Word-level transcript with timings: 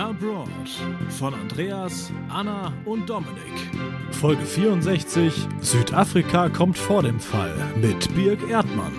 Labroad 0.00 0.48
von 1.10 1.34
Andreas, 1.34 2.10
Anna 2.30 2.72
und 2.86 3.10
Dominik. 3.10 3.36
Folge 4.12 4.46
64 4.46 5.46
Südafrika 5.60 6.48
kommt 6.48 6.78
vor 6.78 7.02
dem 7.02 7.20
Fall 7.20 7.54
mit 7.76 8.14
Birg 8.14 8.40
Erdmann. 8.48 8.94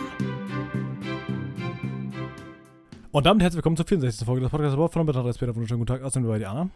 Und 3.12 3.26
damit 3.26 3.42
herzlich 3.42 3.58
willkommen 3.58 3.78
zur 3.78 3.88
64. 3.88 4.28
Folge 4.28 4.42
des 4.42 4.52
Podcasts 4.52 4.76
von 4.76 5.10
Andreas 5.10 5.40
Peter. 5.40 5.56
Wunderschönen 5.56 5.80
guten 5.80 5.92
Tag. 5.92 6.04
Außerdem 6.04 6.30
bei 6.30 6.38
dir, 6.38 6.52
Anna. 6.52 6.70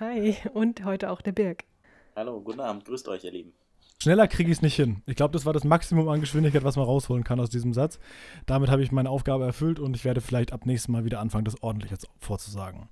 Hi, 0.00 0.34
und 0.54 0.82
heute 0.86 1.10
auch 1.10 1.20
der 1.20 1.32
Birg. 1.32 1.64
Hallo, 2.16 2.40
guten 2.40 2.60
Abend. 2.60 2.86
Grüßt 2.86 3.06
euch, 3.08 3.22
ihr 3.24 3.32
Lieben. 3.32 3.52
Schneller 4.02 4.26
kriege 4.26 4.50
ich 4.50 4.58
es 4.58 4.62
nicht 4.62 4.74
hin. 4.74 5.00
Ich 5.06 5.14
glaube, 5.14 5.30
das 5.30 5.46
war 5.46 5.52
das 5.52 5.62
Maximum 5.62 6.08
an 6.08 6.18
Geschwindigkeit, 6.18 6.64
was 6.64 6.74
man 6.74 6.86
rausholen 6.86 7.22
kann 7.22 7.38
aus 7.38 7.50
diesem 7.50 7.72
Satz. 7.72 8.00
Damit 8.46 8.68
habe 8.68 8.82
ich 8.82 8.90
meine 8.90 9.08
Aufgabe 9.08 9.44
erfüllt 9.44 9.78
und 9.78 9.94
ich 9.94 10.04
werde 10.04 10.20
vielleicht 10.20 10.52
ab 10.52 10.66
nächstem 10.66 10.90
Mal 10.90 11.04
wieder 11.04 11.20
anfangen, 11.20 11.44
das 11.44 11.62
ordentlich 11.62 11.92
jetzt 11.92 12.08
vorzusagen. 12.18 12.88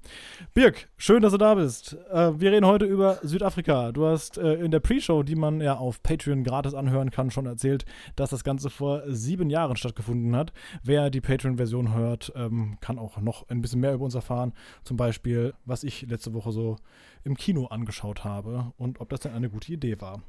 Birg, 0.55 0.89
schön, 0.97 1.21
dass 1.21 1.33
du 1.33 1.39
da 1.39 1.57
bist. 1.57 1.97
Äh, 2.13 2.39
wir 2.39 2.53
reden 2.53 2.65
heute 2.65 2.85
über 2.85 3.19
Südafrika. 3.25 3.91
Du 3.91 4.07
hast 4.07 4.39
äh, 4.39 4.55
in 4.55 4.71
der 4.71 4.79
Pre-Show, 4.79 5.25
die 5.25 5.35
man 5.35 5.61
ja 5.61 5.79
auf 5.79 6.01
Patreon 6.01 6.45
gratis 6.45 6.75
anhören 6.75 7.11
kann, 7.11 7.33
schon 7.33 7.47
erzählt, 7.47 7.87
dass 8.15 8.31
das 8.31 8.45
Ganze 8.45 8.71
vor 8.71 9.03
sieben 9.09 9.51
Jahren 9.51 9.75
stattgefunden 9.75 10.37
hat. 10.37 10.53
Wer 10.85 11.11
die 11.11 11.21
Patreon-Version 11.21 11.93
hört, 11.93 12.33
ähm, 12.37 12.79
kann 12.81 13.01
auch 13.01 13.21
noch 13.21 13.49
ein 13.49 13.63
bisschen 13.63 13.81
mehr 13.81 13.95
über 13.95 14.05
uns 14.05 14.15
erfahren. 14.15 14.53
Zum 14.85 14.97
Beispiel, 14.97 15.55
was 15.65 15.83
ich 15.83 16.03
letzte 16.03 16.35
Woche 16.35 16.53
so 16.53 16.77
im 17.25 17.37
Kino 17.37 17.67
angeschaut 17.67 18.23
habe 18.23 18.73
und 18.79 19.01
ob 19.01 19.09
das 19.09 19.19
denn 19.19 19.33
eine 19.33 19.51
gute 19.51 19.73
Idee 19.73 20.01
war. 20.01 20.23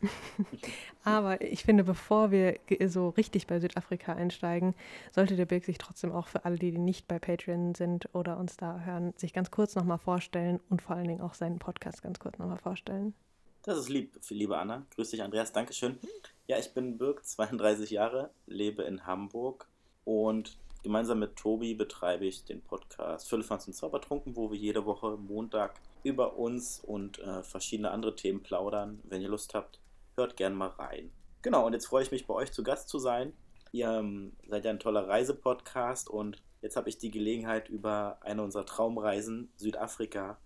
Aber 1.04 1.40
ich 1.40 1.64
finde, 1.64 1.84
bevor 1.84 2.30
wir 2.30 2.58
so 2.86 3.10
richtig 3.10 3.46
bei 3.46 3.60
Südafrika 3.60 4.14
einsteigen, 4.14 4.74
sollte 5.10 5.36
der 5.36 5.46
Birg 5.46 5.64
sich 5.64 5.78
trotzdem 5.78 6.12
auch 6.12 6.28
für 6.28 6.44
alle, 6.44 6.56
die 6.56 6.72
nicht 6.72 7.08
bei 7.08 7.18
Patreon 7.18 7.74
sind 7.74 8.08
oder 8.14 8.38
uns 8.38 8.56
da 8.56 8.80
hören, 8.80 9.12
sich 9.16 9.32
ganz 9.32 9.50
kurz 9.50 9.74
nochmal 9.74 9.98
vorstellen 9.98 10.60
und 10.68 10.82
vor 10.82 10.96
allen 10.96 11.08
Dingen 11.08 11.20
auch 11.20 11.34
seinen 11.34 11.58
Podcast 11.58 12.02
ganz 12.02 12.18
kurz 12.18 12.38
nochmal 12.38 12.58
vorstellen. 12.58 13.14
Das 13.62 13.78
ist 13.78 13.88
lieb, 13.88 14.18
liebe 14.30 14.56
Anna. 14.56 14.86
Grüß 14.94 15.10
dich, 15.10 15.22
Andreas. 15.22 15.52
Dankeschön. 15.52 15.98
Ja, 16.46 16.58
ich 16.58 16.72
bin 16.72 16.96
Birg, 16.96 17.24
32 17.24 17.90
Jahre, 17.90 18.30
lebe 18.46 18.82
in 18.84 19.06
Hamburg 19.06 19.68
und 20.04 20.56
gemeinsam 20.82 21.18
mit 21.18 21.36
Tobi 21.36 21.74
betreibe 21.74 22.24
ich 22.24 22.44
den 22.44 22.62
Podcast 22.62 23.28
Füllefanz 23.28 23.66
und 23.66 23.74
Zaubertrunken, 23.74 24.36
wo 24.36 24.50
wir 24.50 24.58
jede 24.58 24.86
Woche 24.86 25.16
Montag 25.16 25.74
über 26.02 26.38
uns 26.38 26.80
und 26.80 27.18
äh, 27.18 27.42
verschiedene 27.42 27.90
andere 27.90 28.14
Themen 28.14 28.42
plaudern. 28.42 29.00
Wenn 29.04 29.20
ihr 29.20 29.28
Lust 29.28 29.54
habt, 29.54 29.80
hört 30.18 30.36
gerne 30.36 30.54
mal 30.54 30.68
rein. 30.68 31.10
Genau, 31.40 31.66
und 31.66 31.72
jetzt 31.72 31.86
freue 31.86 32.02
ich 32.02 32.10
mich, 32.10 32.26
bei 32.26 32.34
euch 32.34 32.52
zu 32.52 32.62
Gast 32.62 32.88
zu 32.88 32.98
sein. 32.98 33.32
Ihr 33.72 33.88
ähm, 33.88 34.36
seid 34.48 34.64
ja 34.64 34.70
ein 34.70 34.80
toller 34.80 35.08
Reisepodcast 35.08 36.10
und 36.10 36.42
jetzt 36.62 36.76
habe 36.76 36.88
ich 36.88 36.98
die 36.98 37.10
Gelegenheit, 37.10 37.68
über 37.68 38.18
eine 38.22 38.42
unserer 38.42 38.66
Traumreisen, 38.66 39.52
Südafrika, 39.56 40.38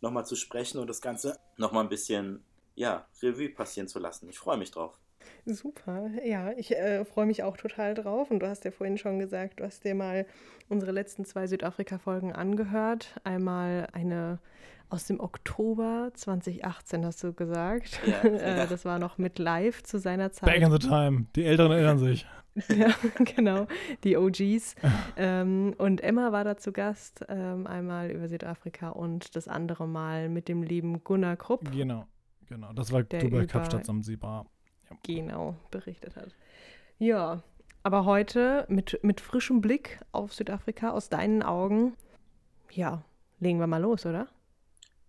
nochmal 0.00 0.26
zu 0.26 0.36
sprechen 0.36 0.78
und 0.78 0.88
das 0.88 1.00
Ganze 1.00 1.38
nochmal 1.56 1.84
ein 1.84 1.88
bisschen, 1.88 2.44
ja, 2.74 3.06
Revue 3.22 3.50
passieren 3.50 3.88
zu 3.88 3.98
lassen. 3.98 4.28
Ich 4.28 4.38
freue 4.38 4.56
mich 4.56 4.70
drauf. 4.70 4.98
Super, 5.44 6.10
ja, 6.24 6.52
ich 6.56 6.74
äh, 6.76 7.04
freue 7.04 7.26
mich 7.26 7.42
auch 7.42 7.56
total 7.56 7.94
drauf. 7.94 8.30
Und 8.30 8.40
du 8.40 8.48
hast 8.48 8.64
ja 8.64 8.70
vorhin 8.70 8.98
schon 8.98 9.18
gesagt, 9.18 9.60
du 9.60 9.64
hast 9.64 9.84
dir 9.84 9.94
mal 9.94 10.26
unsere 10.68 10.92
letzten 10.92 11.24
zwei 11.24 11.46
Südafrika-Folgen 11.46 12.32
angehört. 12.32 13.20
Einmal 13.24 13.88
eine 13.92 14.38
aus 14.90 15.06
dem 15.06 15.20
Oktober 15.20 16.10
2018, 16.14 17.04
hast 17.04 17.22
du 17.22 17.32
gesagt. 17.32 18.00
Ja, 18.06 18.22
äh, 18.22 18.66
das 18.66 18.84
war 18.84 18.98
noch 18.98 19.18
mit 19.18 19.38
live 19.38 19.82
zu 19.82 19.98
seiner 19.98 20.32
Zeit. 20.32 20.48
Back 20.48 20.62
in 20.62 20.70
the 20.70 20.78
time. 20.78 21.26
Die 21.36 21.44
Älteren 21.44 21.72
erinnern 21.72 21.98
sich. 21.98 22.26
ja, 22.76 22.92
genau, 23.36 23.66
die 24.04 24.16
OGs. 24.16 24.74
ähm, 25.16 25.74
und 25.78 26.00
Emma 26.00 26.32
war 26.32 26.44
da 26.44 26.56
zu 26.56 26.72
Gast, 26.72 27.24
ähm, 27.28 27.66
einmal 27.66 28.10
über 28.10 28.28
Südafrika 28.28 28.88
und 28.88 29.36
das 29.36 29.46
andere 29.46 29.86
Mal 29.86 30.28
mit 30.28 30.48
dem 30.48 30.62
lieben 30.62 31.04
Gunnar 31.04 31.36
Krupp. 31.36 31.70
Genau, 31.70 32.06
genau. 32.46 32.72
Das 32.72 32.90
war 32.92 33.04
über 33.22 33.46
Kapstadt 33.46 33.84
Sansibar. 33.84 34.46
Ja. 34.90 34.96
Genau, 35.02 35.56
berichtet 35.70 36.16
hat. 36.16 36.34
Ja, 36.98 37.42
aber 37.82 38.04
heute 38.04 38.66
mit, 38.68 38.98
mit 39.02 39.20
frischem 39.20 39.60
Blick 39.60 40.00
auf 40.12 40.34
Südafrika 40.34 40.90
aus 40.90 41.08
deinen 41.08 41.42
Augen, 41.42 41.96
ja, 42.70 43.04
legen 43.40 43.60
wir 43.60 43.66
mal 43.66 43.80
los, 43.80 44.04
oder? 44.04 44.28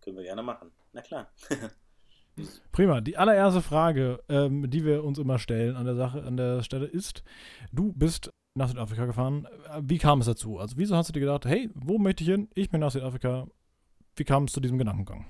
Können 0.01 0.17
wir 0.17 0.23
gerne 0.23 0.43
machen. 0.43 0.71
Na 0.93 1.01
klar. 1.01 1.31
Prima. 2.71 3.01
Die 3.01 3.17
allererste 3.17 3.61
Frage, 3.61 4.23
ähm, 4.29 4.69
die 4.69 4.85
wir 4.85 5.03
uns 5.03 5.19
immer 5.19 5.39
stellen 5.39 5.75
an 5.75 5.85
der 5.85 5.95
Sache, 5.95 6.23
an 6.23 6.37
der 6.37 6.63
Stelle 6.63 6.85
ist: 6.85 7.23
Du 7.71 7.91
bist 7.93 8.31
nach 8.55 8.69
Südafrika 8.69 9.05
gefahren. 9.05 9.47
Wie 9.81 9.97
kam 9.97 10.21
es 10.21 10.27
dazu? 10.27 10.57
Also, 10.57 10.77
wieso 10.77 10.95
hast 10.95 11.09
du 11.09 11.13
dir 11.13 11.21
gedacht, 11.21 11.45
hey, 11.45 11.69
wo 11.75 11.97
möchte 11.97 12.23
ich 12.23 12.29
hin? 12.29 12.49
Ich 12.55 12.69
bin 12.69 12.81
nach 12.81 12.91
Südafrika. 12.91 13.47
Wie 14.15 14.23
kam 14.23 14.45
es 14.45 14.53
zu 14.53 14.59
diesem 14.59 14.77
Gedankengang? 14.77 15.25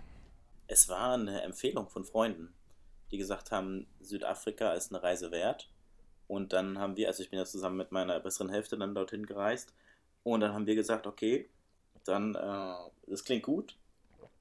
Es 0.67 0.87
war 0.87 1.13
eine 1.13 1.41
Empfehlung 1.41 1.89
von 1.89 2.03
Freunden, 2.03 2.53
die 3.11 3.17
gesagt 3.17 3.51
haben, 3.51 3.87
Südafrika 3.99 4.73
ist 4.73 4.91
eine 4.91 5.03
Reise 5.03 5.31
wert. 5.31 5.69
Und 6.27 6.53
dann 6.53 6.77
haben 6.77 6.95
wir, 6.95 7.07
also 7.07 7.23
ich 7.23 7.29
bin 7.29 7.39
ja 7.39 7.45
zusammen 7.45 7.77
mit 7.77 7.91
meiner 7.91 8.19
besseren 8.19 8.49
Hälfte 8.49 8.77
dann 8.77 8.93
dorthin 8.93 9.25
gereist. 9.25 9.73
Und 10.23 10.41
dann 10.41 10.53
haben 10.53 10.67
wir 10.67 10.75
gesagt, 10.75 11.07
okay, 11.07 11.49
dann, 12.05 12.35
äh, 12.35 12.73
das 13.07 13.23
klingt 13.23 13.43
gut, 13.43 13.77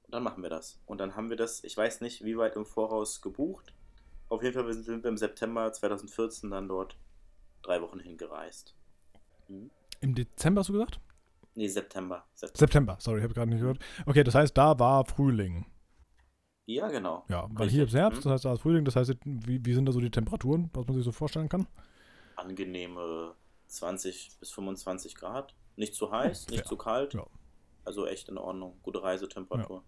dann 0.07 0.23
machen 0.23 0.43
wir 0.43 0.49
das. 0.49 0.79
Und 0.85 0.99
dann 0.99 1.15
haben 1.15 1.29
wir 1.29 1.37
das, 1.37 1.63
ich 1.63 1.75
weiß 1.75 2.01
nicht, 2.01 2.23
wie 2.23 2.37
weit 2.37 2.55
im 2.55 2.65
Voraus 2.65 3.21
gebucht. 3.21 3.73
Auf 4.27 4.43
jeden 4.43 4.53
Fall 4.53 4.71
sind 4.73 5.03
wir 5.03 5.09
im 5.09 5.17
September 5.17 5.71
2014 5.71 6.51
dann 6.51 6.67
dort 6.67 6.95
drei 7.63 7.81
Wochen 7.81 7.99
hingereist. 7.99 8.75
Hm? 9.47 9.71
Im 10.01 10.15
Dezember 10.15 10.59
hast 10.59 10.69
du 10.69 10.73
gesagt? 10.73 10.99
Nee, 11.55 11.67
September. 11.67 12.25
September, 12.35 12.57
September 12.57 12.97
sorry, 12.99 13.17
ich 13.17 13.23
habe 13.23 13.33
gerade 13.33 13.49
nicht 13.49 13.59
gehört. 13.59 13.79
Okay, 14.05 14.23
das 14.23 14.35
heißt, 14.35 14.55
da 14.57 14.77
war 14.79 15.05
Frühling. 15.05 15.65
Ja, 16.69 16.87
genau. 16.87 17.25
Ja, 17.29 17.47
weil 17.49 17.63
Richtig. 17.63 17.73
hier 17.73 17.85
ist 17.85 17.93
Herbst, 17.95 18.17
hm? 18.17 18.23
das 18.25 18.33
heißt, 18.33 18.45
da 18.45 18.53
ist 18.53 18.61
Frühling. 18.61 18.85
Das 18.85 18.95
heißt, 18.95 19.15
wie, 19.25 19.65
wie 19.65 19.73
sind 19.73 19.87
da 19.87 19.91
so 19.91 19.99
die 19.99 20.11
Temperaturen, 20.11 20.69
was 20.73 20.85
man 20.85 20.95
sich 20.95 21.03
so 21.03 21.11
vorstellen 21.11 21.49
kann? 21.49 21.65
Angenehme 22.35 23.33
20 23.67 24.37
bis 24.39 24.51
25 24.51 25.15
Grad. 25.15 25.55
Nicht 25.77 25.95
zu 25.95 26.11
heiß, 26.11 26.49
nicht 26.49 26.59
ja. 26.59 26.65
zu 26.65 26.77
kalt. 26.77 27.15
Ja. 27.15 27.25
Also 27.85 28.05
echt 28.05 28.29
in 28.29 28.37
Ordnung. 28.37 28.77
Gute 28.83 29.01
Reisetemperatur. 29.01 29.83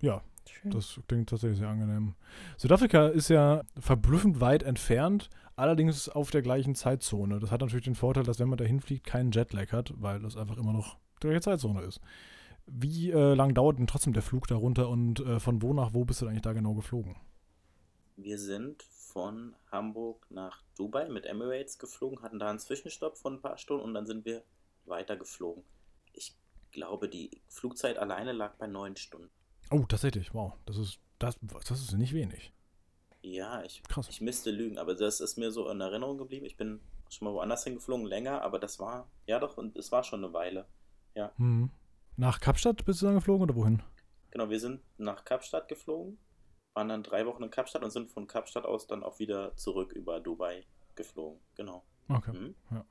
Ja. 0.00 0.14
Ja, 0.14 0.22
Schön. 0.48 0.70
das 0.72 1.00
klingt 1.06 1.28
tatsächlich 1.28 1.58
sehr 1.58 1.68
angenehm. 1.68 2.14
Südafrika 2.56 3.08
ist 3.08 3.28
ja 3.28 3.62
verblüffend 3.78 4.40
weit 4.40 4.62
entfernt, 4.62 5.28
allerdings 5.56 6.08
auf 6.08 6.30
der 6.30 6.42
gleichen 6.42 6.74
Zeitzone. 6.74 7.38
Das 7.40 7.50
hat 7.50 7.60
natürlich 7.60 7.84
den 7.84 7.96
Vorteil, 7.96 8.22
dass 8.24 8.38
wenn 8.38 8.48
man 8.48 8.58
da 8.58 8.64
hinfliegt, 8.64 9.06
keinen 9.06 9.32
Jetlag 9.32 9.72
hat, 9.72 9.92
weil 9.96 10.20
das 10.20 10.36
einfach 10.36 10.56
immer 10.56 10.72
noch 10.72 10.98
die 11.20 11.26
gleiche 11.26 11.42
Zeitzone 11.42 11.82
ist. 11.82 12.00
Wie 12.70 13.10
äh, 13.10 13.34
lang 13.34 13.54
dauert 13.54 13.78
denn 13.78 13.86
trotzdem 13.86 14.12
der 14.12 14.22
Flug 14.22 14.46
darunter 14.46 14.88
und 14.88 15.20
äh, 15.20 15.40
von 15.40 15.62
wo 15.62 15.72
nach 15.72 15.94
wo 15.94 16.04
bist 16.04 16.20
du 16.22 16.26
eigentlich 16.26 16.42
da 16.42 16.52
genau 16.52 16.74
geflogen? 16.74 17.16
Wir 18.16 18.38
sind 18.38 18.82
von 18.82 19.54
Hamburg 19.70 20.26
nach 20.30 20.62
Dubai 20.76 21.08
mit 21.08 21.24
Emirates 21.24 21.78
geflogen, 21.78 22.22
hatten 22.22 22.38
da 22.38 22.50
einen 22.50 22.58
Zwischenstopp 22.58 23.16
von 23.16 23.34
ein 23.34 23.40
paar 23.40 23.56
Stunden 23.56 23.84
und 23.84 23.94
dann 23.94 24.06
sind 24.06 24.24
wir 24.24 24.42
weiter 24.84 25.16
geflogen. 25.16 25.64
Ich 26.12 26.36
glaube, 26.72 27.08
die 27.08 27.40
Flugzeit 27.48 27.96
alleine 27.98 28.32
lag 28.32 28.54
bei 28.56 28.66
neun 28.66 28.96
Stunden. 28.96 29.30
Oh, 29.70 29.84
tatsächlich, 29.88 30.34
wow. 30.34 30.52
Das 30.66 30.76
ist, 30.76 30.98
das, 31.18 31.38
das 31.40 31.80
ist 31.80 31.92
nicht 31.92 32.12
wenig. 32.12 32.52
Ja, 33.22 33.62
ich, 33.62 33.82
Krass. 33.84 34.08
ich 34.08 34.20
müsste 34.20 34.50
lügen, 34.50 34.78
aber 34.78 34.94
das 34.94 35.20
ist 35.20 35.38
mir 35.38 35.50
so 35.50 35.68
in 35.70 35.80
Erinnerung 35.80 36.18
geblieben. 36.18 36.46
Ich 36.46 36.56
bin 36.56 36.80
schon 37.10 37.26
mal 37.26 37.34
woanders 37.34 37.64
hingeflogen, 37.64 38.06
länger, 38.06 38.42
aber 38.42 38.58
das 38.58 38.78
war, 38.78 39.08
ja 39.26 39.38
doch, 39.38 39.56
und 39.56 39.76
es 39.76 39.90
war 39.90 40.04
schon 40.04 40.24
eine 40.24 40.32
Weile. 40.32 40.66
Ja. 41.14 41.32
Hm. 41.36 41.70
Nach 42.18 42.40
Kapstadt 42.40 42.84
bist 42.84 43.00
du 43.00 43.06
dann 43.06 43.14
geflogen 43.14 43.44
oder 43.44 43.54
wohin? 43.54 43.80
Genau, 44.32 44.50
wir 44.50 44.58
sind 44.58 44.80
nach 44.96 45.24
Kapstadt 45.24 45.68
geflogen, 45.68 46.18
waren 46.74 46.88
dann 46.88 47.04
drei 47.04 47.24
Wochen 47.26 47.44
in 47.44 47.50
Kapstadt 47.50 47.84
und 47.84 47.92
sind 47.92 48.10
von 48.10 48.26
Kapstadt 48.26 48.64
aus 48.64 48.88
dann 48.88 49.04
auch 49.04 49.20
wieder 49.20 49.54
zurück 49.54 49.92
über 49.92 50.18
Dubai 50.18 50.64
geflogen. 50.96 51.38
Genau. 51.54 51.84
Okay. 52.08 52.32
Mhm. 52.32 52.54
Ja. 52.72 52.84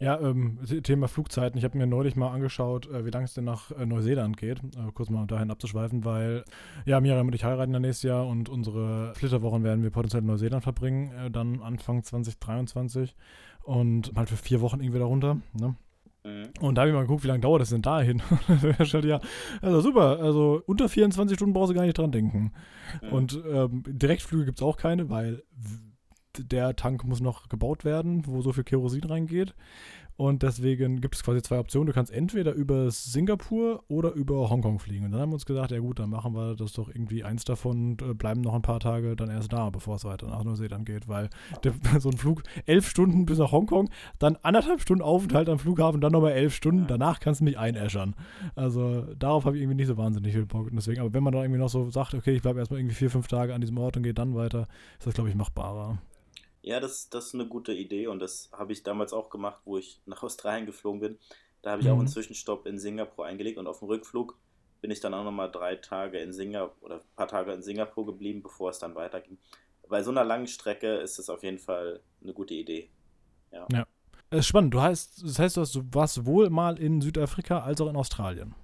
Ja, 0.00 0.20
ähm, 0.20 0.58
Thema 0.82 1.06
Flugzeiten. 1.06 1.56
Ich 1.58 1.64
habe 1.64 1.78
mir 1.78 1.86
neulich 1.86 2.16
mal 2.16 2.32
angeschaut, 2.32 2.90
äh, 2.90 3.04
wie 3.04 3.10
lange 3.10 3.26
es 3.26 3.34
denn 3.34 3.44
nach 3.44 3.70
äh, 3.70 3.86
Neuseeland 3.86 4.36
geht. 4.36 4.58
Äh, 4.58 4.90
kurz 4.92 5.10
mal 5.10 5.26
dahin 5.26 5.52
abzuschweifen, 5.52 6.04
weil 6.04 6.44
ja, 6.86 7.00
Miriam 7.00 7.28
und 7.28 7.34
ich 7.34 7.44
heiraten 7.44 7.72
ja 7.72 7.78
nächstes 7.78 8.02
Jahr 8.02 8.26
und 8.26 8.48
unsere 8.48 9.14
Flitterwochen 9.14 9.62
werden 9.62 9.84
wir 9.84 9.90
potenziell 9.90 10.22
in 10.22 10.26
Neuseeland 10.26 10.64
verbringen, 10.64 11.12
äh, 11.12 11.30
dann 11.30 11.62
Anfang 11.62 12.02
2023 12.02 13.14
und 13.62 14.12
halt 14.16 14.28
für 14.28 14.36
vier 14.36 14.60
Wochen 14.60 14.80
irgendwie 14.80 14.98
darunter. 14.98 15.40
Ne? 15.52 15.76
Mhm. 16.26 16.48
Und 16.60 16.74
da 16.74 16.82
habe 16.82 16.90
ich 16.90 16.94
mal 16.94 17.02
geguckt, 17.02 17.22
wie 17.22 17.28
lange 17.28 17.40
dauert 17.40 17.62
das 17.62 17.70
denn 17.70 17.82
dahin? 17.82 18.20
ja, 19.04 19.20
also 19.62 19.80
super, 19.80 20.18
also 20.20 20.62
unter 20.66 20.88
24 20.88 21.36
Stunden 21.36 21.52
brauchst 21.54 21.70
du 21.70 21.74
gar 21.74 21.84
nicht 21.84 21.96
dran 21.96 22.10
denken. 22.10 22.52
Mhm. 23.00 23.08
Und 23.12 23.40
ähm, 23.48 23.84
Direktflüge 23.86 24.44
gibt 24.44 24.58
es 24.58 24.62
auch 24.62 24.76
keine, 24.76 25.08
weil 25.08 25.42
der 26.38 26.76
Tank 26.76 27.04
muss 27.04 27.20
noch 27.20 27.48
gebaut 27.48 27.84
werden, 27.84 28.26
wo 28.26 28.42
so 28.42 28.52
viel 28.52 28.64
Kerosin 28.64 29.04
reingeht. 29.04 29.54
Und 30.16 30.42
deswegen 30.42 31.00
gibt 31.00 31.14
es 31.14 31.22
quasi 31.22 31.42
zwei 31.42 31.58
Optionen. 31.58 31.86
Du 31.86 31.92
kannst 31.92 32.12
entweder 32.12 32.52
über 32.52 32.90
Singapur 32.90 33.84
oder 33.88 34.12
über 34.12 34.48
Hongkong 34.50 34.78
fliegen. 34.78 35.04
Und 35.04 35.12
dann 35.12 35.20
haben 35.20 35.30
wir 35.30 35.34
uns 35.34 35.46
gesagt, 35.46 35.70
ja 35.70 35.78
gut, 35.78 35.98
dann 35.98 36.10
machen 36.10 36.34
wir 36.34 36.54
das 36.54 36.72
doch 36.72 36.88
irgendwie 36.88 37.22
eins 37.24 37.44
davon 37.44 37.86
und 37.86 38.02
äh, 38.02 38.14
bleiben 38.14 38.40
noch 38.40 38.54
ein 38.54 38.62
paar 38.62 38.80
Tage 38.80 39.16
dann 39.16 39.30
erst 39.30 39.52
da, 39.52 39.70
bevor 39.70 39.96
es 39.96 40.04
weiter 40.04 40.26
nach 40.28 40.42
Neuseeland 40.44 40.86
geht. 40.86 41.08
Weil 41.08 41.28
der, 41.64 41.74
so 42.00 42.10
ein 42.10 42.16
Flug, 42.16 42.42
elf 42.64 42.88
Stunden 42.88 43.26
bis 43.26 43.38
nach 43.38 43.52
Hongkong, 43.52 43.90
dann 44.18 44.36
anderthalb 44.42 44.80
Stunden 44.80 45.02
Aufenthalt 45.02 45.48
am 45.48 45.58
Flughafen, 45.58 46.00
dann 46.00 46.12
nochmal 46.12 46.32
elf 46.32 46.54
Stunden. 46.54 46.86
Danach 46.86 47.20
kannst 47.20 47.40
du 47.40 47.44
mich 47.44 47.58
einäschern. 47.58 48.14
Also 48.54 49.02
darauf 49.18 49.44
habe 49.44 49.56
ich 49.56 49.62
irgendwie 49.62 49.76
nicht 49.76 49.88
so 49.88 49.96
wahnsinnig 49.96 50.32
viel 50.32 50.46
Bock. 50.46 50.68
Deswegen, 50.72 51.00
aber 51.00 51.12
wenn 51.12 51.22
man 51.22 51.32
da 51.32 51.42
irgendwie 51.42 51.60
noch 51.60 51.68
so 51.68 51.90
sagt, 51.90 52.14
okay, 52.14 52.32
ich 52.32 52.42
bleibe 52.42 52.58
erstmal 52.58 52.80
irgendwie 52.80 52.96
vier, 52.96 53.10
fünf 53.10 53.28
Tage 53.28 53.54
an 53.54 53.60
diesem 53.60 53.78
Ort 53.78 53.96
und 53.96 54.02
gehe 54.02 54.14
dann 54.14 54.34
weiter, 54.34 54.68
ist 54.98 55.06
das, 55.06 55.14
glaube 55.14 55.30
ich, 55.30 55.36
machbarer. 55.36 55.98
Ja, 56.66 56.80
das, 56.80 57.08
das 57.10 57.26
ist 57.26 57.34
eine 57.34 57.46
gute 57.46 57.72
Idee 57.72 58.08
und 58.08 58.18
das 58.18 58.50
habe 58.52 58.72
ich 58.72 58.82
damals 58.82 59.12
auch 59.12 59.30
gemacht, 59.30 59.60
wo 59.64 59.78
ich 59.78 60.00
nach 60.04 60.22
Australien 60.24 60.66
geflogen 60.66 61.00
bin. 61.00 61.18
Da 61.62 61.70
habe 61.70 61.80
ich 61.80 61.86
mhm. 61.86 61.94
auch 61.94 61.98
einen 61.98 62.08
Zwischenstopp 62.08 62.66
in 62.66 62.78
Singapur 62.78 63.24
eingelegt 63.24 63.56
und 63.56 63.68
auf 63.68 63.78
dem 63.78 63.88
Rückflug 63.88 64.36
bin 64.80 64.90
ich 64.90 64.98
dann 64.98 65.14
auch 65.14 65.22
nochmal 65.22 65.50
drei 65.50 65.76
Tage 65.76 66.18
in 66.18 66.32
Singapur 66.32 66.74
oder 66.84 66.96
ein 66.96 67.14
paar 67.14 67.28
Tage 67.28 67.52
in 67.52 67.62
Singapur 67.62 68.04
geblieben, 68.04 68.42
bevor 68.42 68.70
es 68.70 68.80
dann 68.80 68.96
weiterging. 68.96 69.38
Bei 69.88 70.02
so 70.02 70.10
einer 70.10 70.24
langen 70.24 70.48
Strecke 70.48 70.96
ist 70.96 71.20
es 71.20 71.30
auf 71.30 71.44
jeden 71.44 71.60
Fall 71.60 72.00
eine 72.20 72.32
gute 72.32 72.54
Idee. 72.54 72.90
Ja. 73.52 73.66
ja. 73.70 73.86
Es 74.30 74.40
ist 74.40 74.46
spannend. 74.48 74.74
Du 74.74 74.80
heißt, 74.80 75.22
das 75.22 75.38
heißt, 75.38 75.56
du 75.56 75.82
warst 75.92 76.14
sowohl 76.14 76.50
mal 76.50 76.80
in 76.80 77.00
Südafrika 77.00 77.60
als 77.60 77.80
auch 77.80 77.88
in 77.88 77.96
Australien. 77.96 78.56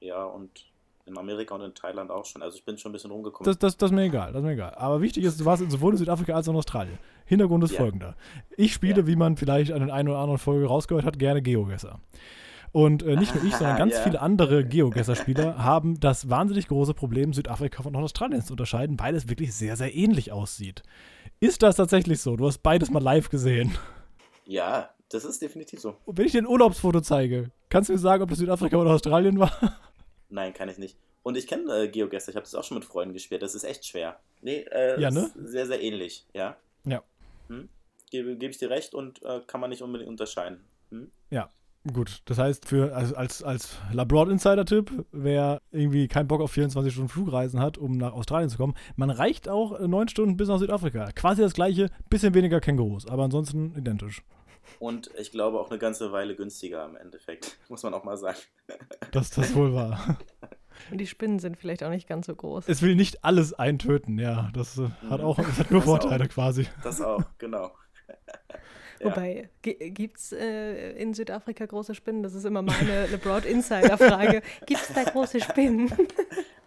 Ja, 0.00 0.24
und 0.24 0.72
in 1.06 1.16
Amerika 1.16 1.54
und 1.54 1.62
in 1.62 1.74
Thailand 1.74 2.10
auch 2.10 2.24
schon. 2.24 2.42
Also 2.42 2.58
ich 2.58 2.64
bin 2.64 2.76
schon 2.76 2.90
ein 2.90 2.92
bisschen 2.92 3.10
rumgekommen. 3.10 3.44
Das, 3.44 3.58
das, 3.58 3.76
das 3.76 3.90
ist 3.90 3.94
mir 3.94 4.02
egal, 4.02 4.32
das 4.32 4.40
ist 4.40 4.46
mir 4.46 4.52
egal. 4.52 4.74
Aber 4.74 5.00
wichtig 5.00 5.24
ist, 5.24 5.40
du 5.40 5.44
warst 5.44 5.68
sowohl 5.70 5.92
in 5.92 5.98
Südafrika 5.98 6.34
als 6.34 6.48
auch 6.48 6.52
in 6.52 6.58
Australien. 6.58 6.98
Hintergrund 7.24 7.64
ist 7.64 7.72
ja. 7.72 7.78
folgender. 7.78 8.16
Ich 8.56 8.72
spiele, 8.72 9.00
ja. 9.00 9.06
wie 9.06 9.16
man 9.16 9.36
vielleicht 9.36 9.72
an 9.72 9.80
den 9.80 9.90
einen 9.90 10.08
oder 10.08 10.18
anderen 10.18 10.38
Folge 10.38 10.66
rausgehört 10.66 11.04
hat, 11.04 11.18
gerne 11.18 11.42
Geogesser. 11.42 12.00
Und 12.72 13.04
äh, 13.04 13.16
nicht 13.16 13.34
nur 13.34 13.44
ich, 13.44 13.54
sondern 13.54 13.78
ganz 13.78 13.94
ja. 13.94 14.02
viele 14.02 14.20
andere 14.20 14.64
Geogesser-Spieler 14.64 15.58
haben 15.64 15.98
das 16.00 16.28
wahnsinnig 16.28 16.68
große 16.68 16.92
Problem, 16.92 17.32
Südafrika 17.32 17.82
von 17.82 17.94
Australien 17.96 18.42
zu 18.42 18.52
unterscheiden, 18.52 18.98
weil 18.98 19.14
es 19.14 19.28
wirklich 19.28 19.54
sehr, 19.54 19.76
sehr 19.76 19.94
ähnlich 19.94 20.32
aussieht. 20.32 20.82
Ist 21.40 21.62
das 21.62 21.76
tatsächlich 21.76 22.20
so? 22.20 22.36
Du 22.36 22.46
hast 22.46 22.58
beides 22.58 22.90
mal 22.90 23.02
live 23.02 23.30
gesehen. 23.30 23.76
Ja, 24.44 24.90
das 25.08 25.24
ist 25.24 25.40
definitiv 25.40 25.80
so. 25.80 25.96
Und 26.04 26.18
wenn 26.18 26.26
ich 26.26 26.32
dir 26.32 26.42
ein 26.42 26.46
Urlaubsfoto 26.46 27.00
zeige, 27.00 27.50
kannst 27.68 27.88
du 27.88 27.92
mir 27.92 27.98
sagen, 27.98 28.22
ob 28.22 28.30
das 28.30 28.38
Südafrika 28.38 28.76
oder 28.76 28.90
Australien 28.90 29.38
war? 29.38 29.52
Nein, 30.28 30.52
kann 30.54 30.68
ich 30.68 30.78
nicht. 30.78 30.96
Und 31.22 31.36
ich 31.36 31.46
kenne 31.46 31.72
äh, 31.72 31.88
GeoGuessr, 31.88 32.30
ich 32.30 32.36
habe 32.36 32.44
das 32.44 32.54
auch 32.54 32.64
schon 32.64 32.78
mit 32.78 32.84
Freunden 32.84 33.12
gespielt. 33.12 33.42
Das 33.42 33.54
ist 33.54 33.64
echt 33.64 33.84
schwer. 33.84 34.18
Nee, 34.42 34.64
äh, 34.70 35.00
ja, 35.00 35.10
ne? 35.10 35.30
sehr, 35.36 35.66
sehr 35.66 35.82
ähnlich, 35.82 36.24
ja. 36.32 36.56
Ja. 36.84 37.02
Hm? 37.48 37.68
Gebe, 38.10 38.36
gebe 38.36 38.52
ich 38.52 38.58
dir 38.58 38.70
recht 38.70 38.94
und 38.94 39.22
äh, 39.24 39.40
kann 39.46 39.60
man 39.60 39.70
nicht 39.70 39.82
unbedingt 39.82 40.08
unterscheiden. 40.08 40.64
Hm? 40.90 41.10
Ja. 41.30 41.50
Gut, 41.92 42.22
das 42.24 42.38
heißt, 42.38 42.66
für, 42.66 42.96
als, 42.96 43.44
als 43.44 43.76
Labroad 43.92 44.28
Insider-Tipp, 44.28 45.06
wer 45.12 45.62
irgendwie 45.70 46.08
keinen 46.08 46.26
Bock 46.26 46.40
auf 46.40 46.50
24 46.50 46.92
Stunden 46.92 47.08
Flugreisen 47.08 47.60
hat, 47.60 47.78
um 47.78 47.96
nach 47.96 48.12
Australien 48.12 48.50
zu 48.50 48.56
kommen, 48.56 48.74
man 48.96 49.10
reicht 49.10 49.48
auch 49.48 49.78
äh, 49.78 49.86
neun 49.86 50.08
Stunden 50.08 50.36
bis 50.36 50.48
nach 50.48 50.58
Südafrika. 50.58 51.12
Quasi 51.12 51.42
das 51.42 51.54
gleiche, 51.54 51.88
bisschen 52.10 52.34
weniger 52.34 52.60
Kängurus, 52.60 53.06
aber 53.06 53.24
ansonsten 53.24 53.72
identisch. 53.76 54.22
Und 54.78 55.10
ich 55.18 55.30
glaube 55.30 55.60
auch 55.60 55.70
eine 55.70 55.78
ganze 55.78 56.12
Weile 56.12 56.36
günstiger 56.36 56.84
im 56.84 56.96
Endeffekt, 56.96 57.58
muss 57.68 57.82
man 57.82 57.94
auch 57.94 58.04
mal 58.04 58.16
sagen. 58.16 58.38
Dass 59.12 59.30
das 59.30 59.54
wohl 59.54 59.74
war. 59.74 60.18
Und 60.90 60.98
die 60.98 61.06
Spinnen 61.06 61.38
sind 61.38 61.56
vielleicht 61.56 61.82
auch 61.82 61.90
nicht 61.90 62.06
ganz 62.06 62.26
so 62.26 62.34
groß. 62.34 62.68
Es 62.68 62.82
will 62.82 62.96
nicht 62.96 63.24
alles 63.24 63.54
eintöten, 63.54 64.18
ja. 64.18 64.50
Das 64.52 64.76
äh, 64.76 64.88
hat 65.08 65.22
auch 65.22 65.36
das 65.36 65.58
hat 65.58 65.70
nur 65.70 65.80
das 65.80 65.88
Vorteile 65.88 66.24
auch. 66.24 66.28
quasi. 66.28 66.66
Das 66.82 67.00
auch, 67.00 67.24
genau. 67.38 67.72
ja. 69.00 69.06
Wobei, 69.06 69.48
gibt 69.62 70.18
es 70.18 70.32
äh, 70.32 70.92
in 70.92 71.14
Südafrika 71.14 71.64
große 71.64 71.94
Spinnen? 71.94 72.22
Das 72.22 72.34
ist 72.34 72.44
immer 72.44 72.60
meine 72.60 73.06
eine 73.08 73.18
Broad 73.18 73.46
Insider-Frage. 73.46 74.42
gibt 74.66 74.82
es 74.82 74.92
da 74.92 75.04
große 75.04 75.40
Spinnen? 75.40 75.90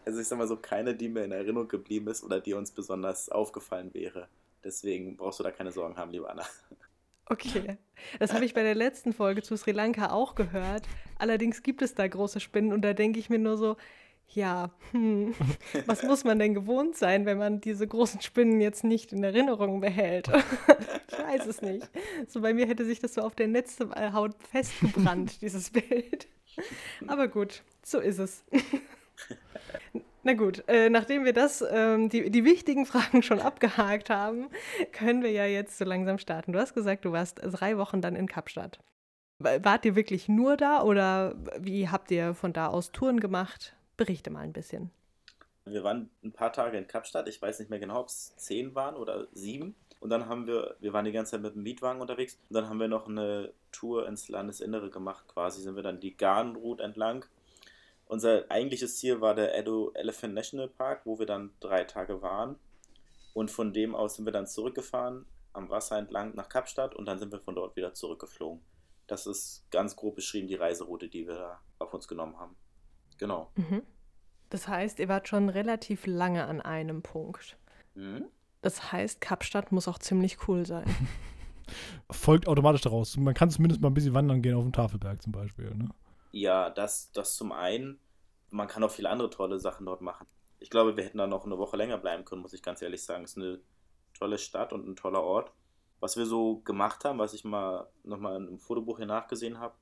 Also 0.05 0.21
ich 0.21 0.27
sag 0.27 0.39
mal 0.39 0.47
so, 0.47 0.57
keine, 0.57 0.95
die 0.95 1.07
mir 1.07 1.23
in 1.23 1.31
Erinnerung 1.31 1.67
geblieben 1.67 2.07
ist 2.07 2.23
oder 2.23 2.39
die 2.39 2.55
uns 2.55 2.71
besonders 2.71 3.29
aufgefallen 3.29 3.93
wäre. 3.93 4.27
Deswegen 4.63 5.15
brauchst 5.15 5.39
du 5.39 5.43
da 5.43 5.51
keine 5.51 5.71
Sorgen 5.71 5.97
haben, 5.97 6.11
liebe 6.11 6.27
Anna. 6.27 6.45
Okay, 7.29 7.77
das 8.17 8.33
habe 8.33 8.43
ich 8.43 8.55
bei 8.55 8.63
der 8.63 8.75
letzten 8.75 9.13
Folge 9.13 9.43
zu 9.43 9.55
Sri 9.55 9.71
Lanka 9.71 10.11
auch 10.11 10.33
gehört. 10.33 10.83
Allerdings 11.19 11.61
gibt 11.61 11.81
es 11.83 11.93
da 11.93 12.07
große 12.07 12.39
Spinnen 12.39 12.73
und 12.73 12.81
da 12.81 12.93
denke 12.93 13.19
ich 13.19 13.29
mir 13.29 13.37
nur 13.37 13.55
so, 13.57 13.77
ja, 14.29 14.71
hm, 14.91 15.35
was 15.85 16.03
muss 16.03 16.23
man 16.23 16.39
denn 16.39 16.53
gewohnt 16.53 16.95
sein, 16.95 17.25
wenn 17.25 17.37
man 17.37 17.61
diese 17.61 17.87
großen 17.87 18.21
Spinnen 18.21 18.61
jetzt 18.61 18.83
nicht 18.83 19.13
in 19.13 19.23
Erinnerung 19.23 19.79
behält? 19.79 20.27
ich 21.07 21.19
weiß 21.19 21.45
es 21.45 21.61
nicht. 21.61 21.87
So 22.27 22.41
bei 22.41 22.53
mir 22.53 22.67
hätte 22.67 22.85
sich 22.85 22.99
das 22.99 23.13
so 23.13 23.21
auf 23.21 23.35
der 23.35 23.47
Netzhaut 23.47 24.35
festgebrannt, 24.51 25.41
dieses 25.41 25.69
Bild. 25.69 26.27
Aber 27.07 27.27
gut, 27.27 27.63
so 27.83 27.99
ist 27.99 28.19
es. 28.19 28.43
Na 30.29 30.35
gut, 30.35 30.63
äh, 30.67 30.91
nachdem 30.91 31.25
wir 31.25 31.33
das, 31.33 31.65
ähm, 31.71 32.07
die, 32.07 32.29
die 32.29 32.45
wichtigen 32.45 32.85
Fragen 32.85 33.23
schon 33.23 33.39
abgehakt 33.39 34.11
haben, 34.11 34.49
können 34.91 35.23
wir 35.23 35.31
ja 35.31 35.47
jetzt 35.47 35.79
so 35.79 35.85
langsam 35.85 36.19
starten. 36.19 36.53
Du 36.53 36.59
hast 36.59 36.75
gesagt, 36.75 37.03
du 37.03 37.11
warst 37.11 37.39
drei 37.41 37.79
Wochen 37.79 37.99
dann 37.99 38.15
in 38.15 38.27
Kapstadt. 38.27 38.77
Wart 39.39 39.85
ihr 39.85 39.95
wirklich 39.95 40.27
nur 40.29 40.55
da 40.55 40.83
oder 40.83 41.33
wie 41.57 41.89
habt 41.89 42.11
ihr 42.11 42.35
von 42.35 42.53
da 42.53 42.67
aus 42.67 42.91
Touren 42.91 43.19
gemacht? 43.19 43.75
Berichte 43.97 44.29
mal 44.29 44.41
ein 44.41 44.53
bisschen. 44.53 44.91
Wir 45.65 45.83
waren 45.83 46.11
ein 46.23 46.31
paar 46.31 46.53
Tage 46.53 46.77
in 46.77 46.85
Kapstadt. 46.85 47.27
Ich 47.27 47.41
weiß 47.41 47.57
nicht 47.57 47.71
mehr 47.71 47.79
genau, 47.79 48.01
ob 48.01 48.09
es 48.09 48.35
zehn 48.35 48.75
waren 48.75 48.97
oder 48.97 49.25
sieben. 49.31 49.73
Und 49.99 50.11
dann 50.11 50.27
haben 50.27 50.45
wir, 50.45 50.75
wir 50.79 50.93
waren 50.93 51.05
die 51.05 51.11
ganze 51.11 51.31
Zeit 51.31 51.41
mit 51.41 51.55
dem 51.55 51.63
Mietwagen 51.63 52.01
unterwegs. 52.01 52.37
Und 52.49 52.53
dann 52.53 52.69
haben 52.69 52.79
wir 52.79 52.87
noch 52.87 53.07
eine 53.07 53.51
Tour 53.71 54.07
ins 54.07 54.29
Landesinnere 54.29 54.91
gemacht. 54.91 55.27
Quasi 55.27 55.63
sind 55.63 55.75
wir 55.75 55.81
dann 55.81 55.99
die 55.99 56.15
Garn-Route 56.15 56.83
entlang 56.83 57.25
unser 58.09 58.49
eigentliches 58.49 58.97
Ziel 58.97 59.21
war 59.21 59.35
der 59.35 59.55
Edo 59.55 59.91
Elephant 59.93 60.33
National 60.33 60.67
Park, 60.67 61.05
wo 61.05 61.19
wir 61.19 61.27
dann 61.27 61.51
drei 61.59 61.83
Tage 61.83 62.21
waren. 62.21 62.57
Und 63.33 63.51
von 63.51 63.71
dem 63.71 63.93
aus 63.95 64.15
sind 64.15 64.25
wir 64.25 64.33
dann 64.33 64.47
zurückgefahren, 64.47 65.25
am 65.53 65.69
Wasser 65.69 65.97
entlang 65.97 66.33
nach 66.35 66.49
Kapstadt 66.49 66.95
und 66.95 67.05
dann 67.05 67.19
sind 67.19 67.31
wir 67.31 67.39
von 67.39 67.55
dort 67.55 67.75
wieder 67.75 67.93
zurückgeflogen. 67.93 68.61
Das 69.05 69.27
ist 69.27 69.63
ganz 69.69 69.95
grob 69.95 70.15
beschrieben 70.15 70.47
die 70.47 70.55
Reiseroute, 70.55 71.07
die 71.07 71.27
wir 71.27 71.35
da 71.35 71.61
auf 71.77 71.93
uns 71.93 72.07
genommen 72.07 72.37
haben. 72.39 72.55
Genau. 73.19 73.51
Mhm. 73.55 73.83
Das 74.49 74.67
heißt, 74.67 74.97
ihr 74.97 75.07
wart 75.07 75.27
schon 75.27 75.49
relativ 75.49 76.07
lange 76.07 76.45
an 76.45 76.61
einem 76.61 77.03
Punkt. 77.03 77.57
Mhm. 77.93 78.25
Das 78.61 78.91
heißt, 78.91 79.21
Kapstadt 79.21 79.71
muss 79.71 79.87
auch 79.87 79.99
ziemlich 79.99 80.47
cool 80.47 80.65
sein. 80.65 80.85
Folgt 82.09 82.47
automatisch 82.47 82.81
daraus. 82.81 83.15
Man 83.17 83.35
kann 83.35 83.51
zumindest 83.51 83.81
mal 83.81 83.89
ein 83.89 83.93
bisschen 83.93 84.15
wandern 84.15 84.41
gehen 84.41 84.55
auf 84.55 84.63
dem 84.63 84.73
Tafelberg 84.73 85.21
zum 85.21 85.31
Beispiel. 85.31 85.75
Ne? 85.75 85.89
Ja, 86.31 86.69
das, 86.69 87.11
das 87.11 87.35
zum 87.35 87.51
einen. 87.51 87.99
Man 88.49 88.67
kann 88.67 88.83
auch 88.83 88.91
viele 88.91 89.09
andere 89.09 89.29
tolle 89.29 89.59
Sachen 89.59 89.85
dort 89.85 90.01
machen. 90.01 90.27
Ich 90.59 90.69
glaube, 90.69 90.97
wir 90.97 91.03
hätten 91.03 91.17
da 91.17 91.27
noch 91.27 91.45
eine 91.45 91.57
Woche 91.57 91.77
länger 91.77 91.97
bleiben 91.97 92.25
können, 92.25 92.41
muss 92.41 92.53
ich 92.53 92.63
ganz 92.63 92.81
ehrlich 92.81 93.03
sagen. 93.03 93.23
Es 93.23 93.31
ist 93.31 93.37
eine 93.37 93.59
tolle 94.13 94.37
Stadt 94.37 94.73
und 94.73 94.87
ein 94.87 94.95
toller 94.95 95.23
Ort. 95.23 95.51
Was 95.99 96.17
wir 96.17 96.25
so 96.25 96.59
gemacht 96.59 97.03
haben, 97.05 97.19
was 97.19 97.33
ich 97.33 97.43
mal 97.43 97.89
nochmal 98.03 98.35
im 98.35 98.59
Fotobuch 98.59 98.97
hier 98.97 99.05
nachgesehen 99.05 99.59
habe, 99.59 99.75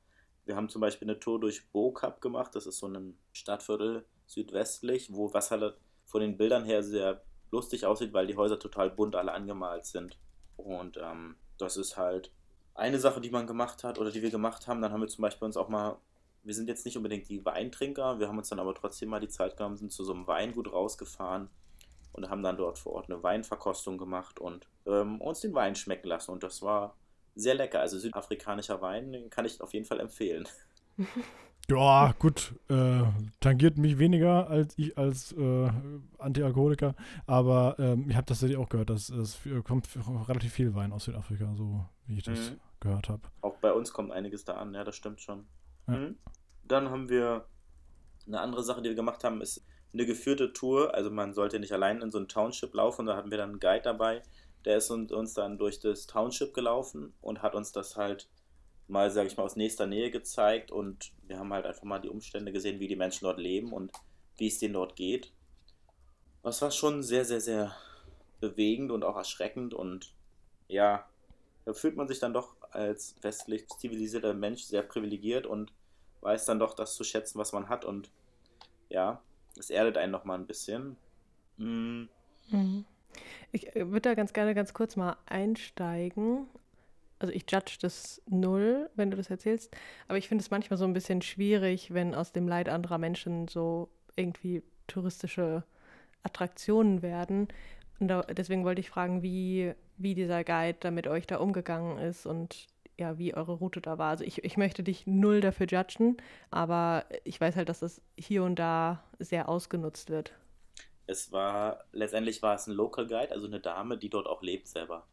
wir 0.46 0.56
haben 0.56 0.70
zum 0.70 0.82
Beispiel 0.82 1.10
eine 1.10 1.20
Tour 1.20 1.40
durch 1.40 1.70
Bo-Cup 1.72 2.22
gemacht. 2.22 2.56
Das 2.56 2.66
ist 2.66 2.78
so 2.78 2.88
ein 2.88 3.18
Stadtviertel 3.34 4.06
südwestlich, 4.26 5.14
wo 5.14 5.34
was 5.34 5.52
halt 5.52 5.76
von 6.06 6.22
den 6.22 6.38
Bildern 6.38 6.64
her 6.64 6.84
sehr 6.84 7.22
lustig 7.52 7.86
aussieht, 7.86 8.14
weil 8.14 8.28
die 8.28 8.38
Häuser 8.38 8.58
total 8.58 8.90
bunt 8.90 9.16
alle 9.16 9.34
angemalt 9.34 9.86
sind. 9.86 10.18
Und 10.56 10.98
ähm, 10.98 11.36
das 11.58 11.78
ist 11.78 11.98
halt 11.98 12.32
eine 12.74 13.00
Sache, 13.00 13.22
die 13.22 13.30
man 13.30 13.48
gemacht 13.48 13.84
hat 13.84 14.00
oder 14.00 14.12
die 14.12 14.22
wir 14.22 14.32
gemacht 14.32 14.68
haben. 14.68 14.82
Dann 14.82 14.92
haben 14.92 15.02
wir 15.02 15.08
zum 15.08 15.22
Beispiel 15.22 15.46
uns 15.46 15.58
auch 15.58 15.70
mal 15.70 15.98
wir 16.48 16.54
sind 16.54 16.70
jetzt 16.70 16.86
nicht 16.86 16.96
unbedingt 16.96 17.28
die 17.28 17.46
Weintrinker, 17.46 18.20
wir 18.20 18.30
haben 18.30 18.38
uns 18.38 18.48
dann 18.48 18.60
aber 18.60 18.74
trotzdem 18.74 19.10
mal 19.10 19.20
die 19.20 19.28
Zeit 19.28 19.58
genommen, 19.58 19.76
sind 19.76 19.92
zu 19.92 20.06
so 20.06 20.14
einem 20.14 20.28
Weingut 20.28 20.72
rausgefahren 20.72 21.50
und 22.14 22.30
haben 22.30 22.42
dann 22.42 22.56
dort 22.56 22.80
vor 22.80 22.94
Ort 22.94 23.12
eine 23.12 23.22
Weinverkostung 23.22 23.98
gemacht 23.98 24.40
und 24.40 24.66
ähm, 24.86 25.20
uns 25.20 25.42
den 25.42 25.54
Wein 25.54 25.76
schmecken 25.76 26.08
lassen. 26.08 26.32
Und 26.32 26.44
das 26.44 26.62
war 26.62 26.96
sehr 27.36 27.54
lecker. 27.54 27.82
Also 27.82 28.00
südafrikanischer 28.00 28.82
Wein, 28.82 29.12
den 29.12 29.30
kann 29.30 29.44
ich 29.44 29.60
auf 29.62 29.74
jeden 29.74 29.86
Fall 29.86 30.00
empfehlen. 30.00 30.48
Ja, 31.70 32.16
gut, 32.18 32.54
äh, 32.70 33.04
tangiert 33.42 33.78
mich 33.78 34.00
weniger 34.00 34.50
als 34.50 34.74
ich 34.78 34.98
als 34.98 35.34
äh, 35.34 35.70
Antialkoholiker, 36.18 36.96
aber 37.26 37.76
ähm, 37.78 38.10
ich 38.10 38.16
habe 38.16 38.26
das 38.26 38.42
auch 38.56 38.70
gehört, 38.70 38.90
dass 38.90 39.10
es 39.10 39.38
kommt 39.66 39.86
relativ 40.30 40.54
viel 40.54 40.74
Wein 40.76 40.94
aus 40.94 41.04
Südafrika, 41.04 41.54
so 41.58 41.84
wie 42.06 42.20
ich 42.20 42.24
das 42.24 42.52
mhm. 42.52 42.60
gehört 42.80 43.10
habe. 43.10 43.24
Auch 43.42 43.58
bei 43.58 43.74
uns 43.74 43.92
kommt 43.92 44.14
einiges 44.14 44.46
da 44.46 44.54
an, 44.54 44.74
ja, 44.74 44.86
das 44.86 44.96
stimmt 44.96 45.20
schon. 45.20 45.46
Mhm. 45.88 46.18
Dann 46.64 46.90
haben 46.90 47.10
wir 47.10 47.48
eine 48.28 48.42
andere 48.42 48.64
Sache, 48.64 48.82
die 48.82 48.90
wir 48.90 48.96
gemacht 48.96 49.24
haben, 49.24 49.42
ist 49.42 49.66
eine 49.94 50.06
geführte 50.06 50.54
Tour. 50.54 50.94
Also 50.94 51.10
man 51.10 51.34
sollte 51.34 51.60
nicht 51.60 51.72
allein 51.72 52.02
in 52.02 52.12
so 52.12 52.20
ein 52.20 52.28
Township 52.28 52.74
laufen. 52.74 53.06
Da 53.06 53.16
hatten 53.16 53.32
wir 53.32 53.38
dann 53.38 53.52
einen 53.52 53.60
Guide 53.60 53.84
dabei, 53.84 54.22
der 54.66 54.78
ist 54.78 54.92
uns 54.92 55.34
dann 55.34 55.58
durch 55.58 55.80
das 55.80 56.08
Township 56.08 56.54
gelaufen 56.54 57.14
und 57.22 57.42
hat 57.42 57.56
uns 57.56 57.72
das 57.72 57.96
halt 57.96 58.28
mal, 58.88 59.10
sage 59.12 59.28
ich 59.28 59.38
mal, 59.38 59.44
aus 59.44 59.56
nächster 59.56 59.88
Nähe 59.88 60.12
gezeigt. 60.12 60.72
Und 60.72 61.14
wir 61.26 61.40
haben 61.40 61.54
halt 61.54 61.66
einfach 61.66 61.84
mal 61.84 62.00
die 62.00 62.10
Umstände 62.10 62.52
gesehen, 62.52 62.80
wie 62.80 62.88
die 62.88 62.96
Menschen 62.96 63.26
dort 63.26 63.40
leben 63.40 63.72
und 63.72 63.92
wie 64.38 64.48
es 64.48 64.60
denen 64.60 64.74
dort 64.74 64.96
geht. 64.96 65.32
Das 66.44 66.62
war 66.62 66.72
schon 66.72 67.04
sehr, 67.04 67.26
sehr, 67.26 67.42
sehr 67.42 67.76
bewegend 68.40 68.92
und 68.92 69.04
auch 69.04 69.16
erschreckend. 69.16 69.74
Und 69.74 70.14
ja, 70.68 71.08
da 71.66 71.74
fühlt 71.74 71.96
man 71.96 72.08
sich 72.08 72.20
dann 72.20 72.34
doch 72.34 72.56
als 72.72 73.16
westlich 73.22 73.68
zivilisierter 73.68 74.34
Mensch 74.34 74.64
sehr 74.64 74.84
privilegiert 74.84 75.46
und 75.46 75.72
weiß 76.22 76.46
dann 76.46 76.60
doch 76.60 76.74
das 76.74 76.96
zu 76.96 77.04
schätzen, 77.04 77.40
was 77.40 77.54
man 77.54 77.70
hat. 77.70 77.86
Und 77.86 78.10
ja, 78.90 79.22
es 79.58 79.70
erdet 79.70 79.98
einen 79.98 80.12
nochmal 80.12 80.38
ein 80.38 80.48
bisschen. 80.48 80.98
Mm. 81.58 82.04
Mhm. 82.50 82.86
Ich 83.52 83.76
äh, 83.76 83.88
würde 83.88 84.10
da 84.10 84.14
ganz 84.16 84.34
gerne 84.34 84.54
ganz 84.54 84.74
kurz 84.74 84.96
mal 84.96 85.18
einsteigen. 85.26 86.48
Also 87.20 87.34
ich 87.34 87.46
judge 87.50 87.78
das 87.82 88.22
null, 88.28 88.90
wenn 88.96 89.10
du 89.10 89.18
das 89.18 89.30
erzählst, 89.30 89.76
aber 90.08 90.20
ich 90.20 90.28
finde 90.28 90.44
es 90.44 90.52
manchmal 90.52 90.78
so 90.78 90.86
ein 90.86 90.94
bisschen 90.94 91.24
schwierig, 91.24 91.92
wenn 91.92 92.14
aus 92.14 92.32
dem 92.32 92.48
Leid 92.48 92.70
anderer 92.70 93.00
Menschen 93.00 93.48
so 93.48 93.90
irgendwie 94.16 94.62
touristische 94.86 95.64
Attraktionen 96.22 97.02
werden. 97.02 97.48
Und 98.00 98.10
da, 98.10 98.22
deswegen 98.22 98.66
wollte 98.66 98.82
ich 98.82 98.92
fragen, 98.92 99.24
wie, 99.24 99.74
wie 99.98 100.14
dieser 100.14 100.44
Guide 100.44 100.78
da 100.80 100.92
mit 100.92 101.08
euch 101.08 101.26
da 101.26 101.38
umgegangen 101.38 101.98
ist 101.98 102.28
und 102.28 102.68
ja, 102.98 103.18
wie 103.18 103.34
eure 103.34 103.54
Route 103.54 103.80
da 103.80 103.98
war. 103.98 104.10
Also 104.10 104.24
ich, 104.24 104.44
ich 104.44 104.58
möchte 104.58 104.84
dich 104.84 105.06
null 105.06 105.42
dafür 105.42 105.68
judgen, 105.68 106.18
aber 106.50 107.06
ich 107.24 107.40
weiß 107.40 107.56
halt, 107.56 107.70
dass 107.70 107.80
das 107.80 108.02
hier 108.18 108.44
und 108.44 108.58
da 108.58 109.04
sehr 109.20 109.50
ausgenutzt 109.50 110.10
wird. 110.10 110.34
Es 111.06 111.32
war, 111.32 111.86
letztendlich 111.94 112.42
war 112.42 112.56
es 112.56 112.68
ein 112.68 112.74
Local 112.74 113.08
Guide, 113.08 113.32
also 113.32 113.48
eine 113.48 113.60
Dame, 113.60 113.98
die 113.98 114.10
dort 114.10 114.28
auch 114.28 114.42
lebt 114.42 114.68
selber. 114.68 115.06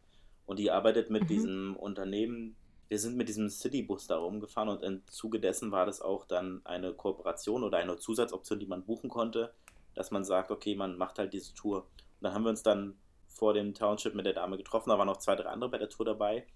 Und 0.46 0.58
die 0.58 0.70
arbeitet 0.70 1.10
mit 1.10 1.24
mhm. 1.24 1.26
diesem 1.28 1.76
Unternehmen. 1.76 2.56
Wir 2.88 2.98
sind 2.98 3.16
mit 3.16 3.28
diesem 3.28 3.48
Citybus 3.48 4.06
da 4.06 4.16
rumgefahren 4.16 4.68
und 4.68 4.82
im 4.82 5.06
Zuge 5.06 5.40
dessen 5.40 5.70
war 5.70 5.86
das 5.86 6.02
auch 6.02 6.26
dann 6.26 6.60
eine 6.64 6.92
Kooperation 6.92 7.62
oder 7.62 7.78
eine 7.78 7.96
Zusatzoption, 7.96 8.58
die 8.58 8.66
man 8.66 8.84
buchen 8.84 9.08
konnte, 9.08 9.54
dass 9.94 10.10
man 10.10 10.24
sagt, 10.24 10.50
okay, 10.50 10.74
man 10.74 10.96
macht 10.96 11.18
halt 11.18 11.32
diese 11.32 11.54
Tour. 11.54 11.78
Und 11.80 12.22
dann 12.22 12.34
haben 12.34 12.44
wir 12.44 12.50
uns 12.50 12.62
dann 12.62 12.98
vor 13.28 13.54
dem 13.54 13.74
Township 13.74 14.14
mit 14.14 14.26
der 14.26 14.32
Dame 14.32 14.56
getroffen, 14.56 14.90
da 14.90 14.98
waren 14.98 15.06
noch 15.06 15.16
zwei, 15.18 15.34
drei 15.34 15.48
andere 15.48 15.70
bei 15.70 15.78
der 15.78 15.88
Tour 15.88 16.06
dabei. 16.06 16.46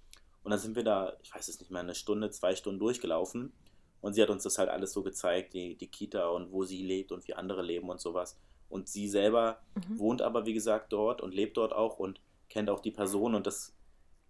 Und 0.49 0.53
dann 0.53 0.61
sind 0.61 0.77
wir 0.77 0.83
da, 0.83 1.13
ich 1.23 1.35
weiß 1.35 1.47
es 1.49 1.61
nicht 1.61 1.71
mehr, 1.71 1.83
eine 1.83 1.95
Stunde, 1.95 2.31
zwei 2.31 2.57
Stunden 2.57 2.81
durchgelaufen. 2.81 3.53
Und 4.01 4.15
sie 4.15 4.23
hat 4.23 4.31
uns 4.31 4.45
das 4.45 4.57
halt 4.57 4.71
alles 4.71 4.95
so 4.95 5.03
gezeigt, 5.03 5.53
die, 5.53 5.77
die 5.77 5.89
Kita 5.89 6.27
und 6.29 6.53
wo 6.53 6.65
sie 6.65 6.83
lebt 6.83 7.13
und 7.13 7.29
wie 7.29 7.35
andere 7.35 7.61
leben 7.61 7.91
und 7.91 8.01
sowas. 8.01 8.39
Und 8.71 8.89
sie 8.89 9.09
selber 9.09 9.61
mhm. 9.75 9.99
wohnt 9.99 10.23
aber, 10.23 10.47
wie 10.47 10.55
gesagt, 10.55 10.91
dort 10.95 11.21
und 11.21 11.35
lebt 11.35 11.59
dort 11.59 11.75
auch 11.75 11.99
und 11.99 12.23
kennt 12.49 12.71
auch 12.71 12.81
die 12.81 12.91
Person 12.91 13.35
und 13.35 13.47
das 13.47 13.75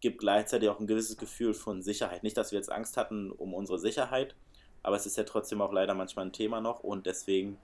gibt 0.01 0.19
gleichzeitig 0.19 0.69
auch 0.69 0.81
ein 0.81 0.89
gewisses 0.89 1.19
Gefühl 1.19 1.55
von 1.55 1.83
Sicherheit. 1.83 2.25
Nicht, 2.25 2.37
dass 2.37 2.51
wir 2.51 2.59
jetzt 2.59 2.73
Angst 2.73 2.97
hatten 2.97 3.31
um 3.31 3.55
unsere 3.55 3.79
Sicherheit, 3.79 4.35
aber 4.83 4.97
es 4.97 5.07
ist 5.07 5.17
ja 5.17 5.23
trotzdem 5.23 5.63
auch 5.63 5.73
leider 5.73 5.95
manchmal 5.95 6.27
ein 6.27 6.33
Thema 6.33 6.61
noch 6.61 6.81
und 6.81 7.07
deswegen 7.07 7.59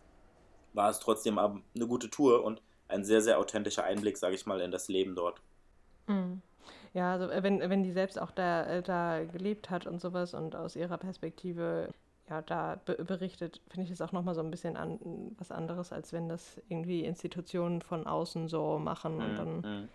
war 0.74 0.90
es 0.90 1.00
trotzdem 1.00 1.40
eine 1.40 1.88
gute 1.88 2.08
Tour 2.08 2.44
und 2.44 2.62
ein 2.86 3.04
sehr, 3.04 3.20
sehr 3.20 3.40
authentischer 3.40 3.82
Einblick, 3.82 4.16
sage 4.16 4.36
ich 4.36 4.46
mal, 4.46 4.60
in 4.60 4.70
das 4.70 4.86
Leben 4.86 5.16
dort. 5.16 5.40
Mhm. 6.06 6.40
Ja, 6.94 7.12
also 7.12 7.28
äh, 7.28 7.42
wenn, 7.42 7.60
wenn 7.60 7.82
die 7.82 7.92
selbst 7.92 8.18
auch 8.20 8.30
da, 8.30 8.64
äh, 8.64 8.82
da 8.82 9.24
gelebt 9.24 9.68
hat 9.68 9.86
und 9.86 10.00
sowas 10.00 10.32
und 10.32 10.56
aus 10.56 10.76
ihrer 10.76 10.96
Perspektive 10.96 11.88
ja, 12.30 12.40
da 12.40 12.80
be 12.86 12.94
berichtet, 13.04 13.60
finde 13.68 13.84
ich 13.84 13.90
das 13.90 14.00
auch 14.00 14.12
nochmal 14.12 14.34
so 14.34 14.40
ein 14.40 14.50
bisschen 14.50 14.78
an, 14.78 14.98
was 15.36 15.50
anderes, 15.50 15.92
als 15.92 16.12
wenn 16.14 16.28
das 16.28 16.62
irgendwie 16.68 17.04
Institutionen 17.04 17.82
von 17.82 18.06
außen 18.06 18.48
so 18.48 18.78
machen 18.78 19.20
und 19.20 19.36
dann 19.36 19.88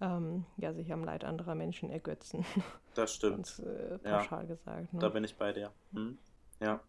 ähm, 0.00 0.44
ja, 0.56 0.72
sich 0.72 0.92
am 0.92 1.04
Leid 1.04 1.24
anderer 1.24 1.54
Menschen 1.54 1.90
ergötzen. 1.90 2.46
Das 2.94 3.14
stimmt. 3.14 3.36
Ganz, 3.36 3.58
äh, 3.58 3.98
pauschal 3.98 4.42
ja, 4.42 4.48
gesagt. 4.48 4.92
Ne? 4.92 5.00
Da 5.00 5.08
bin 5.08 5.24
ich 5.24 5.36
bei 5.36 5.52
dir. 5.52 5.70
Hm? 5.92 6.16
Ja. 6.60 6.80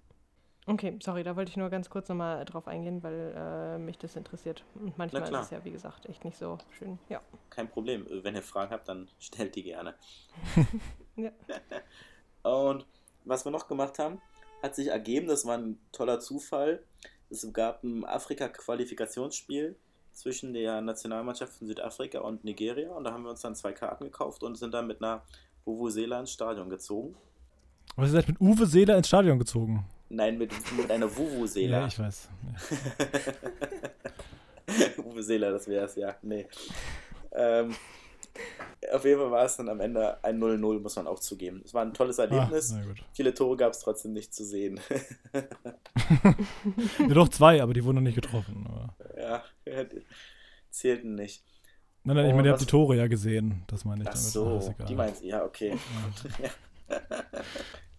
Okay, 0.70 1.00
sorry, 1.02 1.24
da 1.24 1.38
wollte 1.38 1.50
ich 1.50 1.56
nur 1.56 1.70
ganz 1.70 1.90
kurz 1.90 2.10
nochmal 2.10 2.44
drauf 2.44 2.68
eingehen, 2.68 3.02
weil 3.02 3.34
äh, 3.38 3.78
mich 3.78 3.98
das 3.98 4.18
interessiert. 4.18 4.66
Und 4.76 4.98
manchmal 4.98 5.24
ist 5.24 5.32
es 5.32 5.50
ja, 5.50 5.64
wie 5.64 5.72
gesagt, 5.72 6.08
echt 6.08 6.26
nicht 6.26 6.38
so 6.38 6.58
schön. 6.78 7.00
Ja. 7.08 7.22
Kein 7.50 7.70
Problem. 7.70 8.06
Wenn 8.10 8.36
ihr 8.36 8.44
Fragen 8.44 8.72
habt, 8.72 8.90
dann 8.90 9.08
stellt 9.20 9.56
die 9.56 9.64
gerne. 9.64 9.96
ja. 11.16 11.32
Und 12.44 12.86
was 13.24 13.46
wir 13.46 13.52
noch 13.52 13.70
gemacht 13.70 13.98
haben, 13.98 14.22
hat 14.62 14.76
sich 14.76 14.88
ergeben, 14.88 15.28
das 15.28 15.46
war 15.46 15.58
ein 15.58 15.80
toller 15.94 16.20
Zufall. 16.20 16.84
Es 17.30 17.48
gab 17.54 17.84
ein 17.84 18.04
Afrika-Qualifikationsspiel 18.04 19.78
zwischen 20.12 20.54
der 20.54 20.82
Nationalmannschaft 20.82 21.54
von 21.54 21.68
Südafrika 21.68 22.20
und 22.20 22.44
Nigeria 22.44 22.92
und 22.92 23.04
da 23.04 23.14
haben 23.14 23.24
wir 23.24 23.30
uns 23.30 23.42
dann 23.42 23.56
zwei 23.56 23.72
Karten 23.72 24.06
gekauft 24.06 24.44
und 24.44 24.58
sind 24.58 24.74
dann 24.74 24.88
mit 24.88 25.02
einer 25.02 25.22
Vuvuzela 25.64 26.20
ins 26.20 26.32
Stadion 26.32 26.70
gezogen. 26.70 27.16
Was 27.96 28.08
ist 28.08 28.16
das 28.16 28.28
mit 28.28 28.42
Uwe 28.42 28.66
Seeler 28.66 28.98
ins 28.98 29.08
Stadion 29.08 29.38
gezogen? 29.38 29.86
Nein, 30.10 30.38
mit, 30.38 30.52
mit 30.78 30.90
einer 30.90 31.14
Vuvuzela. 31.16 31.82
ja, 31.82 31.88
ich 31.88 32.00
weiß. 32.00 32.30
Ja. 32.44 32.54
Vuvuzela, 35.04 35.52
das 35.52 35.68
wäre 35.68 35.86
es, 35.86 35.96
ja. 35.96 36.16
Nee. 36.22 36.48
Ähm, 37.34 37.76
auf 38.94 39.06
jeden 39.06 39.20
Fall 39.20 39.32
war 39.32 39.46
es 39.46 39.58
dann 39.58 39.70
am 39.70 39.80
Ende 39.80 40.24
ein 40.24 40.40
0-0, 40.40 40.80
muss 40.80 40.96
man 40.96 41.08
auch 41.08 41.20
zugeben. 41.20 41.62
Es 41.66 41.74
war 41.74 41.84
ein 41.84 41.94
tolles 41.94 42.20
Erlebnis. 42.20 42.74
Ah, 42.74 42.82
Viele 43.14 43.34
Tore 43.34 43.58
gab 43.58 43.74
es 43.74 43.80
trotzdem 43.80 44.14
nicht 44.14 44.34
zu 44.34 44.46
sehen. 44.46 44.80
ja, 47.00 47.14
doch 47.14 47.30
zwei, 47.30 47.62
aber 47.62 47.74
die 47.74 47.84
wurden 47.84 47.96
noch 47.96 48.04
nicht 48.04 48.16
getroffen. 48.16 48.66
Aber. 48.68 48.96
Ja, 49.20 49.44
zählten 50.70 51.16
nicht. 51.16 51.44
Nein, 52.04 52.16
nein, 52.16 52.28
ich 52.28 52.36
meine, 52.36 52.48
ihr 52.48 52.52
habt 52.52 52.62
die 52.62 52.66
Tore 52.66 52.96
ja 52.96 53.08
gesehen. 53.08 53.64
Das 53.68 53.84
meine 53.84 54.04
ich 54.04 54.10
Ach 54.10 54.14
damit. 54.14 54.30
so, 54.30 54.74
die 54.88 54.96
meinst 54.96 55.24
du, 55.24 55.28
ja, 55.28 55.44
okay. 55.44 55.76
ja. 56.42 56.50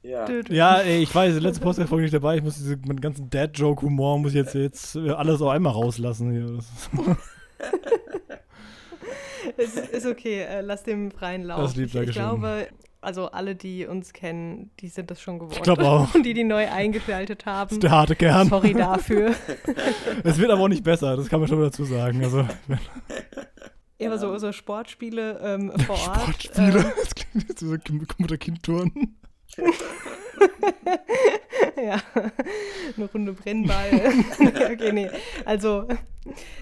Ja, 0.02 0.78
ey, 0.78 1.02
ich 1.02 1.14
weiß, 1.14 1.40
letzte 1.40 1.60
Podcast-Folge 1.60 2.02
nicht 2.04 2.14
dabei. 2.14 2.36
Ich 2.36 2.42
muss 2.42 2.56
diese, 2.56 2.76
meinen 2.76 3.00
ganzen 3.00 3.28
Dad-Joke-Humor 3.30 4.18
muss 4.18 4.30
ich 4.30 4.36
jetzt, 4.36 4.54
jetzt 4.54 4.96
alles 4.96 5.42
auf 5.42 5.48
einmal 5.48 5.72
rauslassen. 5.72 6.30
Hier. 6.30 6.58
es 9.56 9.76
ist 9.76 10.06
okay, 10.06 10.42
äh, 10.42 10.60
lass 10.60 10.84
dem 10.84 11.10
freien 11.10 11.42
Lauf. 11.42 11.62
Das 11.62 11.76
lieb, 11.76 11.94
ich, 11.94 11.96
ich 11.96 12.12
glaube, 12.12 12.68
also 13.00 13.26
alle, 13.30 13.54
die 13.54 13.86
uns 13.86 14.12
kennen, 14.12 14.70
die 14.80 14.88
sind 14.88 15.10
das 15.10 15.20
schon 15.20 15.38
gewohnt. 15.38 15.56
Ich 15.56 15.62
glaube 15.62 15.84
auch. 15.84 16.14
Und 16.14 16.24
die, 16.24 16.34
die 16.34 16.44
neu 16.44 16.68
eingeschaltet 16.68 17.46
haben. 17.46 17.68
Das 17.68 17.76
ist 17.76 17.82
der 17.82 17.90
harte 17.90 18.16
Kern. 18.16 18.48
Sorry 18.48 18.74
dafür. 18.74 19.34
es 20.24 20.38
wird 20.38 20.50
aber 20.50 20.62
auch 20.62 20.68
nicht 20.68 20.84
besser, 20.84 21.16
das 21.16 21.28
kann 21.28 21.40
man 21.40 21.48
schon 21.48 21.60
dazu 21.60 21.84
sagen. 21.84 22.22
Also, 22.22 22.46
ja, 23.98 24.08
aber 24.08 24.18
so, 24.18 24.38
so 24.38 24.52
Sportspiele 24.52 25.40
ähm, 25.42 25.72
vor 25.80 25.96
Ort. 25.96 26.22
Sportspiele? 26.22 26.78
Ähm, 26.78 26.92
das 26.96 27.14
klingt 27.14 27.48
wie 27.48 27.66
so 27.66 27.76
Mutter-Kind-Turnen. 28.18 29.17
ja, 31.76 32.00
eine 32.96 33.06
Runde 33.12 33.32
Brennball. 33.32 34.12
okay, 34.40 34.92
nee. 34.92 35.10
Also 35.44 35.88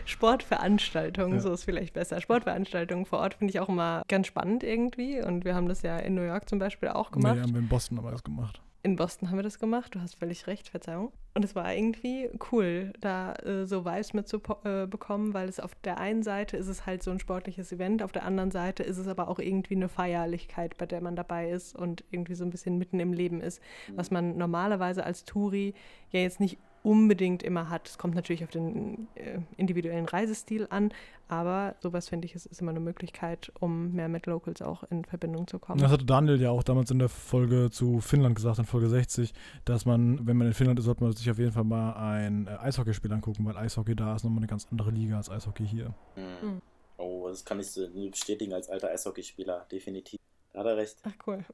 Sportveranstaltungen, 0.06 1.34
ja. 1.34 1.40
so 1.40 1.52
ist 1.52 1.64
vielleicht 1.64 1.94
besser. 1.94 2.20
Sportveranstaltungen 2.20 3.06
vor 3.06 3.18
Ort 3.18 3.34
finde 3.34 3.50
ich 3.52 3.60
auch 3.60 3.68
immer 3.68 4.02
ganz 4.08 4.26
spannend 4.26 4.62
irgendwie. 4.62 5.22
Und 5.22 5.44
wir 5.44 5.54
haben 5.54 5.68
das 5.68 5.82
ja 5.82 5.98
in 5.98 6.14
New 6.14 6.22
York 6.22 6.48
zum 6.48 6.58
Beispiel 6.58 6.88
auch 6.88 7.10
gemacht. 7.10 7.36
Nee, 7.36 7.42
haben 7.42 7.52
wir 7.52 7.60
in 7.60 7.68
Boston 7.68 7.98
aber 7.98 8.10
das 8.10 8.22
gemacht 8.22 8.60
in 8.86 8.94
Boston 8.94 9.28
haben 9.28 9.38
wir 9.38 9.42
das 9.42 9.58
gemacht, 9.58 9.96
du 9.96 10.00
hast 10.00 10.14
völlig 10.14 10.46
recht, 10.46 10.68
Verzeihung. 10.68 11.12
Und 11.34 11.44
es 11.44 11.56
war 11.56 11.74
irgendwie 11.74 12.30
cool, 12.52 12.92
da 13.00 13.34
äh, 13.34 13.66
so 13.66 13.84
Vibes 13.84 14.14
mitzubekommen, 14.14 15.30
äh, 15.30 15.34
weil 15.34 15.48
es 15.48 15.58
auf 15.58 15.74
der 15.82 15.98
einen 15.98 16.22
Seite 16.22 16.56
ist 16.56 16.68
es 16.68 16.86
halt 16.86 17.02
so 17.02 17.10
ein 17.10 17.18
sportliches 17.18 17.72
Event, 17.72 18.00
auf 18.00 18.12
der 18.12 18.24
anderen 18.24 18.52
Seite 18.52 18.84
ist 18.84 18.98
es 18.98 19.08
aber 19.08 19.26
auch 19.26 19.40
irgendwie 19.40 19.74
eine 19.74 19.88
Feierlichkeit, 19.88 20.78
bei 20.78 20.86
der 20.86 21.00
man 21.00 21.16
dabei 21.16 21.50
ist 21.50 21.74
und 21.74 22.04
irgendwie 22.12 22.36
so 22.36 22.44
ein 22.44 22.50
bisschen 22.50 22.78
mitten 22.78 23.00
im 23.00 23.12
Leben 23.12 23.40
ist, 23.40 23.60
was 23.96 24.12
man 24.12 24.38
normalerweise 24.38 25.02
als 25.02 25.24
Touri 25.24 25.74
ja 26.12 26.20
jetzt 26.20 26.38
nicht 26.38 26.56
unbedingt 26.86 27.42
immer 27.42 27.68
hat. 27.68 27.88
Es 27.88 27.98
kommt 27.98 28.14
natürlich 28.14 28.44
auf 28.44 28.50
den 28.50 29.08
äh, 29.16 29.40
individuellen 29.56 30.06
Reisestil 30.06 30.68
an, 30.70 30.94
aber 31.26 31.74
sowas 31.80 32.08
finde 32.08 32.26
ich, 32.26 32.36
ist, 32.36 32.46
ist 32.46 32.60
immer 32.60 32.70
eine 32.70 32.78
Möglichkeit, 32.78 33.50
um 33.58 33.92
mehr 33.92 34.08
mit 34.08 34.26
Locals 34.26 34.62
auch 34.62 34.84
in 34.84 35.04
Verbindung 35.04 35.48
zu 35.48 35.58
kommen. 35.58 35.80
Das 35.80 35.90
hatte 35.90 36.04
Daniel 36.04 36.40
ja 36.40 36.50
auch 36.50 36.62
damals 36.62 36.92
in 36.92 37.00
der 37.00 37.08
Folge 37.08 37.70
zu 37.72 38.00
Finnland 38.00 38.36
gesagt, 38.36 38.60
in 38.60 38.66
Folge 38.66 38.88
60, 38.88 39.34
dass 39.64 39.84
man, 39.84 40.28
wenn 40.28 40.36
man 40.36 40.46
in 40.46 40.54
Finnland 40.54 40.78
ist, 40.78 40.84
sollte 40.84 41.02
man 41.02 41.12
sich 41.12 41.28
auf 41.28 41.40
jeden 41.40 41.50
Fall 41.50 41.64
mal 41.64 41.94
ein 41.94 42.46
äh, 42.46 42.50
Eishockeyspiel 42.50 43.12
angucken, 43.12 43.44
weil 43.44 43.56
Eishockey 43.56 43.96
da 43.96 44.14
ist 44.14 44.22
nochmal 44.22 44.38
eine 44.38 44.46
ganz 44.46 44.68
andere 44.70 44.92
Liga 44.92 45.16
als 45.16 45.28
Eishockey 45.28 45.66
hier. 45.66 45.92
Mhm. 46.14 46.62
Oh, 46.98 47.26
das 47.28 47.44
kann 47.44 47.58
ich 47.58 47.66
so 47.66 47.84
bestätigen 48.12 48.52
als 48.52 48.68
alter 48.68 48.90
Eishockeyspieler, 48.90 49.66
definitiv. 49.72 50.20
Da 50.52 50.60
hat 50.60 50.66
er 50.66 50.76
recht. 50.76 50.98
Ach, 51.02 51.26
cool. 51.26 51.44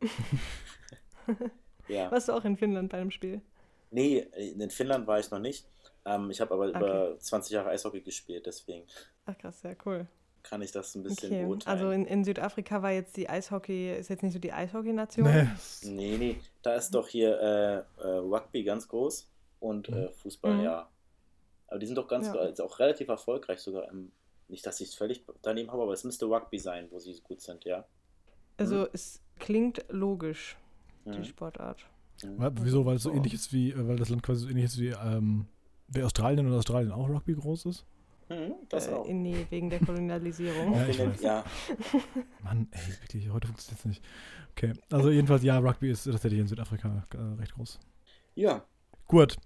ja. 1.89 2.11
Warst 2.11 2.29
du 2.29 2.33
auch 2.35 2.45
in 2.45 2.59
Finnland 2.59 2.91
bei 2.91 2.99
einem 2.99 3.11
Spiel? 3.11 3.41
Nee, 3.93 4.19
in 4.37 4.71
Finnland 4.71 5.07
war 5.07 5.21
ich 5.21 5.31
noch 5.31 5.39
nicht. 5.39 5.67
Ähm, 6.05 6.31
ich 6.31 6.41
habe 6.41 6.55
aber 6.55 6.69
okay. 6.69 6.79
über 6.79 7.19
20 7.19 7.53
Jahre 7.53 7.71
Eishockey 7.71 8.01
gespielt, 8.01 8.47
deswegen. 8.47 8.87
Ach 9.27 9.37
krass, 9.39 9.61
sehr 9.61 9.77
cool. 9.85 10.07
Kann 10.43 10.63
ich 10.63 10.73
das 10.73 10.95
ein 10.97 11.05
bisschen 11.05 11.31
okay. 11.31 11.45
beurteilen. 11.45 11.79
Also 11.79 11.91
in, 11.93 12.07
in, 12.07 12.25
Südafrika 12.25 12.83
war 12.83 12.91
jetzt 12.91 13.17
die 13.17 13.29
Eishockey, 13.29 13.95
ist 13.95 14.11
jetzt 14.11 14.23
nicht 14.23 14.33
so 14.33 14.41
die 14.41 14.53
Eishockey-Nation? 14.53 15.25
Nee. 15.25 15.49
nee, 15.83 16.17
nee. 16.19 16.41
Da 16.63 16.75
ist 16.75 16.91
doch 16.91 17.07
hier 17.07 17.39
äh, 17.39 18.03
äh, 18.03 18.17
Rugby 18.17 18.65
ganz 18.65 18.89
groß 18.89 19.29
und 19.61 19.89
äh, 19.89 19.93
mhm. 19.93 20.09
Fußball, 20.23 20.55
mhm. 20.55 20.65
ja. 20.65 20.89
Aber 21.69 21.79
die 21.79 21.87
sind 21.87 21.97
doch 21.97 22.09
ganz, 22.09 22.27
ja. 22.27 22.35
also 22.35 22.65
auch 22.65 22.79
relativ 22.81 23.09
erfolgreich 23.09 23.61
sogar. 23.61 23.89
Im, 23.91 24.11
nicht, 24.49 24.67
dass 24.67 24.81
ich 24.81 24.89
es 24.89 24.95
völlig 24.95 25.25
daneben 25.43 25.71
habe, 25.71 25.83
aber 25.83 25.93
es 25.93 26.03
müsste 26.03 26.27
Rugby 26.27 26.59
sein, 26.59 26.89
wo 26.91 26.99
sie 26.99 27.21
gut 27.21 27.41
sind, 27.41 27.65
ja. 27.65 27.85
Also 28.57 28.77
mhm. 28.77 28.89
es 28.93 29.21
klingt 29.39 29.85
logisch, 29.89 30.57
die 31.05 31.19
mhm. 31.19 31.25
Sportart. 31.25 31.87
Mhm. 32.25 32.53
Wieso? 32.63 32.85
Weil 32.87 32.97
es 32.97 33.03
so 33.03 33.11
ähnlich 33.13 33.35
ist 33.35 33.53
wie, 33.53 33.71
äh, 33.73 33.89
weil 33.89 33.97
das 33.97 34.09
Land 34.09 34.23
quasi 34.23 34.43
so 34.43 34.49
ähnlich 34.49 34.65
ist 34.67 34.79
wie, 34.79 34.89
ähm, 34.89 35.47
wie 35.89 36.03
Australien 36.03 36.47
und 36.47 36.53
Australien 36.55 36.93
auch 36.93 37.09
Rugby 37.09 37.35
groß 37.35 37.67
ist? 37.67 37.85
Hm, 38.29 38.55
das 38.69 38.87
Äh, 38.89 38.93
auch. 38.93 39.07
nee, 39.09 39.47
wegen 39.51 39.69
der 39.69 39.81
Kolonialisierung. 39.81 40.73
Ja, 40.75 40.87
ich 40.87 40.99
weiß. 40.99 41.21
ja, 41.23 41.45
Mann, 42.43 42.69
ey, 42.71 42.81
wirklich, 43.01 43.29
heute 43.31 43.49
funktioniert 43.49 43.79
es 43.81 43.85
nicht. 43.85 44.03
Okay, 44.53 44.73
also 44.91 45.11
jedenfalls, 45.11 45.43
ja, 45.43 45.59
Rugby 45.59 45.91
ist 45.91 46.05
tatsächlich 46.05 46.41
in 46.41 46.47
Südafrika 46.47 47.07
äh, 47.15 47.41
recht 47.41 47.55
groß. 47.55 47.79
ja. 48.35 48.65
Gut. 49.09 49.37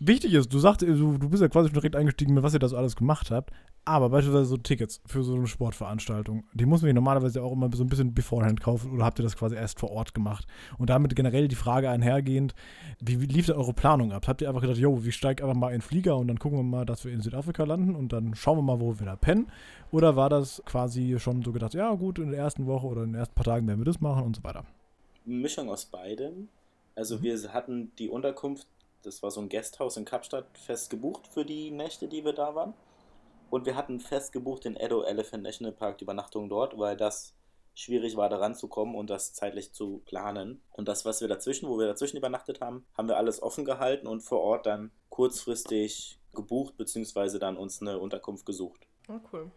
Wichtig 0.00 0.34
ist, 0.34 0.52
du 0.52 0.58
sagst, 0.58 0.82
du, 0.82 1.18
du 1.18 1.28
bist 1.28 1.42
ja 1.42 1.48
quasi 1.48 1.68
schon 1.68 1.74
direkt 1.74 1.96
eingestiegen, 1.96 2.34
mit 2.34 2.42
was 2.42 2.54
ihr 2.54 2.58
da 2.58 2.68
so 2.68 2.76
alles 2.76 2.96
gemacht 2.96 3.30
habt. 3.30 3.50
Aber 3.86 4.08
beispielsweise 4.08 4.46
so 4.46 4.56
Tickets 4.56 5.02
für 5.04 5.22
so 5.22 5.34
eine 5.34 5.46
Sportveranstaltung, 5.46 6.44
die 6.54 6.64
muss 6.64 6.80
man 6.80 6.88
ja 6.88 6.94
normalerweise 6.94 7.42
auch 7.42 7.52
immer 7.52 7.68
so 7.74 7.84
ein 7.84 7.88
bisschen 7.88 8.14
beforehand 8.14 8.62
kaufen 8.62 8.92
oder 8.92 9.04
habt 9.04 9.18
ihr 9.18 9.24
das 9.24 9.36
quasi 9.36 9.56
erst 9.56 9.78
vor 9.78 9.90
Ort 9.90 10.14
gemacht? 10.14 10.46
Und 10.78 10.88
damit 10.88 11.14
generell 11.14 11.48
die 11.48 11.54
Frage 11.54 11.90
einhergehend, 11.90 12.54
wie, 13.00 13.20
wie 13.20 13.26
lief 13.26 13.46
da 13.46 13.54
eure 13.54 13.74
Planung 13.74 14.12
ab? 14.12 14.26
Habt 14.26 14.40
ihr 14.40 14.48
einfach 14.48 14.62
gedacht, 14.62 14.78
jo, 14.78 15.04
wir 15.04 15.12
steigen 15.12 15.44
einfach 15.44 15.60
mal 15.60 15.68
in 15.68 15.76
den 15.76 15.82
Flieger 15.82 16.16
und 16.16 16.28
dann 16.28 16.38
gucken 16.38 16.58
wir 16.58 16.62
mal, 16.62 16.86
dass 16.86 17.04
wir 17.04 17.12
in 17.12 17.20
Südafrika 17.20 17.64
landen 17.64 17.94
und 17.94 18.14
dann 18.14 18.34
schauen 18.34 18.56
wir 18.56 18.62
mal, 18.62 18.80
wo 18.80 18.98
wir 18.98 19.04
da 19.04 19.16
pennen? 19.16 19.48
Oder 19.90 20.16
war 20.16 20.30
das 20.30 20.62
quasi 20.64 21.16
schon 21.18 21.42
so 21.42 21.52
gedacht, 21.52 21.74
ja 21.74 21.92
gut, 21.94 22.18
in 22.18 22.30
der 22.30 22.40
ersten 22.40 22.66
Woche 22.66 22.86
oder 22.86 23.02
in 23.02 23.12
den 23.12 23.20
ersten 23.20 23.34
paar 23.34 23.44
Tagen 23.44 23.68
werden 23.68 23.80
wir 23.80 23.84
das 23.84 24.00
machen 24.00 24.24
und 24.24 24.36
so 24.36 24.44
weiter? 24.44 24.64
Mischung 25.26 25.68
aus 25.68 25.84
beidem. 25.84 26.48
Also 26.96 27.22
wir 27.22 27.36
hatten 27.52 27.92
die 27.98 28.08
Unterkunft, 28.08 28.66
das 29.06 29.22
war 29.22 29.30
so 29.30 29.40
ein 29.40 29.48
Gasthaus 29.48 29.96
in 29.96 30.04
Kapstadt, 30.04 30.46
fest 30.58 30.90
gebucht 30.90 31.26
für 31.26 31.44
die 31.44 31.70
Nächte, 31.70 32.08
die 32.08 32.24
wir 32.24 32.32
da 32.32 32.54
waren. 32.54 32.74
Und 33.50 33.66
wir 33.66 33.76
hatten 33.76 34.00
fest 34.00 34.32
gebucht 34.32 34.64
den 34.64 34.76
Edo 34.76 35.02
Elephant 35.02 35.42
National 35.42 35.72
Park, 35.72 35.98
die 35.98 36.04
Übernachtung 36.04 36.48
dort, 36.48 36.78
weil 36.78 36.96
das 36.96 37.34
schwierig 37.74 38.16
war, 38.16 38.28
da 38.28 38.38
ranzukommen 38.38 38.94
und 38.94 39.10
das 39.10 39.32
zeitlich 39.34 39.72
zu 39.72 40.02
planen. 40.06 40.62
Und 40.72 40.88
das, 40.88 41.04
was 41.04 41.20
wir 41.20 41.28
dazwischen, 41.28 41.68
wo 41.68 41.78
wir 41.78 41.86
dazwischen 41.86 42.16
übernachtet 42.16 42.60
haben, 42.60 42.86
haben 42.96 43.08
wir 43.08 43.16
alles 43.16 43.42
offen 43.42 43.64
gehalten 43.64 44.06
und 44.06 44.20
vor 44.20 44.40
Ort 44.40 44.66
dann 44.66 44.90
kurzfristig 45.08 46.18
gebucht, 46.34 46.76
beziehungsweise 46.76 47.38
dann 47.38 47.56
uns 47.56 47.80
eine 47.80 47.98
Unterkunft 47.98 48.46
gesucht. 48.46 48.86
Oh, 49.08 49.20
cool. 49.32 49.50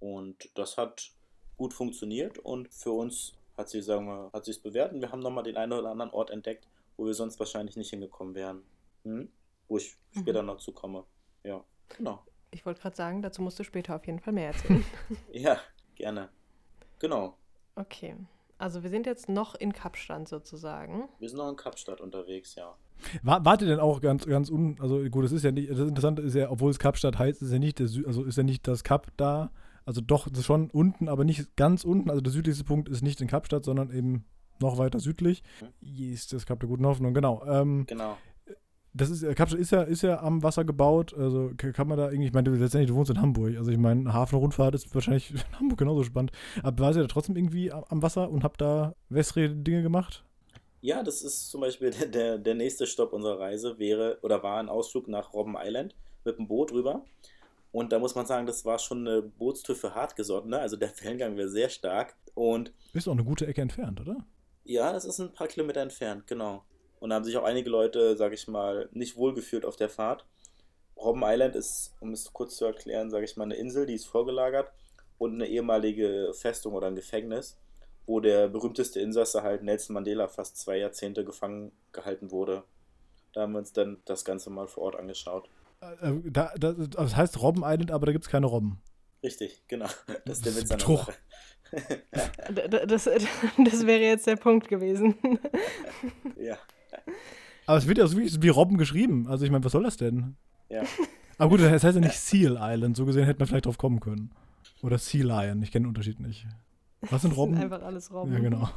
Und 0.00 0.50
das 0.54 0.76
hat 0.76 1.12
gut 1.56 1.72
funktioniert 1.72 2.38
und 2.38 2.72
für 2.72 2.92
uns 2.92 3.34
hat 3.56 3.68
sich, 3.68 3.84
sagen 3.84 4.06
wir, 4.06 4.30
hat 4.32 4.44
sich 4.44 4.62
bewährt 4.62 4.92
und 4.92 5.00
wir 5.00 5.12
haben 5.12 5.20
nochmal 5.20 5.44
den 5.44 5.56
einen 5.56 5.72
oder 5.72 5.90
anderen 5.90 6.10
Ort 6.10 6.30
entdeckt, 6.30 6.66
wo 6.96 7.06
wir 7.06 7.14
sonst 7.14 7.38
wahrscheinlich 7.38 7.76
nicht 7.76 7.90
hingekommen 7.90 8.34
wären. 8.34 8.62
Hm? 9.04 9.28
Wo 9.68 9.78
ich 9.78 9.96
später 10.16 10.42
noch 10.42 10.58
zu 10.58 10.72
komme. 10.72 11.04
Ja, 11.42 11.64
genau. 11.96 12.24
Ich 12.50 12.64
wollte 12.64 12.80
gerade 12.80 12.96
sagen, 12.96 13.22
dazu 13.22 13.42
musst 13.42 13.58
du 13.58 13.64
später 13.64 13.96
auf 13.96 14.06
jeden 14.06 14.20
Fall 14.20 14.32
mehr 14.32 14.48
erzählen. 14.48 14.84
Ja, 15.32 15.58
gerne. 15.94 16.28
Genau. 16.98 17.36
okay. 17.74 18.16
Also 18.56 18.82
wir 18.82 18.90
sind 18.90 19.04
jetzt 19.06 19.28
noch 19.28 19.56
in 19.56 19.72
Kapstadt 19.72 20.28
sozusagen. 20.28 21.08
Wir 21.18 21.28
sind 21.28 21.38
noch 21.38 21.50
in 21.50 21.56
Kapstadt 21.56 22.00
unterwegs, 22.00 22.54
ja. 22.54 22.76
War, 23.22 23.44
wart 23.44 23.62
ihr 23.62 23.68
denn 23.68 23.80
auch 23.80 24.00
ganz, 24.00 24.24
ganz 24.26 24.48
un, 24.48 24.76
also 24.80 25.02
gut, 25.10 25.24
das 25.24 25.32
ist 25.32 25.42
ja 25.42 25.50
nicht, 25.50 25.70
das 25.70 25.80
Interessante 25.80 26.22
ist 26.22 26.34
ja, 26.34 26.50
obwohl 26.50 26.70
es 26.70 26.78
Kapstadt 26.78 27.18
heißt, 27.18 27.42
ist 27.42 27.52
ja 27.52 27.58
nicht 27.58 27.80
der 27.80 27.88
Sü 27.88 28.06
also 28.06 28.24
ist 28.24 28.38
ja 28.38 28.44
nicht 28.44 28.66
das 28.68 28.84
Kap 28.84 29.08
da, 29.16 29.50
also 29.84 30.00
doch, 30.00 30.28
das 30.28 30.40
ist 30.40 30.46
schon 30.46 30.70
unten, 30.70 31.08
aber 31.08 31.24
nicht 31.24 31.56
ganz 31.56 31.84
unten, 31.84 32.08
also 32.08 32.22
der 32.22 32.32
südlichste 32.32 32.64
Punkt 32.64 32.88
ist 32.88 33.02
nicht 33.02 33.20
in 33.20 33.28
Kapstadt, 33.28 33.64
sondern 33.64 33.90
eben 33.90 34.24
noch 34.60 34.78
weiter 34.78 35.00
südlich. 35.00 35.42
Hier 35.80 36.12
ist 36.12 36.32
das 36.32 36.46
Kap 36.46 36.60
der 36.60 36.68
guten 36.68 36.86
Hoffnung, 36.86 37.14
genau. 37.14 37.44
Ähm, 37.46 37.84
Genau. 37.86 38.16
das 38.92 39.10
ist, 39.10 39.22
Kapstadt 39.34 39.60
ist 39.60 39.72
ja, 39.72 39.82
ist 39.82 40.02
ja 40.02 40.20
am 40.20 40.42
Wasser 40.42 40.64
gebaut, 40.64 41.14
also 41.14 41.50
kann 41.56 41.88
man 41.88 41.98
da 41.98 42.10
irgendwie, 42.10 42.28
ich 42.28 42.32
meine, 42.32 42.50
du, 42.50 42.56
letztendlich, 42.56 42.88
du 42.90 42.94
wohnst 42.94 43.10
in 43.10 43.20
Hamburg, 43.20 43.56
also 43.56 43.70
ich 43.70 43.78
meine, 43.78 44.12
Hafenrundfahrt 44.12 44.74
ist 44.74 44.94
wahrscheinlich 44.94 45.30
in 45.32 45.58
Hamburg 45.58 45.78
genauso 45.78 46.04
spannend, 46.04 46.32
aber 46.62 46.78
war 46.84 46.94
ihr 46.94 47.02
da 47.02 47.08
trotzdem 47.08 47.36
irgendwie 47.36 47.72
am, 47.72 48.02
Wasser 48.02 48.30
und 48.30 48.44
habt 48.44 48.60
da 48.60 48.94
wässrige 49.08 49.54
Dinge 49.54 49.82
gemacht? 49.82 50.24
Ja, 50.80 51.02
das 51.02 51.22
ist 51.22 51.50
zum 51.50 51.62
Beispiel 51.62 51.90
der, 51.90 52.06
der, 52.06 52.38
der 52.38 52.54
nächste 52.54 52.86
Stopp 52.86 53.12
unserer 53.14 53.40
Reise 53.40 53.78
wäre 53.78 54.18
oder 54.22 54.42
war 54.42 54.60
ein 54.60 54.68
Ausflug 54.68 55.08
nach 55.08 55.32
Robben 55.32 55.56
Island 55.58 55.94
mit 56.24 56.38
dem 56.38 56.46
Boot 56.46 56.72
rüber. 56.72 57.04
Und 57.72 57.90
da 57.90 57.98
muss 57.98 58.14
man 58.14 58.24
sagen, 58.26 58.46
das 58.46 58.64
war 58.64 58.78
schon 58.78 59.08
eine 59.08 59.22
Bootstour 59.22 59.74
für 59.74 59.94
Hartgesottene. 59.94 60.58
Also 60.60 60.76
der 60.76 60.92
Wellengang 61.00 61.36
wäre 61.36 61.48
sehr 61.48 61.68
stark. 61.70 62.14
Und 62.34 62.72
Ist 62.92 63.08
auch 63.08 63.12
eine 63.12 63.24
gute 63.24 63.46
Ecke 63.46 63.62
entfernt, 63.62 64.00
oder? 64.00 64.24
Ja, 64.64 64.92
das 64.92 65.04
ist 65.04 65.18
ein 65.18 65.32
paar 65.32 65.48
Kilometer 65.48 65.80
entfernt, 65.80 66.26
genau. 66.26 66.64
Und 67.00 67.10
da 67.10 67.16
haben 67.16 67.24
sich 67.24 67.36
auch 67.36 67.44
einige 67.44 67.70
Leute, 67.70 68.16
sag 68.16 68.32
ich 68.32 68.48
mal, 68.48 68.88
nicht 68.92 69.16
wohlgefühlt 69.16 69.64
auf 69.64 69.76
der 69.76 69.88
Fahrt. 69.90 70.26
Robben 70.96 71.22
Island 71.24 71.54
ist, 71.56 71.94
um 72.00 72.12
es 72.12 72.32
kurz 72.32 72.56
zu 72.56 72.64
erklären, 72.64 73.10
sage 73.10 73.24
ich 73.24 73.36
mal, 73.36 73.44
eine 73.44 73.56
Insel, 73.56 73.84
die 73.86 73.94
ist 73.94 74.06
vorgelagert 74.06 74.72
und 75.18 75.34
eine 75.34 75.46
ehemalige 75.46 76.32
Festung 76.34 76.72
oder 76.74 76.86
ein 76.86 76.94
Gefängnis, 76.96 77.58
wo 78.06 78.20
der 78.20 78.48
berühmteste 78.48 79.00
Insasse 79.00 79.42
halt 79.42 79.62
Nelson 79.62 79.94
Mandela 79.94 80.28
fast 80.28 80.56
zwei 80.56 80.78
Jahrzehnte 80.78 81.24
gefangen 81.24 81.72
gehalten 81.92 82.30
wurde. 82.30 82.62
Da 83.32 83.42
haben 83.42 83.52
wir 83.52 83.58
uns 83.58 83.72
dann 83.72 84.00
das 84.04 84.24
Ganze 84.24 84.50
mal 84.50 84.68
vor 84.68 84.84
Ort 84.84 84.96
angeschaut. 84.96 85.48
Äh, 85.80 86.12
da, 86.30 86.54
da, 86.56 86.72
das 86.72 87.16
heißt 87.16 87.42
Robben 87.42 87.62
Island, 87.64 87.90
aber 87.90 88.06
da 88.06 88.12
gibt 88.12 88.24
es 88.24 88.30
keine 88.30 88.46
Robben. 88.46 88.80
Richtig, 89.22 89.62
genau. 89.68 89.88
Das 90.24 90.38
ist 90.38 90.46
der 90.46 90.56
Witz 90.56 90.70
an 90.70 90.78
der. 90.78 90.86
Sache. 90.96 91.12
D- 91.12 91.22
Das, 92.86 93.04
das 93.58 93.86
wäre 93.86 94.02
jetzt 94.02 94.26
der 94.26 94.36
Punkt 94.36 94.68
gewesen. 94.68 95.14
Ja, 96.36 96.58
Aber 97.66 97.78
es 97.78 97.86
wird 97.86 97.98
ja 97.98 98.06
so 98.06 98.18
wie, 98.18 98.42
wie 98.42 98.48
Robben 98.48 98.76
geschrieben. 98.78 99.26
Also 99.28 99.44
ich 99.44 99.50
meine, 99.50 99.64
was 99.64 99.72
soll 99.72 99.82
das 99.82 99.96
denn? 99.96 100.36
ja. 100.68 100.82
Aber 101.36 101.50
gut, 101.50 101.60
das 101.60 101.82
heißt 101.82 101.96
ja 101.96 102.00
nicht 102.00 102.18
Seal 102.18 102.56
Island. 102.60 102.96
So 102.96 103.06
gesehen 103.06 103.24
hätte 103.24 103.40
man 103.40 103.48
vielleicht 103.48 103.66
drauf 103.66 103.76
kommen 103.76 103.98
können. 103.98 104.30
Oder 104.82 104.98
Sea 104.98 105.24
Lion. 105.24 105.62
Ich 105.62 105.72
kenne 105.72 105.84
den 105.84 105.88
Unterschied 105.88 106.20
nicht. 106.20 106.46
Was 107.00 107.22
sind 107.22 107.32
Das 107.32 107.38
Robben? 107.38 107.54
sind 107.54 107.64
einfach 107.64 107.82
alles 107.82 108.12
Robben. 108.12 108.32
ja, 108.32 108.38
genau. 108.38 108.68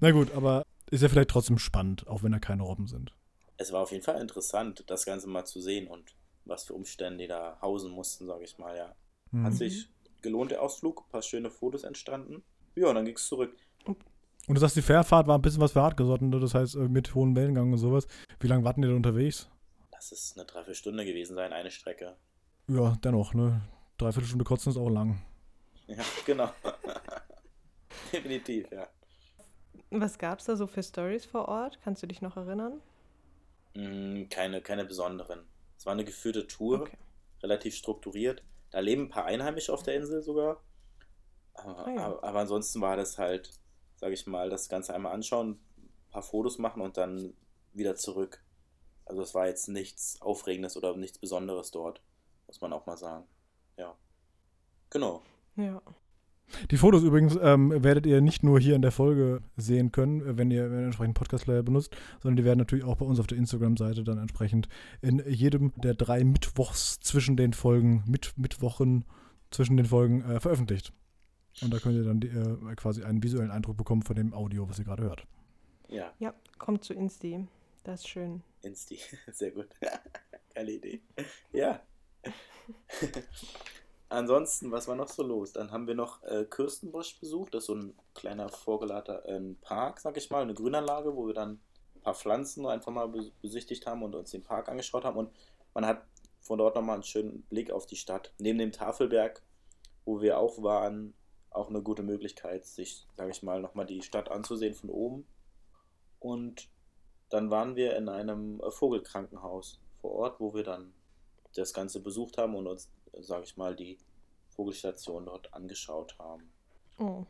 Na 0.00 0.10
gut, 0.10 0.32
aber 0.34 0.62
ist 0.90 1.02
ja 1.02 1.08
vielleicht 1.08 1.30
trotzdem 1.30 1.58
spannend, 1.58 2.06
auch 2.06 2.22
wenn 2.22 2.32
da 2.32 2.38
keine 2.38 2.64
Robben 2.64 2.86
sind. 2.86 3.14
Es 3.56 3.72
war 3.72 3.80
auf 3.80 3.92
jeden 3.92 4.04
Fall 4.04 4.20
interessant, 4.20 4.84
das 4.88 5.06
Ganze 5.06 5.26
mal 5.28 5.44
zu 5.46 5.60
sehen 5.60 5.86
und 5.86 6.14
was 6.44 6.64
für 6.64 6.74
Umstände 6.74 7.22
die 7.24 7.28
da 7.28 7.58
hausen 7.62 7.90
mussten, 7.90 8.26
sage 8.26 8.44
ich 8.44 8.58
mal, 8.58 8.76
ja. 8.76 8.94
Hm. 9.30 9.44
Hat 9.44 9.54
sich 9.54 9.88
gelohnt, 10.20 10.50
der 10.50 10.60
Ausflug, 10.62 11.04
ein 11.06 11.10
paar 11.10 11.22
schöne 11.22 11.50
Fotos 11.50 11.84
entstanden. 11.84 12.42
Ja, 12.80 12.88
und 12.88 12.94
dann 12.94 13.04
ging 13.04 13.16
es 13.16 13.26
zurück. 13.26 13.54
Und 13.84 14.54
du 14.54 14.58
sagst, 14.58 14.74
die 14.76 14.82
Fährfahrt 14.82 15.26
war 15.26 15.38
ein 15.38 15.42
bisschen 15.42 15.60
was 15.60 15.72
für 15.72 15.82
Hartgesottene, 15.82 16.40
das 16.40 16.54
heißt 16.54 16.74
äh, 16.76 16.88
mit 16.88 17.14
hohen 17.14 17.36
Wellengang 17.36 17.70
und 17.72 17.78
sowas. 17.78 18.06
Wie 18.40 18.46
lange 18.46 18.64
warten 18.64 18.80
die 18.80 18.88
da 18.88 18.94
unterwegs? 18.94 19.48
Das 19.92 20.12
ist 20.12 20.36
eine 20.36 20.46
Dreiviertelstunde 20.46 21.04
gewesen 21.04 21.36
sein, 21.36 21.52
eine 21.52 21.70
Strecke. 21.70 22.16
Ja, 22.68 22.96
dennoch, 23.04 23.34
ne? 23.34 23.60
Dreiviertel 23.98 24.26
Stunde 24.28 24.44
kotzen 24.44 24.70
ist 24.70 24.78
auch 24.78 24.88
lang. 24.88 25.20
Ja, 25.86 26.04
genau. 26.24 26.50
Definitiv, 28.12 28.70
ja. 28.70 28.86
Was 29.90 30.18
gab 30.18 30.38
es 30.38 30.44
da 30.44 30.54
so 30.56 30.68
für 30.68 30.82
Stories 30.84 31.24
vor 31.26 31.48
Ort? 31.48 31.80
Kannst 31.82 32.02
du 32.02 32.06
dich 32.06 32.22
noch 32.22 32.36
erinnern? 32.36 32.80
Mm, 33.74 34.28
Keine, 34.30 34.60
keine 34.62 34.84
besonderen. 34.84 35.40
Es 35.76 35.86
war 35.86 35.92
eine 35.94 36.04
geführte 36.04 36.46
Tour, 36.46 36.82
Okay. 36.82 36.96
relativ 37.42 37.74
strukturiert. 37.74 38.44
Da 38.70 38.78
leben 38.80 39.02
ein 39.04 39.08
paar 39.08 39.24
Einheimische 39.24 39.72
auf 39.72 39.82
der 39.82 39.96
Insel 39.96 40.22
sogar. 40.22 40.62
Aber, 41.64 41.86
Ah 41.86 41.90
ja. 41.90 42.06
aber, 42.06 42.24
aber 42.24 42.40
ansonsten 42.40 42.80
war 42.80 42.96
das 42.96 43.18
halt, 43.18 43.50
sage 43.96 44.14
ich 44.14 44.26
mal, 44.26 44.50
das 44.50 44.68
Ganze 44.68 44.94
einmal 44.94 45.12
anschauen, 45.12 45.58
ein 45.78 46.10
paar 46.10 46.22
Fotos 46.22 46.58
machen 46.58 46.82
und 46.82 46.96
dann 46.96 47.34
wieder 47.72 47.96
zurück. 47.96 48.42
Also 49.04 49.22
es 49.22 49.34
war 49.34 49.46
jetzt 49.46 49.68
nichts 49.68 50.20
Aufregendes 50.20 50.76
oder 50.76 50.96
nichts 50.96 51.18
Besonderes 51.18 51.70
dort, 51.70 52.02
muss 52.46 52.60
man 52.60 52.72
auch 52.72 52.86
mal 52.86 52.96
sagen. 52.96 53.24
Ja. 53.76 53.96
Genau. 54.90 55.22
Ja. 55.56 55.82
Die 56.70 56.76
Fotos 56.76 57.02
übrigens 57.02 57.38
ähm, 57.40 57.72
werdet 57.82 58.06
ihr 58.06 58.20
nicht 58.20 58.42
nur 58.42 58.58
hier 58.58 58.74
in 58.74 58.82
der 58.82 58.90
Folge 58.90 59.40
sehen 59.56 59.92
können, 59.92 60.36
wenn 60.36 60.50
ihr, 60.50 60.70
wenn 60.70 60.80
ihr 60.80 60.84
entsprechend 60.86 61.14
Podcast-Player 61.14 61.62
benutzt, 61.62 61.94
sondern 62.20 62.36
die 62.36 62.44
werden 62.44 62.58
natürlich 62.58 62.84
auch 62.84 62.96
bei 62.96 63.06
uns 63.06 63.20
auf 63.20 63.26
der 63.26 63.38
Instagram-Seite 63.38 64.04
dann 64.04 64.18
entsprechend 64.18 64.68
in 65.00 65.22
jedem 65.28 65.72
der 65.76 65.94
drei 65.94 66.24
Mittwochs 66.24 66.98
zwischen 67.00 67.36
den 67.36 67.52
Folgen, 67.52 68.02
mit 68.06 68.32
Mittwochen 68.36 69.04
zwischen 69.50 69.76
den 69.76 69.86
Folgen 69.86 70.22
äh, 70.22 70.40
veröffentlicht. 70.40 70.92
Und 71.62 71.72
da 71.72 71.78
könnt 71.78 71.96
ihr 71.96 72.04
dann 72.04 72.20
die, 72.20 72.28
äh, 72.28 72.74
quasi 72.76 73.02
einen 73.04 73.22
visuellen 73.22 73.50
Eindruck 73.50 73.76
bekommen 73.76 74.02
von 74.02 74.16
dem 74.16 74.32
Audio, 74.34 74.68
was 74.68 74.78
ihr 74.78 74.84
gerade 74.84 75.02
hört. 75.02 75.26
Ja, 75.88 76.12
Ja, 76.18 76.34
kommt 76.58 76.84
zu 76.84 76.94
Insti. 76.94 77.46
Das 77.84 78.00
ist 78.00 78.08
schön. 78.08 78.42
Insti. 78.62 78.98
Sehr 79.32 79.50
gut. 79.50 79.68
Geile 80.54 80.72
Idee. 80.72 81.00
Ja. 81.52 81.80
Ansonsten, 84.08 84.72
was 84.72 84.88
war 84.88 84.96
noch 84.96 85.08
so 85.08 85.22
los? 85.22 85.52
Dann 85.52 85.70
haben 85.70 85.86
wir 85.86 85.94
noch 85.94 86.22
äh, 86.24 86.44
Kürstenbusch 86.44 87.20
besucht. 87.20 87.54
Das 87.54 87.62
ist 87.62 87.66
so 87.66 87.74
ein 87.76 87.94
kleiner 88.14 88.48
vorgelagerter 88.48 89.24
äh, 89.28 89.40
Park, 89.60 90.00
sag 90.00 90.16
ich 90.16 90.30
mal, 90.30 90.42
eine 90.42 90.54
Grünanlage, 90.54 91.14
wo 91.14 91.26
wir 91.28 91.34
dann 91.34 91.60
ein 91.94 92.00
paar 92.02 92.14
Pflanzen 92.14 92.66
einfach 92.66 92.90
mal 92.92 93.06
bes- 93.06 93.30
besichtigt 93.40 93.86
haben 93.86 94.02
und 94.02 94.14
uns 94.16 94.30
den 94.32 94.42
Park 94.42 94.68
angeschaut 94.68 95.04
haben. 95.04 95.16
Und 95.16 95.30
man 95.74 95.86
hat 95.86 96.04
von 96.40 96.58
dort 96.58 96.74
nochmal 96.74 96.94
einen 96.94 97.04
schönen 97.04 97.42
Blick 97.42 97.70
auf 97.70 97.86
die 97.86 97.96
Stadt. 97.96 98.32
Neben 98.38 98.58
dem 98.58 98.72
Tafelberg, 98.72 99.42
wo 100.04 100.20
wir 100.20 100.38
auch 100.38 100.60
waren, 100.62 101.14
auch 101.50 101.68
eine 101.68 101.82
gute 101.82 102.02
Möglichkeit, 102.02 102.64
sich, 102.64 103.06
sage 103.16 103.30
ich 103.30 103.42
mal, 103.42 103.60
nochmal 103.60 103.86
die 103.86 104.02
Stadt 104.02 104.30
anzusehen 104.30 104.74
von 104.74 104.90
oben. 104.90 105.26
Und 106.18 106.68
dann 107.28 107.50
waren 107.50 107.76
wir 107.76 107.96
in 107.96 108.08
einem 108.08 108.60
äh, 108.60 108.70
Vogelkrankenhaus 108.70 109.80
vor 110.00 110.12
Ort, 110.12 110.40
wo 110.40 110.54
wir 110.54 110.64
dann 110.64 110.92
das 111.54 111.72
Ganze 111.74 112.00
besucht 112.00 112.38
haben 112.38 112.54
und 112.54 112.66
uns, 112.66 112.90
sage 113.20 113.44
ich 113.44 113.56
mal, 113.56 113.74
die 113.74 113.98
Vogelstation 114.50 115.26
dort 115.26 115.52
angeschaut 115.52 116.16
haben. 116.18 116.50
Oh. 116.98 117.24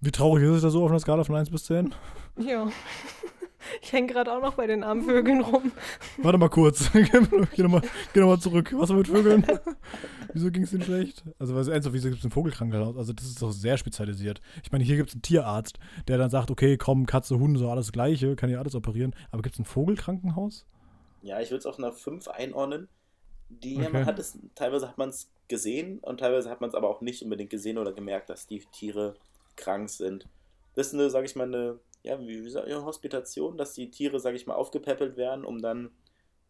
Wie 0.00 0.10
traurig 0.10 0.44
ist 0.44 0.56
es 0.56 0.62
da 0.62 0.70
so 0.70 0.84
auf 0.84 0.90
einer 0.90 1.00
Skala 1.00 1.24
von 1.24 1.36
1 1.36 1.50
bis 1.50 1.64
10? 1.64 1.94
Ja. 2.38 2.70
Ich 3.82 3.92
hänge 3.92 4.08
gerade 4.08 4.30
auch 4.30 4.42
noch 4.42 4.54
bei 4.54 4.66
den 4.66 4.84
armen 4.84 5.02
Vögeln 5.02 5.40
rum. 5.40 5.72
Warte 6.18 6.38
mal 6.38 6.50
kurz. 6.50 6.90
geh 6.92 7.62
nochmal 7.62 7.82
geh 8.12 8.20
noch 8.20 8.28
mal 8.28 8.38
zurück. 8.38 8.74
Was 8.76 8.90
war 8.90 8.96
mit 8.96 9.08
Vögeln? 9.08 9.46
Wieso 10.34 10.50
ging 10.50 10.64
es 10.64 10.72
denn 10.72 10.82
schlecht? 10.82 11.22
Also, 11.38 11.54
was 11.54 11.68
ernsthaft, 11.68 11.94
wieso 11.94 12.08
gibt 12.08 12.18
es 12.18 12.24
ein 12.24 12.30
Vogelkrankenhaus? 12.30 12.96
Also, 12.96 13.12
das 13.12 13.24
ist 13.24 13.40
doch 13.40 13.52
sehr 13.52 13.78
spezialisiert. 13.78 14.40
Ich 14.62 14.72
meine, 14.72 14.84
hier 14.84 14.96
gibt 14.96 15.10
es 15.10 15.14
einen 15.14 15.22
Tierarzt, 15.22 15.78
der 16.08 16.18
dann 16.18 16.28
sagt, 16.28 16.50
okay, 16.50 16.76
komm, 16.76 17.06
Katze, 17.06 17.38
Hunde, 17.38 17.60
so 17.60 17.70
alles 17.70 17.92
Gleiche, 17.92 18.36
kann 18.36 18.50
ja 18.50 18.58
alles 18.58 18.74
operieren. 18.74 19.14
Aber 19.30 19.42
gibt 19.42 19.54
es 19.54 19.60
ein 19.60 19.64
Vogelkrankenhaus? 19.64 20.66
Ja, 21.22 21.40
ich 21.40 21.50
würde 21.50 21.60
es 21.60 21.66
auf 21.66 21.78
einer 21.78 21.92
5 21.92 22.28
einordnen. 22.28 22.88
Die 23.48 23.76
Okay. 23.76 23.90
man 23.90 24.06
hat 24.06 24.18
es, 24.18 24.38
teilweise 24.54 24.88
hat 24.88 24.98
man 24.98 25.10
es 25.10 25.30
gesehen 25.48 25.98
und 26.00 26.18
teilweise 26.18 26.50
hat 26.50 26.60
man 26.60 26.68
es 26.68 26.74
aber 26.74 26.88
auch 26.88 27.00
nicht 27.00 27.22
unbedingt 27.22 27.50
gesehen 27.50 27.78
oder 27.78 27.92
gemerkt, 27.92 28.28
dass 28.28 28.46
die 28.46 28.60
Tiere 28.72 29.14
krank 29.56 29.88
sind. 29.88 30.26
Das 30.74 30.88
ist 30.88 30.94
eine, 30.94 31.10
sage 31.10 31.26
ich 31.26 31.36
mal, 31.36 31.46
eine, 31.46 31.78
ja, 32.02 32.18
wie, 32.20 32.44
wie 32.44 32.50
sag 32.50 32.66
ich, 32.66 32.74
eine 32.74 32.84
Hospitation, 32.84 33.56
dass 33.56 33.74
die 33.74 33.90
Tiere, 33.90 34.18
sage 34.18 34.36
ich 34.36 34.46
mal, 34.46 34.54
aufgepäppelt 34.54 35.16
werden, 35.16 35.44
um 35.44 35.62
dann, 35.62 35.90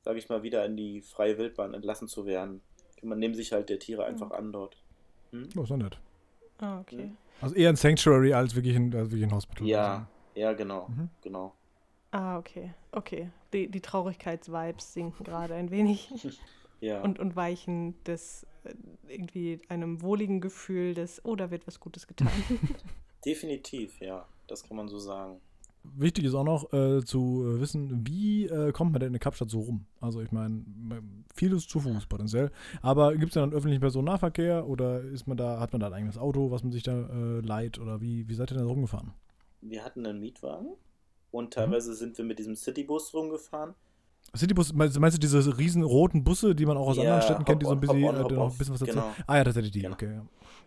sage 0.03 0.19
ich 0.19 0.29
mal, 0.29 0.43
wieder 0.43 0.65
in 0.65 0.77
die 0.77 1.03
freie 1.03 1.37
Wildbahn 1.37 1.75
entlassen 1.75 2.09
zu 2.09 2.25
werden. 2.27 2.63
Man 3.05 3.19
nimmt 3.19 3.37
sich 3.37 3.53
halt 3.53 3.69
der 3.69 3.79
Tiere 3.79 4.05
einfach 4.05 4.31
an 4.31 4.53
dort. 4.53 4.77
Hm? 5.33 5.49
Oh, 5.57 5.63
ist 5.63 5.71
doch 5.71 5.77
nett. 5.77 5.99
Ah, 6.59 6.81
okay. 6.81 7.11
Also 7.41 7.55
eher 7.55 7.69
ein 7.69 7.77
Sanctuary 7.77 8.33
als 8.33 8.55
wirklich 8.55 8.77
ein, 8.77 8.95
als 8.95 9.11
wirklich 9.11 9.25
ein 9.25 9.35
Hospital. 9.35 9.67
Ja, 9.67 10.07
ja, 10.35 10.53
genau, 10.53 10.89
Mhm. 10.89 11.09
genau. 11.23 11.53
Ah, 12.13 12.39
okay. 12.39 12.73
Okay. 12.93 13.31
Die, 13.53 13.69
die 13.69 13.81
Traurigkeitsvibes 13.81 14.95
sinken 14.95 15.25
gerade 15.25 15.55
ein 15.55 15.71
wenig 15.71 16.11
Ja. 16.81 17.03
und, 17.03 17.19
und 17.19 17.35
weichen 17.35 17.95
des 18.05 18.47
äh, 18.65 18.75
irgendwie 19.09 19.61
einem 19.69 20.01
wohligen 20.03 20.41
Gefühl 20.41 20.95
des, 20.95 21.25
oh, 21.25 21.35
da 21.35 21.51
wird 21.51 21.67
was 21.67 21.81
Gutes 21.81 22.07
getan. 22.07 22.29
Definitiv, 23.25 24.01
ja. 24.01 24.27
Das 24.47 24.63
kann 24.65 24.77
man 24.77 24.89
so 24.89 24.99
sagen. 24.99 25.41
Wichtig 25.85 26.25
ist 26.25 26.35
auch 26.35 26.45
noch 26.45 26.73
äh, 26.73 27.05
zu 27.05 27.45
äh, 27.47 27.61
wissen, 27.61 28.07
wie 28.07 28.47
äh, 28.47 28.73
kommt 28.73 28.93
man 28.93 29.01
denn 29.01 29.13
in 29.13 29.21
Kapstadt 29.21 29.51
so 29.51 29.61
rum? 29.61 29.85
Also 30.01 30.21
ich 30.23 30.33
meine, 30.33 30.65
vieles 31.35 31.69
zu 31.69 31.79
Fuß 31.79 32.07
potenziell. 32.07 32.51
Aber 32.81 33.15
gibt 33.17 33.31
es 33.31 33.35
dann 33.35 33.53
öffentlichen 33.53 33.81
Personennahverkehr 33.81 34.67
oder 34.67 35.03
ist 35.03 35.27
man 35.27 35.37
da, 35.37 35.61
hat 35.61 35.73
man 35.73 35.81
da 35.81 35.89
ein 35.89 35.93
eigenes 35.93 36.17
Auto, 36.17 36.51
was 36.51 36.63
man 36.63 36.73
sich 36.73 36.83
da 36.83 36.93
äh, 36.93 37.41
leiht 37.41 37.79
oder 37.79 38.01
wie, 38.01 38.27
wie 38.29 38.35
seid 38.35 38.51
ihr 38.51 38.57
denn 38.57 38.65
da 38.65 38.71
rumgefahren? 38.71 39.13
Wir 39.61 39.85
hatten 39.85 40.07
einen 40.07 40.21
Mietwagen 40.21 40.69
und 41.31 41.53
teilweise 41.53 41.95
sind 41.95 42.17
wir 42.17 42.25
mit 42.25 42.39
diesem 42.39 42.57
Citybus 42.57 43.13
rumgefahren. 43.13 43.75
Citybus, 44.37 44.73
meinst, 44.73 44.99
meinst 44.99 45.17
du 45.17 45.21
diese 45.21 45.59
riesen 45.59 45.83
roten 45.83 46.25
Busse, 46.25 46.55
die 46.55 46.67
man 46.67 46.77
auch 46.77 46.89
aus 46.89 46.97
Ja, 46.97 47.03
anderen 47.03 47.23
Städten 47.23 47.45
kennt, 47.45 47.63
die 47.63 47.67
so 47.67 47.73
ein 47.73 47.81
bisschen, 47.81 48.03
Hop-on, 48.03 48.31
äh, 48.33 48.35
noch 48.35 48.51
ein 48.53 48.59
bisschen 48.59 48.75
was 48.75 48.81
dazu 48.81 48.93
Genau. 48.93 49.13
Ah 49.27 49.37
ja, 49.37 49.45
tatsächlich 49.45 49.73
die, 49.73 49.81
Genau. 49.83 49.95
okay. 49.95 50.21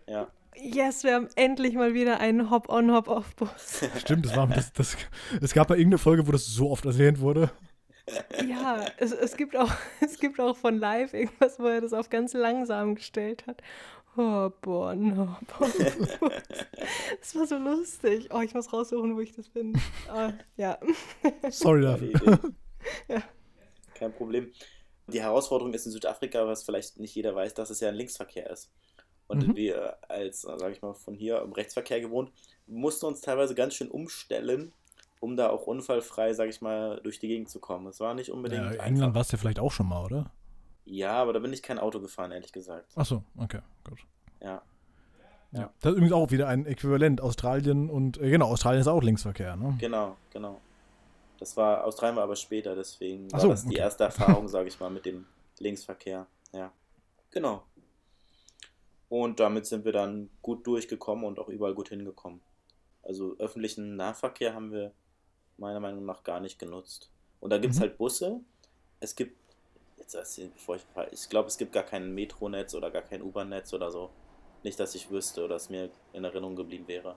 Ja. 0.08 0.14
Ja. 0.14 0.28
Yes, 0.60 1.04
wir 1.04 1.16
haben 1.16 1.28
endlich 1.36 1.76
mal 1.76 1.94
wieder 1.94 2.20
einen 2.20 2.50
Hop-on, 2.50 2.92
Hop-off-Bus. 2.92 3.86
Stimmt, 3.98 4.26
das 4.26 4.36
war 4.36 4.48
das, 4.48 4.74
das, 4.74 4.98
es 5.42 5.54
gab 5.54 5.70
mal 5.70 5.78
irgendeine 5.78 6.00
Folge, 6.00 6.28
wo 6.28 6.32
das 6.32 6.46
so 6.46 6.70
oft 6.70 6.86
erwähnt 6.86 7.20
wurde. 7.20 7.52
Ja, 8.48 8.86
es, 8.98 9.12
es, 9.12 9.36
gibt 9.36 9.56
auch, 9.56 9.72
es 10.02 10.20
gibt 10.20 10.40
auch 10.40 10.56
von 10.56 10.80
Live 10.80 11.14
irgendwas, 11.14 11.60
wo 11.60 11.66
er 11.66 11.82
das 11.82 11.94
auf 11.94 12.10
ganz 12.10 12.34
langsam 12.34 12.96
gestellt 12.96 13.46
hat. 13.48 13.62
Hop-on, 14.16 15.18
Hop-on. 15.18 15.72
Das 17.20 17.36
war 17.36 17.46
so 17.46 17.58
lustig. 17.58 18.30
Oh, 18.34 18.42
ich 18.42 18.54
muss 18.54 18.72
raussuchen, 18.72 19.16
wo 19.16 19.20
ich 19.20 19.34
das 19.34 19.48
finde. 19.48 19.80
Ah, 20.08 20.32
ja. 20.56 20.80
Sorry 21.50 21.82
dafür. 21.82 22.40
Ja. 23.08 23.22
Kein 23.96 24.14
Problem. 24.14 24.52
Die 25.08 25.22
Herausforderung 25.22 25.74
ist 25.74 25.86
in 25.86 25.92
Südafrika, 25.92 26.48
was 26.48 26.64
vielleicht 26.64 27.00
nicht 27.00 27.16
jeder 27.16 27.36
weiß, 27.36 27.54
dass 27.54 27.70
es 27.70 27.80
ja 27.80 27.90
ein 27.90 27.96
Linksverkehr 27.96 28.50
ist. 28.50 28.72
Und 29.28 29.48
Mhm. 29.48 29.56
wir 29.56 29.98
als, 30.10 30.42
sage 30.42 30.72
ich 30.72 30.82
mal, 30.82 30.94
von 30.94 31.14
hier 31.14 31.42
im 31.42 31.52
Rechtsverkehr 31.52 32.00
gewohnt, 32.02 32.32
mussten 32.66 33.06
uns 33.06 33.22
teilweise 33.22 33.56
ganz 33.56 33.74
schön 33.74 33.90
umstellen, 33.90 34.72
um 35.20 35.36
da 35.36 35.50
auch 35.50 35.68
unfallfrei, 35.68 36.34
sage 36.34 36.50
ich 36.50 36.62
mal, 36.62 37.02
durch 37.04 37.20
die 37.20 37.28
Gegend 37.28 37.50
zu 37.50 37.60
kommen. 37.60 37.88
Es 37.88 38.00
war 38.00 38.14
nicht 38.14 38.32
unbedingt 38.32 38.64
Ja, 38.64 38.70
einfach. 38.70 38.86
England 38.86 39.16
warst 39.16 39.32
du 39.32 39.36
ja 39.36 39.42
vielleicht 39.42 39.60
auch 39.60 39.72
schon 39.72 39.90
mal, 39.90 40.04
oder? 40.04 40.32
Ja, 40.86 41.14
aber 41.14 41.34
da 41.34 41.40
bin 41.40 41.52
ich 41.52 41.62
kein 41.62 41.80
Auto 41.80 42.00
gefahren, 42.00 42.32
ehrlich 42.32 42.54
gesagt. 42.54 42.86
Achso, 42.96 43.24
okay, 43.38 43.60
gut. 43.84 44.00
Ja. 44.42 44.62
Ja. 45.52 45.72
Das 45.82 45.92
ist 45.92 45.98
übrigens 45.98 46.14
auch 46.14 46.32
wieder 46.32 46.48
ein 46.48 46.66
Äquivalent. 46.66 47.20
Australien 47.22 47.90
und, 47.90 48.18
äh, 48.22 48.30
genau, 48.30 48.48
Australien 48.48 48.82
ist 48.82 48.88
auch 48.88 49.02
Linksverkehr, 49.02 49.56
ne? 49.56 49.76
Genau, 49.80 50.16
genau. 50.32 50.60
Das 51.40 51.56
war, 51.56 51.84
Australien 51.86 52.16
war 52.16 52.24
aber 52.24 52.36
später, 52.36 52.76
deswegen 52.76 53.28
Ach 53.30 53.34
war 53.34 53.40
so, 53.42 53.48
das 53.50 53.64
die 53.64 53.70
okay. 53.70 53.80
erste 53.80 54.04
Erfahrung, 54.06 54.48
sage 54.48 54.68
ich 54.68 54.80
mal, 54.80 54.90
mit 54.90 55.06
dem 55.06 55.26
Linksverkehr. 55.60 56.26
Ja, 56.54 56.72
genau. 57.32 57.64
Und 59.10 59.40
damit 59.40 59.66
sind 59.66 59.86
wir 59.86 59.94
dann 59.94 60.30
gut 60.42 60.68
durchgekommen 60.68 61.26
und 61.26 61.40
auch 61.40 61.48
überall 61.50 61.74
gut 61.74 61.90
hingekommen. 61.90 62.42
Also 63.04 63.36
öffentlichen 63.40 63.96
Nahverkehr 63.96 64.54
haben 64.54 64.72
wir 64.72 64.92
meiner 65.58 65.80
Meinung 65.80 66.06
nach 66.06 66.24
gar 66.24 66.40
nicht 66.40 66.60
genutzt. 66.60 67.10
Und 67.40 67.52
da 67.52 67.58
gibt 67.58 67.74
es 67.74 67.80
Mhm. 67.80 67.84
halt 67.84 67.98
Busse. 67.98 68.42
Es 69.00 69.16
gibt, 69.16 69.38
jetzt 69.98 70.36
hier, 70.36 70.50
bevor 70.50 70.76
ich, 70.76 70.84
ich 71.12 71.30
glaube, 71.30 71.48
es 71.48 71.58
gibt 71.58 71.72
gar 71.72 71.84
kein 71.84 72.14
Metronetz 72.14 72.74
oder 72.76 72.92
gar 72.92 73.04
kein 73.04 73.22
U-Bahn-Netz 73.22 73.74
oder 73.74 73.92
so. 73.92 74.10
Nicht, 74.64 74.80
dass 74.80 74.96
ich 74.96 75.10
wüsste 75.10 75.46
oder 75.46 75.56
es 75.56 75.70
mir 75.70 75.90
in 76.14 76.24
Erinnerung 76.24 76.56
geblieben 76.56 76.88
wäre. 76.88 77.16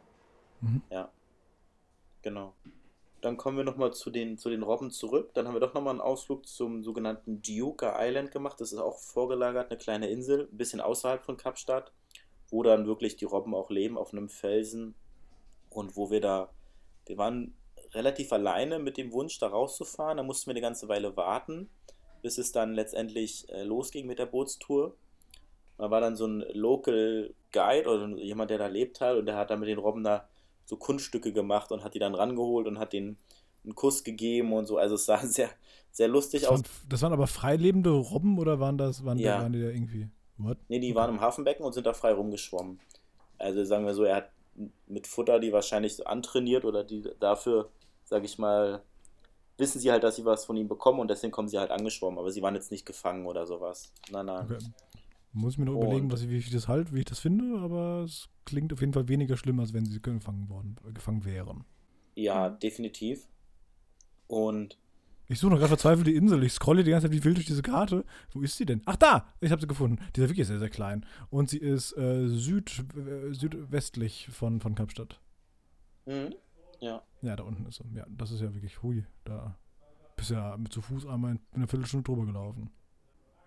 Mhm. 0.61 0.83
Ja. 0.91 1.11
Genau. 2.23 2.55
Dann 3.21 3.37
kommen 3.37 3.59
wir 3.59 3.65
nochmal 3.65 3.93
zu 3.93 4.11
den, 4.11 4.39
zu 4.39 4.49
den 4.49 4.63
Robben 4.63 4.91
zurück. 4.91 5.35
Dann 5.35 5.47
haben 5.47 5.55
wir 5.55 5.61
doch 5.61 5.75
nochmal 5.75 5.93
einen 5.93 6.01
Ausflug 6.01 6.47
zum 6.47 6.83
sogenannten 6.83 7.43
Diuka 7.43 7.97
Island 7.99 8.31
gemacht. 8.31 8.61
Das 8.61 8.73
ist 8.73 8.79
auch 8.79 8.99
vorgelagert, 8.99 9.71
eine 9.71 9.79
kleine 9.79 10.09
Insel, 10.09 10.49
ein 10.51 10.57
bisschen 10.57 10.81
außerhalb 10.81 11.23
von 11.23 11.37
Kapstadt, 11.37 11.93
wo 12.49 12.63
dann 12.63 12.87
wirklich 12.87 13.17
die 13.17 13.27
Robben 13.27 13.55
auch 13.55 13.71
leben, 13.71 13.99
auf 13.99 14.13
einem 14.13 14.31
Felsen. 14.31 14.95
Und 15.69 15.97
wo 15.97 16.11
wir 16.11 16.21
da, 16.21 16.51
wir 17.07 17.19
waren 17.19 17.55
relativ 17.93 18.33
alleine 18.33 18.79
mit 18.79 18.97
dem 18.97 19.13
Wunsch, 19.13 19.39
da 19.39 19.49
rauszufahren. 19.49 20.17
Da 20.17 20.23
mussten 20.23 20.47
wir 20.47 20.53
eine 20.53 20.63
ganze 20.63 20.89
Weile 20.89 21.17
warten, 21.17 21.69
bis 22.23 22.39
es 22.39 22.53
dann 22.53 22.73
letztendlich 22.73 23.49
äh, 23.51 23.65
losging 23.65 24.07
mit 24.07 24.19
der 24.19 24.27
Bootstour. 24.27 24.97
Da 25.77 25.91
war 25.91 26.01
dann 26.01 26.17
so 26.17 26.27
ein 26.27 26.41
Local 26.53 27.35
Guide 27.53 27.89
oder 27.89 28.07
jemand, 28.17 28.51
der 28.51 28.59
da 28.59 28.67
lebt 28.67 29.01
halt, 29.01 29.19
und 29.19 29.27
der 29.27 29.37
hat 29.37 29.51
dann 29.51 29.61
mit 29.61 29.69
den 29.69 29.79
Robben 29.79 30.05
da 30.05 30.29
so 30.71 30.77
Kunststücke 30.77 31.33
gemacht 31.33 31.73
und 31.73 31.83
hat 31.83 31.95
die 31.95 31.99
dann 31.99 32.15
rangeholt 32.15 32.67
und 32.69 32.79
hat 32.79 32.93
denen 32.93 33.19
einen 33.65 33.75
Kuss 33.75 34.05
gegeben 34.05 34.53
und 34.53 34.67
so. 34.67 34.79
Also 34.79 34.95
es 34.95 35.05
sah 35.05 35.19
sehr, 35.27 35.51
sehr 35.91 36.09
lustig 36.09 36.43
Das 36.43 36.51
aus. 36.51 36.59
waren, 36.61 36.71
das 36.89 37.03
waren 37.03 37.13
aber 37.13 37.27
freilebende 37.27 37.91
Robben 37.91 38.39
oder 38.39 38.61
waren 38.61 38.79
das, 38.79 39.05
waren, 39.05 39.19
Ja. 39.19 39.37
da, 39.37 39.43
waren 39.43 39.53
die 39.53 39.61
da 39.61 39.69
irgendwie, 39.69 40.09
what? 40.39 40.57
Nee, 40.69 40.79
die 40.79 40.95
waren 40.95 41.11
im 41.11 41.21
Hafenbecken 41.21 41.65
und 41.67 41.73
sind 41.73 41.87
da 41.87 41.93
frei 41.93 42.13
rumgeschwommen. 42.13 42.79
Also 43.39 43.65
sagen 43.65 43.85
wir 43.85 43.95
so, 43.95 44.05
er 44.05 44.17
hat 44.17 44.31
mit 44.87 45.07
Futter 45.07 45.41
die 45.41 45.53
wahrscheinlich 45.53 45.97
so 45.97 46.05
antrainiert 46.05 46.65
oder 46.65 46.85
die 46.85 47.03
dafür, 47.19 47.71
sag 48.05 48.25
ich 48.25 48.39
mal, 48.39 48.83
wissen 49.59 49.81
sie 49.81 49.91
halt, 49.91 50.05
dass 50.05 50.17
sie 50.17 50.25
was 50.25 50.45
von 50.45 50.57
ihm 50.57 50.69
bekommen 50.69 51.01
und 51.01 51.09
deswegen 51.09 51.33
kommen 51.33 51.49
sie 51.49 51.59
halt 51.59 51.71
angeschwommen. 51.71 52.19
Aber 52.19 52.31
sie 52.31 52.43
waren 52.43 52.55
jetzt 52.55 52.71
nicht 52.71 52.87
gefangen 52.87 53.27
oder 53.27 53.47
sowas. 53.47 53.93
Nein, 54.11 54.27
nein. 54.27 54.45
Okay. 54.45 54.59
Muss 55.33 55.53
ich 55.55 55.59
mir 55.59 55.67
noch 55.67 55.75
überlegen, 55.77 56.07
Und- 56.07 56.13
was 56.13 56.23
ich, 56.23 56.29
wie 56.31 56.37
ich 56.39 56.51
das 56.51 56.67
halt, 56.69 56.93
wie 56.93 56.99
ich 57.01 57.05
das 57.05 57.21
finde, 57.21 57.59
aber 57.61 58.03
es 58.05 58.29
klingt 58.45 58.73
auf 58.73 58.81
jeden 58.81 58.93
Fall 58.93 59.09
weniger 59.09 59.37
schlimm, 59.37 59.61
als 59.61 59.73
wenn 59.73 59.85
sie 59.87 60.01
gefangen 60.03 60.49
worden, 60.49 60.77
äh, 60.89 60.93
gefangen 60.93 61.25
wären. 61.25 61.65
Ja, 62.17 62.51
definitiv. 62.51 63.29
Und 64.27 64.77
Ich 65.29 65.39
suche 65.39 65.53
noch 65.53 65.59
gerade 65.59 65.69
verzweifelt 65.69 66.09
die 66.09 66.17
Insel. 66.17 66.43
Ich 66.43 66.53
scrolle 66.55 66.83
die 66.83 66.91
ganze 66.91 67.07
Zeit 67.07 67.17
wie 67.17 67.23
wild 67.23 67.37
durch 67.37 67.47
diese 67.47 67.63
Karte. 67.63 68.05
Wo 68.33 68.41
ist 68.41 68.57
sie 68.57 68.67
denn? 68.67 68.83
Ach, 68.87 68.97
da! 68.97 69.29
Ich 69.41 69.53
habe 69.53 69.61
sie 69.61 69.69
gefunden. 69.69 69.99
Die 70.17 70.21
ist 70.21 70.25
ja 70.25 70.29
wirklich 70.29 70.47
sehr, 70.49 70.59
sehr 70.59 70.71
klein. 70.71 71.07
Und 71.31 71.49
sie 71.51 71.59
ist 71.59 71.97
äh, 71.97 72.27
süd, 72.27 72.85
äh, 72.97 73.33
südwestlich 73.33 74.29
von, 74.33 74.61
von 74.61 74.75
Kapstadt. 74.75 75.21
mhm. 76.07 76.35
ja, 76.81 77.01
Ja, 77.23 77.37
da 77.37 77.45
unten 77.45 77.65
ist 77.67 77.77
sie. 77.77 77.85
Ja, 77.97 78.05
das 78.09 78.33
ist 78.33 78.41
ja 78.41 78.53
wirklich, 78.53 78.83
hui, 78.83 79.05
da 79.23 79.57
bist 80.17 80.31
ja 80.31 80.57
mit 80.57 80.73
zu 80.73 80.83
Fuß 80.83 81.07
einmal 81.07 81.33
in 81.35 81.41
einer 81.53 81.69
Viertelstunde 81.69 82.03
drüber 82.05 82.27
gelaufen. 82.27 82.71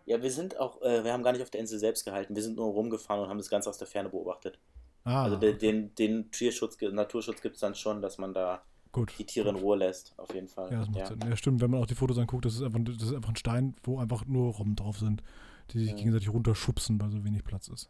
Ja, 0.06 0.22
wir 0.22 0.32
sind 0.32 0.60
auch, 0.60 0.82
äh, 0.82 1.04
wir 1.04 1.14
haben 1.14 1.24
gar 1.24 1.32
nicht 1.32 1.42
auf 1.42 1.50
der 1.50 1.62
Insel 1.62 1.80
selbst 1.80 2.06
gehalten. 2.06 2.36
Wir 2.36 2.44
sind 2.44 2.58
nur 2.58 2.68
rumgefahren 2.68 3.22
und 3.24 3.30
haben 3.30 3.38
das 3.38 3.50
Ganze 3.50 3.70
aus 3.70 3.78
der 3.78 3.88
Ferne 3.88 4.10
beobachtet. 4.10 4.60
Ah, 5.06 5.24
also 5.24 5.38
den, 5.38 5.58
den, 5.60 5.96
den 5.96 6.32
Tierschutz, 6.32 6.78
Naturschutz 6.80 7.42
gibt 7.42 7.56
es 7.56 7.62
dann 7.62 7.76
schon, 7.76 8.02
dass 8.02 8.18
man 8.18 8.34
da 8.34 8.64
gut. 8.92 9.14
die 9.18 9.26
Tiere 9.26 9.50
in 9.50 9.56
gut. 9.56 9.64
Ruhe 9.64 9.78
lässt, 9.78 10.14
auf 10.18 10.34
jeden 10.34 10.48
Fall. 10.48 10.72
Ja, 10.72 10.80
das 10.80 10.88
macht 10.88 11.00
ja. 11.00 11.06
Sinn. 11.08 11.20
Ja, 11.28 11.36
stimmt, 11.36 11.62
wenn 11.62 11.72
man 11.72 11.82
auch 11.82 11.86
die 11.86 11.96
Fotos 11.96 12.18
anguckt, 12.18 12.46
das 12.46 12.56
ist 12.56 12.62
einfach, 12.64 12.80
das 12.84 13.02
ist 13.02 13.14
einfach 13.14 13.30
ein 13.30 13.36
Stein, 13.36 13.76
wo 13.84 14.00
einfach 14.00 14.26
nur 14.26 14.54
Robben 14.54 14.76
drauf 14.76 14.98
sind, 14.98 15.22
die 15.72 15.80
sich 15.80 15.90
Ja. 15.90 15.96
gegenseitig 15.96 16.30
runterschubsen, 16.30 17.02
weil 17.02 17.10
so 17.12 17.24
wenig 17.24 17.44
Platz 17.44 17.68
ist. 17.68 17.90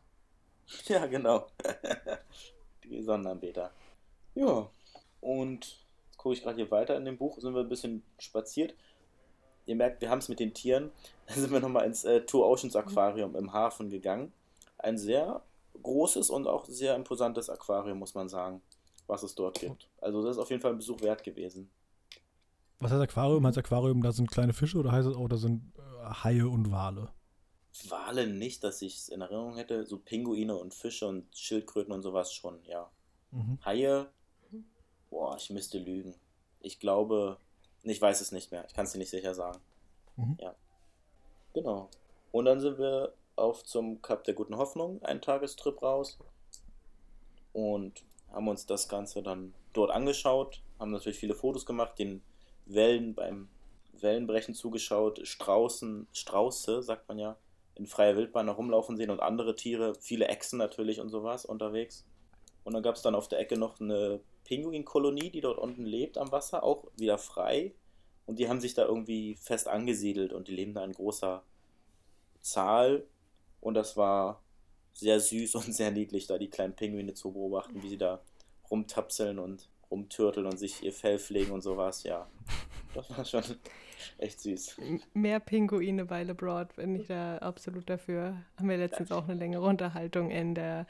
Ja, 0.87 1.05
genau. 1.05 1.47
die 2.83 3.01
Sonnenanbeter. 3.01 3.71
Ja, 4.35 4.69
und 5.19 5.65
jetzt 5.65 6.17
gucke 6.17 6.35
ich 6.35 6.41
gerade 6.43 6.55
hier 6.55 6.71
weiter 6.71 6.97
in 6.97 7.05
dem 7.05 7.17
Buch, 7.17 7.39
sind 7.39 7.53
wir 7.53 7.61
ein 7.61 7.69
bisschen 7.69 8.03
spaziert. 8.17 8.75
Ihr 9.65 9.75
merkt, 9.75 10.01
wir 10.01 10.09
haben 10.09 10.19
es 10.19 10.29
mit 10.29 10.39
den 10.39 10.53
Tieren. 10.53 10.91
Dann 11.27 11.39
sind 11.39 11.51
wir 11.51 11.59
nochmal 11.59 11.85
ins 11.85 12.03
äh, 12.03 12.21
Two 12.25 12.43
Oceans 12.43 12.75
Aquarium 12.75 13.35
im 13.35 13.53
Hafen 13.53 13.89
gegangen. 13.89 14.33
Ein 14.77 14.97
sehr 14.97 15.41
großes 15.81 16.29
und 16.29 16.47
auch 16.47 16.65
sehr 16.65 16.95
imposantes 16.95 17.49
Aquarium, 17.49 17.99
muss 17.99 18.13
man 18.13 18.29
sagen, 18.29 18.61
was 19.07 19.23
es 19.23 19.35
dort 19.35 19.59
gibt. 19.59 19.89
Also 20.01 20.21
das 20.21 20.35
ist 20.35 20.41
auf 20.41 20.49
jeden 20.49 20.61
Fall 20.61 20.71
ein 20.71 20.77
Besuch 20.77 21.01
wert 21.01 21.23
gewesen. 21.23 21.69
Was 22.79 22.91
heißt 22.91 23.01
Aquarium? 23.01 23.47
Heißt 23.47 23.57
Aquarium, 23.57 24.03
da 24.03 24.11
sind 24.11 24.29
kleine 24.29 24.53
Fische 24.53 24.77
oder 24.77 24.91
heißt 24.91 25.07
es 25.07 25.15
auch, 25.15 25.29
da 25.29 25.37
sind 25.37 25.71
äh, 25.77 26.23
Haie 26.23 26.47
und 26.47 26.69
Wale? 26.71 27.09
Wale 27.89 28.27
nicht, 28.27 28.63
dass 28.63 28.81
ich 28.81 28.97
es 28.97 29.09
in 29.09 29.21
Erinnerung 29.21 29.55
hätte. 29.55 29.85
So 29.85 29.97
Pinguine 29.97 30.55
und 30.55 30.73
Fische 30.73 31.07
und 31.07 31.25
Schildkröten 31.35 31.93
und 31.93 32.01
sowas 32.01 32.33
schon, 32.33 32.59
ja. 32.65 32.89
Mhm. 33.31 33.57
Haie, 33.65 34.07
boah, 35.09 35.35
ich 35.37 35.49
müsste 35.49 35.79
lügen. 35.79 36.13
Ich 36.59 36.79
glaube, 36.79 37.37
ich 37.91 38.01
weiß 38.01 38.21
es 38.21 38.31
nicht 38.31 38.51
mehr. 38.51 38.65
Ich 38.67 38.73
kann 38.73 38.85
es 38.85 38.93
dir 38.93 38.97
nicht 38.97 39.09
sicher 39.09 39.33
sagen. 39.33 39.59
Mhm. 40.15 40.37
Ja. 40.39 40.55
Genau. 41.53 41.89
Und 42.31 42.45
dann 42.45 42.59
sind 42.59 42.77
wir 42.79 43.13
auf 43.35 43.63
zum 43.63 44.01
Kap 44.01 44.23
der 44.23 44.33
Guten 44.33 44.57
Hoffnung, 44.57 45.01
einen 45.03 45.21
Tagestrip 45.21 45.81
raus. 45.81 46.17
Und 47.51 48.03
haben 48.31 48.47
uns 48.47 48.65
das 48.65 48.89
Ganze 48.89 49.21
dann 49.21 49.53
dort 49.73 49.91
angeschaut, 49.91 50.61
haben 50.79 50.91
natürlich 50.91 51.19
viele 51.19 51.35
Fotos 51.35 51.65
gemacht, 51.65 51.99
den 51.99 52.23
Wellen 52.65 53.13
beim 53.13 53.49
Wellenbrechen 53.93 54.55
zugeschaut, 54.55 55.21
Straußen, 55.23 56.07
Strauße, 56.13 56.81
sagt 56.81 57.07
man 57.07 57.19
ja, 57.19 57.37
in 57.75 57.85
freier 57.85 58.15
Wildbahn 58.15 58.47
herumlaufen 58.47 58.97
sehen 58.97 59.09
und 59.09 59.19
andere 59.19 59.55
Tiere, 59.55 59.95
viele 59.99 60.27
Echsen 60.27 60.57
natürlich 60.57 60.99
und 60.99 61.09
sowas 61.09 61.45
unterwegs. 61.45 62.05
Und 62.63 62.73
dann 62.73 62.83
gab 62.83 62.95
es 62.95 63.01
dann 63.01 63.15
auf 63.15 63.27
der 63.27 63.39
Ecke 63.39 63.57
noch 63.57 63.79
eine 63.79 64.19
Pinguinkolonie, 64.43 65.29
die 65.29 65.41
dort 65.41 65.57
unten 65.57 65.85
lebt 65.85 66.17
am 66.17 66.31
Wasser, 66.31 66.63
auch 66.63 66.85
wieder 66.95 67.17
frei. 67.17 67.73
Und 68.25 68.39
die 68.39 68.47
haben 68.47 68.61
sich 68.61 68.73
da 68.73 68.85
irgendwie 68.85 69.35
fest 69.35 69.67
angesiedelt 69.67 70.33
und 70.33 70.47
die 70.47 70.55
leben 70.55 70.73
da 70.73 70.83
in 70.83 70.93
großer 70.93 71.43
Zahl. 72.41 73.05
Und 73.59 73.73
das 73.73 73.97
war 73.97 74.41
sehr 74.93 75.19
süß 75.19 75.55
und 75.55 75.73
sehr 75.73 75.91
niedlich, 75.91 76.27
da 76.27 76.37
die 76.37 76.49
kleinen 76.49 76.75
Pinguine 76.75 77.13
zu 77.13 77.31
beobachten, 77.31 77.81
wie 77.83 77.89
sie 77.89 77.97
da 77.97 78.21
rumtapseln 78.69 79.39
und 79.39 79.69
rumtürteln 79.91 80.45
und 80.45 80.57
sich 80.57 80.83
ihr 80.83 80.93
Fell 80.93 81.19
pflegen 81.19 81.51
und 81.51 81.61
sowas. 81.61 82.03
Ja, 82.03 82.29
das 82.93 83.09
war 83.09 83.25
schon 83.25 83.43
echt 84.17 84.39
süß. 84.39 84.77
Mehr 85.13 85.39
Pinguine 85.39 86.05
bei 86.05 86.23
LeBroad 86.23 86.75
bin 86.75 86.95
ich 86.95 87.07
da 87.07 87.37
absolut 87.37 87.89
dafür. 87.89 88.37
Haben 88.57 88.69
wir 88.69 88.77
letztens 88.77 89.11
auch 89.11 89.27
eine 89.27 89.35
längere 89.35 89.63
Unterhaltung 89.63 90.31
in 90.31 90.55
der 90.55 90.85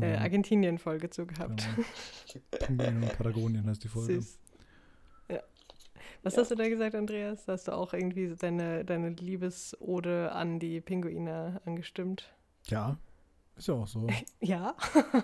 äh, 0.00 0.16
Argentinien-Folge 0.16 1.10
zu 1.10 1.26
gehabt. 1.26 1.68
Genau. 1.74 2.46
Pinguine 2.66 3.06
und 3.06 3.16
Patagonien 3.16 3.66
heißt 3.66 3.84
die 3.84 3.88
Folge. 3.88 4.14
Süß. 4.14 4.38
Ja. 5.30 5.42
Was 6.22 6.34
ja. 6.34 6.42
hast 6.42 6.50
du 6.50 6.54
da 6.54 6.68
gesagt, 6.68 6.94
Andreas? 6.94 7.46
Hast 7.48 7.68
du 7.68 7.72
auch 7.72 7.92
irgendwie 7.92 8.34
deine, 8.38 8.84
deine 8.84 9.10
Liebesode 9.10 10.32
an 10.32 10.58
die 10.58 10.80
Pinguine 10.80 11.60
angestimmt? 11.64 12.32
Ja, 12.66 12.98
ist 13.58 13.66
ja 13.66 13.74
auch 13.74 13.88
so. 13.88 14.06
Ja. 14.40 14.74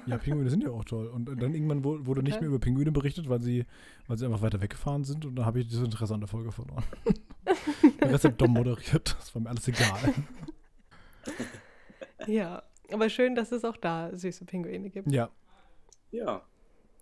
ja, 0.06 0.18
Pinguine 0.18 0.50
sind 0.50 0.64
ja 0.64 0.70
auch 0.70 0.84
toll. 0.84 1.06
Und 1.06 1.26
dann 1.26 1.54
irgendwann 1.54 1.84
wurde 1.84 2.22
nicht 2.22 2.40
mehr 2.40 2.48
über 2.48 2.58
Pinguine 2.58 2.90
berichtet, 2.90 3.28
weil 3.28 3.40
sie, 3.40 3.64
weil 4.08 4.18
sie 4.18 4.26
einfach 4.26 4.42
weiter 4.42 4.60
weggefahren 4.60 5.04
sind. 5.04 5.24
Und 5.24 5.36
dann 5.36 5.46
habe 5.46 5.60
ich 5.60 5.68
das 5.68 5.78
Interesse 5.78 6.14
an 6.14 6.20
der 6.20 6.28
Folge 6.28 6.50
verloren. 6.50 6.82
Der 8.04 8.14
Rest 8.14 8.24
hat 8.24 8.40
Dom 8.40 8.52
moderiert. 8.52 9.16
Das 9.18 9.34
war 9.34 9.42
mir 9.42 9.50
alles 9.50 9.68
egal. 9.68 10.14
Ja, 12.26 12.62
aber 12.90 13.08
schön, 13.08 13.34
dass 13.34 13.52
es 13.52 13.64
auch 13.64 13.76
da 13.76 14.14
süße 14.14 14.44
Pinguine 14.44 14.90
gibt. 14.90 15.10
Ja. 15.10 15.30
Ja. 16.10 16.42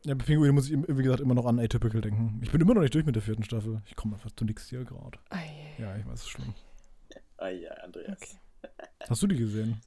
Ja, 0.05 0.15
bei 0.15 0.25
Pinguine 0.25 0.53
muss 0.53 0.69
ich, 0.69 0.77
wie 0.77 1.03
gesagt, 1.03 1.21
immer 1.21 1.35
noch 1.35 1.47
an 1.47 1.61
Atypical 1.61 2.01
denken. 2.01 2.41
Ich 2.43 2.51
bin 2.51 2.61
immer 2.61 2.75
noch 2.75 2.83
nicht 2.83 2.95
durch 2.95 3.07
mit 3.07 3.15
der 3.15 3.23
vierten 3.23 3.45
Staffel. 3.45 3.81
Ich 3.87 3.95
komme 3.95 4.15
einfach 4.15 4.31
zu 4.33 4.45
nichts 4.45 4.69
hier 4.69 4.85
gerade. 4.85 5.19
Ja, 5.79 5.97
ich 5.97 6.05
weiß, 6.07 6.15
es 6.15 6.23
ist 6.23 6.31
schlimm. 6.31 6.55
Ah 7.37 7.49
ja, 7.49 7.71
Andreas. 7.75 8.19
Okay. 8.21 8.37
Hast 9.09 9.23
du 9.23 9.27
die 9.29 9.37
gesehen? 9.37 9.81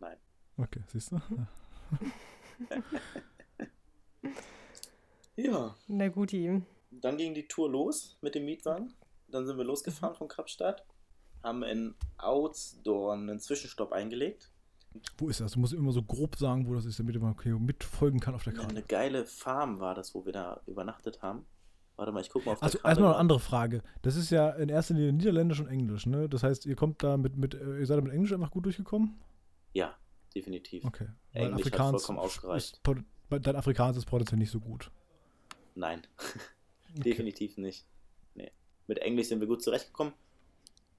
Nein. 0.00 0.16
Okay, 0.58 0.80
siehst 0.88 1.12
du? 1.12 1.20
ja. 5.36 5.74
Na 5.88 6.08
gut, 6.08 6.32
ihm. 6.32 6.66
Dann 6.90 7.16
ging 7.16 7.34
die 7.34 7.46
Tour 7.46 7.70
los 7.70 8.18
mit 8.20 8.34
dem 8.34 8.44
Mietwagen. 8.44 8.94
Dann 9.36 9.46
sind 9.46 9.58
wir 9.58 9.64
losgefahren 9.64 10.14
mhm. 10.14 10.18
von 10.18 10.28
Kapstadt, 10.28 10.84
haben 11.42 11.62
in 11.62 11.94
Outsdorn 12.16 13.28
einen 13.28 13.38
Zwischenstopp 13.38 13.92
eingelegt. 13.92 14.50
Wo 15.18 15.28
ist 15.28 15.40
das? 15.40 15.52
Du 15.52 15.60
musst 15.60 15.74
immer 15.74 15.92
so 15.92 16.02
grob 16.02 16.36
sagen, 16.36 16.66
wo 16.66 16.74
das 16.74 16.86
ist, 16.86 16.98
damit 16.98 17.20
man 17.20 17.32
okay, 17.32 17.52
mitfolgen 17.52 18.18
kann 18.18 18.34
auf 18.34 18.44
der 18.44 18.54
Karte. 18.54 18.70
Eine 18.70 18.82
geile 18.82 19.26
Farm 19.26 19.78
war 19.78 19.94
das, 19.94 20.14
wo 20.14 20.24
wir 20.24 20.32
da 20.32 20.62
übernachtet 20.66 21.20
haben. 21.20 21.44
Warte 21.96 22.12
mal, 22.12 22.20
ich 22.20 22.30
guck 22.30 22.44
mal 22.46 22.52
auf 22.52 22.62
also, 22.62 22.78
erstmal 22.78 23.10
eine 23.10 23.16
andere 23.16 23.40
Frage. 23.40 23.82
Das 24.02 24.16
ist 24.16 24.30
ja 24.30 24.50
in 24.50 24.68
erster 24.68 24.94
Linie 24.94 25.12
Niederländisch 25.12 25.60
und 25.60 25.68
Englisch, 25.68 26.06
ne? 26.06 26.28
Das 26.28 26.42
heißt, 26.42 26.66
ihr 26.66 26.76
kommt 26.76 27.02
da 27.02 27.16
mit, 27.16 27.36
mit 27.36 27.54
äh, 27.54 27.78
ihr 27.78 27.86
seid 27.86 28.02
mit 28.02 28.12
Englisch 28.12 28.32
einfach 28.32 28.50
gut 28.50 28.64
durchgekommen? 28.64 29.18
Ja, 29.72 29.94
definitiv. 30.34 30.84
Okay. 30.84 31.08
Weil 31.32 31.42
Englisch 31.42 31.66
Afrikaans 31.66 31.92
hat 31.94 32.06
vollkommen 32.06 32.18
ausgereicht. 32.18 32.80
dein 33.28 33.56
Afrikaans 33.56 33.96
ist 33.96 34.06
potenziell 34.06 34.38
nicht 34.38 34.50
so 34.50 34.60
gut. 34.60 34.90
Nein, 35.74 36.06
okay. 36.90 37.00
definitiv 37.02 37.56
nicht. 37.58 37.86
Nee. 38.34 38.50
Mit 38.86 38.98
Englisch 38.98 39.28
sind 39.28 39.40
wir 39.40 39.46
gut 39.46 39.62
zurechtgekommen. 39.62 40.12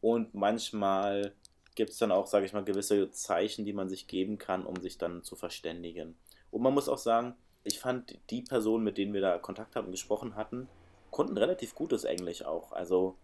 Und 0.02 0.34
manchmal 0.34 1.34
gibt 1.76 1.92
es 1.92 1.98
dann 1.98 2.12
auch, 2.12 2.28
sage 2.28 2.46
ich 2.46 2.54
mal, 2.54 2.64
gewisse 2.64 3.12
Zeichen, 3.12 3.66
die 3.66 3.74
man 3.74 3.90
sich 3.90 4.08
geben 4.08 4.38
kann, 4.38 4.66
um 4.66 4.82
sich 4.82 4.98
dann 4.98 5.24
zu 5.24 5.36
verständigen. 5.36 6.16
Und 6.52 6.62
man 6.62 6.74
muss 6.74 6.90
auch 6.90 6.98
sagen, 6.98 7.36
ich 7.64 7.80
fand 7.80 8.18
die 8.30 8.42
Personen, 8.42 8.84
mit 8.84 8.98
denen 8.98 9.14
wir 9.14 9.22
da 9.22 9.38
Kontakt 9.38 9.76
hatten, 9.76 9.92
gesprochen 9.92 10.36
hatten, 10.36 10.68
konnten 11.12 11.38
relativ 11.38 11.76
gutes 11.76 12.04
Englisch 12.04 12.44
auch. 12.44 12.72
Also 12.72 13.16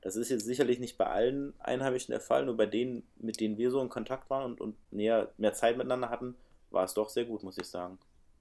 das 0.00 0.16
ist 0.16 0.28
jetzt 0.28 0.44
sicherlich 0.44 0.78
nicht 0.78 0.96
bei 0.96 1.06
allen 1.06 1.54
Einheimischen 1.60 2.12
der 2.12 2.20
Fall, 2.20 2.44
nur 2.46 2.56
bei 2.56 2.66
denen, 2.66 3.02
mit 3.16 3.40
denen 3.40 3.58
wir 3.58 3.70
so 3.70 3.80
in 3.80 3.88
Kontakt 3.88 4.30
waren 4.30 4.44
und, 4.44 4.60
und 4.60 4.76
näher, 4.92 5.32
mehr 5.36 5.54
Zeit 5.54 5.76
miteinander 5.76 6.08
hatten, 6.08 6.36
war 6.70 6.84
es 6.84 6.94
doch 6.94 7.08
sehr 7.08 7.24
gut, 7.24 7.42
muss 7.42 7.58
ich 7.58 7.66
sagen. 7.66 7.98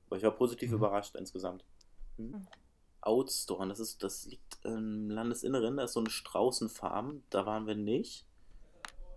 Aber 0.07 0.17
ich 0.17 0.23
war 0.23 0.31
positiv 0.31 0.69
mhm. 0.69 0.77
überrascht 0.77 1.15
insgesamt. 1.15 1.63
Hm? 2.17 2.31
Mhm. 2.31 2.47
Outstorn, 3.07 3.69
das, 3.69 3.79
ist, 3.79 4.03
das 4.03 4.25
liegt 4.25 4.59
im 4.63 5.09
Landesinneren, 5.09 5.77
da 5.77 5.83
ist 5.83 5.93
so 5.93 5.99
eine 5.99 6.09
Straußenfarm, 6.09 7.23
da 7.29 7.45
waren 7.45 7.67
wir 7.67 7.75
nicht. 7.75 8.25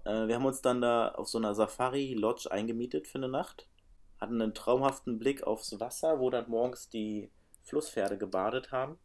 Äh, 0.05 0.29
wir 0.29 0.37
haben 0.37 0.47
uns 0.47 0.63
dann 0.63 0.81
da 0.81 1.09
auf 1.09 1.29
so 1.29 1.39
einer 1.39 1.55
Safari-Lodge 1.55 2.51
eingemietet 2.51 3.09
für 3.09 3.19
eine 3.19 3.29
Nacht, 3.29 3.69
hatten 4.21 4.41
einen 4.41 4.55
traumhaften 4.55 5.19
Blick 5.19 5.43
aufs 5.43 5.81
Wasser, 5.81 6.21
wo 6.21 6.31
dann 6.31 6.49
morgens 6.49 6.89
die 6.89 7.31
Flusspferde 7.65 8.17
gebadet 8.17 8.73
haben. 8.73 8.99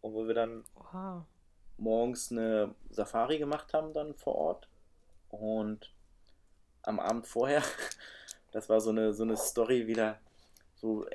Und 0.00 0.14
wo 0.14 0.26
wir 0.26 0.34
dann 0.34 0.64
wow 0.74 1.24
morgens 1.82 2.30
eine 2.30 2.74
Safari 2.90 3.38
gemacht 3.38 3.74
haben 3.74 3.92
dann 3.92 4.14
vor 4.14 4.34
Ort. 4.36 4.68
Und 5.28 5.92
am 6.82 7.00
Abend 7.00 7.26
vorher, 7.26 7.62
das 8.52 8.68
war 8.68 8.80
so 8.80 8.90
eine, 8.90 9.12
so 9.12 9.24
eine 9.24 9.36
Story 9.36 9.86
wieder, 9.86 10.18
so 10.76 11.06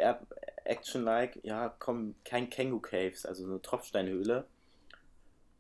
Action-like, 0.68 1.40
ja, 1.44 1.70
komm, 1.80 2.16
kein 2.24 2.50
Känguru 2.50 2.82
Caves, 2.82 3.26
also 3.26 3.46
eine 3.46 3.62
Tropfsteinhöhle. 3.62 4.48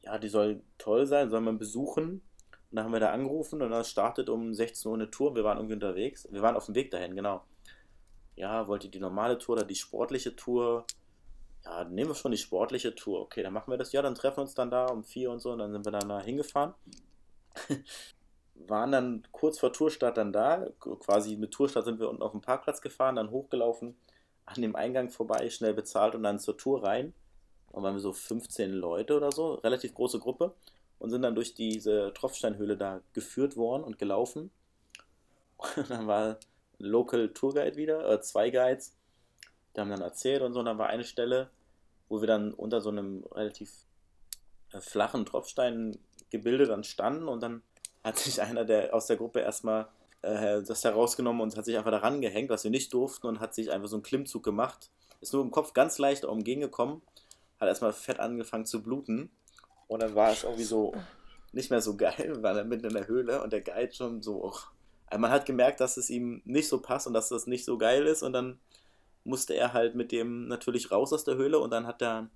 Ja, 0.01 0.17
die 0.17 0.29
soll 0.29 0.61
toll 0.77 1.05
sein, 1.05 1.29
soll 1.29 1.41
man 1.41 1.57
besuchen. 1.57 2.21
Und 2.69 2.75
dann 2.75 2.85
haben 2.85 2.93
wir 2.93 2.99
da 2.99 3.11
angerufen 3.11 3.61
und 3.61 3.71
dann 3.71 3.83
startet 3.85 4.29
um 4.29 4.53
16 4.53 4.89
Uhr 4.89 4.95
eine 4.95 5.09
Tour. 5.09 5.35
Wir 5.35 5.43
waren 5.43 5.57
irgendwie 5.57 5.75
unterwegs. 5.75 6.27
Wir 6.31 6.41
waren 6.41 6.55
auf 6.55 6.65
dem 6.65 6.75
Weg 6.75 6.91
dahin, 6.91 7.15
genau. 7.15 7.43
Ja, 8.35 8.67
wollt 8.67 8.83
ihr 8.83 8.91
die 8.91 8.99
normale 8.99 9.37
Tour 9.37 9.55
oder 9.55 9.65
die 9.65 9.75
sportliche 9.75 10.35
Tour? 10.35 10.85
ja, 11.67 11.83
nehmen 11.83 12.09
wir 12.09 12.15
schon 12.15 12.31
die 12.31 12.37
sportliche 12.37 12.95
Tour. 12.95 13.21
Okay, 13.21 13.43
dann 13.43 13.53
machen 13.53 13.71
wir 13.71 13.77
das. 13.77 13.91
Ja, 13.91 14.01
dann 14.01 14.15
treffen 14.15 14.37
wir 14.37 14.41
uns 14.43 14.53
dann 14.53 14.71
da 14.71 14.85
um 14.87 15.03
vier 15.03 15.31
und 15.31 15.39
so 15.39 15.51
und 15.51 15.59
dann 15.59 15.71
sind 15.71 15.85
wir 15.85 15.91
dann 15.91 16.09
da 16.09 16.21
hingefahren. 16.21 16.73
Waren 18.55 18.91
dann 18.91 19.27
kurz 19.31 19.59
vor 19.59 19.73
Tourstart 19.73 20.17
dann 20.17 20.31
da. 20.31 20.67
Quasi 20.79 21.35
mit 21.35 21.51
Tourstart 21.51 21.85
sind 21.85 21.99
wir 21.99 22.09
unten 22.09 22.23
auf 22.23 22.31
dem 22.31 22.41
Parkplatz 22.41 22.81
gefahren, 22.81 23.17
dann 23.17 23.31
hochgelaufen, 23.31 23.95
an 24.47 24.61
dem 24.61 24.75
Eingang 24.75 25.09
vorbei, 25.09 25.49
schnell 25.49 25.73
bezahlt 25.73 26.15
und 26.15 26.23
dann 26.23 26.39
zur 26.39 26.57
Tour 26.57 26.83
rein. 26.83 27.13
Und 27.71 27.83
waren 27.83 27.93
wir 27.93 27.99
so 27.99 28.13
15 28.13 28.71
Leute 28.71 29.15
oder 29.15 29.31
so, 29.31 29.55
relativ 29.55 29.93
große 29.93 30.19
Gruppe 30.19 30.55
und 30.99 31.11
sind 31.11 31.21
dann 31.21 31.35
durch 31.35 31.53
diese 31.53 32.11
Tropfsteinhöhle 32.13 32.77
da 32.77 33.01
geführt 33.13 33.55
worden 33.55 33.83
und 33.83 33.99
gelaufen. 33.99 34.49
Und 35.75 35.89
dann 35.89 36.05
war 36.05 36.23
ein 36.23 36.35
Local 36.77 37.29
Tourguide 37.29 37.77
wieder, 37.77 38.07
äh, 38.11 38.21
zwei 38.21 38.51
Guides, 38.51 38.95
die 39.75 39.81
haben 39.81 39.89
dann 39.89 40.01
erzählt 40.01 40.43
und 40.43 40.53
so. 40.53 40.59
Und 40.59 40.67
dann 40.67 40.77
war 40.77 40.87
eine 40.87 41.03
Stelle, 41.03 41.49
wo 42.09 42.21
wir 42.21 42.27
dann 42.27 42.53
unter 42.53 42.79
so 42.79 42.89
einem 42.89 43.23
relativ 43.31 43.71
äh, 44.71 44.79
flachen 44.79 45.25
Tropfsteingebilde 45.25 46.67
dann 46.67 46.83
standen 46.83 47.27
und 47.27 47.41
dann 47.41 47.63
hat 48.03 48.17
sich 48.19 48.41
einer 48.41 48.65
der 48.65 48.93
aus 48.93 49.07
der 49.07 49.17
Gruppe 49.17 49.39
erstmal 49.39 49.87
äh, 50.21 50.61
das 50.63 50.83
herausgenommen 50.83 51.41
und 51.41 51.55
hat 51.55 51.65
sich 51.65 51.77
einfach 51.77 51.91
daran 51.91 52.21
gehängt, 52.21 52.49
was 52.49 52.63
wir 52.63 52.71
nicht 52.71 52.93
durften 52.93 53.27
und 53.27 53.39
hat 53.39 53.53
sich 53.53 53.71
einfach 53.71 53.87
so 53.87 53.95
einen 53.95 54.03
Klimmzug 54.03 54.43
gemacht. 54.43 54.89
Ist 55.21 55.33
nur 55.33 55.43
im 55.43 55.51
Kopf 55.51 55.73
ganz 55.73 55.97
leicht 55.97 56.25
umgehen 56.25 56.59
gekommen, 56.59 57.01
hat 57.59 57.67
erstmal 57.67 57.93
fett 57.93 58.19
angefangen 58.19 58.65
zu 58.65 58.83
bluten 58.83 59.29
und 59.87 60.01
dann 60.01 60.15
war 60.15 60.31
es 60.31 60.43
irgendwie 60.43 60.63
so 60.63 60.93
nicht 61.51 61.71
mehr 61.71 61.81
so 61.81 61.97
geil, 61.97 62.37
weil 62.41 62.57
er 62.57 62.65
mitten 62.65 62.85
in 62.85 62.93
der 62.93 63.07
Höhle 63.07 63.41
und 63.43 63.53
der 63.53 63.61
Guide 63.61 63.93
schon 63.93 64.21
so, 64.21 64.43
also 64.43 65.19
man 65.19 65.31
hat 65.31 65.45
gemerkt, 65.45 65.79
dass 65.79 65.97
es 65.97 66.09
ihm 66.09 66.41
nicht 66.45 66.67
so 66.67 66.81
passt 66.81 67.07
und 67.07 67.13
dass 67.13 67.29
das 67.29 67.47
nicht 67.47 67.65
so 67.65 67.77
geil 67.77 68.05
ist 68.05 68.23
und 68.23 68.33
dann 68.33 68.59
musste 69.23 69.53
er 69.53 69.73
halt 69.73 69.95
mit 69.95 70.11
dem 70.11 70.47
natürlich 70.47 70.91
raus 70.91 71.11
aus 71.13 71.23
der 71.23 71.35
Höhle 71.35 71.59
und 71.59 71.71
dann 71.71 71.85
hat 71.85 72.01
er 72.01 72.29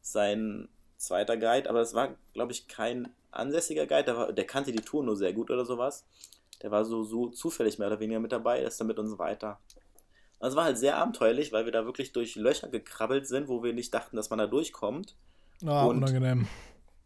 sein 0.00 0.68
zweiter 0.96 1.36
Guide, 1.36 1.68
aber 1.68 1.80
es 1.80 1.94
war, 1.94 2.14
glaube 2.32 2.52
ich, 2.52 2.68
kein 2.68 3.12
ansässiger 3.30 3.86
Guide, 3.86 4.04
der, 4.04 4.16
war, 4.16 4.32
der 4.32 4.46
kannte 4.46 4.72
die 4.72 4.80
Tour 4.80 5.02
nur 5.02 5.16
sehr 5.16 5.32
gut 5.32 5.50
oder 5.50 5.64
sowas. 5.64 6.06
Der 6.62 6.70
war 6.70 6.84
so, 6.84 7.04
so 7.04 7.28
zufällig 7.28 7.78
mehr 7.78 7.88
oder 7.88 8.00
weniger 8.00 8.20
mit 8.20 8.32
dabei, 8.32 8.62
ist 8.62 8.80
dann 8.80 8.86
mit 8.86 8.98
uns 8.98 9.18
weiter. 9.18 9.60
Und 10.38 10.48
es 10.48 10.56
war 10.56 10.64
halt 10.64 10.78
sehr 10.78 10.96
abenteuerlich, 10.96 11.52
weil 11.52 11.64
wir 11.64 11.72
da 11.72 11.84
wirklich 11.84 12.12
durch 12.12 12.36
Löcher 12.36 12.68
gekrabbelt 12.68 13.26
sind, 13.26 13.48
wo 13.48 13.62
wir 13.62 13.72
nicht 13.72 13.92
dachten, 13.94 14.16
dass 14.16 14.30
man 14.30 14.38
da 14.38 14.46
durchkommt. 14.46 15.16
Ah, 15.64 15.84
und 15.84 15.98
unangenehm. 15.98 16.46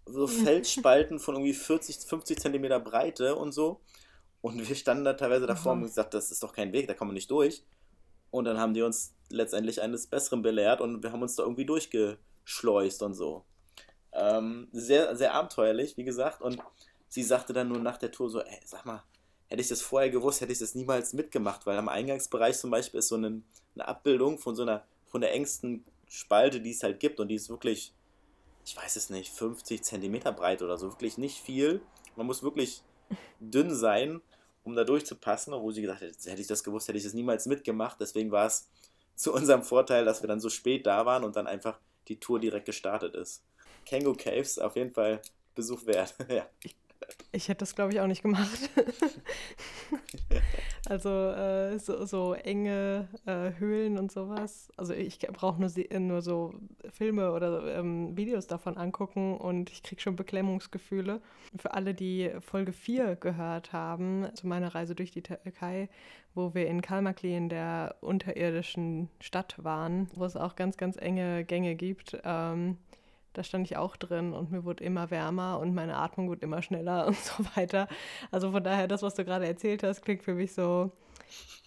So 0.06 0.26
Felsspalten 0.26 1.20
von 1.20 1.36
irgendwie 1.36 1.54
40, 1.54 1.98
50 2.08 2.40
Zentimeter 2.40 2.80
Breite 2.80 3.36
und 3.36 3.52
so. 3.52 3.80
Und 4.40 4.68
wir 4.68 4.74
standen 4.74 5.04
da 5.04 5.12
teilweise 5.12 5.46
davor 5.46 5.72
und 5.72 5.82
gesagt, 5.82 6.14
das 6.14 6.30
ist 6.30 6.42
doch 6.42 6.52
kein 6.52 6.72
Weg, 6.72 6.88
da 6.88 6.94
kommen 6.94 7.10
wir 7.10 7.14
nicht 7.14 7.30
durch. 7.30 7.62
Und 8.30 8.46
dann 8.46 8.58
haben 8.58 8.74
die 8.74 8.82
uns 8.82 9.14
letztendlich 9.28 9.82
eines 9.82 10.06
Besseren 10.06 10.42
belehrt 10.42 10.80
und 10.80 11.02
wir 11.02 11.12
haben 11.12 11.22
uns 11.22 11.36
da 11.36 11.42
irgendwie 11.42 11.66
durchgeschleust 11.66 13.02
und 13.02 13.14
so. 13.14 13.44
Ähm, 14.12 14.68
sehr, 14.72 15.14
sehr 15.14 15.34
abenteuerlich, 15.34 15.96
wie 15.96 16.04
gesagt. 16.04 16.40
Und 16.40 16.58
sie 17.08 17.22
sagte 17.22 17.52
dann 17.52 17.68
nur 17.68 17.78
nach 17.78 17.98
der 17.98 18.10
Tour 18.10 18.30
so, 18.30 18.40
ey, 18.40 18.60
sag 18.64 18.84
mal, 18.86 19.02
hätte 19.50 19.62
ich 19.62 19.68
das 19.68 19.82
vorher 19.82 20.10
gewusst, 20.10 20.40
hätte 20.40 20.52
ich 20.52 20.60
das 20.60 20.74
niemals 20.74 21.12
mitgemacht, 21.12 21.66
weil 21.66 21.76
am 21.76 21.88
Eingangsbereich 21.88 22.56
zum 22.56 22.70
Beispiel 22.70 23.00
ist 23.00 23.08
so 23.08 23.16
eine, 23.16 23.42
eine 23.74 23.88
Abbildung 23.88 24.38
von 24.38 24.54
so 24.54 24.62
einer, 24.62 24.84
von 25.06 25.20
der 25.20 25.32
engsten 25.32 25.84
Spalte, 26.08 26.60
die 26.60 26.70
es 26.70 26.82
halt 26.82 27.00
gibt 27.00 27.18
und 27.18 27.28
die 27.28 27.34
ist 27.34 27.50
wirklich, 27.50 27.92
ich 28.64 28.76
weiß 28.76 28.94
es 28.94 29.10
nicht, 29.10 29.32
50 29.32 29.82
Zentimeter 29.82 30.32
breit 30.32 30.62
oder 30.62 30.78
so, 30.78 30.92
wirklich 30.92 31.18
nicht 31.18 31.40
viel. 31.40 31.82
Man 32.14 32.26
muss 32.26 32.44
wirklich 32.44 32.82
dünn 33.40 33.74
sein, 33.74 34.20
um 34.62 34.76
da 34.76 34.84
durchzupassen, 34.84 35.52
obwohl 35.52 35.72
sie 35.72 35.82
gesagt 35.82 36.02
hätte, 36.02 36.30
hätte 36.30 36.40
ich 36.40 36.46
das 36.46 36.62
gewusst, 36.62 36.86
hätte 36.86 36.98
ich 36.98 37.04
das 37.04 37.14
niemals 37.14 37.46
mitgemacht. 37.46 38.00
Deswegen 38.00 38.30
war 38.30 38.46
es 38.46 38.68
zu 39.16 39.32
unserem 39.32 39.64
Vorteil, 39.64 40.04
dass 40.04 40.22
wir 40.22 40.28
dann 40.28 40.40
so 40.40 40.48
spät 40.48 40.86
da 40.86 41.06
waren 41.06 41.24
und 41.24 41.34
dann 41.34 41.48
einfach 41.48 41.80
die 42.06 42.20
Tour 42.20 42.38
direkt 42.38 42.66
gestartet 42.66 43.14
ist. 43.16 43.42
Kango 43.84 44.14
Caves 44.14 44.58
auf 44.60 44.76
jeden 44.76 44.92
Fall 44.92 45.20
Besuch 45.56 45.86
wert. 45.86 46.14
ja. 46.28 46.46
Ich 46.62 46.76
hätte 47.48 47.60
das, 47.60 47.74
glaube 47.74 47.92
ich, 47.92 48.00
auch 48.00 48.06
nicht 48.06 48.22
gemacht. 48.22 48.70
also 50.88 51.08
äh, 51.08 51.78
so, 51.78 52.04
so, 52.04 52.34
enge 52.34 53.08
äh, 53.26 53.52
Höhlen 53.58 53.98
und 53.98 54.12
sowas. 54.12 54.70
Also 54.76 54.94
ich 54.94 55.18
brauche 55.18 55.60
nur, 55.60 55.70
nur 56.00 56.22
so 56.22 56.54
Filme 56.92 57.32
oder 57.32 57.78
ähm, 57.78 58.16
Videos 58.16 58.46
davon 58.46 58.76
angucken 58.76 59.36
und 59.36 59.70
ich 59.70 59.82
kriege 59.82 60.00
schon 60.00 60.16
Beklemmungsgefühle. 60.16 61.20
Für 61.56 61.74
alle, 61.74 61.94
die 61.94 62.30
Folge 62.40 62.72
4 62.72 63.16
gehört 63.16 63.72
haben, 63.72 64.28
zu 64.34 64.46
meiner 64.46 64.74
Reise 64.74 64.94
durch 64.94 65.10
die 65.10 65.22
Türkei, 65.22 65.88
wo 66.34 66.54
wir 66.54 66.66
in 66.66 66.82
Kalmakli 66.82 67.36
in 67.36 67.48
der 67.48 67.96
unterirdischen 68.00 69.08
Stadt 69.20 69.56
waren, 69.62 70.08
wo 70.14 70.24
es 70.24 70.36
auch 70.36 70.56
ganz, 70.56 70.76
ganz 70.76 70.96
enge 70.96 71.44
Gänge 71.44 71.74
gibt. 71.74 72.18
Ähm, 72.24 72.78
da 73.32 73.44
stand 73.44 73.66
ich 73.66 73.76
auch 73.76 73.96
drin 73.96 74.32
und 74.32 74.50
mir 74.50 74.64
wurde 74.64 74.82
immer 74.84 75.10
wärmer 75.10 75.58
und 75.58 75.74
meine 75.74 75.96
Atmung 75.96 76.28
wurde 76.28 76.42
immer 76.42 76.62
schneller 76.62 77.06
und 77.08 77.16
so 77.16 77.44
weiter. 77.54 77.88
Also 78.30 78.52
von 78.52 78.62
daher, 78.62 78.88
das, 78.88 79.02
was 79.02 79.14
du 79.14 79.24
gerade 79.24 79.46
erzählt 79.46 79.82
hast, 79.82 80.02
klingt 80.02 80.22
für 80.22 80.34
mich 80.34 80.52
so 80.52 80.92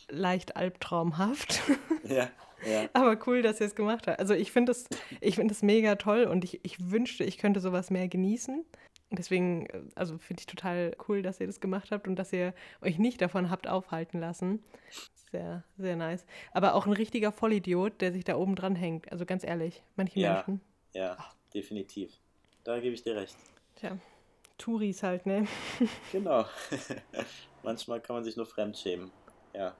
leicht 0.09 0.55
albtraumhaft. 0.55 1.61
Ja, 2.05 2.27
ja. 2.69 2.89
Aber 2.91 3.17
cool, 3.27 3.41
dass 3.41 3.61
ihr 3.61 3.67
es 3.67 3.75
gemacht 3.75 4.07
habt. 4.07 4.19
Also 4.19 4.33
ich 4.33 4.51
finde 4.51 4.73
es 4.73 4.89
find 5.21 5.63
mega 5.63 5.95
toll 5.95 6.25
und 6.25 6.43
ich, 6.43 6.59
ich 6.65 6.91
wünschte, 6.91 7.23
ich 7.23 7.37
könnte 7.37 7.61
sowas 7.61 7.91
mehr 7.91 8.09
genießen. 8.09 8.65
Deswegen, 9.09 9.67
also 9.95 10.17
finde 10.17 10.41
ich 10.41 10.47
total 10.47 10.97
cool, 11.07 11.21
dass 11.21 11.39
ihr 11.39 11.47
das 11.47 11.61
gemacht 11.61 11.91
habt 11.91 12.09
und 12.09 12.17
dass 12.17 12.33
ihr 12.33 12.53
euch 12.81 12.99
nicht 12.99 13.21
davon 13.21 13.49
habt 13.49 13.69
aufhalten 13.69 14.19
lassen. 14.19 14.61
Sehr, 15.31 15.63
sehr 15.77 15.95
nice. 15.95 16.25
Aber 16.51 16.75
auch 16.75 16.85
ein 16.85 16.93
richtiger 16.93 17.31
Vollidiot, 17.31 18.01
der 18.01 18.11
sich 18.11 18.25
da 18.25 18.35
oben 18.35 18.55
dran 18.55 18.75
hängt. 18.75 19.11
Also 19.13 19.25
ganz 19.25 19.45
ehrlich, 19.45 19.81
manche 19.95 20.19
ja, 20.19 20.33
Menschen. 20.33 20.61
Ja, 20.93 21.17
definitiv. 21.53 22.19
Da 22.63 22.79
gebe 22.79 22.95
ich 22.95 23.03
dir 23.03 23.15
recht. 23.15 23.35
Tja, 23.75 23.97
Touris 24.57 25.03
halt, 25.03 25.25
ne? 25.25 25.47
genau. 26.11 26.45
Manchmal 27.63 28.01
kann 28.01 28.15
man 28.15 28.23
sich 28.23 28.35
nur 28.35 28.45
fremdschämen. 28.45 29.11
Ja. 29.53 29.75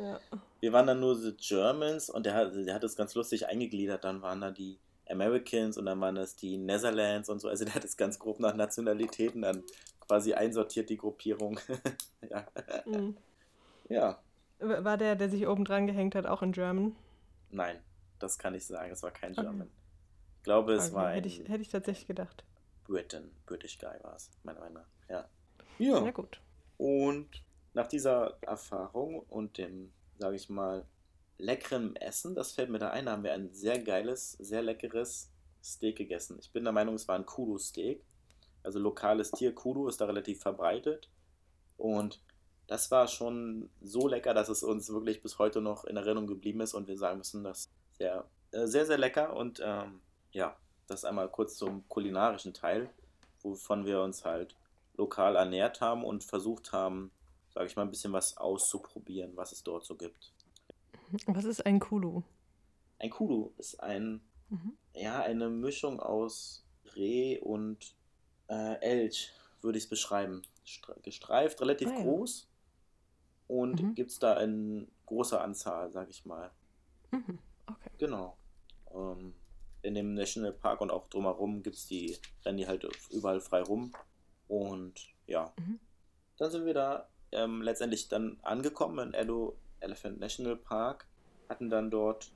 ja. 0.00 0.20
Wir 0.60 0.72
waren 0.72 0.86
dann 0.86 1.00
nur 1.00 1.16
The 1.16 1.34
Germans 1.36 2.10
und 2.10 2.26
der 2.26 2.34
hat, 2.34 2.54
der 2.54 2.74
hat 2.74 2.84
es 2.84 2.96
ganz 2.96 3.14
lustig 3.14 3.46
eingegliedert. 3.46 4.04
Dann 4.04 4.22
waren 4.22 4.40
da 4.40 4.50
die 4.50 4.78
Americans 5.08 5.78
und 5.78 5.86
dann 5.86 6.00
waren 6.00 6.14
das 6.14 6.36
die 6.36 6.56
Netherlands 6.56 7.28
und 7.28 7.40
so. 7.40 7.48
Also 7.48 7.64
der 7.64 7.74
hat 7.74 7.84
es 7.84 7.96
ganz 7.96 8.18
grob 8.18 8.40
nach 8.40 8.54
Nationalitäten 8.54 9.42
dann 9.42 9.64
quasi 10.00 10.34
einsortiert, 10.34 10.90
die 10.90 10.96
Gruppierung. 10.96 11.60
ja. 12.30 12.46
Mhm. 12.86 13.16
ja. 13.88 14.18
War 14.60 14.96
der, 14.96 15.14
der 15.14 15.30
sich 15.30 15.46
oben 15.46 15.64
dran 15.64 15.86
gehängt 15.86 16.14
hat, 16.14 16.26
auch 16.26 16.42
in 16.42 16.52
German? 16.52 16.96
Nein, 17.50 17.78
das 18.18 18.38
kann 18.38 18.54
ich 18.54 18.66
sagen. 18.66 18.90
Es 18.90 19.02
war 19.02 19.12
kein 19.12 19.32
German. 19.32 19.62
Okay. 19.62 19.70
Ich 19.70 19.87
glaube, 20.48 20.72
es 20.72 20.86
okay, 20.86 20.94
war 20.94 21.06
ein. 21.08 21.14
Hätte 21.16 21.28
ich, 21.28 21.40
hätte 21.40 21.60
ich 21.60 21.68
tatsächlich 21.68 22.06
gedacht. 22.06 22.42
Britain, 22.84 23.30
British 23.44 23.78
Guy 23.78 24.02
war 24.02 24.16
es, 24.16 24.30
meiner 24.44 24.60
Meinung 24.60 24.82
nach. 24.82 24.88
Ja. 25.10 25.28
Ja. 25.78 26.00
Na 26.00 26.10
gut. 26.10 26.40
Und 26.78 27.28
nach 27.74 27.86
dieser 27.86 28.38
Erfahrung 28.40 29.20
und 29.28 29.58
dem, 29.58 29.92
sage 30.16 30.36
ich 30.36 30.48
mal, 30.48 30.86
leckeren 31.36 31.96
Essen, 31.96 32.34
das 32.34 32.52
fällt 32.52 32.70
mir 32.70 32.78
da 32.78 32.88
ein, 32.90 33.04
da 33.04 33.12
haben 33.12 33.24
wir 33.24 33.34
ein 33.34 33.52
sehr 33.52 33.78
geiles, 33.78 34.32
sehr 34.32 34.62
leckeres 34.62 35.30
Steak 35.62 35.96
gegessen. 35.96 36.38
Ich 36.40 36.50
bin 36.50 36.64
der 36.64 36.72
Meinung, 36.72 36.94
es 36.94 37.06
war 37.08 37.16
ein 37.16 37.26
Kudu-Steak. 37.26 38.02
Also 38.62 38.78
lokales 38.78 39.30
Tier, 39.32 39.54
Kudu, 39.54 39.86
ist 39.86 40.00
da 40.00 40.06
relativ 40.06 40.40
verbreitet. 40.40 41.10
Und 41.76 42.22
das 42.68 42.90
war 42.90 43.06
schon 43.06 43.68
so 43.82 44.08
lecker, 44.08 44.32
dass 44.32 44.48
es 44.48 44.62
uns 44.62 44.88
wirklich 44.88 45.20
bis 45.20 45.38
heute 45.38 45.60
noch 45.60 45.84
in 45.84 45.98
Erinnerung 45.98 46.26
geblieben 46.26 46.62
ist 46.62 46.72
und 46.72 46.88
wir 46.88 46.96
sagen 46.96 47.18
müssen, 47.18 47.44
das 47.44 47.70
sehr, 47.98 48.24
äh, 48.52 48.66
sehr, 48.66 48.86
sehr 48.86 48.98
lecker. 48.98 49.36
Und 49.36 49.60
ähm, 49.62 50.00
ja, 50.38 50.56
das 50.86 51.04
einmal 51.04 51.28
kurz 51.28 51.56
zum 51.56 51.86
kulinarischen 51.88 52.54
Teil, 52.54 52.88
wovon 53.42 53.84
wir 53.84 54.00
uns 54.00 54.24
halt 54.24 54.56
lokal 54.96 55.34
ernährt 55.36 55.80
haben 55.80 56.04
und 56.04 56.22
versucht 56.22 56.72
haben, 56.72 57.10
sage 57.52 57.66
ich 57.66 57.76
mal, 57.76 57.82
ein 57.82 57.90
bisschen 57.90 58.12
was 58.12 58.36
auszuprobieren, 58.36 59.36
was 59.36 59.52
es 59.52 59.64
dort 59.64 59.84
so 59.84 59.96
gibt. 59.96 60.32
Was 61.26 61.44
ist 61.44 61.66
ein 61.66 61.80
Kulu? 61.80 62.22
Ein 63.00 63.10
Kulu 63.10 63.50
ist 63.58 63.82
ein, 63.82 64.20
mhm. 64.48 64.74
ja, 64.94 65.20
eine 65.22 65.50
Mischung 65.50 66.00
aus 66.00 66.64
Reh 66.94 67.38
und 67.40 67.94
äh, 68.48 68.80
Elch, 68.80 69.32
würde 69.60 69.78
ich 69.78 69.84
es 69.84 69.90
beschreiben. 69.90 70.42
Gestreift, 71.02 71.60
relativ 71.60 71.88
ah, 71.88 71.94
ja. 71.94 72.02
groß 72.02 72.46
und 73.48 73.82
mhm. 73.82 73.94
gibt 73.94 74.10
es 74.10 74.18
da 74.18 74.34
in 74.40 74.86
großer 75.06 75.42
Anzahl, 75.42 75.90
sage 75.90 76.10
ich 76.10 76.24
mal. 76.24 76.50
Mhm. 77.10 77.38
Okay. 77.66 77.90
Genau. 77.98 78.36
Ähm, 78.94 79.34
in 79.88 79.94
dem 79.94 80.12
Nationalpark 80.12 80.82
und 80.82 80.90
auch 80.90 81.08
drumherum 81.08 81.62
gibt's 81.62 81.86
die, 81.86 82.18
rennen 82.44 82.58
die 82.58 82.66
halt 82.66 82.86
überall 83.10 83.40
frei 83.40 83.62
rum. 83.62 83.92
Und 84.46 85.08
ja, 85.26 85.52
mhm. 85.58 85.80
dann 86.36 86.50
sind 86.50 86.66
wir 86.66 86.74
da 86.74 87.08
ähm, 87.32 87.62
letztendlich 87.62 88.08
dann 88.08 88.38
angekommen 88.42 89.08
in 89.08 89.14
Edo 89.14 89.56
Elephant 89.80 90.20
National 90.20 90.56
Park, 90.56 91.06
hatten 91.48 91.70
dann 91.70 91.90
dort 91.90 92.30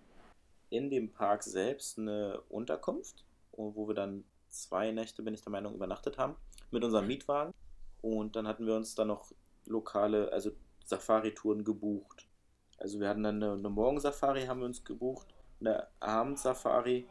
in 0.70 0.88
dem 0.88 1.12
Park 1.12 1.42
selbst 1.42 1.98
eine 1.98 2.40
Unterkunft, 2.48 3.26
wo 3.52 3.86
wir 3.86 3.94
dann 3.94 4.24
zwei 4.48 4.90
Nächte, 4.90 5.22
bin 5.22 5.34
ich 5.34 5.42
der 5.42 5.52
Meinung, 5.52 5.74
übernachtet 5.74 6.16
haben 6.16 6.36
mit 6.70 6.82
unserem 6.82 7.06
Mietwagen. 7.06 7.52
Und 8.00 8.34
dann 8.34 8.48
hatten 8.48 8.66
wir 8.66 8.74
uns 8.74 8.94
dann 8.94 9.08
noch 9.08 9.30
lokale, 9.66 10.32
also 10.32 10.52
Safari-Touren 10.86 11.64
gebucht. 11.64 12.26
Also 12.78 12.98
wir 12.98 13.10
hatten 13.10 13.22
dann 13.22 13.42
eine, 13.42 13.52
eine 13.52 13.68
Morgensafari 13.68 14.46
haben 14.46 14.60
wir 14.60 14.66
uns 14.66 14.82
gebucht, 14.82 15.26
eine 15.60 15.86
Abendsafari 16.00 17.06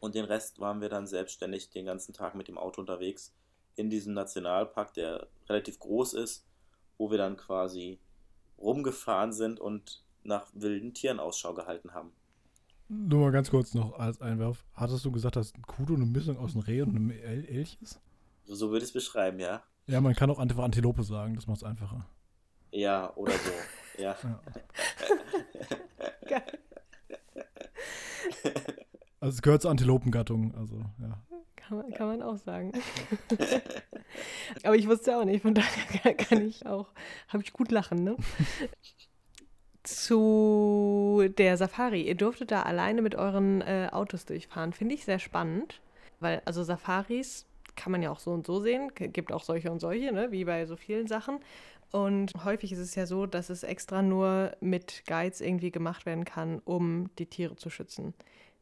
und 0.00 0.14
den 0.14 0.24
Rest 0.24 0.60
waren 0.60 0.80
wir 0.80 0.88
dann 0.88 1.06
selbstständig 1.06 1.70
den 1.70 1.86
ganzen 1.86 2.12
Tag 2.12 2.34
mit 2.34 2.48
dem 2.48 2.58
Auto 2.58 2.80
unterwegs 2.80 3.34
in 3.76 3.90
diesem 3.90 4.14
Nationalpark, 4.14 4.94
der 4.94 5.28
relativ 5.48 5.78
groß 5.78 6.14
ist, 6.14 6.46
wo 6.98 7.10
wir 7.10 7.18
dann 7.18 7.36
quasi 7.36 7.98
rumgefahren 8.58 9.32
sind 9.32 9.60
und 9.60 10.02
nach 10.22 10.48
wilden 10.54 10.94
Tieren 10.94 11.20
Ausschau 11.20 11.54
gehalten 11.54 11.92
haben. 11.92 12.12
Nur 12.88 13.20
mal 13.20 13.32
ganz 13.32 13.50
kurz 13.50 13.74
noch 13.74 13.98
als 13.98 14.20
Einwurf. 14.20 14.64
Hattest 14.74 15.04
du 15.04 15.10
gesagt, 15.10 15.36
dass 15.36 15.54
ein 15.54 15.62
Kudo 15.62 15.94
eine 15.94 16.06
Mischung 16.06 16.38
aus 16.38 16.54
einem 16.54 16.64
Reh 16.64 16.82
und 16.82 16.90
einem 16.90 17.10
El 17.10 17.44
Elch 17.44 17.78
ist? 17.80 18.00
So 18.44 18.70
würde 18.70 18.84
ich 18.84 18.90
es 18.90 18.92
beschreiben, 18.92 19.40
ja. 19.40 19.62
Ja, 19.86 20.00
man 20.00 20.14
kann 20.14 20.30
auch 20.30 20.38
einfach 20.38 20.62
Antilope 20.62 21.02
sagen, 21.02 21.34
das 21.34 21.46
macht 21.46 21.58
es 21.58 21.64
einfacher. 21.64 22.06
Ja, 22.70 23.14
oder 23.16 23.32
so. 23.32 24.02
ja. 24.02 24.16
ja. 24.22 24.40
Geil. 26.28 26.58
Also 29.26 29.38
es 29.38 29.42
gehört 29.42 29.62
zur 29.62 29.72
Antilopengattung, 29.72 30.54
also 30.54 30.76
ja. 31.00 31.18
Kann 31.56 31.78
man, 31.78 31.90
kann 31.90 32.06
man 32.06 32.22
auch 32.22 32.36
sagen. 32.36 32.70
Aber 34.62 34.76
ich 34.76 34.86
wusste 34.86 35.18
auch 35.18 35.24
nicht, 35.24 35.42
von 35.42 35.52
daher 35.52 36.14
kann 36.14 36.46
ich 36.46 36.64
auch, 36.64 36.86
habe 37.26 37.42
ich 37.42 37.52
gut 37.52 37.72
lachen, 37.72 38.04
ne? 38.04 38.16
Zu 39.82 41.28
der 41.38 41.56
Safari. 41.56 42.02
Ihr 42.02 42.14
durftet 42.14 42.52
da 42.52 42.62
alleine 42.62 43.02
mit 43.02 43.16
euren 43.16 43.62
äh, 43.62 43.88
Autos 43.90 44.26
durchfahren. 44.26 44.72
Finde 44.72 44.94
ich 44.94 45.04
sehr 45.04 45.18
spannend, 45.18 45.80
weil 46.20 46.40
also 46.44 46.62
Safaris 46.62 47.46
kann 47.74 47.90
man 47.90 48.02
ja 48.02 48.12
auch 48.12 48.20
so 48.20 48.30
und 48.30 48.46
so 48.46 48.60
sehen. 48.60 48.92
Gibt 48.94 49.32
auch 49.32 49.42
solche 49.42 49.72
und 49.72 49.80
solche, 49.80 50.12
ne? 50.12 50.30
wie 50.30 50.44
bei 50.44 50.66
so 50.66 50.76
vielen 50.76 51.08
Sachen. 51.08 51.40
Und 51.90 52.32
häufig 52.44 52.70
ist 52.70 52.78
es 52.78 52.94
ja 52.94 53.06
so, 53.06 53.26
dass 53.26 53.50
es 53.50 53.64
extra 53.64 54.02
nur 54.02 54.52
mit 54.60 55.02
Guides 55.08 55.40
irgendwie 55.40 55.72
gemacht 55.72 56.06
werden 56.06 56.24
kann, 56.24 56.60
um 56.64 57.10
die 57.18 57.26
Tiere 57.26 57.56
zu 57.56 57.70
schützen. 57.70 58.14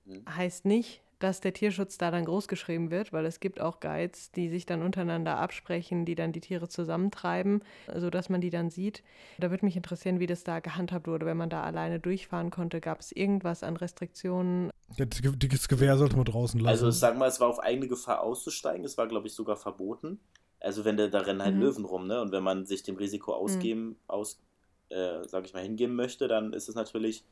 Mhm. 0.05 0.25
Heißt 0.37 0.64
nicht, 0.64 1.03
dass 1.19 1.40
der 1.40 1.55
Tierschutz 1.55 1.97
da 1.97 2.11
dann 2.11 2.27
großgeschrieben 2.27 2.90
wird, 2.90 3.12
weil 3.12 3.25
es 3.25 3.40
gibt 3.40 3.61
auch 3.61 3.81
Guides, 3.81 4.31
die 4.33 4.49
sich 4.49 4.67
dann 4.67 4.83
untereinander 4.83 5.38
absprechen, 5.38 6.05
die 6.05 6.14
dann 6.14 6.33
die 6.33 6.40
Tiere 6.40 6.69
zusammentreiben, 6.69 7.62
sodass 7.95 8.29
man 8.29 8.40
die 8.40 8.51
dann 8.51 8.69
sieht. 8.69 9.03
Da 9.38 9.51
würde 9.51 9.64
mich 9.64 9.77
interessieren, 9.77 10.21
wie 10.21 10.27
das 10.27 10.45
da 10.45 10.61
gehandhabt 10.61 11.07
wurde, 11.07 11.25
wenn 11.25 11.37
man 11.37 11.51
da 11.51 11.62
alleine 11.62 11.99
durchfahren 11.99 12.51
konnte. 12.51 12.81
Gab 12.81 13.01
es 13.01 13.11
irgendwas 13.11 13.62
an 13.62 13.77
Restriktionen? 13.77 14.71
Das 14.98 15.69
Gewehr 15.69 15.96
sollte 15.96 16.17
man 16.17 16.27
draußen 16.27 16.61
lassen. 16.61 16.71
Also 16.71 16.90
sag 16.90 17.17
mal, 17.17 17.29
es 17.29 17.40
war 17.40 17.48
auf 17.48 17.61
eigene 17.61 17.88
Gefahr 17.88 18.21
auszusteigen. 18.21 18.85
Es 18.85 18.98
war, 18.98 19.07
glaube 19.07 19.27
ich, 19.27 19.33
sogar 19.33 19.57
verboten. 19.57 20.21
Also 20.61 20.85
wenn 20.85 20.96
da, 20.96 21.09
da 21.09 21.21
rennen 21.21 21.42
halt 21.42 21.55
mhm. 21.55 21.63
Löwen 21.63 21.85
rum, 21.85 22.07
ne? 22.07 22.21
Und 22.21 22.33
wenn 22.33 22.42
man 22.42 22.67
sich 22.67 22.83
dem 22.83 22.96
Risiko 22.96 23.35
ausgeben, 23.35 23.88
mhm. 23.88 23.96
aus, 24.09 24.40
äh, 24.88 25.27
sag 25.27 25.46
ich 25.46 25.55
mal, 25.55 25.63
hingeben 25.63 25.94
möchte, 25.94 26.29
dann 26.29 26.52
ist 26.52 26.69
es 26.69 26.75
natürlich 26.75 27.25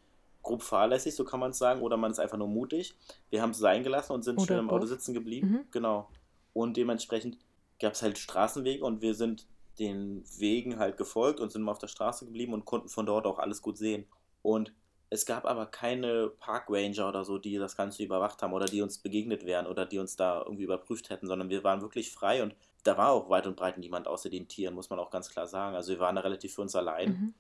grob 0.43 0.63
fahrlässig, 0.63 1.15
so 1.15 1.25
kann 1.25 1.41
man 1.41 1.53
es 1.53 1.59
sagen, 1.59 1.83
oder 1.83 1.97
man 1.97 2.11
ist 2.11 2.19
einfach 2.19 2.39
nur 2.39 2.49
mutig. 2.49 2.95
Wir 3.31 3.43
haben 3.43 3.51
es 3.51 3.59
sein 3.59 3.83
gelassen 3.83 4.13
und 4.13 4.23
sind 4.23 4.39
oder 4.39 4.47
schön 4.47 4.59
im 4.59 4.71
Auto 4.71 4.87
sitzen 4.87 5.15
geblieben. 5.15 5.49
Mhm. 5.49 5.65
Genau. 5.71 6.09
Und 6.53 6.77
dementsprechend 6.77 7.39
gab 7.81 7.95
es 7.95 8.03
halt 8.03 8.19
Straßenwege 8.19 8.85
und 8.85 9.03
wir 9.03 9.15
sind 9.15 9.47
den 9.79 10.25
Wegen 10.39 10.79
halt 10.79 10.97
gefolgt 10.97 11.41
und 11.41 11.51
sind 11.51 11.63
mal 11.63 11.73
auf 11.73 11.79
der 11.79 11.89
Straße 11.89 12.27
geblieben 12.27 12.53
und 12.53 12.65
konnten 12.65 12.89
von 12.89 13.07
dort 13.07 13.27
auch 13.27 13.39
alles 13.39 13.63
gut 13.63 13.79
sehen. 13.79 14.07
Und 14.43 14.73
es 15.09 15.27
gab 15.27 15.45
aber 15.45 15.67
keine 15.67 16.29
Parkranger 16.29 17.09
oder 17.09 17.25
so, 17.25 17.39
die 17.39 17.59
das 17.59 17.77
Ganze 17.77 18.03
überwacht 18.03 18.43
haben 18.43 18.53
oder 18.53 18.67
die 18.67 18.83
uns 18.83 18.99
begegnet 18.99 19.45
wären 19.45 19.67
oder 19.67 19.85
die 19.87 19.99
uns 19.99 20.17
da 20.17 20.43
irgendwie 20.43 20.65
überprüft 20.65 21.11
hätten, 21.11 21.27
sondern 21.27 21.51
wir 21.51 21.65
waren 21.65 21.83
wirklich 21.83 22.13
frei 22.13 22.43
und 22.43 22.55
da 22.83 22.97
war 22.97 23.11
auch 23.11 23.29
weit 23.29 23.47
und 23.47 23.57
breit 23.57 23.79
niemand 23.79 24.09
außer 24.09 24.31
den 24.31 24.49
Tieren, 24.49 24.75
muss 24.75 24.91
man 24.91 24.99
auch 24.99 25.11
ganz 25.11 25.29
klar 25.31 25.47
sagen. 25.47 25.77
Also 25.77 25.93
wir 25.93 26.01
waren 26.01 26.17
da 26.17 26.23
relativ 26.23 26.55
für 26.55 26.63
uns 26.63 26.75
allein. 26.75 27.11
Mhm. 27.11 27.35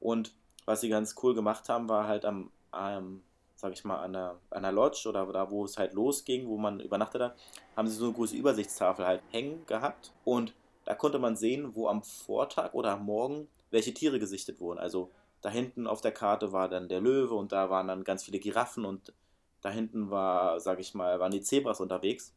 Und 0.00 0.34
was 0.66 0.82
sie 0.82 0.88
ganz 0.88 1.14
cool 1.22 1.34
gemacht 1.34 1.68
haben, 1.68 1.88
war 1.88 2.06
halt 2.06 2.24
am, 2.24 2.50
ähm, 2.76 3.22
sag 3.54 3.72
ich 3.72 3.84
mal, 3.84 4.00
an 4.00 4.12
der, 4.12 4.38
an 4.50 4.62
der 4.62 4.72
Lodge 4.72 5.08
oder 5.08 5.24
da, 5.32 5.50
wo 5.50 5.64
es 5.64 5.78
halt 5.78 5.94
losging, 5.94 6.46
wo 6.46 6.58
man 6.58 6.80
übernachtet 6.80 7.22
hat, 7.22 7.36
haben 7.76 7.88
sie 7.88 7.96
so 7.96 8.04
eine 8.04 8.14
große 8.14 8.36
Übersichtstafel 8.36 9.06
halt 9.06 9.22
hängen 9.30 9.64
gehabt 9.66 10.12
und 10.24 10.52
da 10.84 10.94
konnte 10.94 11.18
man 11.18 11.36
sehen, 11.36 11.74
wo 11.74 11.88
am 11.88 12.02
Vortag 12.02 12.74
oder 12.74 12.92
am 12.92 13.06
Morgen 13.06 13.48
welche 13.70 13.94
Tiere 13.94 14.18
gesichtet 14.18 14.60
wurden. 14.60 14.78
Also 14.78 15.10
da 15.40 15.50
hinten 15.50 15.86
auf 15.86 16.00
der 16.00 16.12
Karte 16.12 16.52
war 16.52 16.68
dann 16.68 16.88
der 16.88 17.00
Löwe 17.00 17.34
und 17.34 17.52
da 17.52 17.70
waren 17.70 17.88
dann 17.88 18.04
ganz 18.04 18.24
viele 18.24 18.38
Giraffen 18.38 18.84
und 18.84 19.12
da 19.62 19.70
hinten 19.70 20.10
war, 20.10 20.60
sag 20.60 20.78
ich 20.78 20.94
mal, 20.94 21.18
waren 21.18 21.32
die 21.32 21.40
Zebras 21.40 21.80
unterwegs. 21.80 22.34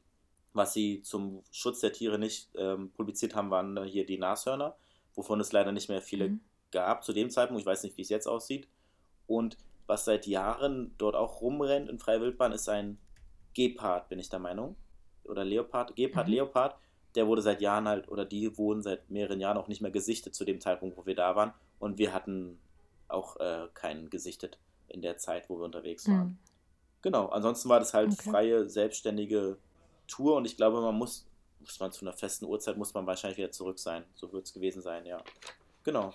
Was 0.54 0.74
sie 0.74 1.04
zum 1.04 1.44
Schutz 1.52 1.80
der 1.80 1.94
Tiere 1.94 2.18
nicht 2.18 2.50
ähm, 2.56 2.92
publiziert 2.92 3.36
haben, 3.36 3.52
waren 3.52 3.84
hier 3.84 4.06
die 4.06 4.18
Nashörner, 4.18 4.76
wovon 5.14 5.40
es 5.40 5.52
leider 5.52 5.72
nicht 5.72 5.90
mehr 5.90 6.02
viele 6.02 6.30
mhm. 6.30 6.40
Gab 6.72 7.04
zu 7.04 7.14
dem 7.14 7.30
Zeitpunkt. 7.30 7.62
Ich 7.62 7.66
weiß 7.66 7.84
nicht, 7.84 7.98
wie 7.98 8.02
es 8.02 8.10
jetzt 8.10 8.28
aussieht. 8.28 8.68
Und 9.28 9.58
was 9.88 10.06
seit 10.06 10.28
Jahren 10.28 10.94
dort 10.98 11.16
auch 11.16 11.42
rumrennt 11.42 11.90
in 11.90 12.00
freier 12.00 12.22
Wildbahn, 12.22 12.52
ist 12.52 12.70
ein 12.70 13.00
Gepard, 13.54 14.10
bin 14.10 14.20
ich 14.20 14.30
der 14.30 14.40
Meinung. 14.40 14.76
Oder 15.24 15.44
Leopard, 15.44 15.96
Gepard, 15.96 16.28
mhm. 16.28 16.34
Leopard. 16.34 16.76
Der 17.16 17.28
wurde 17.28 17.42
seit 17.42 17.62
Jahren 17.62 17.88
halt, 17.88 18.08
oder 18.08 18.24
die 18.24 18.56
wurden 18.58 18.84
seit 18.84 19.10
mehreren 19.10 19.40
Jahren 19.40 19.58
auch 19.58 19.68
nicht 19.68 19.82
mehr 19.82 19.92
gesichtet 19.92 20.36
zu 20.36 20.46
dem 20.46 20.62
Zeitpunkt, 20.62 20.96
wo 20.96 21.06
wir 21.06 21.16
da 21.16 21.36
waren. 21.36 21.54
Und 21.80 21.98
wir 21.98 22.14
hatten 22.14 22.60
auch 23.08 23.38
äh, 23.38 23.68
keinen 23.74 24.10
gesichtet 24.10 24.60
in 24.88 25.02
der 25.02 25.18
Zeit, 25.18 25.50
wo 25.50 25.58
wir 25.58 25.66
unterwegs 25.66 26.08
waren. 26.08 26.28
Mhm. 26.28 26.38
Genau, 27.02 27.28
ansonsten 27.28 27.70
war 27.70 27.80
das 27.80 27.94
halt 27.94 28.12
okay. 28.12 28.30
freie, 28.30 28.70
selbstständige 28.70 29.58
Tour 30.08 30.36
und 30.36 30.46
ich 30.46 30.58
glaube, 30.58 30.82
man 30.82 30.96
muss, 30.96 31.28
muss 31.60 31.80
man 31.80 31.92
zu 31.92 32.06
einer 32.06 32.14
festen 32.14 32.46
Uhrzeit, 32.46 32.78
muss 32.78 32.94
man 32.94 33.08
wahrscheinlich 33.08 33.38
wieder 33.38 33.52
zurück 33.52 33.80
sein. 33.80 34.04
So 34.16 34.32
wird 34.34 34.46
es 34.46 34.54
gewesen 34.54 34.82
sein, 34.82 35.06
ja. 35.06 35.24
Genau. 35.84 36.14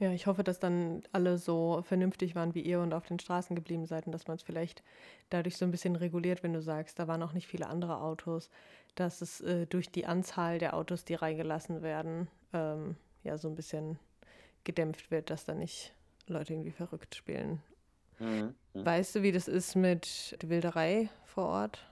Ja, 0.00 0.10
ich 0.12 0.26
hoffe, 0.26 0.42
dass 0.42 0.58
dann 0.58 1.02
alle 1.12 1.36
so 1.36 1.82
vernünftig 1.86 2.34
waren 2.34 2.54
wie 2.54 2.62
ihr 2.62 2.80
und 2.80 2.94
auf 2.94 3.06
den 3.06 3.18
Straßen 3.18 3.54
geblieben 3.54 3.84
seid 3.84 4.06
und 4.06 4.12
dass 4.12 4.26
man 4.26 4.38
es 4.38 4.42
vielleicht 4.42 4.82
dadurch 5.28 5.58
so 5.58 5.66
ein 5.66 5.70
bisschen 5.70 5.94
reguliert, 5.94 6.42
wenn 6.42 6.54
du 6.54 6.62
sagst, 6.62 6.98
da 6.98 7.06
waren 7.06 7.22
auch 7.22 7.34
nicht 7.34 7.46
viele 7.46 7.66
andere 7.66 8.00
Autos, 8.00 8.48
dass 8.94 9.20
es 9.20 9.42
äh, 9.42 9.66
durch 9.66 9.90
die 9.90 10.06
Anzahl 10.06 10.58
der 10.58 10.72
Autos, 10.72 11.04
die 11.04 11.14
reingelassen 11.14 11.82
werden, 11.82 12.28
ähm, 12.54 12.96
ja, 13.24 13.36
so 13.36 13.48
ein 13.48 13.54
bisschen 13.54 13.98
gedämpft 14.64 15.10
wird, 15.10 15.28
dass 15.28 15.44
da 15.44 15.54
nicht 15.54 15.92
Leute 16.26 16.54
irgendwie 16.54 16.70
verrückt 16.70 17.14
spielen. 17.14 17.62
Mhm. 18.18 18.54
mhm. 18.72 18.86
Weißt 18.86 19.14
du, 19.16 19.22
wie 19.22 19.32
das 19.32 19.48
ist 19.48 19.76
mit 19.76 20.34
der 20.40 20.48
Wilderei 20.48 21.10
vor 21.26 21.44
Ort? 21.44 21.86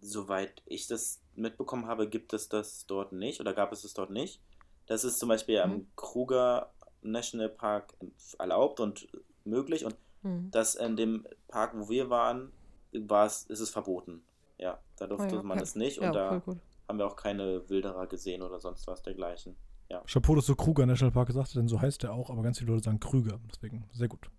Soweit 0.00 0.62
ich 0.64 0.86
das 0.86 1.20
mitbekommen 1.34 1.88
habe, 1.88 2.08
gibt 2.08 2.32
es 2.32 2.48
das 2.48 2.86
dort 2.86 3.12
nicht 3.12 3.40
oder 3.40 3.52
gab 3.52 3.70
es 3.70 3.84
es 3.84 3.92
dort 3.92 4.10
nicht. 4.10 4.40
Das 4.86 5.04
ist 5.04 5.18
zum 5.18 5.28
Beispiel 5.28 5.56
mhm. 5.56 5.72
am 5.72 5.86
Kruger 5.94 6.72
Nationalpark 7.02 7.94
erlaubt 8.38 8.80
und 8.80 9.08
möglich 9.44 9.84
und 9.84 9.96
mhm. 10.22 10.50
das 10.50 10.74
in 10.74 10.96
dem 10.96 11.26
Park, 11.48 11.72
wo 11.74 11.88
wir 11.88 12.10
waren, 12.10 12.52
war 12.92 13.26
es, 13.26 13.44
ist 13.44 13.60
es 13.60 13.70
verboten. 13.70 14.22
Ja, 14.58 14.78
da 14.96 15.06
durfte 15.06 15.34
oh 15.34 15.38
ja, 15.38 15.42
man 15.42 15.58
es 15.60 15.74
nicht 15.76 15.98
und 15.98 16.06
ja, 16.06 16.12
da 16.12 16.42
haben 16.88 16.98
wir 16.98 17.06
auch 17.06 17.16
keine 17.16 17.68
Wilderer 17.68 18.06
gesehen 18.06 18.42
oder 18.42 18.60
sonst 18.60 18.86
was 18.86 19.02
dergleichen. 19.02 19.56
Ja. 19.90 20.02
Chapeau, 20.06 20.34
dass 20.34 20.46
du 20.46 20.54
Kruger 20.54 20.84
Nationalpark 20.84 21.28
gesagt 21.28 21.48
hast, 21.48 21.56
denn 21.56 21.68
so 21.68 21.80
heißt 21.80 22.02
der 22.02 22.12
auch, 22.12 22.30
aber 22.30 22.42
ganz 22.42 22.58
viele 22.58 22.72
Leute 22.72 22.84
sagen 22.84 23.00
Krüger. 23.00 23.40
Deswegen 23.50 23.88
sehr 23.92 24.08
gut. 24.08 24.30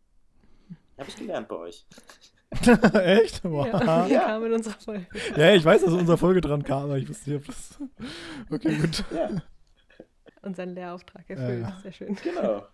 Habe 0.97 1.09
ich 1.09 1.15
gelernt 1.15 1.47
bei 1.47 1.55
euch. 1.55 1.85
Echt? 2.93 3.43
Wow. 3.43 3.67
Ja, 3.73 4.07
ja. 4.07 4.19
kam 4.25 4.45
in 4.45 4.53
unserer 4.53 4.79
Folge. 4.79 5.07
Ja, 5.35 5.53
ich 5.53 5.63
weiß, 5.63 5.81
dass 5.81 5.93
in 5.93 5.99
unserer 5.99 6.17
Folge 6.17 6.41
dran 6.41 6.63
kam, 6.63 6.83
aber 6.83 6.97
ich 6.97 7.07
wusste 7.07 7.31
nicht, 7.31 7.39
ob 7.39 7.47
das. 7.47 7.79
Okay, 8.51 8.75
gut. 8.75 9.03
Ja. 9.13 9.29
Unseren 10.41 10.69
Lehrauftrag 10.69 11.29
erfüllt. 11.29 11.61
Ja, 11.61 11.69
ja. 11.69 11.79
Sehr 11.81 11.91
schön. 11.91 12.15
Genau. 12.23 12.63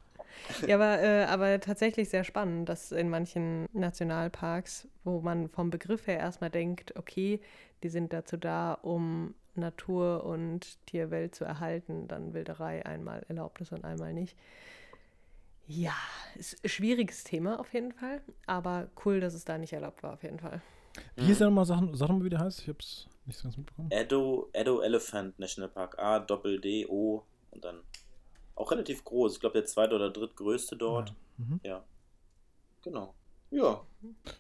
Ja, 0.68 0.76
aber, 0.76 1.02
äh, 1.02 1.24
aber 1.26 1.60
tatsächlich 1.62 2.10
sehr 2.10 2.26
spannend, 2.26 2.68
dass 2.68 2.92
in 2.92 3.10
manchen 3.10 3.68
Nationalparks, 3.72 4.88
wo 5.04 5.22
man 5.22 5.48
vom 5.48 5.70
Begriff 5.70 6.08
her 6.08 6.18
erstmal 6.18 6.50
denkt, 6.50 6.96
okay, 6.98 7.40
die 7.84 7.90
sind 7.90 8.12
dazu 8.14 8.36
da, 8.36 8.74
um 8.74 9.34
Natur 9.56 10.26
und 10.26 10.78
Tierwelt 10.88 11.36
zu 11.36 11.46
erhalten, 11.46 12.08
dann 12.08 12.34
Wilderei 12.34 12.86
einmal 12.86 13.24
erlaubt 13.28 13.62
ist 13.62 13.72
und 13.72 13.86
einmal 13.86 14.14
nicht. 14.14 14.36
Ja, 15.68 15.96
ist 16.36 16.64
ein 16.64 16.70
schwieriges 16.70 17.24
Thema 17.24 17.60
auf 17.60 17.74
jeden 17.74 17.92
Fall, 17.92 18.22
aber 18.46 18.90
cool, 19.06 19.20
dass 19.20 19.34
es 19.34 19.46
da 19.46 19.58
nicht 19.58 19.74
erlaubt 19.74 20.04
war, 20.04 20.14
auf 20.14 20.24
jeden 20.24 20.40
Fall. 20.40 20.62
Wie 21.16 21.32
ist 21.32 21.42
der 21.42 21.48
nochmal, 21.48 21.66
sag, 21.66 21.82
sag 21.94 22.10
mal, 22.10 22.24
wie 22.24 22.30
der 22.30 22.40
heißt? 22.40 22.62
Ich 22.62 22.70
hab's 22.70 23.08
nicht 23.26 23.42
ganz 23.42 23.58
mitbekommen. 23.58 23.90
Edo, 23.92 24.50
Edo 24.54 24.82
Elephant 24.82 25.38
National 25.40 25.70
Park, 25.70 25.98
A, 25.98 26.20
Doppel 26.20 26.60
D, 26.60 26.86
O 26.88 27.24
und 27.56 27.66
dann 27.66 27.82
auch 28.56 28.72
relativ 28.72 29.04
groß. 29.04 29.34
Ich 29.34 29.40
glaube, 29.40 29.54
der 29.54 29.66
zweite 29.66 29.96
oder 29.96 30.10
drittgrößte 30.10 30.78
dort. 30.78 31.10
Ja, 31.10 31.46
mhm. 31.46 31.60
ja. 31.64 31.84
genau. 32.82 33.16
Ja. 33.52 33.82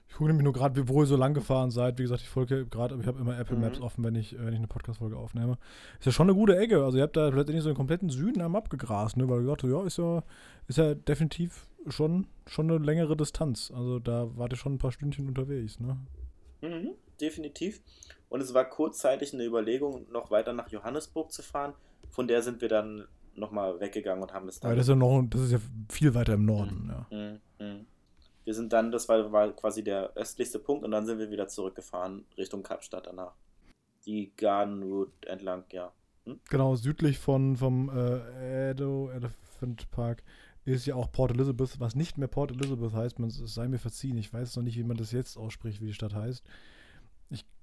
Ich 0.07 0.16
gucke 0.16 0.30
nämlich 0.30 0.43
nur 0.43 0.53
gerade, 0.53 0.88
wo 0.88 1.01
ihr 1.01 1.05
so 1.05 1.16
lang 1.16 1.34
gefahren 1.34 1.72
seid. 1.72 1.97
Wie 1.97 2.03
gesagt, 2.03 2.22
ich 2.22 2.30
folge 2.30 2.66
gerade, 2.66 2.97
ich 2.99 3.07
habe 3.07 3.20
immer 3.20 3.38
Apple 3.38 3.57
Maps 3.57 3.80
mhm. 3.80 3.86
offen, 3.86 4.03
wenn 4.03 4.16
ich, 4.16 4.38
wenn 4.38 4.53
ich 4.53 4.59
eine 4.59 4.68
Podcast-Folge 4.68 5.18
aufnehme. 5.18 5.57
Ist 5.99 6.05
ja 6.05 6.11
schon 6.11 6.30
eine 6.30 6.38
gute 6.38 6.57
Ecke. 6.57 6.84
Also 6.84 6.97
ihr 6.97 7.03
habt 7.03 7.16
da 7.16 7.28
letztendlich 7.28 7.63
so 7.63 7.70
den 7.70 7.76
kompletten 7.76 8.09
Süden 8.09 8.41
einmal 8.41 8.61
abgegrast, 8.61 9.18
ne? 9.18 9.28
Weil 9.30 9.39
ihr 9.39 9.43
gesagt 9.43 9.63
ja, 9.63 9.84
ist 9.84 9.97
ja, 9.97 10.24
ist 10.68 10.78
ja 10.78 10.95
definitiv 10.95 11.68
schon, 11.88 12.28
schon 12.45 12.70
eine 12.70 12.84
längere 12.84 13.16
Distanz. 13.16 13.72
Also 13.74 13.99
da 13.99 14.36
wart 14.38 14.53
ihr 14.53 14.57
schon 14.57 14.76
ein 14.76 14.80
paar 14.80 14.91
Stündchen 14.91 15.28
unterwegs, 15.28 15.80
ne? 15.80 15.97
Mhm, 16.61 16.91
definitiv. 17.22 17.82
Und 18.30 18.41
es 18.41 18.53
war 18.53 18.65
kurzzeitig 18.65 19.34
eine 19.34 19.45
Überlegung, 19.45 20.05
noch 20.11 20.32
weiter 20.32 20.53
nach 20.53 20.69
Johannesburg 20.69 21.32
zu 21.32 21.41
fahren. 21.41 21.73
Von 22.09 22.28
der 22.28 22.41
sind 22.41 22.61
wir 22.61 22.69
dann 22.69 23.07
nochmal 23.36 23.80
weggegangen 23.80 24.23
und 24.23 24.34
haben 24.34 24.47
es 24.47 24.59
dann. 24.59 24.71
Aber 24.71 24.78
das 24.78 24.86
ist 24.86 24.89
ja 24.89 24.95
noch, 24.95 25.23
das 25.30 25.41
ist 25.41 25.51
ja 25.51 25.59
viel 25.89 26.13
weiter 26.13 26.34
im 26.34 26.45
Norden, 26.45 26.84
mhm. 26.84 26.89
ja. 26.89 27.07
Mhm. 27.17 27.39
mhm. 27.59 27.86
Wir 28.45 28.53
sind 28.53 28.71
dann, 28.73 28.91
das 28.91 29.09
war, 29.09 29.32
war 29.32 29.51
quasi 29.53 29.84
der 29.84 30.15
östlichste 30.15 30.59
Punkt 30.59 30.86
und 30.86 30.91
dann 30.91 31.07
sind 31.07 31.17
wir 31.17 31.32
wieder 31.32 31.47
zurückgefahren 31.47 32.26
Richtung 32.38 32.61
Kapstadt 32.61 33.07
danach. 33.07 33.34
Die 34.05 34.32
Garden 34.38 34.84
Route 34.84 35.28
entlang, 35.28 35.63
ja. 35.71 35.91
Hm? 36.26 36.39
Genau, 36.49 36.76
südlich 36.76 37.17
von, 37.17 37.57
vom 37.57 37.89
äh, 37.89 38.69
Edo 38.69 39.09
Elephant 39.09 39.89
Park 39.89 40.23
ist 40.63 40.86
ja 40.86 40.93
auch 40.93 41.11
Port 41.11 41.32
Elizabeth, 41.32 41.80
was 41.80 41.95
nicht 41.95 42.19
mehr 42.19 42.28
Port 42.28 42.51
Elizabeth 42.51 42.93
heißt. 42.93 43.17
Man, 43.17 43.30
es 43.30 43.39
sei 43.53 43.67
mir 43.67 43.80
verziehen. 43.80 44.17
Ich 44.17 44.32
weiß 44.32 44.55
noch 44.55 44.63
nicht, 44.63 44.78
wie 44.78 44.84
man 44.84 44.97
das 44.97 45.11
jetzt 45.11 45.38
ausspricht, 45.38 45.82
wie 45.82 45.88
die 45.88 45.93
Stadt 45.93 46.13
heißt. 46.13 46.43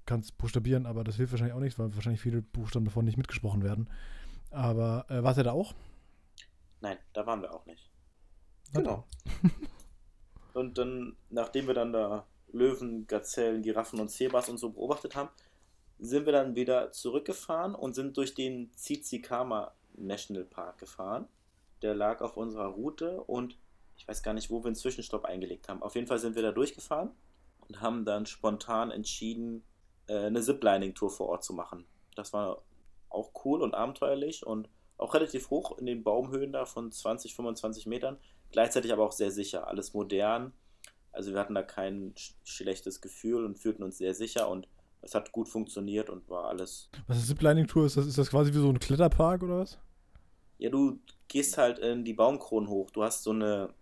Kann 0.06 0.20
es 0.20 0.32
buchstabieren, 0.32 0.86
aber 0.86 1.04
das 1.04 1.16
hilft 1.16 1.32
wahrscheinlich 1.32 1.54
auch 1.54 1.60
nichts, 1.60 1.78
weil 1.78 1.94
wahrscheinlich 1.94 2.20
viele 2.20 2.42
Buchstaben 2.42 2.84
davon 2.84 3.04
nicht 3.04 3.16
mitgesprochen 3.16 3.62
werden. 3.62 3.88
Aber 4.50 5.06
äh, 5.08 5.22
war 5.22 5.36
ihr 5.36 5.44
da 5.44 5.52
auch? 5.52 5.74
Nein, 6.80 6.98
da 7.12 7.26
waren 7.26 7.40
wir 7.40 7.54
auch 7.54 7.64
nicht. 7.66 7.88
Genau. 8.72 9.06
Und 10.54 10.76
dann, 10.78 11.16
nachdem 11.30 11.66
wir 11.66 11.74
dann 11.74 11.92
da 11.92 12.26
Löwen, 12.52 13.06
Gazellen, 13.06 13.62
Giraffen 13.62 13.98
und 13.98 14.10
Zebras 14.10 14.50
und 14.50 14.58
so 14.58 14.70
beobachtet 14.70 15.16
haben, 15.16 15.30
sind 15.98 16.26
wir 16.26 16.32
dann 16.32 16.54
wieder 16.54 16.92
zurückgefahren 16.92 17.74
und 17.74 17.94
sind 17.94 18.16
durch 18.16 18.34
den 18.34 18.70
Tsitsikama 18.74 19.72
National 19.94 20.44
Park 20.44 20.78
gefahren. 20.78 21.26
Der 21.80 21.94
lag 21.94 22.20
auf 22.20 22.36
unserer 22.36 22.66
Route 22.66 23.22
und 23.22 23.56
ich 23.96 24.06
weiß 24.06 24.22
gar 24.22 24.34
nicht, 24.34 24.50
wo 24.50 24.62
wir 24.62 24.66
einen 24.66 24.74
Zwischenstopp 24.74 25.24
eingelegt 25.24 25.68
haben. 25.68 25.82
Auf 25.82 25.94
jeden 25.94 26.06
Fall 26.06 26.18
sind 26.18 26.34
wir 26.34 26.42
da 26.42 26.52
durchgefahren 26.52 27.10
und 27.68 27.80
haben 27.80 28.04
dann 28.04 28.26
spontan 28.26 28.90
entschieden, 28.90 29.62
eine 30.08 30.40
Ziplining-Tour 30.40 31.10
vor 31.10 31.28
Ort 31.28 31.44
zu 31.44 31.52
machen. 31.52 31.86
Das 32.14 32.32
war 32.32 32.62
auch 33.08 33.30
cool 33.44 33.62
und 33.62 33.74
abenteuerlich 33.74 34.46
und 34.46 34.68
auch 34.98 35.14
relativ 35.14 35.50
hoch 35.50 35.78
in 35.78 35.86
den 35.86 36.02
Baumhöhen 36.02 36.52
da 36.52 36.64
von 36.64 36.90
20, 36.90 37.34
25 37.34 37.86
Metern 37.86 38.18
gleichzeitig 38.52 38.92
aber 38.92 39.04
auch 39.04 39.12
sehr 39.12 39.32
sicher, 39.32 39.66
alles 39.66 39.94
modern. 39.94 40.52
Also 41.10 41.32
wir 41.32 41.40
hatten 41.40 41.54
da 41.54 41.62
kein 41.62 42.14
schlechtes 42.44 43.00
Gefühl 43.00 43.44
und 43.44 43.58
fühlten 43.58 43.82
uns 43.82 43.98
sehr 43.98 44.14
sicher 44.14 44.48
und 44.48 44.68
es 45.00 45.14
hat 45.14 45.32
gut 45.32 45.48
funktioniert 45.48 46.08
und 46.08 46.28
war 46.28 46.44
alles. 46.44 46.88
Was 47.08 47.18
ist 47.18 47.26
Ziplining 47.26 47.66
Tour? 47.66 47.86
Ist 47.86 47.96
das, 47.96 48.06
ist 48.06 48.18
das 48.18 48.30
quasi 48.30 48.54
wie 48.54 48.58
so 48.58 48.68
ein 48.68 48.78
Kletterpark 48.78 49.42
oder 49.42 49.58
was? 49.58 49.78
Ja, 50.58 50.70
du 50.70 51.00
gehst 51.26 51.58
halt 51.58 51.80
in 51.80 52.04
die 52.04 52.14
Baumkronen 52.14 52.68
hoch. 52.68 52.90
Du 52.92 53.02
hast 53.02 53.24
so 53.24 53.30
eine, 53.30 53.74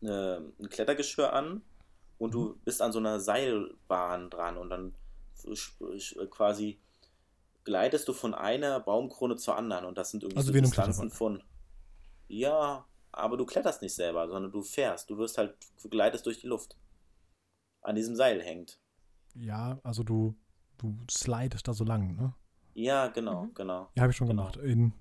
eine 0.00 0.52
ein 0.58 0.68
Klettergeschirr 0.70 1.32
an 1.32 1.60
und 2.16 2.32
du 2.32 2.40
mhm. 2.40 2.60
bist 2.64 2.80
an 2.80 2.92
so 2.92 2.98
einer 2.98 3.20
Seilbahn 3.20 4.30
dran 4.30 4.56
und 4.56 4.70
dann 4.70 4.94
quasi 6.30 6.80
gleitest 7.64 8.08
du 8.08 8.12
von 8.12 8.34
einer 8.34 8.80
Baumkrone 8.80 9.36
zur 9.36 9.56
anderen 9.56 9.84
und 9.84 9.98
das 9.98 10.10
sind 10.10 10.22
irgendwie 10.22 10.38
also 10.38 10.52
so 10.52 10.60
Distanzen 10.60 11.10
von 11.10 11.42
ja 12.28 12.86
aber 13.12 13.36
du 13.36 13.44
kletterst 13.46 13.82
nicht 13.82 13.94
selber, 13.94 14.28
sondern 14.28 14.52
du 14.52 14.62
fährst. 14.62 15.10
Du 15.10 15.18
wirst 15.18 15.38
halt, 15.38 15.56
du 15.82 15.88
gleitest 15.88 16.26
durch 16.26 16.40
die 16.40 16.46
Luft. 16.46 16.76
An 17.82 17.94
diesem 17.94 18.14
Seil 18.14 18.42
hängt. 18.42 18.78
Ja, 19.34 19.78
also 19.82 20.02
du, 20.02 20.36
du 20.78 20.96
slidest 21.10 21.66
da 21.68 21.72
so 21.72 21.84
lang, 21.84 22.14
ne? 22.16 22.34
Ja, 22.74 23.08
genau, 23.08 23.44
mhm. 23.44 23.54
genau. 23.54 23.90
Ja, 23.94 24.02
habe 24.02 24.10
ich 24.10 24.16
schon 24.16 24.28
genau. 24.28 24.50
gemacht. 24.50 24.56
In 24.58 24.92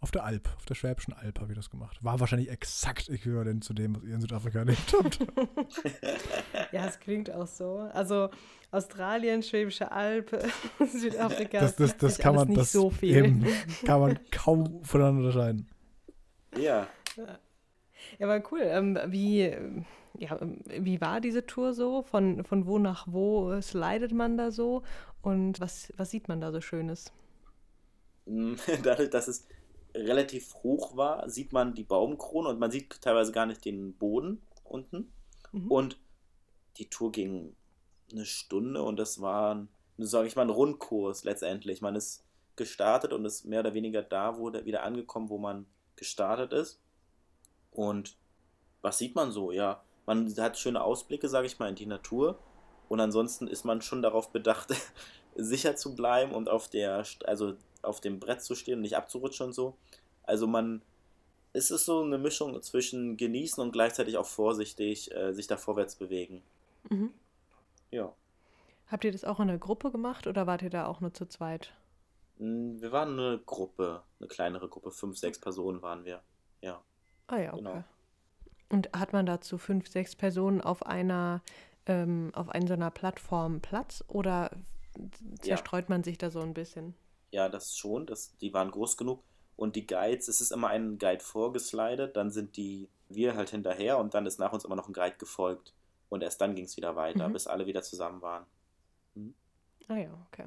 Auf 0.00 0.12
der 0.12 0.24
Alp, 0.24 0.48
auf 0.56 0.64
der 0.64 0.76
Schwäbischen 0.76 1.12
Alp 1.12 1.40
habe 1.40 1.52
ich 1.52 1.56
das 1.56 1.70
gemacht. 1.70 1.98
War 2.04 2.20
wahrscheinlich 2.20 2.50
exakt 2.50 3.08
äquivalent 3.08 3.64
zu 3.64 3.74
dem, 3.74 3.96
was 3.96 4.04
ihr 4.04 4.14
in 4.14 4.20
Südafrika 4.20 4.60
erlebt 4.60 4.94
habt. 4.96 5.18
ja, 6.72 6.86
es 6.86 7.00
klingt 7.00 7.32
auch 7.32 7.48
so. 7.48 7.88
Also 7.92 8.30
Australien, 8.70 9.42
Schwäbische 9.42 9.90
Alb, 9.90 10.30
Südafrika. 10.86 11.60
Das, 11.60 11.74
das, 11.74 11.96
das 11.96 12.18
kann 12.18 12.36
man 12.36 12.54
das 12.54 12.70
so 12.70 12.92
Eben, 13.02 13.44
kann 13.84 14.00
man 14.00 14.20
kaum 14.30 14.84
voneinander 14.84 15.26
unterscheiden. 15.26 15.68
Ja. 16.56 16.86
Ja, 17.16 18.26
aber 18.26 18.42
cool. 18.52 18.60
Ähm, 18.62 18.98
wie, 19.08 19.52
ja, 20.16 20.38
wie 20.40 21.00
war 21.00 21.20
diese 21.20 21.44
Tour 21.44 21.74
so? 21.74 22.02
Von, 22.02 22.44
von 22.44 22.66
wo 22.66 22.78
nach 22.78 23.06
wo 23.08 23.60
slidet 23.60 24.12
man 24.12 24.36
da 24.36 24.52
so? 24.52 24.84
Und 25.22 25.60
was, 25.60 25.92
was 25.96 26.10
sieht 26.10 26.28
man 26.28 26.40
da 26.40 26.52
so 26.52 26.60
Schönes? 26.60 27.12
Dadurch, 28.82 29.10
dass 29.10 29.26
es 29.26 29.48
relativ 29.94 30.54
hoch 30.62 30.96
war, 30.96 31.28
sieht 31.28 31.52
man 31.52 31.74
die 31.74 31.84
Baumkrone 31.84 32.48
und 32.48 32.58
man 32.58 32.70
sieht 32.70 33.00
teilweise 33.00 33.32
gar 33.32 33.46
nicht 33.46 33.64
den 33.64 33.94
Boden 33.94 34.42
unten. 34.64 35.12
Mhm. 35.52 35.70
Und 35.70 35.98
die 36.76 36.88
Tour 36.88 37.12
ging 37.12 37.54
eine 38.12 38.24
Stunde 38.24 38.82
und 38.82 38.98
das 38.98 39.20
war, 39.20 39.66
sage 39.98 40.28
ich 40.28 40.36
mal, 40.36 40.42
ein 40.42 40.50
Rundkurs 40.50 41.24
letztendlich. 41.24 41.80
Man 41.80 41.96
ist 41.96 42.24
gestartet 42.56 43.12
und 43.12 43.24
ist 43.24 43.44
mehr 43.44 43.60
oder 43.60 43.74
weniger 43.74 44.02
da, 44.02 44.38
wo 44.38 44.52
wieder 44.52 44.82
angekommen, 44.82 45.28
wo 45.28 45.38
man 45.38 45.66
gestartet 45.96 46.52
ist. 46.52 46.80
Und 47.70 48.16
was 48.80 48.98
sieht 48.98 49.14
man 49.14 49.32
so? 49.32 49.52
Ja, 49.52 49.82
man 50.06 50.34
hat 50.36 50.58
schöne 50.58 50.82
Ausblicke, 50.82 51.28
sage 51.28 51.46
ich 51.46 51.58
mal, 51.58 51.68
in 51.68 51.74
die 51.74 51.86
Natur. 51.86 52.38
Und 52.88 53.00
ansonsten 53.00 53.46
ist 53.46 53.64
man 53.64 53.82
schon 53.82 54.02
darauf 54.02 54.30
bedacht, 54.30 54.74
sicher 55.34 55.76
zu 55.76 55.94
bleiben 55.94 56.32
und 56.32 56.48
auf 56.48 56.68
der, 56.68 57.04
also 57.24 57.54
auf 57.82 58.00
dem 58.00 58.20
Brett 58.20 58.42
zu 58.42 58.54
stehen 58.54 58.76
und 58.76 58.82
nicht 58.82 58.96
abzurutschen 58.96 59.46
und 59.46 59.52
so. 59.52 59.76
Also 60.22 60.46
man, 60.46 60.82
es 61.52 61.70
ist 61.70 61.84
so 61.84 62.02
eine 62.02 62.18
Mischung 62.18 62.60
zwischen 62.62 63.16
genießen 63.16 63.62
und 63.62 63.72
gleichzeitig 63.72 64.16
auch 64.16 64.26
vorsichtig 64.26 65.14
äh, 65.14 65.32
sich 65.32 65.46
da 65.46 65.56
vorwärts 65.56 65.96
bewegen. 65.96 66.42
Mhm. 66.90 67.10
Ja. 67.90 68.12
Habt 68.88 69.04
ihr 69.04 69.12
das 69.12 69.24
auch 69.24 69.40
in 69.40 69.48
der 69.48 69.58
Gruppe 69.58 69.90
gemacht 69.90 70.26
oder 70.26 70.46
wart 70.46 70.62
ihr 70.62 70.70
da 70.70 70.86
auch 70.86 71.00
nur 71.00 71.12
zu 71.12 71.26
zweit? 71.26 71.72
Hm, 72.38 72.80
wir 72.80 72.92
waren 72.92 73.18
eine 73.18 73.38
Gruppe, 73.44 74.02
eine 74.18 74.28
kleinere 74.28 74.68
Gruppe, 74.68 74.90
fünf, 74.90 75.18
sechs 75.18 75.38
Personen 75.38 75.82
waren 75.82 76.04
wir. 76.04 76.22
Ja. 76.60 76.82
Ah 77.26 77.38
ja, 77.38 77.52
okay. 77.52 77.62
Genau. 77.62 77.84
Und 78.70 78.90
hat 78.92 79.12
man 79.12 79.26
dazu 79.26 79.58
fünf, 79.58 79.88
sechs 79.88 80.14
Personen 80.14 80.60
auf 80.60 80.84
einer, 80.84 81.42
ähm, 81.86 82.30
auf 82.34 82.50
einer 82.50 82.66
so 82.66 82.74
einer 82.74 82.90
Plattform 82.90 83.60
Platz 83.60 84.04
oder 84.08 84.50
zerstreut 85.40 85.84
ja. 85.84 85.94
man 85.94 86.04
sich 86.04 86.18
da 86.18 86.30
so 86.30 86.40
ein 86.40 86.54
bisschen? 86.54 86.94
Ja, 87.30 87.48
das 87.48 87.76
schon. 87.76 88.06
Das, 88.06 88.36
die 88.38 88.52
waren 88.54 88.70
groß 88.70 88.96
genug. 88.96 89.22
Und 89.56 89.76
die 89.76 89.86
Guides, 89.86 90.28
es 90.28 90.40
ist 90.40 90.52
immer 90.52 90.68
ein 90.68 90.98
Guide 90.98 91.22
vorgeslidet, 91.22 92.16
dann 92.16 92.30
sind 92.30 92.56
die 92.56 92.88
wir 93.08 93.34
halt 93.34 93.50
hinterher 93.50 93.98
und 93.98 94.14
dann 94.14 94.26
ist 94.26 94.38
nach 94.38 94.52
uns 94.52 94.64
immer 94.64 94.76
noch 94.76 94.88
ein 94.88 94.92
Guide 94.92 95.16
gefolgt. 95.18 95.74
Und 96.08 96.22
erst 96.22 96.40
dann 96.40 96.54
ging 96.54 96.64
es 96.64 96.76
wieder 96.76 96.96
weiter, 96.96 97.28
mhm. 97.28 97.32
bis 97.32 97.46
alle 97.46 97.66
wieder 97.66 97.82
zusammen 97.82 98.22
waren. 98.22 98.44
Mhm. 99.14 99.34
Ah 99.88 99.96
ja, 99.96 100.26
okay. 100.30 100.44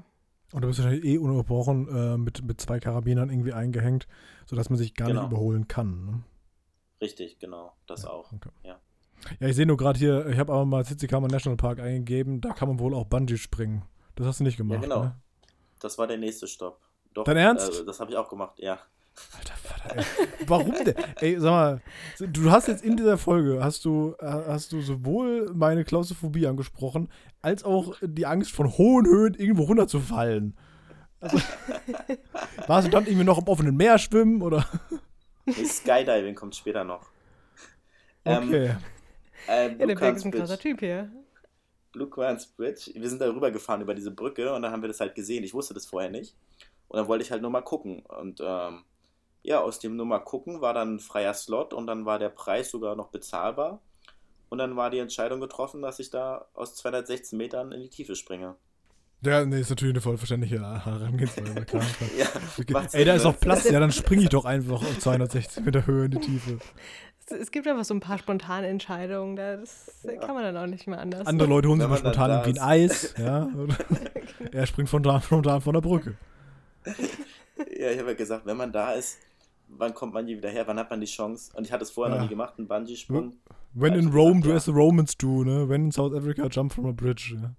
Und 0.54 0.62
du 0.62 0.68
bist 0.68 0.80
wahrscheinlich 0.80 1.06
eh 1.06 1.18
ununterbrochen 1.18 1.88
äh, 1.88 2.18
mit, 2.18 2.44
mit 2.44 2.60
zwei 2.60 2.80
Karabinern 2.80 3.30
irgendwie 3.30 3.54
eingehängt, 3.54 4.08
sodass 4.46 4.70
man 4.70 4.78
sich 4.78 4.96
gar 4.96 5.08
genau. 5.08 5.22
nicht 5.22 5.32
überholen 5.32 5.68
kann. 5.68 6.06
Ne? 6.06 6.24
Richtig, 7.02 7.40
genau, 7.40 7.74
das 7.88 8.04
ja, 8.04 8.10
auch. 8.10 8.32
Okay. 8.32 8.50
Ja. 8.64 8.80
ja, 9.40 9.48
ich 9.48 9.56
sehe 9.56 9.66
nur 9.66 9.78
gerade 9.78 9.98
hier, 9.98 10.28
ich 10.28 10.38
habe 10.38 10.54
aber 10.54 10.66
mal 10.66 10.84
Tsitsikamma 10.84 11.28
National 11.28 11.58
Park 11.58 11.80
eingegeben, 11.80 12.42
da 12.42 12.54
kann 12.54 12.68
man 12.68 12.80
wohl 12.80 12.94
auch 12.94 13.06
Bungee 13.06 13.38
springen. 13.38 13.84
Das 14.16 14.28
hast 14.28 14.40
du 14.40 14.44
nicht 14.44 14.58
gemacht, 14.58 14.76
ja, 14.76 14.82
genau. 14.82 15.04
Ne? 15.04 15.16
Das 15.82 15.98
war 15.98 16.08
der 16.08 16.18
nächste 16.18 16.48
Stopp. 16.48 16.80
Doch, 17.14 17.26
Dein 17.26 17.38
Ernst? 17.38 17.82
Äh, 17.82 17.86
das 17.86 18.00
habe 18.00 18.12
ich 18.12 18.18
auch 18.18 18.30
gemacht, 18.30 18.60
ja. 18.60 18.80
Alter 19.38 19.56
Vater, 19.56 19.98
ey. 19.98 20.06
Warum 20.48 20.74
denn? 20.86 20.96
Ey, 21.20 21.38
sag 21.38 21.52
mal, 21.52 21.82
du 22.20 22.50
hast 22.50 22.70
jetzt 22.70 22.84
in 22.84 22.96
dieser 22.96 23.18
Folge, 23.18 23.62
hast 23.62 23.84
du, 23.84 24.16
hast 24.22 24.72
du 24.72 24.82
sowohl 24.82 25.52
meine 25.54 25.84
Klaustrophobie 25.84 26.48
angesprochen, 26.48 27.10
als 27.42 27.66
auch 27.66 27.96
die 28.02 28.26
Angst 28.26 28.52
von 28.52 28.78
hohen 28.78 29.06
Höhen 29.06 29.34
irgendwo 29.34 29.64
runterzufallen. 29.64 30.56
Also, 31.20 31.40
warst 32.68 32.88
du 32.88 32.92
dann 32.92 33.06
irgendwie 33.06 33.26
noch 33.26 33.40
im 33.40 33.48
offenen 33.48 33.76
Meer 33.76 33.98
schwimmen, 33.98 34.42
oder? 34.42 34.66
Skydiving 35.52 36.36
kommt 36.36 36.56
später 36.56 36.84
noch. 36.84 37.10
Okay. 38.24 38.76
Ähm, 39.48 39.78
äh, 39.78 39.80
ja, 39.80 39.86
der 39.88 39.96
Berg 39.96 40.16
ist 40.16 40.26
ein 40.26 40.32
krasser 40.32 40.60
Typ 40.60 40.80
hier. 40.80 41.12
Blue 41.92 42.08
Bridge. 42.08 42.92
Wir 42.94 43.10
sind 43.10 43.22
da 43.22 43.28
rüber 43.28 43.52
gefahren 43.52 43.82
über 43.82 43.94
diese 43.94 44.12
Brücke 44.12 44.54
und 44.54 44.62
dann 44.62 44.72
haben 44.72 44.82
wir 44.82 44.88
das 44.88 45.00
halt 45.00 45.16
gesehen. 45.16 45.44
Ich 45.44 45.54
wusste 45.54 45.74
das 45.74 45.86
vorher 45.86 46.10
nicht. 46.10 46.36
Und 46.88 46.98
dann 46.98 47.08
wollte 47.08 47.24
ich 47.24 47.32
halt 47.32 47.42
nur 47.42 47.52
mal 47.52 47.62
gucken. 47.62 48.06
Und 48.06 48.42
ähm, 48.42 48.84
ja, 49.44 49.62
aus 49.62 49.80
dem 49.80 49.96
nur 49.96 50.06
mal 50.06 50.20
gucken 50.20 50.62
war 50.62 50.74
dann 50.74 50.96
ein 50.96 51.00
freier 51.00 51.34
Slot 51.34 51.74
und 51.74 51.88
dann 51.88 52.06
war 52.06 52.20
der 52.20 52.30
Preis 52.30 52.70
sogar 52.70 52.96
noch 52.96 53.10
bezahlbar. 53.10 53.82
Und 54.50 54.58
dann 54.58 54.76
war 54.76 54.90
die 54.90 55.00
Entscheidung 55.00 55.40
getroffen, 55.40 55.82
dass 55.82 56.00
ich 56.00 56.10
da 56.10 56.48
aus 56.54 56.76
216 56.76 57.38
Metern 57.38 57.72
in 57.72 57.82
die 57.82 57.90
Tiefe 57.90 58.16
springe. 58.16 58.58
Ja, 59.24 59.46
nee, 59.46 59.60
ist 59.60 59.70
natürlich 59.70 59.94
eine 59.94 60.02
vollverständliche 60.02 60.60
Herangehensweise, 60.84 61.66
klar. 61.66 61.84
ja, 62.18 62.84
Ey, 62.92 63.06
da 63.06 63.14
ist 63.14 63.26
auch 63.26 63.40
Platz, 63.40 63.70
ja, 63.70 63.80
dann 63.80 63.92
springe 63.92 64.24
ich 64.24 64.30
doch 64.30 64.46
einfach 64.46 64.82
auf 64.82 65.00
260 65.00 65.64
Meter 65.64 65.86
Höhe 65.86 66.06
in 66.06 66.12
die 66.12 66.20
Tiefe. 66.20 66.58
Es 67.30 67.52
gibt 67.52 67.68
einfach 67.68 67.86
so 67.86 67.94
ein 67.94 68.00
paar 68.00 68.18
spontane 68.18 68.68
Entscheidungen, 68.68 69.36
das 69.36 70.02
ja. 70.04 70.16
kann 70.16 70.34
man 70.34 70.44
dann 70.44 70.58
auch 70.58 70.66
nicht 70.66 70.88
mehr 70.88 71.00
anders. 71.00 71.28
Andere 71.28 71.48
Leute 71.48 71.70
holen 71.70 71.80
sich 71.80 71.88
mal 71.88 71.98
spontan 71.98 72.32
irgendwie 72.32 72.60
ein 72.60 72.68
Eis, 72.68 73.14
ja. 73.18 73.48
er 74.52 74.66
springt 74.66 74.90
von 74.90 75.04
da, 75.04 75.20
von 75.20 75.44
da 75.44 75.60
von 75.60 75.74
der 75.74 75.82
Brücke. 75.82 76.18
Ja, 77.80 77.92
ich 77.92 78.00
habe 78.00 78.10
ja 78.10 78.16
gesagt, 78.16 78.48
wenn 78.48 78.58
man 78.58 78.72
da 78.72 78.94
ist, 78.94 79.20
wann 79.70 79.94
kommt 79.94 80.16
man 80.16 80.26
hier 80.26 80.38
wieder 80.38 80.50
her, 80.50 80.64
wann 80.66 80.80
hat 80.80 80.90
man 80.90 81.00
die 81.00 81.06
Chance? 81.06 81.52
Und 81.56 81.68
ich 81.68 81.72
hatte 81.72 81.84
es 81.84 81.92
vorher 81.92 82.14
ja. 82.14 82.22
noch 82.22 82.28
nie 82.28 82.30
gemacht, 82.30 82.56
einen 82.58 82.68
Bungee-Sprung. 82.68 83.34
When 83.74 83.94
in 83.94 84.10
Rome, 84.10 84.42
do 84.42 84.52
as 84.52 84.66
the 84.66 84.72
Romans 84.72 85.16
do, 85.16 85.44
ne? 85.44 85.70
When 85.70 85.86
in 85.86 85.92
South 85.92 86.14
Africa, 86.14 86.48
jump 86.50 86.74
from 86.74 86.88
a 86.88 86.92
bridge. 86.92 87.36
Ja. 87.40 87.52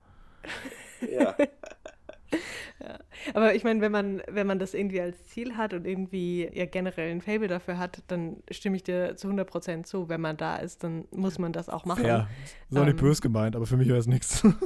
Ja. 1.10 1.34
ja. 2.80 2.98
Aber 3.34 3.54
ich 3.54 3.64
meine, 3.64 3.80
wenn 3.80 3.92
man, 3.92 4.22
wenn 4.28 4.46
man 4.46 4.58
das 4.58 4.74
irgendwie 4.74 5.00
als 5.00 5.26
Ziel 5.26 5.56
hat 5.56 5.74
und 5.74 5.86
irgendwie 5.86 6.48
ja 6.52 6.66
generell 6.66 7.10
ein 7.10 7.20
Fable 7.20 7.48
dafür 7.48 7.78
hat, 7.78 8.02
dann 8.08 8.42
stimme 8.50 8.76
ich 8.76 8.82
dir 8.82 9.16
zu 9.16 9.28
100% 9.28 9.84
zu. 9.84 10.08
Wenn 10.08 10.20
man 10.20 10.36
da 10.36 10.56
ist, 10.56 10.84
dann 10.84 11.06
muss 11.10 11.38
man 11.38 11.52
das 11.52 11.68
auch 11.68 11.84
machen. 11.84 12.04
Ja, 12.04 12.28
ist 12.70 12.78
auch 12.78 12.84
nicht 12.84 12.98
ähm, 12.98 13.04
böse 13.04 13.22
gemeint, 13.22 13.56
aber 13.56 13.66
für 13.66 13.76
mich 13.76 13.88
wäre 13.88 13.98
es 13.98 14.06
nichts. 14.06 14.46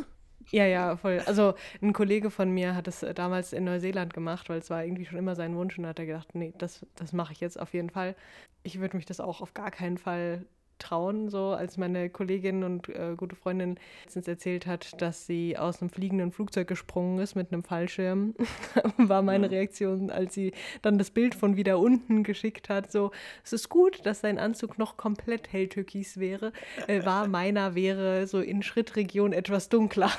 Ja, 0.50 0.64
ja, 0.64 0.96
voll. 0.96 1.20
Also 1.26 1.54
ein 1.82 1.92
Kollege 1.92 2.30
von 2.30 2.50
mir 2.50 2.74
hat 2.76 2.86
es 2.86 3.02
äh, 3.02 3.14
damals 3.14 3.52
in 3.52 3.64
Neuseeland 3.64 4.14
gemacht, 4.14 4.48
weil 4.48 4.58
es 4.58 4.70
war 4.70 4.84
irgendwie 4.84 5.04
schon 5.04 5.18
immer 5.18 5.34
sein 5.34 5.56
Wunsch 5.56 5.76
und 5.76 5.84
da 5.84 5.90
hat 5.90 5.98
er 5.98 6.06
gedacht, 6.06 6.34
nee, 6.34 6.54
das, 6.58 6.86
das 6.94 7.12
mache 7.12 7.32
ich 7.32 7.40
jetzt 7.40 7.58
auf 7.58 7.74
jeden 7.74 7.90
Fall. 7.90 8.14
Ich 8.62 8.78
würde 8.78 8.96
mich 8.96 9.06
das 9.06 9.20
auch 9.20 9.40
auf 9.40 9.54
gar 9.54 9.70
keinen 9.70 9.98
Fall 9.98 10.46
trauen, 10.78 11.28
so 11.28 11.48
als 11.48 11.76
meine 11.76 12.10
Kollegin 12.10 12.64
und 12.64 12.88
äh, 12.88 13.14
gute 13.16 13.36
Freundin 13.36 13.76
letztens 14.04 14.28
erzählt 14.28 14.66
hat, 14.66 15.00
dass 15.00 15.26
sie 15.26 15.56
aus 15.56 15.80
einem 15.80 15.90
fliegenden 15.90 16.32
Flugzeug 16.32 16.68
gesprungen 16.68 17.18
ist 17.18 17.34
mit 17.34 17.52
einem 17.52 17.62
Fallschirm, 17.62 18.34
war 18.96 19.22
meine 19.22 19.50
Reaktion, 19.50 20.10
als 20.10 20.34
sie 20.34 20.52
dann 20.82 20.98
das 20.98 21.10
Bild 21.10 21.34
von 21.34 21.56
wieder 21.56 21.78
unten 21.78 22.22
geschickt 22.22 22.68
hat, 22.68 22.90
so, 22.92 23.10
es 23.44 23.52
ist 23.52 23.68
gut, 23.68 24.04
dass 24.04 24.20
sein 24.20 24.38
Anzug 24.38 24.78
noch 24.78 24.96
komplett 24.96 25.52
helltürkis 25.52 26.18
wäre, 26.18 26.52
äh, 26.86 27.04
war 27.04 27.26
meiner 27.28 27.74
wäre 27.74 28.26
so 28.26 28.40
in 28.40 28.62
Schrittregion 28.62 29.32
etwas 29.32 29.68
dunkler. 29.68 30.10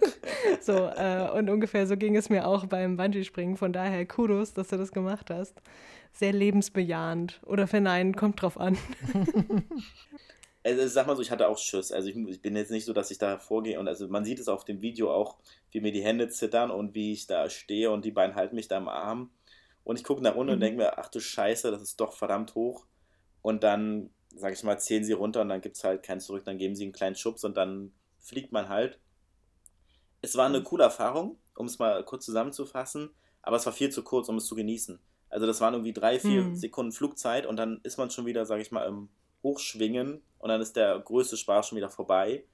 so, 0.60 0.72
äh, 0.72 1.30
und 1.34 1.50
ungefähr 1.50 1.86
so 1.86 1.96
ging 1.96 2.16
es 2.16 2.30
mir 2.30 2.46
auch 2.46 2.66
beim 2.66 2.96
Bungee-Springen, 2.96 3.56
von 3.56 3.72
daher 3.72 4.06
Kudos, 4.06 4.52
dass 4.54 4.68
du 4.68 4.76
das 4.76 4.92
gemacht 4.92 5.30
hast 5.30 5.60
sehr 6.12 6.32
lebensbejahend. 6.32 7.40
Oder 7.44 7.66
verneinen, 7.66 8.14
kommt 8.14 8.40
drauf 8.40 8.58
an. 8.58 8.78
also 10.64 10.86
sag 10.86 11.06
mal 11.06 11.16
so, 11.16 11.22
ich 11.22 11.30
hatte 11.30 11.48
auch 11.48 11.58
Schuss. 11.58 11.92
Also 11.92 12.08
ich, 12.08 12.16
ich, 12.16 12.42
bin 12.42 12.56
jetzt 12.56 12.70
nicht 12.70 12.84
so, 12.84 12.92
dass 12.92 13.10
ich 13.10 13.18
da 13.18 13.38
vorgehe 13.38 13.78
und 13.80 13.88
also 13.88 14.08
man 14.08 14.24
sieht 14.24 14.38
es 14.38 14.48
auf 14.48 14.64
dem 14.64 14.82
Video 14.82 15.12
auch, 15.12 15.38
wie 15.70 15.80
mir 15.80 15.92
die 15.92 16.04
Hände 16.04 16.28
zittern 16.28 16.70
und 16.70 16.94
wie 16.94 17.12
ich 17.12 17.26
da 17.26 17.48
stehe 17.50 17.90
und 17.90 18.04
die 18.04 18.10
beiden 18.10 18.36
halten 18.36 18.54
mich 18.54 18.68
da 18.68 18.78
im 18.78 18.88
Arm. 18.88 19.30
Und 19.84 19.98
ich 19.98 20.04
gucke 20.04 20.22
nach 20.22 20.34
unten 20.34 20.50
mhm. 20.50 20.54
und 20.54 20.60
denke 20.60 20.78
mir, 20.78 20.98
ach 20.98 21.08
du 21.08 21.20
Scheiße, 21.20 21.70
das 21.70 21.82
ist 21.82 22.00
doch 22.00 22.12
verdammt 22.12 22.54
hoch. 22.54 22.86
Und 23.40 23.64
dann, 23.64 24.10
sag 24.34 24.52
ich 24.52 24.62
mal, 24.62 24.78
zählen 24.78 25.04
sie 25.04 25.12
runter 25.12 25.40
und 25.40 25.48
dann 25.48 25.60
gibt 25.60 25.76
es 25.76 25.84
halt 25.84 26.04
kein 26.04 26.20
Zurück, 26.20 26.44
dann 26.44 26.58
geben 26.58 26.76
sie 26.76 26.84
einen 26.84 26.92
kleinen 26.92 27.16
Schubs 27.16 27.42
und 27.44 27.56
dann 27.56 27.92
fliegt 28.18 28.52
man 28.52 28.68
halt. 28.68 29.00
Es 30.20 30.36
war 30.36 30.46
eine 30.46 30.60
mhm. 30.60 30.64
coole 30.64 30.84
Erfahrung, 30.84 31.38
um 31.56 31.66
es 31.66 31.80
mal 31.80 32.04
kurz 32.04 32.24
zusammenzufassen, 32.24 33.10
aber 33.42 33.56
es 33.56 33.66
war 33.66 33.72
viel 33.72 33.90
zu 33.90 34.04
kurz, 34.04 34.28
um 34.28 34.36
es 34.36 34.46
zu 34.46 34.54
genießen. 34.54 35.00
Also 35.32 35.46
das 35.46 35.62
waren 35.62 35.72
irgendwie 35.72 35.94
drei, 35.94 36.20
vier 36.20 36.44
hm. 36.44 36.54
Sekunden 36.54 36.92
Flugzeit 36.92 37.46
und 37.46 37.56
dann 37.56 37.80
ist 37.84 37.96
man 37.96 38.10
schon 38.10 38.26
wieder, 38.26 38.44
sage 38.44 38.60
ich 38.60 38.70
mal, 38.70 38.86
im 38.86 39.08
Hochschwingen 39.42 40.20
und 40.38 40.48
dann 40.48 40.60
ist 40.60 40.76
der 40.76 40.98
größte 40.98 41.38
Spaß 41.38 41.68
schon 41.68 41.76
wieder 41.76 41.88
vorbei. 41.88 42.44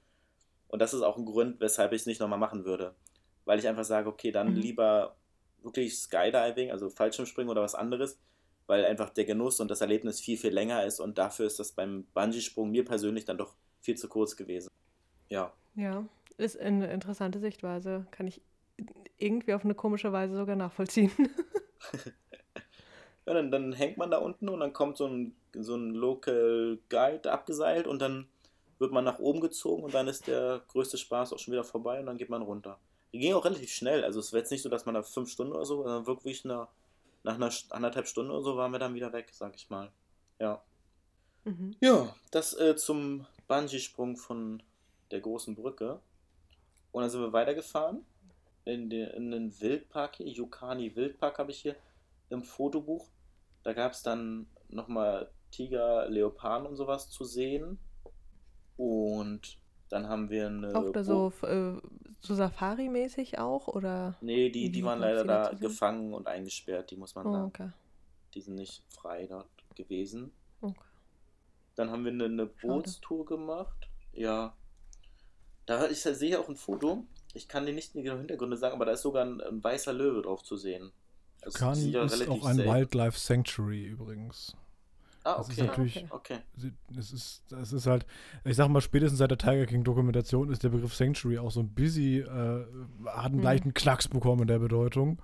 Und 0.69 0.79
das 0.79 0.93
ist 0.93 1.01
auch 1.01 1.17
ein 1.17 1.25
Grund, 1.25 1.59
weshalb 1.59 1.91
ich 1.91 2.01
es 2.01 2.07
nicht 2.07 2.21
nochmal 2.21 2.39
machen 2.39 2.63
würde. 2.63 2.95
Weil 3.43 3.59
ich 3.59 3.67
einfach 3.67 3.83
sage, 3.83 4.07
okay, 4.07 4.31
dann 4.31 4.51
mhm. 4.51 4.55
lieber 4.55 5.17
wirklich 5.61 5.97
Skydiving, 5.97 6.71
also 6.71 6.89
Fallschirmspringen 6.89 7.49
oder 7.49 7.61
was 7.61 7.75
anderes, 7.75 8.17
weil 8.65 8.85
einfach 8.85 9.09
der 9.09 9.25
Genuss 9.25 9.59
und 9.59 9.69
das 9.69 9.81
Erlebnis 9.81 10.21
viel, 10.21 10.37
viel 10.37 10.53
länger 10.53 10.85
ist 10.85 11.01
und 11.01 11.17
dafür 11.17 11.47
ist 11.47 11.59
das 11.59 11.73
beim 11.73 12.05
Bungee-Sprung 12.13 12.71
mir 12.71 12.85
persönlich 12.85 13.25
dann 13.25 13.37
doch 13.37 13.55
viel 13.81 13.97
zu 13.97 14.07
kurz 14.07 14.37
gewesen. 14.37 14.69
Ja. 15.27 15.51
Ja, 15.75 16.05
ist 16.37 16.57
eine 16.57 16.89
interessante 16.93 17.39
Sichtweise. 17.39 18.07
Kann 18.11 18.27
ich 18.27 18.41
irgendwie 19.17 19.53
auf 19.53 19.65
eine 19.65 19.75
komische 19.75 20.13
Weise 20.13 20.37
sogar 20.37 20.55
nachvollziehen. 20.55 21.11
Ja, 23.29 23.35
dann, 23.35 23.51
dann 23.51 23.73
hängt 23.73 23.97
man 23.97 24.09
da 24.09 24.17
unten 24.17 24.49
und 24.49 24.59
dann 24.59 24.73
kommt 24.73 24.97
so 24.97 25.05
ein, 25.05 25.35
so 25.53 25.75
ein 25.75 25.91
Local 25.91 26.79
Guide 26.89 27.31
abgeseilt 27.31 27.85
und 27.85 28.01
dann 28.01 28.27
wird 28.79 28.91
man 28.91 29.03
nach 29.03 29.19
oben 29.19 29.39
gezogen 29.39 29.83
und 29.83 29.93
dann 29.93 30.07
ist 30.07 30.25
der 30.25 30.63
größte 30.69 30.97
Spaß 30.97 31.33
auch 31.33 31.37
schon 31.37 31.51
wieder 31.51 31.63
vorbei 31.63 31.99
und 31.99 32.07
dann 32.07 32.17
geht 32.17 32.29
man 32.29 32.41
runter. 32.41 32.79
Die 33.13 33.19
ging 33.19 33.35
auch 33.35 33.45
relativ 33.45 33.69
schnell, 33.69 34.03
also 34.03 34.19
es 34.19 34.33
war 34.33 34.39
jetzt 34.39 34.49
nicht 34.49 34.63
so, 34.63 34.69
dass 34.69 34.87
man 34.87 34.95
da 34.95 35.03
fünf 35.03 35.29
Stunden 35.29 35.53
oder 35.53 35.65
so, 35.65 35.83
sondern 35.83 36.07
wirklich 36.07 36.43
nach, 36.43 36.69
nach 37.21 37.35
einer 37.35 37.51
anderthalb 37.69 38.07
Stunden 38.07 38.31
oder 38.31 38.41
so 38.41 38.57
waren 38.57 38.71
wir 38.71 38.79
dann 38.79 38.95
wieder 38.95 39.13
weg, 39.13 39.29
sag 39.31 39.53
ich 39.55 39.69
mal. 39.69 39.91
Ja. 40.39 40.63
Mhm. 41.43 41.75
Ja, 41.81 42.15
das 42.31 42.57
äh, 42.57 42.75
zum 42.75 43.27
Bungee-Sprung 43.47 44.17
von 44.17 44.63
der 45.11 45.21
großen 45.21 45.53
Brücke. 45.53 45.99
Und 46.91 47.03
dann 47.03 47.11
sind 47.11 47.21
wir 47.21 47.31
weitergefahren 47.31 48.03
in, 48.65 48.89
den, 48.89 49.07
in 49.11 49.29
den 49.29 49.61
Wildpark 49.61 50.15
hier, 50.15 50.27
Yukani 50.27 50.95
Wildpark 50.95 51.37
habe 51.37 51.51
ich 51.51 51.59
hier 51.59 51.75
im 52.29 52.43
Fotobuch. 52.43 53.07
Da 53.63 53.73
gab 53.73 53.91
es 53.91 54.03
dann 54.03 54.47
nochmal 54.69 55.31
Tiger, 55.51 56.09
Leoparden 56.09 56.67
und 56.67 56.75
sowas 56.75 57.09
zu 57.09 57.23
sehen. 57.23 57.79
Und 58.77 59.57
dann 59.89 60.07
haben 60.07 60.29
wir 60.29 60.47
eine. 60.47 60.75
Auch 60.75 60.91
da 60.91 61.03
so, 61.03 61.33
äh, 61.41 61.73
so 62.21 62.35
Safari-mäßig 62.35 63.39
auch? 63.39 63.67
Oder 63.67 64.15
nee, 64.21 64.49
die, 64.49 64.71
die 64.71 64.83
waren 64.83 64.99
leider 64.99 65.25
da 65.25 65.51
gefangen 65.53 66.13
und 66.13 66.27
eingesperrt. 66.27 66.91
Die 66.91 66.95
muss 66.95 67.15
man 67.15 67.25
oh, 67.25 67.31
sagen. 67.31 67.45
Okay. 67.47 67.69
Die 68.33 68.41
sind 68.41 68.55
nicht 68.55 68.83
frei 68.89 69.25
dort 69.27 69.49
gewesen. 69.75 70.31
Okay. 70.61 70.79
Dann 71.75 71.89
haben 71.91 72.05
wir 72.05 72.11
eine, 72.11 72.25
eine 72.25 72.45
Bootstour 72.45 73.25
gemacht. 73.25 73.89
Ja. 74.13 74.55
Da 75.65 75.87
ich 75.87 76.01
sehe 76.01 76.39
auch 76.39 76.49
ein 76.49 76.55
Foto. 76.55 77.05
Ich 77.33 77.47
kann 77.47 77.65
dir 77.65 77.73
nicht 77.73 77.93
die 77.93 78.01
Hintergründe 78.01 78.57
sagen, 78.57 78.75
aber 78.75 78.85
da 78.85 78.93
ist 78.93 79.01
sogar 79.01 79.25
ein, 79.25 79.39
ein 79.41 79.63
weißer 79.63 79.93
Löwe 79.93 80.21
drauf 80.21 80.43
zu 80.43 80.57
sehen. 80.57 80.91
Das 81.41 81.53
kann 81.53 81.77
ist 81.77 82.27
auch 82.27 82.45
ein 82.45 82.57
safe. 82.57 82.69
Wildlife 82.69 83.17
Sanctuary 83.17 83.85
übrigens. 83.85 84.55
Ah, 85.23 85.33
okay. 85.33 85.39
Das 85.39 85.49
ist 85.49 85.59
natürlich, 85.59 86.05
okay. 86.11 86.39
Es 86.97 87.11
ist, 87.11 87.51
es 87.51 87.73
ist 87.73 87.87
halt, 87.87 88.05
ich 88.45 88.55
sag 88.55 88.69
mal, 88.69 88.81
spätestens 88.81 89.19
seit 89.19 89.31
der 89.31 89.37
Tiger 89.37 89.65
King 89.65 89.83
Dokumentation 89.83 90.49
ist 90.49 90.63
der 90.63 90.69
Begriff 90.69 90.95
Sanctuary 90.95 91.39
auch 91.39 91.51
so 91.51 91.59
ein 91.59 91.73
busy, 91.73 92.19
äh, 92.19 92.65
hat 93.05 93.25
einen 93.25 93.35
hm. 93.35 93.43
leichten 93.43 93.73
Knacks 93.73 94.07
bekommen 94.07 94.43
in 94.43 94.47
der 94.47 94.59
Bedeutung. 94.59 95.21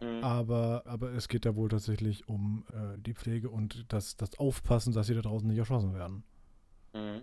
Hm. 0.00 0.24
Aber, 0.24 0.82
aber 0.86 1.12
es 1.12 1.28
geht 1.28 1.44
ja 1.44 1.54
wohl 1.54 1.68
tatsächlich 1.68 2.28
um 2.28 2.64
äh, 2.72 2.98
die 2.98 3.14
Pflege 3.14 3.48
und 3.48 3.84
das, 3.92 4.16
das 4.16 4.38
Aufpassen, 4.38 4.92
dass 4.92 5.06
sie 5.06 5.14
da 5.14 5.22
draußen 5.22 5.46
nicht 5.46 5.58
erschossen 5.58 5.94
werden. 5.94 6.24
Hm. 6.92 7.22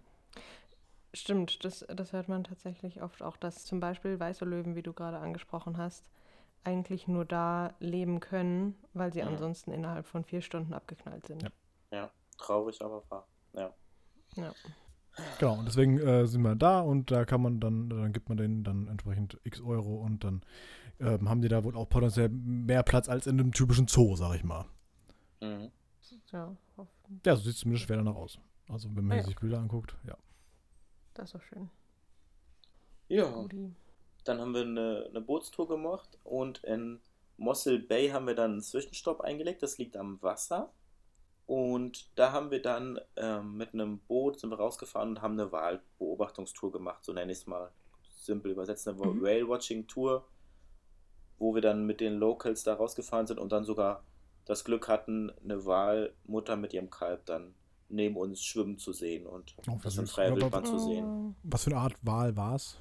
Stimmt, 1.13 1.65
das, 1.65 1.85
das 1.89 2.13
hört 2.13 2.29
man 2.29 2.43
tatsächlich 2.43 3.01
oft 3.01 3.23
auch, 3.23 3.35
dass 3.35 3.65
zum 3.65 3.79
Beispiel 3.79 4.19
weiße 4.19 4.45
Löwen, 4.45 4.75
wie 4.75 4.83
du 4.83 4.93
gerade 4.93 5.17
angesprochen 5.17 5.77
hast, 5.77 6.09
eigentlich 6.63 7.07
nur 7.07 7.25
da 7.25 7.73
leben 7.79 8.19
können, 8.19 8.75
weil 8.93 9.13
sie 9.13 9.21
mhm. 9.21 9.29
ansonsten 9.29 9.71
innerhalb 9.71 10.05
von 10.05 10.23
vier 10.23 10.41
Stunden 10.41 10.73
abgeknallt 10.73 11.25
sind. 11.27 11.43
Ja, 11.43 11.49
ja. 11.91 12.11
traurig, 12.37 12.81
aber 12.81 13.03
wahr. 13.09 13.27
Ja. 13.53 13.73
ja. 14.35 14.53
Genau, 15.39 15.55
und 15.55 15.65
deswegen 15.65 15.99
äh, 15.99 16.27
sind 16.27 16.41
wir 16.43 16.55
da 16.55 16.81
und 16.81 17.11
da 17.11 17.25
kann 17.25 17.41
man 17.41 17.59
dann, 17.59 17.89
dann 17.89 18.13
gibt 18.13 18.29
man 18.29 18.37
denen 18.37 18.63
dann 18.63 18.87
entsprechend 18.87 19.39
x 19.43 19.59
Euro 19.59 19.95
und 19.95 20.23
dann 20.23 20.43
ähm, 20.99 21.27
haben 21.27 21.41
die 21.41 21.49
da 21.49 21.63
wohl 21.63 21.75
auch 21.75 21.89
potenziell 21.89 22.29
mehr 22.29 22.83
Platz 22.83 23.09
als 23.09 23.27
in 23.27 23.39
einem 23.39 23.51
typischen 23.51 23.87
Zoo, 23.87 24.15
sag 24.15 24.35
ich 24.35 24.43
mal. 24.43 24.65
Mhm. 25.41 25.71
Ja, 26.31 26.55
ja, 27.25 27.35
so 27.35 27.43
sieht 27.43 27.53
es 27.53 27.59
zumindest 27.59 27.85
schwer 27.85 27.97
danach 27.97 28.15
aus. 28.15 28.39
Also 28.67 28.89
wenn 28.95 29.05
man 29.05 29.17
ah, 29.17 29.21
ja. 29.21 29.23
sich 29.23 29.35
Bilder 29.35 29.59
anguckt, 29.59 29.95
ja. 30.07 30.15
Das 31.13 31.25
ist 31.25 31.35
doch 31.35 31.41
schön. 31.41 31.69
Ja. 33.07 33.47
Dann 34.29 34.39
haben 34.39 34.53
wir 34.53 34.61
eine, 34.61 35.07
eine 35.09 35.21
Bootstour 35.21 35.67
gemacht 35.67 36.19
und 36.23 36.63
in 36.63 36.99
Mossel 37.37 37.79
Bay 37.79 38.09
haben 38.09 38.27
wir 38.27 38.35
dann 38.35 38.51
einen 38.51 38.61
Zwischenstopp 38.61 39.21
eingelegt. 39.21 39.63
Das 39.63 39.77
liegt 39.79 39.97
am 39.97 40.21
Wasser. 40.21 40.71
Und 41.47 42.11
da 42.15 42.31
haben 42.31 42.51
wir 42.51 42.61
dann 42.61 42.99
ähm, 43.15 43.57
mit 43.57 43.73
einem 43.73 43.97
Boot 43.99 44.39
sind 44.39 44.51
wir 44.51 44.59
rausgefahren 44.59 45.09
und 45.09 45.21
haben 45.23 45.33
eine 45.33 45.51
Wahlbeobachtungstour 45.51 46.71
gemacht, 46.71 47.03
so 47.03 47.11
nenne 47.11 47.31
ich 47.31 47.39
es 47.39 47.47
mal 47.47 47.71
simpel 48.19 48.51
übersetzt, 48.51 48.87
eine 48.87 48.97
mhm. 48.97 49.19
Whale-Watching-Tour, 49.23 50.27
wo 51.39 51.55
wir 51.55 51.61
dann 51.63 51.87
mit 51.87 52.01
den 52.01 52.19
Locals 52.19 52.61
da 52.63 52.75
rausgefahren 52.75 53.25
sind 53.25 53.39
und 53.39 53.51
dann 53.51 53.63
sogar 53.63 54.03
das 54.45 54.63
Glück 54.63 54.87
hatten, 54.87 55.31
eine 55.43 55.65
Wahlmutter 55.65 56.55
mit 56.55 56.71
ihrem 56.73 56.91
Kalb 56.91 57.25
dann 57.25 57.55
neben 57.87 58.15
uns 58.15 58.43
schwimmen 58.43 58.77
zu 58.77 58.93
sehen 58.93 59.25
und 59.25 59.55
oh, 59.67 59.79
das 59.81 59.97
in 59.97 60.05
freier 60.05 60.35
Wildbahn 60.35 60.65
zu 60.65 60.77
sehen. 60.77 61.35
Was 61.41 61.63
für 61.63 61.71
eine 61.71 61.79
Art 61.79 61.95
Wal 62.03 62.37
war 62.37 62.53
es? 62.53 62.77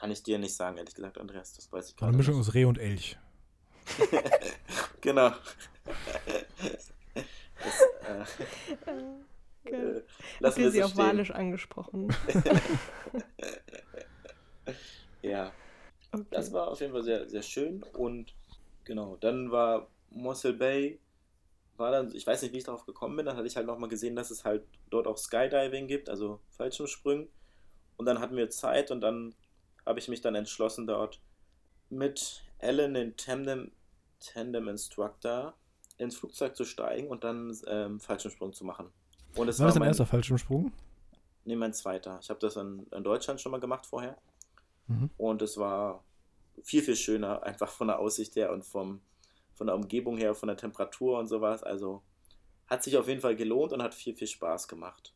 Kann 0.00 0.10
ich 0.10 0.22
dir 0.22 0.38
nicht 0.38 0.56
sagen, 0.56 0.78
ehrlich 0.78 0.94
gesagt, 0.94 1.18
Andreas. 1.18 1.52
Das 1.52 1.70
weiß 1.70 1.90
ich 1.90 1.96
gar 1.96 2.06
nicht. 2.06 2.14
Eine 2.14 2.16
Mischung 2.16 2.40
aus 2.40 2.54
Reh 2.54 2.64
und 2.64 2.78
Elch. 2.78 3.18
genau. 5.02 5.28
das, 6.64 8.40
äh, 9.66 9.70
äh, 9.70 10.02
lassen 10.38 10.62
wir 10.62 10.70
sie 10.70 10.82
auf 10.82 10.96
Walisch 10.96 11.32
angesprochen. 11.32 12.08
ja. 15.20 15.52
Okay. 16.12 16.24
Das 16.30 16.50
war 16.50 16.68
auf 16.68 16.80
jeden 16.80 16.94
Fall 16.94 17.02
sehr, 17.02 17.28
sehr 17.28 17.42
schön. 17.42 17.82
Und 17.92 18.34
genau, 18.84 19.16
dann 19.16 19.50
war 19.50 19.90
Mossel 20.08 20.54
Bay 20.54 20.98
war 21.76 21.90
dann, 21.90 22.14
ich 22.14 22.26
weiß 22.26 22.40
nicht, 22.40 22.54
wie 22.54 22.58
ich 22.58 22.64
darauf 22.64 22.86
gekommen 22.86 23.16
bin, 23.16 23.26
dann 23.26 23.36
hatte 23.36 23.46
ich 23.46 23.56
halt 23.56 23.66
nochmal 23.66 23.90
gesehen, 23.90 24.16
dass 24.16 24.30
es 24.30 24.46
halt 24.46 24.62
dort 24.88 25.06
auch 25.06 25.18
Skydiving 25.18 25.88
gibt, 25.88 26.08
also 26.08 26.40
Fallschirmsprüngen. 26.56 27.28
Und 27.98 28.06
dann 28.06 28.18
hatten 28.18 28.36
wir 28.36 28.48
Zeit 28.48 28.90
und 28.90 29.02
dann 29.02 29.34
habe 29.90 29.98
ich 29.98 30.08
mich 30.08 30.20
dann 30.20 30.34
entschlossen, 30.34 30.86
dort 30.86 31.20
mit 31.90 32.44
Ellen, 32.58 32.94
den 32.94 33.16
Tandem, 33.16 33.72
Tandem 34.20 34.68
Instructor, 34.68 35.54
ins 35.98 36.16
Flugzeug 36.16 36.56
zu 36.56 36.64
steigen 36.64 37.08
und 37.08 37.24
dann 37.24 37.54
ähm, 37.66 38.00
Fallschirmsprung 38.00 38.52
zu 38.52 38.64
machen. 38.64 38.86
Und 39.34 39.48
es 39.48 39.58
war, 39.58 39.64
war 39.64 39.68
das 39.68 39.74
dein 39.74 39.88
erster 39.88 40.06
Fallschirmsprung? 40.06 40.72
Nee, 41.44 41.56
mein 41.56 41.72
zweiter. 41.72 42.18
Ich 42.22 42.30
habe 42.30 42.38
das 42.40 42.56
in, 42.56 42.86
in, 42.94 43.02
Deutschland 43.02 43.40
schon 43.40 43.52
mal 43.52 43.60
gemacht 43.60 43.84
vorher. 43.84 44.16
Mhm. 44.86 45.10
Und 45.18 45.42
es 45.42 45.58
war 45.58 46.04
viel, 46.62 46.82
viel 46.82 46.96
schöner, 46.96 47.42
einfach 47.42 47.68
von 47.68 47.88
der 47.88 47.98
Aussicht 47.98 48.36
her 48.36 48.52
und 48.52 48.64
vom, 48.64 49.00
von 49.54 49.66
der 49.66 49.76
Umgebung 49.76 50.16
her, 50.16 50.34
von 50.34 50.46
der 50.46 50.56
Temperatur 50.56 51.18
und 51.18 51.26
sowas. 51.26 51.62
Also 51.62 52.02
hat 52.68 52.84
sich 52.84 52.96
auf 52.96 53.08
jeden 53.08 53.20
Fall 53.20 53.34
gelohnt 53.34 53.72
und 53.72 53.82
hat 53.82 53.94
viel, 53.94 54.14
viel 54.14 54.28
Spaß 54.28 54.68
gemacht. 54.68 55.12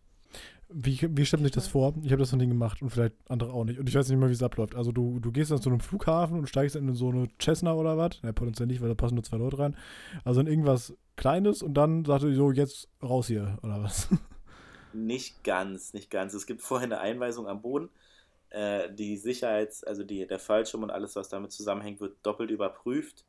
Wie, 0.68 0.98
wie 1.10 1.26
stellt 1.26 1.42
sich 1.42 1.52
das 1.52 1.68
vor? 1.68 1.94
Ich 2.02 2.10
habe 2.10 2.20
das 2.20 2.32
noch 2.32 2.38
nie 2.38 2.46
gemacht 2.46 2.82
und 2.82 2.90
vielleicht 2.90 3.14
andere 3.28 3.52
auch 3.52 3.64
nicht. 3.64 3.78
Und 3.78 3.88
ich 3.88 3.94
weiß 3.94 4.08
nicht 4.08 4.18
mehr, 4.18 4.28
wie 4.28 4.32
es 4.32 4.42
abläuft. 4.42 4.74
Also 4.74 4.92
du, 4.92 5.20
du 5.20 5.30
gehst 5.30 5.50
dann 5.50 5.60
zu 5.60 5.68
einem 5.68 5.80
Flughafen 5.80 6.38
und 6.38 6.48
steigst 6.48 6.76
in 6.76 6.94
so 6.94 7.10
eine 7.10 7.28
Cessna 7.40 7.74
oder 7.74 7.96
was? 7.96 8.20
Ja, 8.22 8.32
potenziell 8.32 8.66
nicht, 8.66 8.80
weil 8.80 8.88
da 8.88 8.94
passen 8.94 9.14
nur 9.14 9.24
zwei 9.24 9.36
Leute 9.36 9.58
rein. 9.58 9.76
Also 10.24 10.40
in 10.40 10.46
irgendwas 10.46 10.96
Kleines 11.16 11.62
und 11.62 11.74
dann 11.74 12.04
sagt 12.04 12.24
er 12.24 12.34
so, 12.34 12.50
jetzt 12.50 12.88
raus 13.02 13.28
hier, 13.28 13.58
oder 13.62 13.82
was? 13.82 14.08
Nicht 14.92 15.42
ganz, 15.42 15.92
nicht 15.92 16.08
ganz. 16.08 16.34
Es 16.34 16.46
gibt 16.46 16.62
vorher 16.62 16.86
eine 16.86 17.00
Einweisung 17.00 17.48
am 17.48 17.62
Boden. 17.62 17.88
Äh, 18.50 18.92
die 18.94 19.16
Sicherheits-, 19.16 19.82
also 19.82 20.04
die, 20.04 20.24
der 20.24 20.38
Fallschirm 20.38 20.84
und 20.84 20.90
alles, 20.90 21.16
was 21.16 21.28
damit 21.28 21.50
zusammenhängt, 21.50 22.00
wird 22.00 22.16
doppelt 22.22 22.52
überprüft 22.52 23.24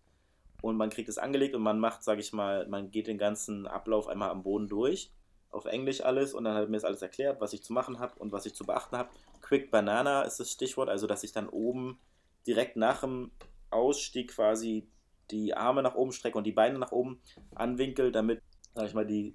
und 0.62 0.78
man 0.78 0.90
kriegt 0.90 1.10
es 1.10 1.18
angelegt 1.18 1.56
und 1.56 1.64
man 1.64 1.80
macht, 1.80 2.04
sage 2.04 2.22
ich 2.22 2.34
mal, 2.34 2.68
man 2.68 2.92
geht 2.92 3.08
den 3.08 3.18
ganzen 3.18 3.68
Ablauf 3.68 4.08
einmal 4.08 4.30
am 4.30 4.44
Boden 4.44 4.68
durch, 4.68 5.12
auf 5.56 5.66
Englisch 5.66 6.02
alles 6.02 6.34
und 6.34 6.44
dann 6.44 6.56
hat 6.56 6.70
mir 6.70 6.78
das 6.78 6.84
alles 6.84 7.02
erklärt, 7.02 7.40
was 7.42 7.54
ich 7.54 7.64
zu 7.64 7.74
machen 7.74 8.00
habe 8.00 8.20
und 8.20 8.32
was 8.32 8.46
ich 8.46 8.54
zu 8.54 8.66
beachten 8.66 8.98
habe. 8.98 9.10
Quick 9.42 9.72
Banana 9.72 10.24
ist 10.24 10.40
das 10.40 10.52
Stichwort, 10.52 10.90
also 10.90 11.08
dass 11.08 11.24
ich 11.24 11.32
dann 11.32 11.48
oben 11.48 11.98
direkt 12.46 12.76
nach 12.76 13.02
dem 13.02 13.32
Ausstieg 13.70 14.32
quasi 14.32 14.88
die 15.32 15.56
Arme 15.56 15.82
nach 15.82 15.96
oben 15.96 16.12
strecke 16.12 16.38
und 16.38 16.44
die 16.44 16.52
Beine 16.52 16.78
nach 16.78 16.92
oben 16.92 17.20
anwinkel, 17.56 18.12
damit, 18.12 18.42
sag 18.76 18.88
ich 18.88 18.94
mal, 18.94 19.06
die, 19.06 19.34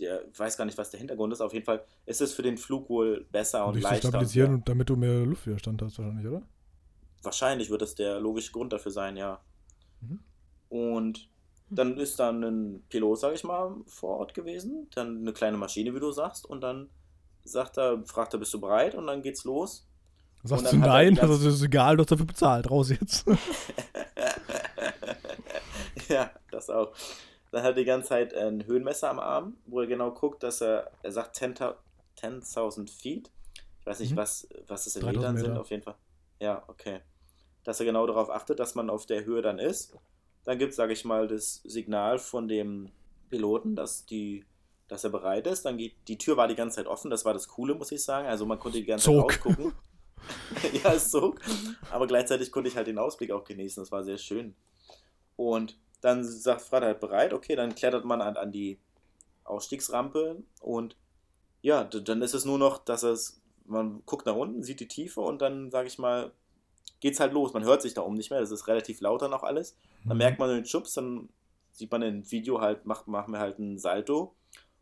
der, 0.00 0.26
ich 0.26 0.38
weiß 0.38 0.56
gar 0.56 0.64
nicht, 0.64 0.78
was 0.78 0.90
der 0.90 0.98
Hintergrund 0.98 1.32
ist, 1.32 1.40
auf 1.40 1.52
jeden 1.52 1.64
Fall 1.64 1.84
ist 2.06 2.20
es 2.20 2.32
für 2.32 2.42
den 2.42 2.56
Flug 2.56 2.88
wohl 2.88 3.26
besser 3.30 3.66
und, 3.66 3.76
und 3.76 3.82
leichter. 3.82 4.08
stabilisieren 4.08 4.54
und, 4.54 4.58
ja. 4.60 4.64
damit 4.66 4.88
du 4.88 4.96
mehr 4.96 5.24
Luftwiderstand 5.26 5.82
hast 5.82 5.98
wahrscheinlich, 5.98 6.26
oder? 6.26 6.42
Wahrscheinlich 7.22 7.70
wird 7.70 7.82
das 7.82 7.94
der 7.94 8.20
logische 8.20 8.52
Grund 8.52 8.72
dafür 8.72 8.92
sein, 8.92 9.16
ja. 9.16 9.40
Mhm. 10.00 10.20
Und 10.68 11.28
dann 11.70 11.98
ist 11.98 12.18
dann 12.18 12.42
ein 12.42 12.82
Pilot, 12.88 13.20
sag 13.20 13.34
ich 13.34 13.44
mal, 13.44 13.76
vor 13.86 14.18
Ort 14.18 14.34
gewesen, 14.34 14.88
dann 14.94 15.18
eine 15.18 15.32
kleine 15.32 15.56
Maschine, 15.56 15.94
wie 15.94 16.00
du 16.00 16.10
sagst, 16.10 16.46
und 16.46 16.60
dann 16.60 16.88
sagt 17.44 17.78
er, 17.78 18.04
fragt 18.04 18.34
er, 18.34 18.38
bist 18.38 18.52
du 18.54 18.60
bereit? 18.60 18.94
Und 18.94 19.06
dann 19.06 19.22
geht's 19.22 19.44
los. 19.44 19.86
Sagst 20.44 20.72
du 20.72 20.76
nein? 20.76 21.18
Also 21.18 21.34
das 21.34 21.54
ist 21.54 21.62
egal, 21.62 21.96
du 21.96 22.02
hast 22.02 22.12
dafür 22.12 22.26
bezahlt, 22.26 22.70
raus 22.70 22.90
jetzt. 22.90 23.26
ja, 26.08 26.30
das 26.50 26.70
auch. 26.70 26.92
Dann 27.50 27.62
hat 27.62 27.70
er 27.70 27.74
die 27.74 27.84
ganze 27.84 28.08
Zeit 28.08 28.34
ein 28.34 28.66
Höhenmesser 28.66 29.10
am 29.10 29.18
Arm, 29.18 29.56
wo 29.66 29.80
er 29.80 29.86
genau 29.86 30.12
guckt, 30.12 30.42
dass 30.42 30.60
er, 30.60 30.90
er 31.02 31.12
sagt 31.12 31.36
10.000 31.36 31.74
10 32.14 32.88
Feet. 32.88 33.30
Ich 33.80 33.86
weiß 33.86 34.00
nicht, 34.00 34.12
mhm. 34.12 34.16
was, 34.16 34.48
was 34.66 34.86
es 34.86 34.96
in 34.96 35.06
Metern 35.06 35.36
sind, 35.36 35.56
auf 35.56 35.70
jeden 35.70 35.82
Fall. 35.82 35.96
Ja, 36.40 36.62
okay. 36.68 37.00
Dass 37.64 37.80
er 37.80 37.86
genau 37.86 38.06
darauf 38.06 38.30
achtet, 38.30 38.60
dass 38.60 38.74
man 38.74 38.90
auf 38.90 39.06
der 39.06 39.24
Höhe 39.24 39.42
dann 39.42 39.58
ist. 39.58 39.96
Dann 40.48 40.58
gibt 40.58 40.70
es, 40.70 40.76
sage 40.76 40.94
ich 40.94 41.04
mal, 41.04 41.28
das 41.28 41.60
Signal 41.64 42.18
von 42.18 42.48
dem 42.48 42.88
Piloten, 43.28 43.76
dass, 43.76 44.06
die, 44.06 44.46
dass 44.88 45.04
er 45.04 45.10
bereit 45.10 45.46
ist. 45.46 45.66
Dann 45.66 45.76
geht 45.76 45.92
die 46.08 46.16
Tür 46.16 46.38
war 46.38 46.48
die 46.48 46.54
ganze 46.54 46.76
Zeit 46.76 46.86
offen. 46.86 47.10
Das 47.10 47.26
war 47.26 47.34
das 47.34 47.48
Coole, 47.48 47.74
muss 47.74 47.92
ich 47.92 48.02
sagen. 48.02 48.26
Also 48.26 48.46
man 48.46 48.58
konnte 48.58 48.78
die 48.78 48.86
ganze 48.86 49.04
Zog. 49.04 49.30
Zeit 49.30 49.44
rausgucken. 49.44 49.74
ja, 50.82 50.94
es 50.94 51.10
zog. 51.10 51.38
Aber 51.90 52.06
gleichzeitig 52.06 52.50
konnte 52.50 52.70
ich 52.70 52.76
halt 52.76 52.86
den 52.86 52.96
Ausblick 52.96 53.30
auch 53.30 53.44
genießen. 53.44 53.82
Das 53.82 53.92
war 53.92 54.02
sehr 54.04 54.16
schön. 54.16 54.54
Und 55.36 55.78
dann 56.00 56.24
sagt 56.24 56.62
Fred 56.62 56.82
halt 56.82 57.00
bereit, 57.00 57.34
okay, 57.34 57.54
dann 57.54 57.74
klettert 57.74 58.06
man 58.06 58.22
an, 58.22 58.38
an 58.38 58.50
die 58.50 58.78
Ausstiegsrampe 59.44 60.42
und 60.62 60.96
ja, 61.60 61.84
dann 61.84 62.22
ist 62.22 62.32
es 62.32 62.46
nur 62.46 62.56
noch, 62.56 62.78
dass 62.78 63.02
es, 63.02 63.42
man 63.66 64.02
guckt 64.06 64.24
nach 64.24 64.34
unten, 64.34 64.62
sieht 64.62 64.80
die 64.80 64.88
Tiefe 64.88 65.20
und 65.20 65.42
dann, 65.42 65.70
sage 65.70 65.88
ich 65.88 65.98
mal, 65.98 66.32
geht's 67.00 67.20
halt 67.20 67.32
los. 67.32 67.52
Man 67.52 67.64
hört 67.64 67.82
sich 67.82 67.94
da 67.94 68.02
oben 68.02 68.16
nicht 68.16 68.30
mehr, 68.30 68.40
das 68.40 68.50
ist 68.50 68.66
relativ 68.66 69.00
lauter 69.00 69.28
noch 69.28 69.42
alles. 69.42 69.76
Dann 70.04 70.16
mhm. 70.16 70.18
merkt 70.18 70.38
man 70.38 70.50
den 70.50 70.66
Schubs, 70.66 70.94
dann 70.94 71.28
sieht 71.72 71.90
man 71.90 72.02
im 72.02 72.30
Video 72.30 72.60
halt, 72.60 72.86
macht, 72.86 73.06
machen 73.06 73.32
wir 73.32 73.40
halt 73.40 73.58
einen 73.58 73.78
Salto 73.78 74.34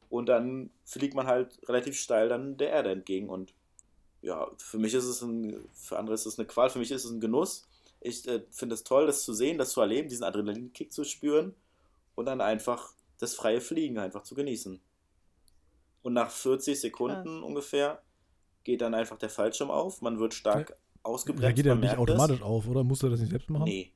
und 0.09 0.29
dann 0.29 0.71
fliegt 0.85 1.15
man 1.15 1.27
halt 1.27 1.59
relativ 1.69 1.99
steil 1.99 2.29
dann 2.29 2.57
der 2.57 2.71
Erde 2.71 2.91
entgegen 2.91 3.29
und 3.29 3.55
ja, 4.23 4.49
für 4.57 4.79
mich 4.79 4.95
ist 4.95 5.05
es 5.05 5.23
ein, 5.23 5.69
für 5.73 5.99
andere 5.99 6.15
ist 6.15 6.27
es 6.27 6.39
eine 6.39 6.49
Qual, 6.49 6.71
für 6.71 6.79
mich 6.79 6.91
ist 6.91 7.05
es 7.05 7.11
ein 7.11 7.21
Genuss. 7.21 7.69
Ich 8.01 8.27
äh, 8.27 8.43
finde 8.51 8.75
es 8.75 8.83
toll, 8.83 9.07
das 9.07 9.23
zu 9.23 9.33
sehen, 9.33 9.59
das 9.59 9.71
zu 9.71 9.81
erleben, 9.81 10.09
diesen 10.09 10.25
Adrenalinkick 10.25 10.93
zu 10.93 11.05
spüren 11.05 11.55
und 12.15 12.27
dann 12.27 12.41
einfach 12.41 12.93
das 13.19 13.35
freie 13.35 13.61
Fliegen 13.61 13.99
einfach 13.99 14.23
zu 14.23 14.35
genießen. 14.35 14.81
Und 16.03 16.13
nach 16.13 16.31
40 16.31 16.81
Sekunden 16.81 17.41
Krass. 17.41 17.45
ungefähr 17.45 18.03
geht 18.65 18.81
dann 18.81 18.95
einfach 18.95 19.19
der 19.19 19.31
Fallschirm 19.31 19.71
auf, 19.71 20.03
man 20.03 20.19
wird 20.19 20.35
stark 20.35 20.71
ja. 20.71 20.77
Ausgebremst. 21.07 21.45
Ja, 21.45 21.53
geht 21.53 21.67
er 21.67 21.75
nicht 21.75 21.97
automatisch 21.97 22.39
das. 22.39 22.47
auf, 22.47 22.69
oder? 22.69 22.85
Musst 22.85 23.03
du 23.03 23.09
das 23.09 23.21
nicht 23.21 23.31
selbst 23.31 23.49
machen? 23.51 23.65
Nee. 23.65 23.93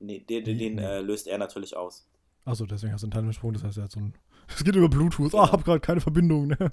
Nee, 0.00 0.18
den, 0.18 0.44
den, 0.44 0.58
den 0.58 0.78
äh, 0.78 1.00
löst 1.00 1.28
er 1.28 1.38
natürlich 1.38 1.76
aus. 1.76 2.08
Achso, 2.44 2.66
deswegen 2.66 2.92
hast 2.92 3.02
du 3.02 3.06
einen 3.06 3.12
Teilensprung, 3.12 3.52
das 3.52 3.62
heißt, 3.62 3.78
er 3.78 3.84
hat 3.84 3.92
so 3.92 4.00
ein. 4.00 4.14
Es 4.48 4.64
geht 4.64 4.74
über 4.74 4.88
Bluetooth. 4.88 5.32
Ah, 5.34 5.44
oh, 5.44 5.52
hab 5.52 5.64
gerade 5.64 5.78
keine 5.78 6.00
Verbindung. 6.00 6.48
Ne? 6.48 6.56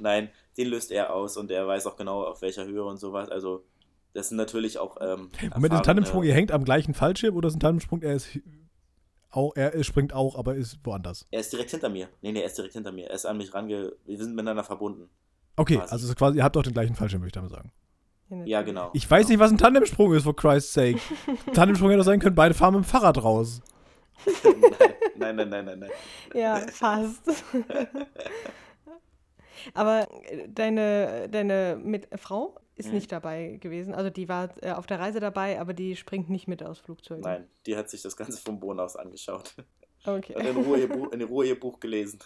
Nein, 0.00 0.28
den 0.58 0.68
löst 0.68 0.92
er 0.92 1.14
aus 1.14 1.38
und 1.38 1.50
er 1.50 1.66
weiß 1.66 1.86
auch 1.86 1.96
genau, 1.96 2.24
auf 2.24 2.42
welcher 2.42 2.66
Höhe 2.66 2.84
und 2.84 2.98
sowas. 2.98 3.30
Also, 3.30 3.64
das 4.12 4.28
sind 4.28 4.36
natürlich 4.36 4.78
auch. 4.78 4.98
Ähm, 5.00 5.30
Moment, 5.54 5.72
den 5.72 5.82
Tandemsprung, 5.82 6.22
ihr 6.22 6.34
hängt 6.34 6.52
am 6.52 6.64
gleichen 6.64 6.92
Fallschirm 6.92 7.34
oder 7.34 7.48
ist 7.48 7.56
ein 7.56 7.60
Tandemsprung, 7.60 8.02
er 8.02 8.14
ist 8.14 8.38
auch, 9.30 9.56
er 9.56 9.82
springt 9.82 10.12
auch, 10.12 10.36
aber 10.36 10.56
ist 10.56 10.78
woanders. 10.84 11.26
Er 11.30 11.40
ist 11.40 11.52
direkt 11.52 11.70
hinter 11.70 11.88
mir. 11.88 12.08
Nee, 12.20 12.32
nee, 12.32 12.40
er 12.40 12.46
ist 12.46 12.58
direkt 12.58 12.74
hinter 12.74 12.92
mir. 12.92 13.08
Er 13.08 13.14
ist 13.14 13.26
an 13.26 13.38
mich 13.38 13.54
range. 13.54 13.92
Wir 14.04 14.18
sind 14.18 14.34
miteinander 14.34 14.64
verbunden. 14.64 15.08
Okay, 15.56 15.76
quasi. 15.76 15.92
also 15.92 16.14
quasi, 16.14 16.38
ihr 16.38 16.44
habt 16.44 16.56
auch 16.56 16.62
den 16.62 16.72
gleichen 16.72 16.94
Fallschirm, 16.94 17.22
würde 17.22 17.28
ich 17.28 17.32
damit 17.32 17.50
sagen. 17.50 17.72
Ja, 18.44 18.62
genau. 18.62 18.90
Ich 18.92 19.10
weiß 19.10 19.26
genau. 19.26 19.30
nicht, 19.30 19.40
was 19.40 19.50
ein 19.50 19.58
Tandemsprung 19.58 20.14
ist, 20.14 20.24
for 20.24 20.36
Christ's 20.36 20.72
sake. 20.72 21.00
Tandemsprung 21.54 21.90
hätte 21.90 22.04
sein 22.04 22.20
können, 22.20 22.34
beide 22.34 22.54
fahren 22.54 22.74
mit 22.74 22.84
dem 22.84 22.88
Fahrrad 22.88 23.22
raus. 23.22 23.60
nein, 25.16 25.36
nein, 25.36 25.48
nein, 25.48 25.64
nein, 25.64 25.78
nein. 25.78 25.90
Ja, 26.34 26.56
fast. 26.56 27.22
Aber 29.74 30.08
äh, 30.24 30.48
deine, 30.48 31.28
deine 31.28 31.78
mit 31.82 32.08
Frau 32.18 32.58
ist 32.76 32.88
mhm. 32.88 32.94
nicht 32.94 33.12
dabei 33.12 33.58
gewesen. 33.60 33.94
Also 33.94 34.10
die 34.10 34.28
war 34.28 34.50
äh, 34.62 34.72
auf 34.72 34.86
der 34.86 35.00
Reise 35.00 35.20
dabei, 35.20 35.60
aber 35.60 35.74
die 35.74 35.96
springt 35.96 36.30
nicht 36.30 36.48
mit 36.48 36.62
aus 36.62 36.78
Flugzeugen. 36.78 37.22
Nein, 37.22 37.46
die 37.66 37.76
hat 37.76 37.90
sich 37.90 38.00
das 38.00 38.16
Ganze 38.16 38.40
vom 38.40 38.58
Boden 38.58 38.80
aus 38.80 38.96
angeschaut. 38.96 39.54
Okay. 40.06 40.34
Und 40.34 40.46
in 40.46 40.56
Ruhe 40.56 40.78
ihr 40.78 40.88
Buch, 40.88 41.12
in 41.12 41.22
Ruhe 41.22 41.46
ihr 41.46 41.60
Buch 41.60 41.78
gelesen. 41.78 42.20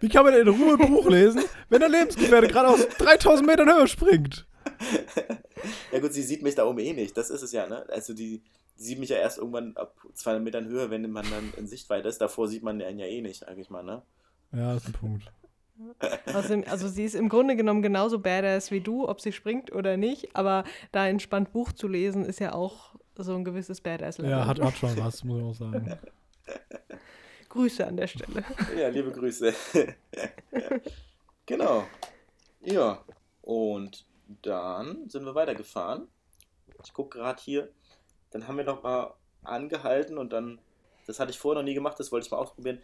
Wie 0.00 0.08
kann 0.08 0.24
man 0.24 0.34
denn 0.34 0.46
in 0.46 0.54
Ruhe 0.54 0.76
ein 0.78 0.92
Buch 0.92 1.08
lesen, 1.08 1.44
wenn 1.70 1.80
der 1.80 1.88
Lebensgefährte 1.88 2.48
gerade 2.48 2.68
aus 2.68 2.86
3000 2.98 3.46
Metern 3.46 3.74
Höhe 3.74 3.88
springt? 3.88 4.46
Ja 5.92 6.00
gut, 6.00 6.12
sie 6.12 6.22
sieht 6.22 6.42
mich 6.42 6.54
da 6.54 6.66
oben 6.66 6.80
eh 6.80 6.92
nicht. 6.92 7.16
Das 7.16 7.30
ist 7.30 7.42
es 7.42 7.52
ja, 7.52 7.66
ne? 7.66 7.86
Also 7.88 8.14
die, 8.14 8.42
die 8.78 8.82
sieht 8.82 8.98
mich 8.98 9.10
ja 9.10 9.16
erst 9.16 9.38
irgendwann 9.38 9.76
ab 9.76 9.96
200 10.12 10.42
Metern 10.42 10.66
Höhe, 10.66 10.90
wenn 10.90 11.10
man 11.10 11.24
dann 11.30 11.52
in 11.56 11.66
Sichtweite 11.66 12.08
ist. 12.08 12.20
Davor 12.20 12.48
sieht 12.48 12.62
man 12.62 12.78
den 12.78 12.98
ja 12.98 13.06
eh 13.06 13.20
nicht, 13.20 13.40
sag 13.40 13.56
ich 13.56 13.70
mal, 13.70 13.82
ne? 13.82 14.02
Ja, 14.52 14.74
ist 14.74 14.86
ein 14.86 14.92
Punkt. 14.92 15.32
Also, 16.26 16.54
also, 16.70 16.86
sie 16.86 17.02
ist 17.02 17.16
im 17.16 17.28
Grunde 17.28 17.56
genommen 17.56 17.82
genauso 17.82 18.20
badass 18.20 18.70
wie 18.70 18.80
du, 18.80 19.08
ob 19.08 19.20
sie 19.20 19.32
springt 19.32 19.72
oder 19.72 19.96
nicht, 19.96 20.36
aber 20.36 20.62
da 20.92 21.08
entspannt 21.08 21.52
Buch 21.52 21.72
zu 21.72 21.88
lesen, 21.88 22.24
ist 22.24 22.38
ja 22.38 22.52
auch 22.52 22.94
so 23.16 23.34
ein 23.34 23.42
gewisses 23.44 23.80
Badass-Level. 23.80 24.30
Ja, 24.30 24.46
hat, 24.46 24.60
hat 24.60 24.76
schon 24.76 24.96
was, 24.96 25.24
muss 25.24 25.38
ich 25.38 25.44
auch 25.44 25.54
sagen. 25.54 25.98
Grüße 27.48 27.84
an 27.84 27.96
der 27.96 28.06
Stelle. 28.06 28.44
Ja, 28.78 28.86
liebe 28.86 29.10
Grüße. 29.10 29.52
genau. 31.44 31.84
Ja, 32.62 33.04
und 33.42 34.06
dann 34.42 35.08
sind 35.08 35.24
wir 35.24 35.34
weitergefahren. 35.34 36.08
Ich 36.82 36.92
gucke 36.92 37.18
gerade 37.18 37.40
hier. 37.42 37.70
Dann 38.30 38.48
haben 38.48 38.56
wir 38.56 38.64
noch 38.64 38.82
mal 38.82 39.14
angehalten 39.42 40.18
und 40.18 40.32
dann, 40.32 40.60
das 41.06 41.20
hatte 41.20 41.30
ich 41.30 41.38
vorher 41.38 41.62
noch 41.62 41.66
nie 41.66 41.74
gemacht, 41.74 42.00
das 42.00 42.10
wollte 42.10 42.26
ich 42.26 42.30
mal 42.30 42.38
ausprobieren 42.38 42.80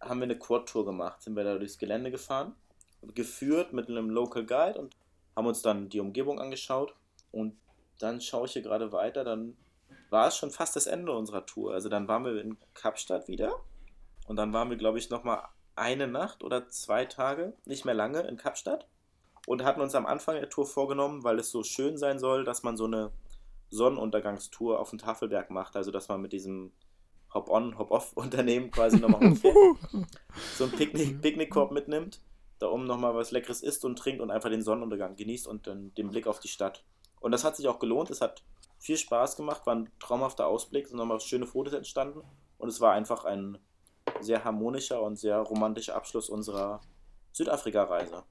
haben 0.00 0.20
wir 0.20 0.24
eine 0.24 0.38
Quad-Tour 0.38 0.84
gemacht, 0.84 1.22
sind 1.22 1.36
wir 1.36 1.44
da 1.44 1.58
durchs 1.58 1.78
Gelände 1.78 2.10
gefahren, 2.10 2.54
geführt 3.14 3.72
mit 3.72 3.88
einem 3.88 4.10
Local 4.10 4.44
Guide 4.44 4.78
und 4.78 4.96
haben 5.36 5.46
uns 5.46 5.62
dann 5.62 5.88
die 5.88 6.00
Umgebung 6.00 6.40
angeschaut 6.40 6.94
und 7.30 7.56
dann 7.98 8.20
schaue 8.20 8.46
ich 8.46 8.52
hier 8.52 8.62
gerade 8.62 8.92
weiter, 8.92 9.24
dann 9.24 9.56
war 10.08 10.28
es 10.28 10.36
schon 10.36 10.50
fast 10.50 10.74
das 10.74 10.86
Ende 10.86 11.12
unserer 11.12 11.46
Tour. 11.46 11.74
Also 11.74 11.88
dann 11.88 12.08
waren 12.08 12.24
wir 12.24 12.40
in 12.40 12.56
Kapstadt 12.74 13.28
wieder 13.28 13.60
und 14.26 14.36
dann 14.36 14.52
waren 14.52 14.70
wir, 14.70 14.76
glaube 14.76 14.98
ich, 14.98 15.10
nochmal 15.10 15.42
eine 15.76 16.08
Nacht 16.08 16.42
oder 16.42 16.68
zwei 16.68 17.04
Tage, 17.04 17.52
nicht 17.64 17.84
mehr 17.84 17.94
lange, 17.94 18.20
in 18.22 18.36
Kapstadt 18.36 18.86
und 19.46 19.64
hatten 19.64 19.80
uns 19.80 19.94
am 19.94 20.06
Anfang 20.06 20.36
der 20.36 20.48
Tour 20.48 20.66
vorgenommen, 20.66 21.24
weil 21.24 21.38
es 21.38 21.50
so 21.50 21.62
schön 21.62 21.96
sein 21.96 22.18
soll, 22.18 22.44
dass 22.44 22.62
man 22.62 22.76
so 22.76 22.84
eine 22.84 23.12
Sonnenuntergangstour 23.70 24.78
auf 24.78 24.90
dem 24.90 24.98
Tafelberg 24.98 25.50
macht, 25.50 25.76
also 25.76 25.90
dass 25.90 26.08
man 26.08 26.20
mit 26.20 26.32
diesem 26.32 26.72
Hop-on, 27.32 27.78
Hop-off-Unternehmen 27.78 28.70
quasi 28.70 28.98
nochmal 28.98 29.30
hochfährt, 29.30 29.56
so 30.56 30.64
ein 30.64 30.72
Picknick, 30.72 31.22
Picknickkorb 31.22 31.70
mitnimmt, 31.70 32.20
da 32.58 32.68
oben 32.68 32.84
nochmal 32.84 33.14
was 33.14 33.30
Leckeres 33.30 33.62
isst 33.62 33.84
und 33.84 33.98
trinkt 33.98 34.20
und 34.20 34.30
einfach 34.30 34.50
den 34.50 34.62
Sonnenuntergang 34.62 35.16
genießt 35.16 35.46
und 35.46 35.66
dann 35.66 35.94
den 35.94 36.10
Blick 36.10 36.26
auf 36.26 36.40
die 36.40 36.48
Stadt. 36.48 36.84
Und 37.20 37.32
das 37.32 37.44
hat 37.44 37.56
sich 37.56 37.68
auch 37.68 37.78
gelohnt, 37.78 38.10
es 38.10 38.20
hat 38.20 38.42
viel 38.78 38.96
Spaß 38.96 39.36
gemacht, 39.36 39.66
war 39.66 39.76
ein 39.76 39.90
traumhafter 40.00 40.46
Ausblick, 40.46 40.88
sind 40.88 40.96
nochmal 40.96 41.20
schöne 41.20 41.46
Fotos 41.46 41.74
entstanden 41.74 42.22
und 42.58 42.68
es 42.68 42.80
war 42.80 42.92
einfach 42.92 43.24
ein 43.24 43.58
sehr 44.20 44.44
harmonischer 44.44 45.00
und 45.02 45.16
sehr 45.16 45.38
romantischer 45.38 45.94
Abschluss 45.94 46.28
unserer 46.28 46.80
Südafrika-Reise. 47.32 48.24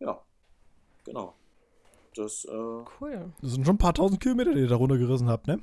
Ja, 0.00 0.22
genau. 1.04 1.34
Das, 2.14 2.44
äh, 2.44 2.84
cool. 3.00 3.32
Das 3.40 3.52
sind 3.52 3.64
schon 3.64 3.76
ein 3.76 3.78
paar 3.78 3.94
tausend 3.94 4.20
Kilometer, 4.20 4.52
die 4.52 4.60
ihr 4.60 4.68
da 4.68 4.76
runtergerissen 4.76 5.28
habt, 5.28 5.46
ne? 5.46 5.60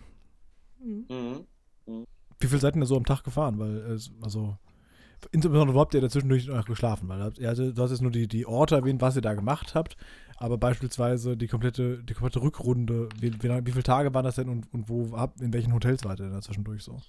Mhm. 0.79 1.05
mhm. 1.09 2.05
Wie 2.39 2.47
viel 2.47 2.59
seid 2.59 2.75
ihr 2.75 2.79
denn 2.79 2.85
so 2.85 2.95
am 2.95 3.05
Tag 3.05 3.23
gefahren? 3.23 3.59
Weil, 3.59 3.77
es, 3.91 4.11
also, 4.21 4.57
insbesondere 5.31 5.75
wo 5.75 5.79
habt 5.81 5.93
ihr 5.93 6.01
dazwischendurch 6.01 6.47
noch 6.47 6.65
geschlafen? 6.65 7.09
Weil 7.09 7.21
also, 7.21 7.71
du 7.71 7.81
hast 7.81 7.91
jetzt 7.91 8.01
nur 8.01 8.11
die, 8.11 8.27
die 8.27 8.45
Orte 8.45 8.75
erwähnt, 8.75 9.01
was 9.01 9.15
ihr 9.15 9.21
da 9.21 9.33
gemacht 9.33 9.75
habt, 9.75 9.97
aber 10.37 10.57
beispielsweise 10.57 11.35
die 11.35 11.47
komplette, 11.47 12.01
die 12.03 12.13
komplette 12.13 12.41
Rückrunde, 12.41 13.09
wie, 13.19 13.33
wie, 13.43 13.65
wie 13.65 13.71
viele 13.71 13.83
Tage 13.83 14.13
waren 14.13 14.23
das 14.23 14.35
denn 14.35 14.49
und, 14.49 14.73
und 14.73 14.87
wo 14.89 15.17
habt, 15.17 15.41
in 15.41 15.53
welchen 15.53 15.73
Hotels 15.73 16.05
wart 16.05 16.19
ihr 16.19 16.25
denn 16.25 16.33
dazwischendurch 16.33 16.83
so? 16.83 17.01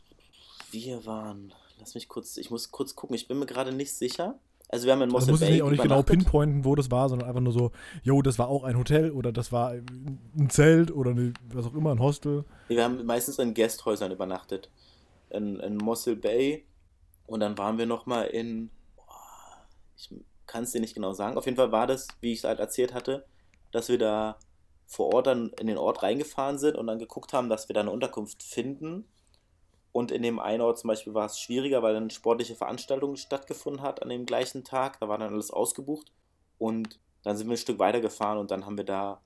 Wir 0.73 1.07
waren, 1.07 1.53
lass 1.79 1.95
mich 1.95 2.09
kurz, 2.09 2.37
ich 2.37 2.51
muss 2.51 2.71
kurz 2.71 2.95
gucken, 2.95 3.15
ich 3.15 3.29
bin 3.29 3.39
mir 3.39 3.47
gerade 3.47 3.73
nicht 3.73 3.95
sicher. 3.95 4.39
Also 4.73 4.87
wir 4.87 4.93
haben 4.93 5.03
in 5.03 5.11
Mossel 5.11 5.33
also 5.33 5.45
Bay 5.45 5.55
nicht 5.55 5.63
auch 5.63 5.71
nicht 5.71 5.83
genau 5.83 6.03
pinpointen, 6.03 6.65
wo 6.65 6.77
das 6.77 6.93
war, 6.93 7.09
sondern 7.09 7.29
einfach 7.29 7.41
nur 7.41 7.53
so, 7.53 7.73
jo, 8.05 8.23
das 8.23 8.39
war 8.39 8.49
auch 8.49 8.63
ein 8.63 8.79
Hotel 8.79 9.11
oder 9.11 9.33
das 9.33 9.51
war 9.51 9.73
ein 9.73 10.49
Zelt 10.49 10.93
oder 10.93 11.11
eine, 11.11 11.33
was 11.53 11.67
auch 11.67 11.75
immer, 11.75 11.91
ein 11.91 11.99
Hostel. 11.99 12.45
Wir 12.69 12.85
haben 12.85 13.05
meistens 13.05 13.41
in 13.41 13.53
Gästhäusern 13.53 14.13
übernachtet 14.13 14.71
in, 15.31 15.59
in 15.59 15.77
Mossel 15.77 16.15
Bay 16.15 16.65
und 17.27 17.41
dann 17.41 17.59
waren 17.59 17.79
wir 17.79 17.87
nochmal 17.87 18.27
in, 18.27 18.71
ich 19.97 20.11
kann 20.47 20.63
es 20.63 20.71
dir 20.71 20.81
nicht 20.81 20.95
genau 20.95 21.15
sagen, 21.15 21.37
auf 21.37 21.47
jeden 21.47 21.57
Fall 21.57 21.73
war 21.73 21.89
das, 21.89 22.07
wie 22.21 22.33
ich 22.33 22.39
es 22.39 22.45
halt 22.45 22.61
erzählt 22.61 22.95
hatte, 22.95 23.25
dass 23.73 23.89
wir 23.89 23.99
da 23.99 24.37
vor 24.87 25.15
Ort 25.15 25.27
dann 25.27 25.51
in 25.61 25.67
den 25.67 25.79
Ort 25.79 26.03
reingefahren 26.03 26.59
sind 26.59 26.77
und 26.77 26.87
dann 26.87 26.99
geguckt 27.01 27.33
haben, 27.33 27.49
dass 27.49 27.69
wir 27.69 27.75
da 27.75 27.81
eine 27.81 27.93
Unterkunft 27.93 28.43
finden. 28.43 29.05
Und 29.93 30.13
in 30.13 30.23
dem 30.23 30.39
einen 30.39 30.63
Ort 30.63 30.79
zum 30.79 30.89
Beispiel 30.89 31.15
war 31.15 31.27
es 31.27 31.41
schwieriger, 31.41 31.83
weil 31.83 31.97
eine 31.97 32.11
sportliche 32.11 32.55
Veranstaltung 32.55 33.17
stattgefunden 33.17 33.83
hat 33.83 34.03
an 34.03 34.09
dem 34.09 34.25
gleichen 34.25 34.63
Tag. 34.63 35.01
Da 35.01 35.09
war 35.09 35.19
dann 35.19 35.33
alles 35.33 35.51
ausgebucht. 35.51 36.13
Und 36.59 36.99
dann 37.23 37.37
sind 37.37 37.49
wir 37.49 37.55
ein 37.55 37.59
Stück 37.59 37.79
weiter 37.79 38.01
gefahren 38.01 38.39
und 38.39 38.51
dann 38.51 38.67
haben 38.67 38.77
wir 38.77 38.85
da, 38.85 39.21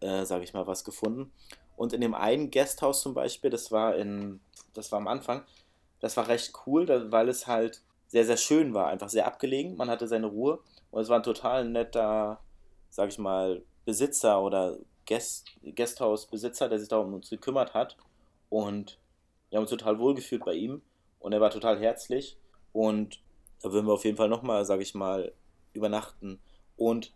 äh, 0.00 0.24
sage 0.24 0.44
ich 0.44 0.52
mal, 0.52 0.66
was 0.66 0.84
gefunden. 0.84 1.32
Und 1.76 1.92
in 1.92 2.00
dem 2.00 2.14
einen 2.14 2.50
Gasthaus 2.50 3.00
zum 3.00 3.14
Beispiel, 3.14 3.50
das 3.50 3.72
war 3.72 3.96
in, 3.96 4.40
das 4.74 4.92
war 4.92 4.98
am 4.98 5.08
Anfang, 5.08 5.44
das 6.00 6.16
war 6.16 6.28
recht 6.28 6.52
cool, 6.66 6.86
weil 7.10 7.28
es 7.28 7.46
halt 7.46 7.82
sehr, 8.08 8.26
sehr 8.26 8.36
schön 8.36 8.74
war, 8.74 8.88
einfach 8.88 9.08
sehr 9.08 9.26
abgelegen. 9.26 9.76
Man 9.76 9.88
hatte 9.88 10.06
seine 10.06 10.26
Ruhe 10.26 10.58
und 10.90 11.00
es 11.00 11.08
war 11.08 11.16
ein 11.16 11.22
total 11.22 11.64
netter, 11.64 12.40
sag 12.90 13.08
ich 13.08 13.18
mal, 13.18 13.62
Besitzer 13.84 14.42
oder 14.42 14.78
Gasthausbesitzer, 15.06 16.68
der 16.68 16.78
sich 16.78 16.88
da 16.88 16.98
um 16.98 17.14
uns 17.14 17.30
gekümmert 17.30 17.72
hat. 17.74 17.96
Und 18.48 18.98
wir 19.50 19.56
haben 19.56 19.64
uns 19.64 19.70
total 19.70 19.98
wohlgefühlt 19.98 20.44
bei 20.44 20.54
ihm 20.54 20.80
und 21.18 21.32
er 21.32 21.40
war 21.40 21.50
total 21.50 21.78
herzlich. 21.78 22.38
Und 22.72 23.20
da 23.62 23.72
würden 23.72 23.86
wir 23.86 23.94
auf 23.94 24.04
jeden 24.04 24.16
Fall 24.16 24.28
nochmal, 24.28 24.64
sag 24.64 24.80
ich 24.80 24.94
mal, 24.94 25.32
übernachten. 25.72 26.40
Und 26.76 27.12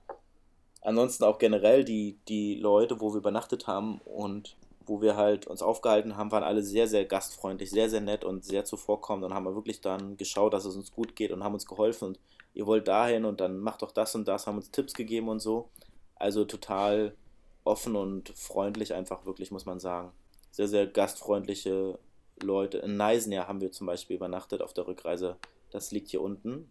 ansonsten 0.82 1.24
auch 1.24 1.39
generell 1.39 1.85
die, 1.85 2.18
die 2.28 2.57
Leute, 2.57 3.01
wo 3.01 3.12
wir 3.12 3.18
übernachtet 3.18 3.66
haben 3.66 4.01
und 4.05 4.57
wo 4.87 5.01
wir 5.01 5.16
halt 5.16 5.47
uns 5.47 5.62
aufgehalten 5.62 6.16
haben, 6.16 6.30
waren 6.30 6.43
alle 6.45 6.62
sehr, 6.62 6.87
sehr 6.87 7.07
gastfreundlich, 7.07 7.70
sehr, 7.70 7.89
sehr 7.89 8.03
nett 8.03 8.24
und 8.24 8.45
sehr 8.45 8.66
zuvorkommend 8.66 9.24
und 9.24 9.32
haben 9.32 9.45
wir 9.45 9.55
wirklich 9.55 9.80
dann 9.80 10.18
geschaut, 10.18 10.53
dass 10.53 10.66
es 10.66 10.76
uns 10.76 10.93
gut 10.93 11.16
geht 11.16 11.32
und 11.32 11.43
haben 11.43 11.55
uns 11.55 11.64
geholfen 11.64 12.09
und 12.09 12.20
ihr 12.53 12.66
wollt 12.66 12.87
dahin 12.87 13.24
und 13.24 13.41
dann 13.41 13.59
macht 13.59 13.80
doch 13.80 13.93
das 13.93 14.14
und 14.14 14.28
das, 14.28 14.47
haben 14.47 14.57
uns 14.57 14.70
Tipps 14.70 14.93
gegeben 14.93 15.28
und 15.28 15.41
so. 15.41 15.70
Also 16.16 16.45
total 16.45 17.16
offen 17.64 17.97
und 17.97 18.28
freundlich 18.37 18.93
einfach 18.93 19.24
wirklich, 19.24 19.51
muss 19.51 19.64
man 19.64 19.80
sagen. 19.80 20.12
Sehr, 20.51 20.68
sehr 20.68 20.87
gastfreundliche 20.87 21.99
Leute, 22.43 22.78
in 22.78 22.97
Neisenia 22.97 23.47
haben 23.47 23.61
wir 23.61 23.72
zum 23.72 23.87
Beispiel 23.87 24.16
übernachtet 24.16 24.62
auf 24.62 24.74
der 24.74 24.87
Rückreise. 24.87 25.37
Das 25.70 25.91
liegt 25.91 26.09
hier 26.09 26.22
unten 26.22 26.70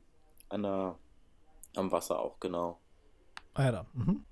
an 0.50 0.64
der, 0.64 0.98
am 1.76 1.92
Wasser 1.92 2.20
auch, 2.20 2.40
genau. 2.40 2.80
Ah 3.54 3.64
ja, 3.64 3.72
da. 3.72 3.86
Mhm. 3.94 4.24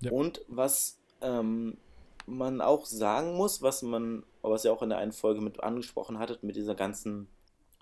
Ja. 0.00 0.12
Und 0.12 0.44
was 0.48 1.00
ähm, 1.20 1.78
man 2.26 2.60
auch 2.60 2.86
sagen 2.86 3.36
muss, 3.36 3.62
was 3.62 3.82
man, 3.82 4.24
was 4.42 4.64
ihr 4.64 4.72
auch 4.72 4.82
in 4.82 4.90
der 4.90 4.98
einen 4.98 5.12
Folge 5.12 5.40
mit 5.40 5.62
angesprochen 5.62 6.18
hattet, 6.18 6.42
mit 6.42 6.56
dieser 6.56 6.74
ganzen 6.74 7.28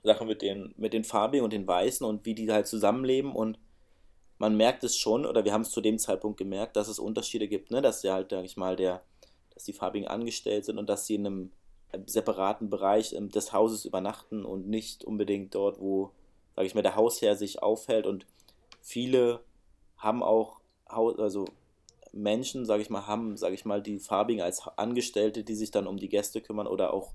Sache 0.02 0.24
mit 0.24 0.42
den, 0.42 0.74
mit 0.76 0.92
den 0.92 1.04
Farbigen 1.04 1.44
und 1.44 1.52
den 1.52 1.66
Weißen 1.66 2.04
und 2.04 2.24
wie 2.24 2.34
die 2.34 2.50
halt 2.50 2.66
zusammenleben 2.66 3.32
und 3.32 3.58
man 4.38 4.56
merkt 4.56 4.82
es 4.82 4.96
schon, 4.96 5.24
oder 5.24 5.44
wir 5.44 5.52
haben 5.52 5.62
es 5.62 5.70
zu 5.70 5.80
dem 5.80 5.98
Zeitpunkt 5.98 6.36
gemerkt, 6.36 6.74
dass 6.74 6.88
es 6.88 6.98
Unterschiede 6.98 7.46
gibt, 7.46 7.70
ne? 7.70 7.80
dass 7.80 8.02
ja 8.02 8.14
halt, 8.14 8.30
sag 8.30 8.44
ich 8.44 8.56
mal, 8.56 8.74
der, 8.74 9.04
dass 9.54 9.62
die 9.64 9.72
Farbigen 9.72 10.08
angestellt 10.08 10.64
sind 10.64 10.78
und 10.78 10.88
dass 10.88 11.06
sie 11.06 11.14
in 11.14 11.26
einem 11.26 11.52
separaten 12.06 12.70
Bereich 12.70 13.12
ähm, 13.12 13.30
des 13.30 13.52
Hauses 13.52 13.84
übernachten 13.84 14.44
und 14.44 14.68
nicht 14.68 15.04
unbedingt 15.04 15.54
dort, 15.54 15.80
wo, 15.80 16.12
sag 16.56 16.64
ich 16.64 16.74
mal, 16.74 16.82
der 16.82 16.96
Hausherr 16.96 17.36
sich 17.36 17.62
aufhält 17.62 18.06
und 18.06 18.26
viele 18.80 19.40
haben 19.96 20.22
auch, 20.22 20.60
also 20.86 21.44
Menschen, 22.12 22.66
sage 22.66 22.82
ich 22.82 22.90
mal, 22.90 23.06
haben, 23.06 23.36
sage 23.36 23.54
ich 23.54 23.64
mal, 23.64 23.82
die 23.82 23.98
Farbigen 23.98 24.42
als 24.42 24.66
Angestellte, 24.76 25.44
die 25.44 25.54
sich 25.54 25.70
dann 25.70 25.86
um 25.86 25.96
die 25.96 26.08
Gäste 26.08 26.40
kümmern 26.40 26.66
oder 26.66 26.92
auch 26.92 27.12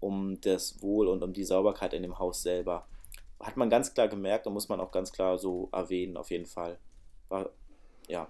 um 0.00 0.40
das 0.40 0.82
Wohl 0.82 1.08
und 1.08 1.22
um 1.22 1.32
die 1.32 1.44
Sauberkeit 1.44 1.92
in 1.92 2.02
dem 2.02 2.18
Haus 2.18 2.42
selber 2.42 2.86
hat 3.42 3.56
man 3.56 3.68
ganz 3.68 3.92
klar 3.92 4.08
gemerkt 4.08 4.46
und 4.46 4.52
muss 4.52 4.68
man 4.68 4.80
auch 4.80 4.92
ganz 4.92 5.12
klar 5.12 5.36
so 5.36 5.68
erwähnen, 5.72 6.16
auf 6.16 6.30
jeden 6.30 6.46
Fall. 6.46 6.78
War, 7.28 7.50
ja. 8.06 8.28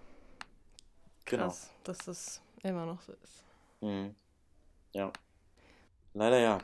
Genau. 1.24 1.44
Krass, 1.44 1.70
dass 1.84 1.98
das 1.98 2.42
immer 2.62 2.86
noch 2.86 3.00
so 3.02 3.12
ist. 3.12 3.44
Mhm. 3.80 4.14
Ja. 4.92 5.12
Leider 6.14 6.38
ja. 6.38 6.58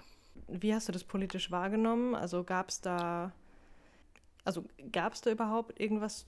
Wie 0.49 0.75
hast 0.75 0.89
du 0.89 0.93
das 0.93 1.05
politisch 1.05 1.51
wahrgenommen? 1.51 2.15
Also 2.15 2.45
gab 2.45 2.69
es 2.69 2.81
da, 2.81 3.33
also 4.45 4.65
gab 4.93 5.13
es 5.13 5.21
da 5.21 5.31
überhaupt 5.31 5.79
irgendwas 5.81 6.27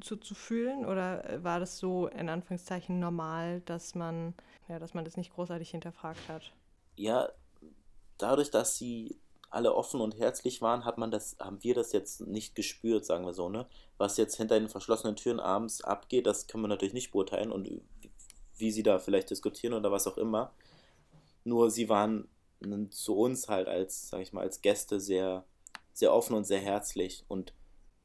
zu, 0.00 0.16
zu 0.16 0.34
fühlen 0.34 0.84
oder 0.86 1.42
war 1.42 1.60
das 1.60 1.78
so 1.78 2.06
in 2.08 2.28
Anführungszeichen 2.28 2.98
normal, 2.98 3.60
dass 3.62 3.94
man, 3.94 4.34
ja, 4.68 4.78
dass 4.78 4.94
man 4.94 5.04
das 5.04 5.16
nicht 5.16 5.32
großartig 5.32 5.70
hinterfragt 5.70 6.28
hat? 6.28 6.52
Ja, 6.96 7.28
dadurch, 8.18 8.50
dass 8.50 8.76
sie 8.76 9.18
alle 9.50 9.74
offen 9.74 10.00
und 10.00 10.16
herzlich 10.16 10.62
waren, 10.62 10.84
hat 10.84 10.96
man 10.96 11.10
das, 11.10 11.36
haben 11.40 11.62
wir 11.62 11.74
das 11.74 11.92
jetzt 11.92 12.20
nicht 12.20 12.54
gespürt, 12.54 13.04
sagen 13.04 13.26
wir 13.26 13.32
so, 13.32 13.48
ne? 13.48 13.66
Was 13.98 14.16
jetzt 14.16 14.36
hinter 14.36 14.58
den 14.58 14.68
verschlossenen 14.68 15.16
Türen 15.16 15.40
abends 15.40 15.82
abgeht, 15.82 16.26
das 16.26 16.46
können 16.46 16.62
wir 16.62 16.68
natürlich 16.68 16.94
nicht 16.94 17.10
beurteilen 17.10 17.50
und 17.50 17.68
wie 18.56 18.70
sie 18.70 18.84
da 18.84 18.98
vielleicht 18.98 19.30
diskutieren 19.30 19.74
oder 19.74 19.90
was 19.90 20.06
auch 20.06 20.18
immer. 20.18 20.52
Nur 21.42 21.70
sie 21.70 21.88
waren 21.88 22.28
zu 22.90 23.16
uns 23.16 23.48
halt 23.48 23.68
als, 23.68 24.08
sag 24.08 24.20
ich 24.20 24.32
mal, 24.32 24.42
als 24.42 24.60
Gäste 24.60 25.00
sehr, 25.00 25.44
sehr 25.92 26.12
offen 26.12 26.34
und 26.34 26.44
sehr 26.44 26.60
herzlich 26.60 27.24
und 27.28 27.54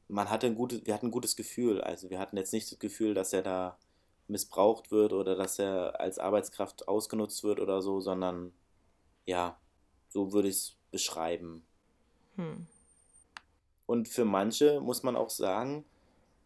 man 0.08 0.30
hatte 0.30 0.46
ein 0.46 0.54
gutes, 0.54 0.86
wir 0.86 0.94
hatten 0.94 1.06
ein 1.06 1.12
gutes 1.12 1.36
Gefühl. 1.36 1.80
Also 1.80 2.10
wir 2.10 2.18
hatten 2.18 2.36
jetzt 2.36 2.52
nicht 2.52 2.70
das 2.70 2.78
Gefühl, 2.78 3.14
dass 3.14 3.32
er 3.32 3.42
da 3.42 3.78
missbraucht 4.28 4.90
wird 4.90 5.12
oder 5.12 5.36
dass 5.36 5.58
er 5.58 6.00
als 6.00 6.18
Arbeitskraft 6.18 6.88
ausgenutzt 6.88 7.42
wird 7.44 7.60
oder 7.60 7.82
so, 7.82 8.00
sondern 8.00 8.52
ja, 9.24 9.60
so 10.08 10.32
würde 10.32 10.48
ich 10.48 10.56
es 10.56 10.76
beschreiben. 10.90 11.66
Hm. 12.36 12.66
Und 13.86 14.08
für 14.08 14.24
manche 14.24 14.80
muss 14.80 15.02
man 15.02 15.16
auch 15.16 15.30
sagen, 15.30 15.84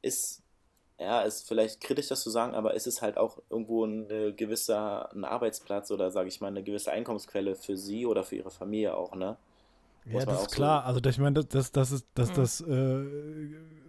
ist, 0.02 0.42
ja, 1.00 1.22
ist 1.22 1.48
vielleicht 1.48 1.80
kritisch 1.80 2.08
das 2.08 2.22
zu 2.22 2.30
sagen, 2.30 2.54
aber 2.54 2.74
ist 2.74 2.86
es 2.86 3.00
halt 3.02 3.16
auch 3.16 3.38
irgendwo 3.48 3.84
ein 3.84 4.36
gewisser 4.36 5.10
ein 5.12 5.24
Arbeitsplatz 5.24 5.90
oder 5.90 6.10
sage 6.10 6.28
ich 6.28 6.40
mal 6.40 6.48
eine 6.48 6.62
gewisse 6.62 6.92
Einkommensquelle 6.92 7.56
für 7.56 7.76
sie 7.76 8.06
oder 8.06 8.22
für 8.22 8.36
ihre 8.36 8.50
Familie 8.50 8.94
auch, 8.96 9.14
ne? 9.14 9.36
Ja, 10.06 10.24
das 10.24 10.42
ist 10.42 10.52
klar. 10.52 10.82
So 10.82 10.86
also 10.88 11.10
ich 11.10 11.18
meine, 11.18 11.44
das, 11.44 11.72
das, 11.72 11.92
ist, 11.92 12.06
das, 12.14 12.30
mhm. 12.30 12.34
das, 12.34 12.60
äh, 12.62 13.04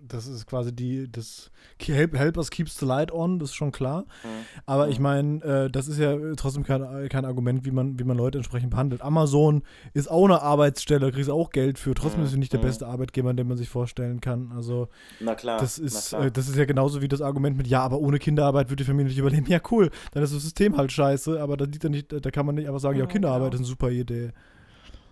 das 0.07 0.27
ist 0.27 0.45
quasi 0.45 0.75
die, 0.75 1.11
das 1.11 1.51
Help, 1.81 2.17
Help 2.17 2.37
us 2.37 2.49
keeps 2.49 2.77
the 2.77 2.85
light 2.85 3.11
on, 3.11 3.39
das 3.39 3.49
ist 3.49 3.55
schon 3.55 3.71
klar. 3.71 4.01
Mhm. 4.23 4.27
Aber 4.65 4.85
mhm. 4.85 4.91
ich 4.91 4.99
meine, 4.99 5.43
äh, 5.43 5.69
das 5.69 5.87
ist 5.87 5.97
ja 5.97 6.17
trotzdem 6.35 6.63
kein, 6.63 7.09
kein 7.09 7.25
Argument, 7.25 7.65
wie 7.65 7.71
man, 7.71 7.97
wie 7.97 8.03
man 8.03 8.17
Leute 8.17 8.37
entsprechend 8.37 8.71
behandelt. 8.71 9.01
Amazon 9.01 9.63
ist 9.93 10.09
auch 10.09 10.25
eine 10.25 10.41
Arbeitsstelle, 10.41 10.99
da 10.99 11.11
kriegst 11.11 11.29
du 11.29 11.33
auch 11.33 11.49
Geld 11.49 11.79
für. 11.79 11.93
Trotzdem 11.93 12.21
mhm. 12.21 12.25
ist 12.25 12.31
sie 12.33 12.39
nicht 12.39 12.53
der 12.53 12.59
mhm. 12.59 12.65
beste 12.65 12.87
Arbeitgeber, 12.87 13.33
den 13.33 13.47
man 13.47 13.57
sich 13.57 13.69
vorstellen 13.69 14.21
kann. 14.21 14.51
Also 14.53 14.89
na 15.19 15.35
klar, 15.35 15.59
das 15.59 15.79
ist, 15.79 16.13
äh, 16.13 16.31
das 16.31 16.49
ist 16.49 16.57
ja 16.57 16.65
genauso 16.65 17.01
wie 17.01 17.07
das 17.07 17.21
Argument 17.21 17.57
mit, 17.57 17.67
ja, 17.67 17.81
aber 17.81 17.99
ohne 17.99 18.19
Kinderarbeit 18.19 18.69
würde 18.69 18.83
die 18.83 18.87
Familie 18.87 19.09
nicht 19.09 19.19
überleben. 19.19 19.45
Ja, 19.47 19.59
cool, 19.71 19.89
dann 20.11 20.23
ist 20.23 20.33
das 20.33 20.43
System 20.43 20.77
halt 20.77 20.91
scheiße, 20.91 21.41
aber 21.41 21.57
da, 21.57 21.65
liegt 21.65 21.83
nicht, 21.85 22.13
da 22.13 22.31
kann 22.31 22.45
man 22.45 22.55
nicht 22.55 22.67
einfach 22.67 22.79
sagen, 22.79 22.99
ja, 22.99 23.05
Kinderarbeit 23.05 23.51
genau. 23.51 23.55
ist 23.55 23.59
eine 23.59 23.67
super 23.67 23.89
Idee. 23.89 24.31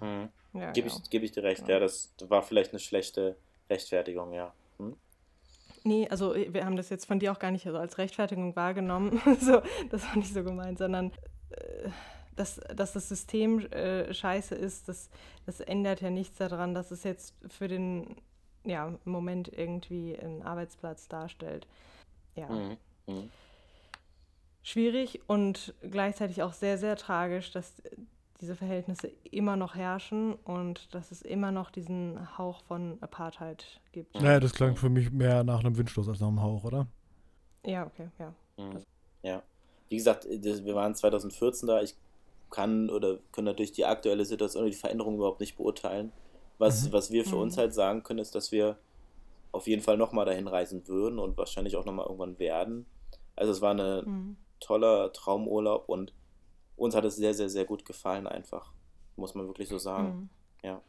Mhm. 0.02 0.30
Ja, 0.54 0.72
Gebe 0.72 0.90
genau. 0.90 1.02
ich, 1.04 1.10
geb 1.10 1.24
ich 1.24 1.32
dir 1.32 1.44
recht, 1.44 1.68
ja. 1.68 1.76
ja. 1.76 1.80
das 1.80 2.14
war 2.28 2.42
vielleicht 2.42 2.72
eine 2.72 2.80
schlechte 2.80 3.36
Rechtfertigung, 3.70 4.34
ja. 4.34 4.54
Hm? 4.78 4.96
Nee, 5.84 6.08
also 6.10 6.34
äh, 6.34 6.54
wir 6.54 6.66
haben 6.66 6.76
das 6.76 6.90
jetzt 6.90 7.06
von 7.06 7.20
dir 7.20 7.32
auch 7.32 7.40
gar 7.40 7.52
nicht 7.52 7.66
so 7.66 7.78
als 7.78 7.98
Rechtfertigung 7.98 8.56
wahrgenommen. 8.56 9.22
so, 9.40 9.62
das 9.90 10.04
war 10.08 10.18
nicht 10.18 10.34
so 10.34 10.44
gemeint, 10.44 10.78
sondern 10.80 11.12
äh, 11.52 11.90
dass, 12.36 12.60
dass 12.74 12.94
das 12.94 13.10
System 13.10 13.60
äh, 13.72 14.14
scheiße 14.14 14.56
ist, 14.56 14.88
das, 14.88 15.10
das 15.46 15.60
ändert 15.60 16.02
ja 16.02 16.10
nichts 16.10 16.38
daran, 16.38 16.74
dass 16.74 16.92
es 16.92 17.04
jetzt 17.04 17.36
für 17.48 17.68
den 17.68 18.16
ja, 18.64 18.98
Moment 19.06 19.52
irgendwie 19.52 20.18
einen 20.18 20.42
Arbeitsplatz 20.44 21.08
darstellt. 21.08 21.68
Ja. 22.36 22.48
Mhm. 22.50 22.78
Mhm. 23.08 23.32
Schwierig 24.64 25.22
und 25.28 25.74
gleichzeitig 25.82 26.44
auch 26.44 26.54
sehr, 26.54 26.78
sehr 26.78 26.96
tragisch, 26.96 27.52
dass 27.52 27.82
diese 28.42 28.56
Verhältnisse 28.56 29.12
immer 29.32 29.58
noch 29.58 29.76
herrschen 29.76 30.34
und 30.34 30.94
dass 30.94 31.12
es 31.12 31.22
immer 31.22 31.52
noch 31.52 31.72
diesen 31.72 32.38
Hauch 32.38 32.62
von 32.64 32.98
Apartheid 33.02 33.82
gibt. 33.92 34.16
Naja, 34.16 34.40
das 34.40 34.54
klang 34.54 34.76
für 34.76 34.90
mich 34.90 35.12
mehr 35.12 35.44
nach 35.44 35.60
einem 35.60 35.78
Windstoß 35.78 36.08
als 36.08 36.20
nach 36.20 36.30
einem 36.30 36.42
Hauch, 36.42 36.64
oder? 36.64 36.88
Ja, 37.66 37.86
okay, 37.86 38.10
ja. 38.18 38.34
Mhm. 38.58 38.84
Ja. 39.24 39.44
Wie 39.90 39.98
gesagt, 39.98 40.26
wir 40.30 40.76
waren 40.76 40.96
2014 40.96 41.68
da. 41.68 41.82
Ich 41.82 41.96
kann 42.50 42.90
oder 42.90 43.18
können 43.32 43.46
natürlich 43.46 43.72
die 43.72 43.86
aktuelle 43.86 44.26
Situation 44.26 44.64
oder 44.64 44.72
die 44.72 44.78
Veränderung 44.78 45.16
überhaupt 45.16 45.40
nicht 45.40 45.58
beurteilen. 45.58 46.12
Was, 46.58 46.88
mhm. 46.88 46.94
was 46.94 47.12
wir 47.12 47.26
für 47.26 47.36
mhm. 47.36 47.42
uns 47.42 47.58
halt 47.58 47.74
sagen 47.74 48.04
können, 48.04 48.20
ist, 48.20 48.36
dass 48.36 48.52
wir 48.52 48.78
auf 49.52 49.68
jeden 49.68 49.82
Fall 49.82 49.98
nochmal 49.98 50.26
dahin 50.26 50.48
reisen 50.48 50.88
würden 50.88 51.20
und 51.20 51.38
wahrscheinlich 51.38 51.76
auch 51.76 51.86
nochmal 51.86 52.06
irgendwann 52.06 52.40
werden. 52.40 52.86
Also 53.36 53.52
es 53.52 53.62
war 53.62 53.74
ein 53.74 54.06
mhm. 54.06 54.38
toller 54.60 55.12
Traumurlaub 55.12 55.90
und 55.90 56.14
uns 56.80 56.96
hat 56.96 57.06
es 57.06 57.16
sehr, 57.16 57.34
sehr, 57.34 57.50
sehr 57.50 57.66
gut 57.66 57.86
gefallen, 57.86 58.28
einfach. 58.28 58.72
Muss 59.16 59.36
man 59.36 59.48
wirklich 59.48 59.68
so 59.68 59.78
sagen. 59.78 60.08
Mhm. 60.08 60.30
Ja. 60.64 60.82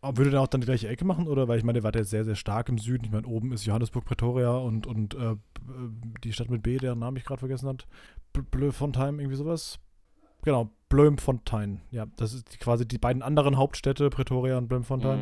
Aber 0.00 0.16
würde 0.16 0.30
der 0.30 0.40
auch 0.40 0.48
dann 0.48 0.60
die 0.60 0.66
gleiche 0.66 0.88
Ecke 0.88 1.04
machen, 1.04 1.28
oder? 1.28 1.46
Weil 1.48 1.58
ich 1.58 1.64
meine, 1.64 1.80
der 1.80 1.84
war 1.84 1.94
ja 1.94 2.04
sehr, 2.04 2.24
sehr 2.24 2.34
stark 2.34 2.68
im 2.68 2.78
Süden. 2.78 3.04
Ich 3.04 3.12
meine, 3.12 3.26
oben 3.26 3.52
ist 3.52 3.64
Johannesburg, 3.64 4.04
Pretoria 4.04 4.56
und, 4.56 4.86
und 4.86 5.14
äh, 5.14 5.36
die 6.24 6.32
Stadt 6.32 6.50
mit 6.50 6.62
B, 6.62 6.76
deren 6.76 6.98
Namen 6.98 7.16
ich 7.16 7.24
gerade 7.24 7.38
vergessen 7.38 7.68
habe. 7.68 7.84
Blöfontein, 8.32 9.18
irgendwie 9.18 9.36
sowas. 9.36 9.78
Genau, 10.42 10.70
Bloemfontein. 10.88 11.80
Ja, 11.90 12.06
das 12.16 12.34
ist 12.34 12.58
quasi 12.58 12.86
die 12.86 12.98
beiden 12.98 13.22
anderen 13.22 13.56
Hauptstädte, 13.56 14.10
Pretoria 14.10 14.58
und 14.58 14.68
Bloemfontein. 14.68 15.20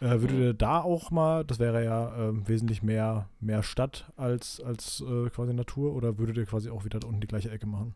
Mhm. 0.00 0.06
Äh, 0.06 0.20
würde 0.20 0.34
mhm. 0.34 0.40
der 0.40 0.54
da 0.54 0.80
auch 0.80 1.10
mal, 1.10 1.44
das 1.44 1.58
wäre 1.58 1.84
ja 1.84 2.28
äh, 2.28 2.48
wesentlich 2.48 2.82
mehr, 2.82 3.28
mehr 3.40 3.62
Stadt 3.64 4.12
als, 4.16 4.60
als 4.60 5.00
äh, 5.00 5.30
quasi 5.30 5.52
Natur, 5.52 5.94
oder 5.94 6.18
würde 6.18 6.32
der 6.32 6.46
quasi 6.46 6.70
auch 6.70 6.84
wieder 6.84 7.00
da 7.00 7.08
unten 7.08 7.20
die 7.20 7.26
gleiche 7.26 7.50
Ecke 7.50 7.66
machen? 7.66 7.94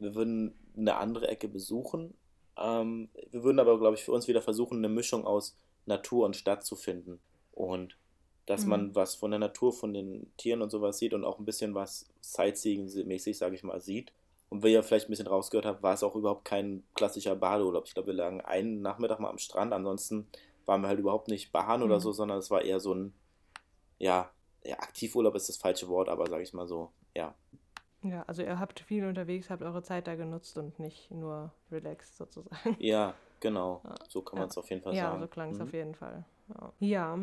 Wir 0.00 0.14
würden 0.14 0.54
eine 0.78 0.96
andere 0.96 1.28
Ecke 1.28 1.48
besuchen. 1.48 2.14
Ähm, 2.56 3.08
wir 3.30 3.42
würden 3.42 3.58
aber, 3.58 3.78
glaube 3.78 3.96
ich, 3.96 4.04
für 4.04 4.12
uns 4.12 4.28
wieder 4.28 4.42
versuchen, 4.42 4.78
eine 4.78 4.88
Mischung 4.88 5.26
aus 5.26 5.56
Natur 5.86 6.26
und 6.26 6.36
Stadt 6.36 6.64
zu 6.64 6.76
finden. 6.76 7.20
Und 7.52 7.96
dass 8.46 8.64
mhm. 8.64 8.70
man 8.70 8.94
was 8.94 9.14
von 9.14 9.30
der 9.30 9.40
Natur, 9.40 9.72
von 9.72 9.92
den 9.92 10.32
Tieren 10.36 10.62
und 10.62 10.70
sowas 10.70 10.98
sieht 10.98 11.14
und 11.14 11.24
auch 11.24 11.38
ein 11.38 11.44
bisschen 11.44 11.74
was 11.74 12.08
Sightseeing-mäßig, 12.22 13.36
sage 13.36 13.54
ich 13.54 13.62
mal, 13.62 13.80
sieht. 13.80 14.12
Und 14.48 14.62
wie 14.64 14.72
ihr 14.72 14.82
vielleicht 14.82 15.08
ein 15.08 15.10
bisschen 15.10 15.26
rausgehört 15.26 15.66
habt, 15.66 15.82
war 15.82 15.92
es 15.92 16.02
auch 16.02 16.14
überhaupt 16.14 16.46
kein 16.46 16.82
klassischer 16.94 17.36
Badeurlaub. 17.36 17.84
Ich 17.86 17.94
glaube, 17.94 18.08
wir 18.08 18.14
lagen 18.14 18.40
einen 18.40 18.80
Nachmittag 18.80 19.20
mal 19.20 19.28
am 19.28 19.38
Strand, 19.38 19.74
ansonsten 19.74 20.26
waren 20.64 20.80
wir 20.80 20.88
halt 20.88 21.00
überhaupt 21.00 21.28
nicht 21.28 21.52
baden 21.52 21.80
mhm. 21.80 21.86
oder 21.86 22.00
so, 22.00 22.12
sondern 22.12 22.38
es 22.38 22.50
war 22.50 22.62
eher 22.62 22.80
so 22.80 22.94
ein, 22.94 23.12
ja, 23.98 24.30
ja, 24.64 24.78
Aktivurlaub 24.78 25.34
ist 25.34 25.48
das 25.48 25.56
falsche 25.56 25.88
Wort, 25.88 26.08
aber 26.08 26.26
sage 26.26 26.42
ich 26.42 26.52
mal 26.52 26.66
so, 26.66 26.92
ja, 27.14 27.34
ja, 28.02 28.22
also 28.26 28.42
ihr 28.42 28.58
habt 28.58 28.80
viel 28.80 29.04
unterwegs, 29.04 29.50
habt 29.50 29.62
eure 29.62 29.82
Zeit 29.82 30.06
da 30.06 30.14
genutzt 30.14 30.56
und 30.56 30.78
nicht 30.78 31.10
nur 31.10 31.52
relaxed 31.70 32.16
sozusagen. 32.16 32.76
Ja, 32.78 33.14
genau. 33.40 33.80
Ja. 33.84 33.94
So 34.08 34.22
kann 34.22 34.38
man 34.38 34.48
es 34.48 34.56
auf 34.56 34.70
jeden 34.70 34.82
Fall 34.82 34.94
ja, 34.94 35.04
sagen. 35.04 35.16
Ja, 35.16 35.20
so 35.20 35.28
klang 35.28 35.50
es 35.50 35.58
mhm. 35.58 35.64
auf 35.64 35.72
jeden 35.72 35.94
Fall. 35.94 36.24
Ja. 36.48 36.72
ja. 36.78 37.18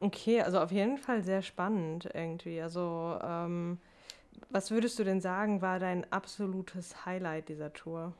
Okay, 0.00 0.42
also 0.42 0.60
auf 0.60 0.70
jeden 0.70 0.98
Fall 0.98 1.22
sehr 1.22 1.42
spannend 1.42 2.08
irgendwie. 2.14 2.60
Also, 2.60 3.18
ähm, 3.22 3.78
was 4.50 4.70
würdest 4.70 4.98
du 4.98 5.04
denn 5.04 5.20
sagen, 5.20 5.62
war 5.62 5.80
dein 5.80 6.10
absolutes 6.12 7.04
Highlight 7.04 7.48
dieser 7.48 7.72
Tour? 7.72 8.14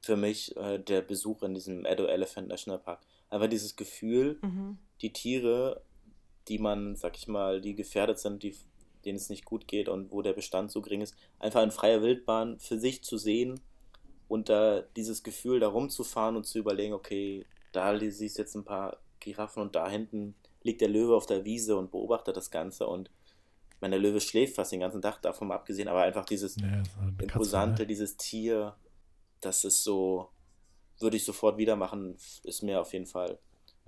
Für 0.00 0.16
mich 0.16 0.56
äh, 0.56 0.78
der 0.78 1.02
Besuch 1.02 1.42
in 1.42 1.54
diesem 1.54 1.84
Edo 1.84 2.06
Elephant 2.06 2.48
National 2.48 2.80
Park. 2.80 3.00
Einfach 3.30 3.48
dieses 3.48 3.76
Gefühl, 3.76 4.38
mhm. 4.42 4.78
die 5.02 5.12
Tiere, 5.12 5.82
die 6.48 6.58
man, 6.58 6.96
sag 6.96 7.16
ich 7.16 7.28
mal, 7.28 7.60
die 7.60 7.74
gefährdet 7.74 8.18
sind, 8.18 8.42
die 8.42 8.56
denen 9.08 9.16
es 9.16 9.30
nicht 9.30 9.44
gut 9.44 9.66
geht 9.66 9.88
und 9.88 10.12
wo 10.12 10.22
der 10.22 10.32
Bestand 10.32 10.70
so 10.70 10.80
gering 10.82 11.00
ist, 11.00 11.16
einfach 11.38 11.62
in 11.62 11.70
freier 11.70 12.02
Wildbahn 12.02 12.58
für 12.60 12.78
sich 12.78 13.02
zu 13.02 13.16
sehen, 13.18 13.60
Und 14.28 14.50
da 14.50 14.82
dieses 14.94 15.22
Gefühl, 15.22 15.58
da 15.58 15.68
rumzufahren 15.68 16.36
und 16.36 16.44
zu 16.44 16.58
überlegen, 16.58 16.92
okay, 16.92 17.46
da 17.72 17.98
siehst 17.98 18.36
du 18.36 18.42
jetzt 18.42 18.54
ein 18.54 18.64
paar 18.64 18.98
Giraffen 19.20 19.62
und 19.62 19.74
da 19.74 19.88
hinten 19.88 20.34
liegt 20.62 20.80
der 20.80 20.88
Löwe 20.88 21.16
auf 21.16 21.26
der 21.26 21.44
Wiese 21.44 21.76
und 21.76 21.90
beobachtet 21.90 22.36
das 22.36 22.50
Ganze 22.50 22.86
und 22.86 23.10
meine 23.80 23.96
Löwe 23.96 24.20
schläft 24.20 24.56
fast 24.56 24.72
den 24.72 24.80
ganzen 24.80 25.00
Tag 25.00 25.22
davon 25.22 25.50
abgesehen, 25.52 25.88
aber 25.88 26.02
einfach 26.02 26.26
dieses 26.26 26.56
ja, 26.56 26.82
imposante, 27.20 27.70
Katze, 27.70 27.82
ne? 27.82 27.86
dieses 27.86 28.16
Tier, 28.16 28.76
das 29.40 29.64
ist 29.64 29.82
so, 29.84 30.28
würde 30.98 31.16
ich 31.16 31.24
sofort 31.24 31.58
wieder 31.58 31.76
machen, 31.76 32.16
ist 32.42 32.62
mir 32.62 32.80
auf 32.80 32.92
jeden 32.92 33.06
Fall 33.06 33.38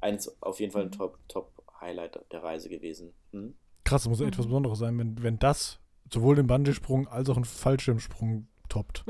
eins, 0.00 0.34
auf 0.40 0.60
jeden 0.60 0.72
Fall 0.72 0.82
ein 0.82 0.88
mhm. 0.88 0.92
Top, 0.92 1.18
Top 1.28 1.52
Highlight 1.80 2.20
der 2.30 2.42
Reise 2.42 2.68
gewesen. 2.68 3.12
Hm? 3.32 3.54
Krass, 3.90 4.04
das 4.04 4.08
muss 4.08 4.20
mhm. 4.20 4.28
etwas 4.28 4.46
Besonderes 4.46 4.78
sein, 4.78 4.96
wenn, 5.00 5.20
wenn 5.20 5.40
das 5.40 5.80
sowohl 6.12 6.36
den 6.36 6.46
Bandesprung 6.46 7.08
als 7.08 7.28
auch 7.28 7.34
einen 7.34 7.44
Fallschirmsprung 7.44 8.46
toppt. 8.68 9.04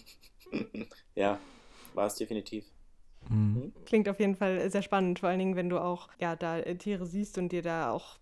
ja, 1.14 1.38
war 1.92 2.06
es 2.06 2.14
definitiv. 2.14 2.64
Mhm. 3.28 3.36
mhm. 3.36 3.72
Klingt 3.84 4.08
auf 4.08 4.18
jeden 4.20 4.36
Fall 4.36 4.70
sehr 4.70 4.80
spannend, 4.80 5.18
vor 5.18 5.28
allen 5.28 5.38
Dingen, 5.38 5.54
wenn 5.54 5.68
du 5.68 5.78
auch 5.78 6.08
ja 6.18 6.34
da 6.34 6.60
äh, 6.60 6.76
Tiere 6.76 7.04
siehst 7.04 7.36
und 7.36 7.52
dir 7.52 7.60
da 7.60 7.90
auch 7.90 8.16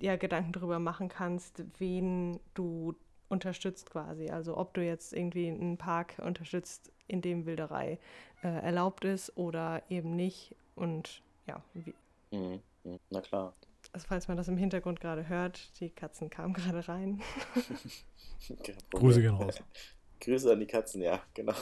ja 0.00 0.14
Gedanken 0.14 0.52
darüber 0.52 0.78
machen 0.78 1.08
kannst, 1.08 1.64
wen 1.78 2.38
du 2.54 2.94
unterstützt 3.28 3.90
quasi. 3.90 4.30
Also 4.30 4.56
ob 4.56 4.72
du 4.74 4.84
jetzt 4.84 5.12
irgendwie 5.12 5.48
einen 5.48 5.78
Park 5.78 6.22
unterstützt, 6.24 6.92
in 7.08 7.22
dem 7.22 7.44
Wilderei 7.44 7.98
äh, 8.44 8.46
erlaubt 8.46 9.04
ist 9.04 9.36
oder 9.36 9.82
eben 9.88 10.14
nicht. 10.14 10.54
Und 10.76 11.22
ja, 11.48 11.60
wie. 11.74 11.92
Mhm. 12.30 12.60
mhm. 12.84 13.00
Na 13.10 13.20
klar. 13.20 13.52
Also 13.92 14.06
falls 14.06 14.28
man 14.28 14.36
das 14.36 14.48
im 14.48 14.56
Hintergrund 14.56 15.00
gerade 15.00 15.28
hört, 15.28 15.80
die 15.80 15.90
Katzen 15.90 16.30
kamen 16.30 16.52
gerade 16.52 16.86
rein. 16.88 17.22
Grüße 18.90 19.20
gehen 19.22 19.34
raus. 19.34 19.62
Grüße 20.20 20.52
an 20.52 20.60
die 20.60 20.66
Katzen, 20.66 21.02
ja, 21.02 21.22
genau. 21.32 21.54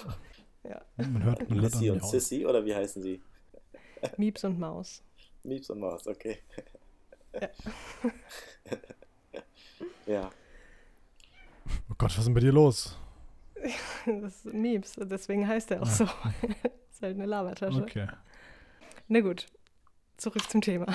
Ja. 0.65 0.83
Man 0.97 1.23
hört, 1.23 1.49
man 1.49 1.61
Missy 1.61 1.91
und 1.91 2.05
Sissy, 2.05 2.45
oder 2.45 2.65
wie 2.65 2.75
heißen 2.75 3.03
sie? 3.03 3.23
Mieps 4.17 4.45
und 4.45 4.59
Maus. 4.59 5.03
Mieps 5.45 5.71
und 5.71 5.81
Maus, 5.81 6.07
okay. 6.07 6.39
Ja. 7.41 7.49
ja. 10.07 10.31
Oh 11.91 11.95
Gott, 11.99 12.11
was 12.11 12.19
ist 12.19 12.27
denn 12.27 12.35
bei 12.35 12.41
dir 12.41 12.53
los? 12.53 12.99
Das 14.07 14.45
ist 14.45 14.53
Mieps, 14.53 14.95
deswegen 14.97 15.47
heißt 15.47 15.71
er 15.71 15.83
auch 15.83 15.87
so. 15.87 16.05
das 16.05 16.15
ist 16.93 17.03
halt 17.03 17.17
eine 17.17 17.27
Labertasche. 17.27 17.83
Okay. 17.83 18.09
Na 19.09 19.21
gut, 19.21 19.47
zurück 20.17 20.49
zum 20.51 20.61
Thema. 20.61 20.87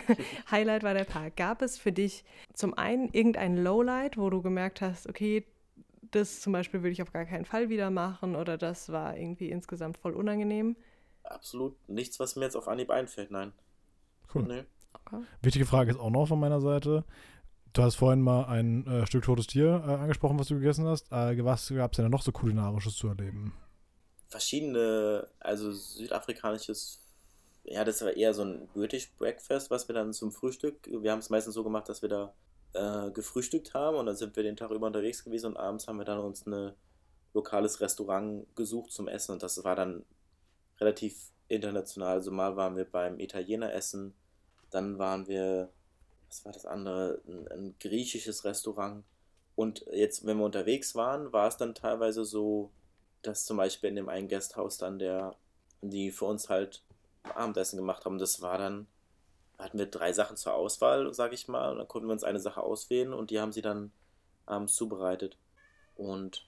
Highlight 0.50 0.82
war 0.82 0.94
der 0.94 1.04
Park. 1.04 1.36
Gab 1.36 1.62
es 1.62 1.78
für 1.78 1.92
dich 1.92 2.24
zum 2.54 2.74
einen 2.74 3.08
irgendein 3.12 3.56
Lowlight, 3.56 4.16
wo 4.16 4.30
du 4.30 4.42
gemerkt 4.42 4.80
hast, 4.80 5.08
okay, 5.08 5.44
das 6.10 6.40
zum 6.40 6.52
Beispiel 6.52 6.82
würde 6.82 6.92
ich 6.92 7.02
auf 7.02 7.12
gar 7.12 7.24
keinen 7.24 7.44
Fall 7.44 7.68
wieder 7.68 7.90
machen 7.90 8.36
oder 8.36 8.56
das 8.56 8.90
war 8.90 9.16
irgendwie 9.16 9.50
insgesamt 9.50 9.98
voll 9.98 10.14
unangenehm? 10.14 10.76
Absolut 11.24 11.76
nichts, 11.88 12.18
was 12.18 12.36
mir 12.36 12.44
jetzt 12.44 12.56
auf 12.56 12.68
Anhieb 12.68 12.90
einfällt, 12.90 13.30
nein. 13.30 13.52
Cool. 14.34 14.44
Nee. 14.44 14.64
Okay. 14.92 15.22
Wichtige 15.42 15.66
Frage 15.66 15.90
ist 15.90 16.00
auch 16.00 16.10
noch 16.10 16.26
von 16.26 16.40
meiner 16.40 16.60
Seite. 16.60 17.04
Du 17.72 17.82
hast 17.82 17.96
vorhin 17.96 18.22
mal 18.22 18.44
ein 18.46 18.86
äh, 18.86 19.06
Stück 19.06 19.24
totes 19.24 19.46
Tier 19.46 19.84
äh, 19.86 19.92
angesprochen, 19.92 20.38
was 20.38 20.48
du 20.48 20.54
gegessen 20.54 20.86
hast. 20.86 21.12
Äh, 21.12 21.44
was 21.44 21.68
gab 21.68 21.92
es 21.92 21.96
denn 21.96 22.10
noch 22.10 22.22
so 22.22 22.32
kulinarisches 22.32 22.96
zu 22.96 23.08
erleben? 23.08 23.52
Verschiedene, 24.28 25.26
also 25.40 25.72
südafrikanisches, 25.72 27.00
ja, 27.70 27.84
das 27.84 28.02
war 28.02 28.16
eher 28.16 28.34
so 28.34 28.42
ein 28.42 28.68
British 28.72 29.12
Breakfast, 29.12 29.70
was 29.70 29.88
wir 29.88 29.94
dann 29.94 30.12
zum 30.12 30.32
Frühstück, 30.32 30.86
wir 30.86 31.12
haben 31.12 31.18
es 31.18 31.30
meistens 31.30 31.54
so 31.54 31.62
gemacht, 31.64 31.88
dass 31.88 32.02
wir 32.02 32.08
da 32.08 32.34
äh, 32.72 33.10
gefrühstückt 33.10 33.74
haben 33.74 33.96
und 33.96 34.06
dann 34.06 34.16
sind 34.16 34.36
wir 34.36 34.42
den 34.42 34.56
Tag 34.56 34.70
über 34.70 34.86
unterwegs 34.86 35.24
gewesen 35.24 35.46
und 35.48 35.56
abends 35.56 35.86
haben 35.86 35.98
wir 35.98 36.04
dann 36.04 36.20
uns 36.20 36.46
ein 36.46 36.72
lokales 37.34 37.80
Restaurant 37.80 38.46
gesucht 38.56 38.92
zum 38.92 39.08
Essen 39.08 39.32
und 39.32 39.42
das 39.42 39.62
war 39.64 39.76
dann 39.76 40.04
relativ 40.80 41.30
international. 41.48 42.14
Also 42.14 42.30
mal 42.30 42.56
waren 42.56 42.76
wir 42.76 42.84
beim 42.84 43.20
Italiener 43.20 43.72
essen, 43.72 44.14
dann 44.70 44.98
waren 44.98 45.28
wir, 45.28 45.70
was 46.28 46.44
war 46.44 46.52
das 46.52 46.66
andere, 46.66 47.20
ein, 47.26 47.48
ein 47.48 47.74
griechisches 47.78 48.44
Restaurant 48.44 49.04
und 49.56 49.84
jetzt, 49.92 50.24
wenn 50.24 50.38
wir 50.38 50.44
unterwegs 50.44 50.94
waren, 50.94 51.32
war 51.32 51.48
es 51.48 51.56
dann 51.56 51.74
teilweise 51.74 52.24
so, 52.24 52.70
dass 53.22 53.44
zum 53.44 53.56
Beispiel 53.56 53.90
in 53.90 53.96
dem 53.96 54.08
einen 54.08 54.28
Gasthaus 54.28 54.78
dann 54.78 54.98
der, 54.98 55.34
die 55.82 56.12
für 56.12 56.26
uns 56.26 56.48
halt 56.48 56.82
Abendessen 57.32 57.76
gemacht 57.76 58.04
haben, 58.04 58.18
das 58.18 58.40
war 58.40 58.58
dann 58.58 58.86
hatten 59.58 59.78
wir 59.78 59.86
drei 59.86 60.12
Sachen 60.12 60.36
zur 60.36 60.54
Auswahl, 60.54 61.12
sage 61.12 61.34
ich 61.34 61.48
mal. 61.48 61.72
Und 61.72 61.78
dann 61.78 61.88
konnten 61.88 62.08
wir 62.08 62.12
uns 62.12 62.24
eine 62.24 62.40
Sache 62.40 62.62
auswählen 62.62 63.12
und 63.12 63.30
die 63.30 63.40
haben 63.40 63.52
sie 63.52 63.62
dann 63.62 63.90
abends 64.46 64.74
zubereitet. 64.74 65.36
Und 65.96 66.46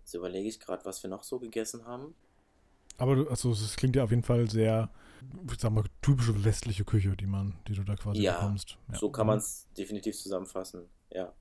jetzt 0.00 0.14
überlege 0.14 0.48
ich 0.48 0.60
gerade, 0.60 0.84
was 0.84 1.02
wir 1.02 1.10
noch 1.10 1.22
so 1.22 1.38
gegessen 1.38 1.86
haben. 1.86 2.14
Aber 2.98 3.16
du, 3.16 3.28
also 3.28 3.52
es 3.52 3.76
klingt 3.76 3.96
ja 3.96 4.04
auf 4.04 4.10
jeden 4.10 4.22
Fall 4.22 4.50
sehr, 4.50 4.90
ich 5.50 5.58
sag 5.58 5.72
mal, 5.72 5.84
typische 6.02 6.44
westliche 6.44 6.84
Küche, 6.84 7.16
die 7.16 7.26
man, 7.26 7.54
die 7.66 7.72
du 7.72 7.82
da 7.82 7.96
quasi 7.96 8.20
ja, 8.20 8.34
bekommst. 8.34 8.76
Ja, 8.90 8.98
so 8.98 9.10
kann 9.10 9.26
man 9.26 9.38
es 9.38 9.66
definitiv 9.76 10.16
zusammenfassen, 10.16 10.88
ja. 11.10 11.32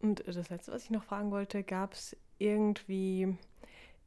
Und 0.00 0.26
das 0.26 0.48
letzte, 0.48 0.72
was 0.72 0.84
ich 0.84 0.90
noch 0.90 1.04
fragen 1.04 1.30
wollte, 1.30 1.62
gab 1.62 1.92
es 1.92 2.16
irgendwie 2.38 3.36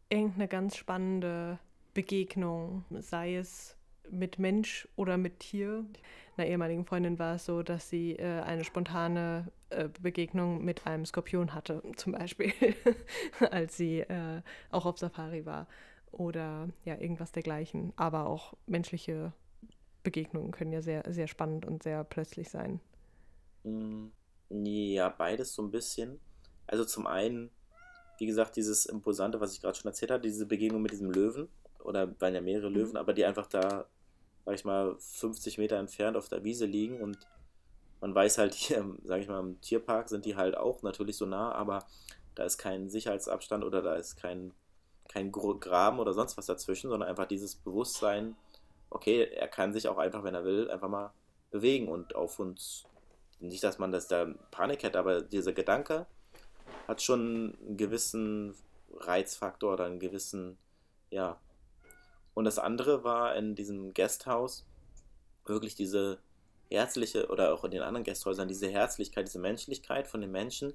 irgendeine 0.09 0.47
ganz 0.47 0.75
spannende 0.75 1.59
Begegnung, 1.93 2.85
sei 2.99 3.35
es 3.35 3.75
mit 4.09 4.39
Mensch 4.39 4.87
oder 4.95 5.17
mit 5.17 5.39
Tier. 5.39 5.85
Einer 6.37 6.47
ehemaligen 6.47 6.85
Freundin 6.85 7.19
war 7.19 7.35
es 7.35 7.45
so, 7.45 7.63
dass 7.63 7.89
sie 7.89 8.13
äh, 8.13 8.41
eine 8.41 8.63
spontane 8.63 9.51
äh, 9.69 9.89
Begegnung 10.01 10.63
mit 10.63 10.85
einem 10.87 11.05
Skorpion 11.05 11.53
hatte, 11.53 11.81
zum 11.95 12.13
Beispiel, 12.13 12.53
als 13.51 13.77
sie 13.77 13.99
äh, 14.01 14.41
auch 14.69 14.85
auf 14.85 14.97
Safari 14.97 15.45
war. 15.45 15.67
Oder 16.11 16.69
ja, 16.83 16.97
irgendwas 16.97 17.31
dergleichen. 17.31 17.93
Aber 17.95 18.27
auch 18.27 18.53
menschliche 18.67 19.33
Begegnungen 20.03 20.51
können 20.51 20.73
ja 20.73 20.81
sehr, 20.81 21.03
sehr 21.09 21.27
spannend 21.27 21.65
und 21.65 21.83
sehr 21.83 22.03
plötzlich 22.03 22.49
sein. 22.49 22.81
Mm, 23.63 24.07
ja, 24.49 25.09
beides 25.09 25.53
so 25.53 25.61
ein 25.61 25.71
bisschen. 25.71 26.19
Also 26.67 26.83
zum 26.83 27.07
einen, 27.07 27.49
wie 28.17 28.25
gesagt, 28.25 28.55
dieses 28.57 28.85
Imposante, 28.85 29.39
was 29.39 29.53
ich 29.53 29.61
gerade 29.61 29.77
schon 29.77 29.89
erzählt 29.89 30.11
habe, 30.11 30.23
diese 30.23 30.45
Begegnung 30.45 30.81
mit 30.81 30.91
diesem 30.91 31.11
Löwen 31.11 31.47
oder 31.83 32.19
waren 32.19 32.35
ja 32.35 32.41
mehrere 32.41 32.69
Löwen, 32.69 32.91
mhm. 32.91 32.97
aber 32.97 33.13
die 33.13 33.25
einfach 33.25 33.47
da 33.47 33.85
sag 34.45 34.55
ich 34.55 34.65
mal, 34.65 34.95
50 34.97 35.57
Meter 35.57 35.77
entfernt 35.77 36.17
auf 36.17 36.29
der 36.29 36.43
Wiese 36.43 36.65
liegen 36.65 37.01
und 37.01 37.17
man 37.99 38.13
weiß 38.15 38.37
halt 38.37 38.53
hier, 38.53 38.85
sag 39.03 39.21
ich 39.21 39.27
mal, 39.27 39.39
im 39.39 39.61
Tierpark 39.61 40.09
sind 40.09 40.25
die 40.25 40.35
halt 40.35 40.57
auch 40.57 40.81
natürlich 40.81 41.17
so 41.17 41.25
nah, 41.25 41.51
aber 41.51 41.85
da 42.35 42.43
ist 42.43 42.57
kein 42.57 42.89
Sicherheitsabstand 42.89 43.63
oder 43.63 43.81
da 43.81 43.95
ist 43.95 44.15
kein, 44.15 44.53
kein 45.07 45.31
Graben 45.31 45.99
oder 45.99 46.13
sonst 46.13 46.37
was 46.37 46.45
dazwischen, 46.45 46.89
sondern 46.89 47.09
einfach 47.09 47.27
dieses 47.27 47.55
Bewusstsein, 47.55 48.35
okay, 48.89 49.23
er 49.23 49.47
kann 49.47 49.73
sich 49.73 49.87
auch 49.87 49.97
einfach, 49.97 50.23
wenn 50.23 50.35
er 50.35 50.45
will, 50.45 50.69
einfach 50.71 50.89
mal 50.89 51.13
bewegen 51.51 51.87
und 51.87 52.15
auf 52.15 52.39
uns, 52.39 52.85
nicht, 53.39 53.63
dass 53.63 53.79
man 53.79 53.91
das 53.91 54.07
da 54.07 54.27
Panik 54.51 54.83
hätte, 54.83 54.99
aber 54.99 55.21
dieser 55.21 55.53
Gedanke 55.53 56.05
hat 56.87 57.01
schon 57.01 57.57
einen 57.59 57.77
gewissen 57.77 58.55
Reizfaktor 58.93 59.73
oder 59.73 59.85
einen 59.85 59.99
gewissen, 59.99 60.57
ja, 61.09 61.39
und 62.33 62.45
das 62.45 62.59
andere 62.59 63.03
war 63.03 63.35
in 63.35 63.55
diesem 63.55 63.93
Gasthaus 63.93 64.65
wirklich 65.45 65.75
diese 65.75 66.19
herzliche, 66.69 67.27
oder 67.27 67.53
auch 67.53 67.63
in 67.63 67.71
den 67.71 67.81
anderen 67.81 68.03
Gasthäusern, 68.03 68.47
diese 68.47 68.69
Herzlichkeit, 68.69 69.27
diese 69.27 69.39
Menschlichkeit 69.39 70.07
von 70.07 70.21
den 70.21 70.31
Menschen. 70.31 70.73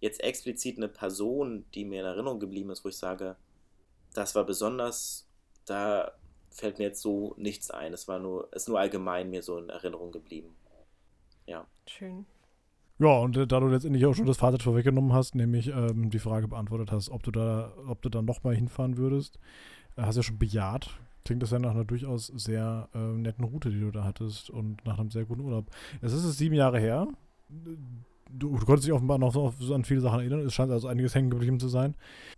Jetzt 0.00 0.22
explizit 0.22 0.76
eine 0.76 0.88
Person, 0.88 1.64
die 1.74 1.84
mir 1.84 2.00
in 2.00 2.06
Erinnerung 2.06 2.38
geblieben 2.38 2.70
ist, 2.70 2.84
wo 2.84 2.88
ich 2.88 2.96
sage, 2.96 3.36
das 4.14 4.34
war 4.34 4.44
besonders, 4.44 5.28
da 5.64 6.12
fällt 6.50 6.78
mir 6.78 6.84
jetzt 6.84 7.02
so 7.02 7.34
nichts 7.36 7.70
ein. 7.70 7.92
Es 7.92 8.06
war 8.06 8.20
nur, 8.20 8.48
es 8.52 8.62
ist 8.62 8.68
nur 8.68 8.78
allgemein 8.78 9.28
mir 9.30 9.42
so 9.42 9.58
in 9.58 9.68
Erinnerung 9.68 10.12
geblieben. 10.12 10.54
Ja. 11.46 11.66
Schön. 11.86 12.26
Ja, 13.00 13.18
und 13.18 13.36
äh, 13.36 13.46
da 13.46 13.60
du 13.60 13.68
letztendlich 13.68 14.06
auch 14.06 14.14
schon 14.14 14.26
das 14.26 14.38
Fazit 14.38 14.62
vorweggenommen 14.62 15.12
hast, 15.12 15.34
nämlich 15.34 15.68
ähm, 15.68 16.10
die 16.10 16.18
Frage 16.18 16.48
beantwortet 16.48 16.90
hast, 16.90 17.10
ob 17.10 17.22
du 17.22 17.30
da, 17.30 17.72
ob 17.86 18.02
du 18.02 18.08
dann 18.08 18.24
nochmal 18.24 18.56
hinfahren 18.56 18.96
würdest, 18.96 19.38
hast 20.06 20.16
ja 20.16 20.22
schon 20.22 20.38
bejaht. 20.38 20.90
Klingt 21.24 21.42
das 21.42 21.50
ja 21.50 21.58
nach 21.58 21.72
einer 21.72 21.84
durchaus 21.84 22.28
sehr 22.28 22.88
äh, 22.94 22.98
netten 22.98 23.44
Route, 23.44 23.70
die 23.70 23.80
du 23.80 23.90
da 23.90 24.04
hattest 24.04 24.48
und 24.48 24.84
nach 24.86 24.98
einem 24.98 25.10
sehr 25.10 25.24
guten 25.24 25.42
Urlaub. 25.42 25.66
Es 26.00 26.12
ist 26.12 26.24
es 26.24 26.38
sieben 26.38 26.54
Jahre 26.54 26.78
her. 26.78 27.06
Du, 28.30 28.56
du, 28.56 28.64
konntest 28.64 28.86
dich 28.86 28.92
offenbar 28.92 29.18
noch 29.18 29.32
so, 29.32 29.52
so 29.58 29.74
an 29.74 29.84
viele 29.84 30.00
Sachen 30.00 30.20
erinnern. 30.20 30.40
Es 30.40 30.54
scheint 30.54 30.70
also 30.70 30.88
einiges 30.88 31.14
hängen 31.14 31.30
geblieben 31.30 31.60
zu 31.60 31.68
sein. 31.68 31.96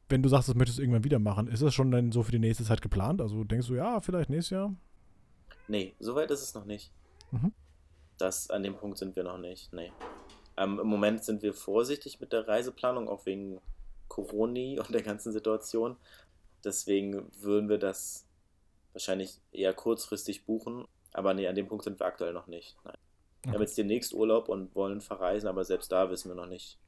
Wenn 0.09 0.23
du 0.23 0.29
sagst, 0.29 0.49
das 0.49 0.57
möchtest 0.57 0.79
du 0.79 0.83
irgendwann 0.83 1.05
wieder 1.05 1.19
machen, 1.19 1.47
ist 1.49 1.63
das 1.63 1.75
schon 1.75 1.91
dann 1.91 2.11
so 2.11 2.23
für 2.23 2.33
die 2.33 2.39
nächste 2.39 2.65
Zeit 2.65 2.83
geplant? 2.83 3.21
Also 3.21 3.45
denkst 3.45 3.69
du, 3.69 3.75
ja, 3.75 4.01
vielleicht 4.01 4.31
nächstes 4.31 4.51
Jahr? 4.51 4.75
Nee, 5.69 5.95
soweit 6.01 6.31
ist 6.31 6.43
es 6.43 6.55
noch 6.55 6.65
nicht. 6.65 6.91
Mhm. 7.31 7.53
Das, 8.19 8.51
an 8.51 8.63
dem 8.63 8.75
Punkt 8.75 8.99
sind 8.99 9.15
wir 9.15 9.23
noch 9.23 9.39
nicht, 9.39 9.73
nee. 9.73 9.93
Ähm, 10.57 10.79
Im 10.81 10.89
Moment 10.89 11.25
sind 11.25 11.43
wir 11.43 11.55
vorsichtig 11.55 12.21
mit 12.21 12.33
der 12.33 12.47
Reiseplanung, 12.49 13.09
auch 13.09 13.25
wegen 13.25 13.61
Corona 14.09 14.83
und 14.83 14.93
der 14.93 15.03
ganzen 15.03 15.33
Situation. 15.33 15.97
Deswegen 16.65 17.27
würden 17.41 17.69
wir 17.69 17.79
das 17.79 18.27
wahrscheinlich 18.93 19.39
eher 19.53 19.73
kurzfristig 19.75 20.45
buchen. 20.45 20.85
Aber 21.13 21.35
nee, 21.35 21.47
an 21.49 21.55
dem 21.55 21.67
Punkt 21.69 21.85
sind 21.85 21.99
wir 22.01 22.07
aktuell 22.07 22.33
noch 22.33 22.47
nicht. 22.47 22.77
Nein. 22.85 22.95
Wir 23.43 23.53
haben 23.55 23.61
jetzt 23.63 23.79
demnächst 23.79 24.13
Urlaub 24.13 24.49
und 24.49 24.75
wollen 24.75 25.01
verreisen, 25.01 25.49
aber 25.49 25.65
selbst 25.65 25.91
da 25.91 26.11
wissen 26.11 26.29
wir 26.31 26.35
noch 26.35 26.47
nicht, 26.47 26.79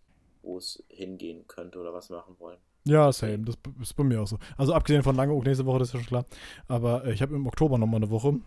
wo 0.43 0.59
es 0.59 0.85
hingehen 0.89 1.47
könnte 1.49 1.79
oder 1.79 1.95
was 1.95 2.11
wir 2.11 2.16
machen 2.18 2.37
wollen. 2.39 2.59
Ja, 2.85 3.11
same. 3.12 3.39
Das 3.45 3.57
ist 3.81 3.95
bei 3.95 4.05
mir 4.05 4.20
auch 4.20 4.27
so. 4.27 4.39
Also 4.59 4.75
abgesehen 4.75 5.03
von 5.03 5.16
Langeoog 5.16 5.45
nächste 5.47 5.64
Woche, 5.64 5.79
das 5.79 5.89
ist 5.89 5.95
ja 5.95 6.01
schon 6.01 6.09
klar. 6.09 6.25
Aber 6.68 7.05
äh, 7.07 7.12
ich 7.12 7.23
habe 7.23 7.35
im 7.35 7.47
Oktober 7.47 7.79
nochmal 7.79 7.99
eine 8.03 8.11
Woche. 8.11 8.29
Hm, 8.29 8.43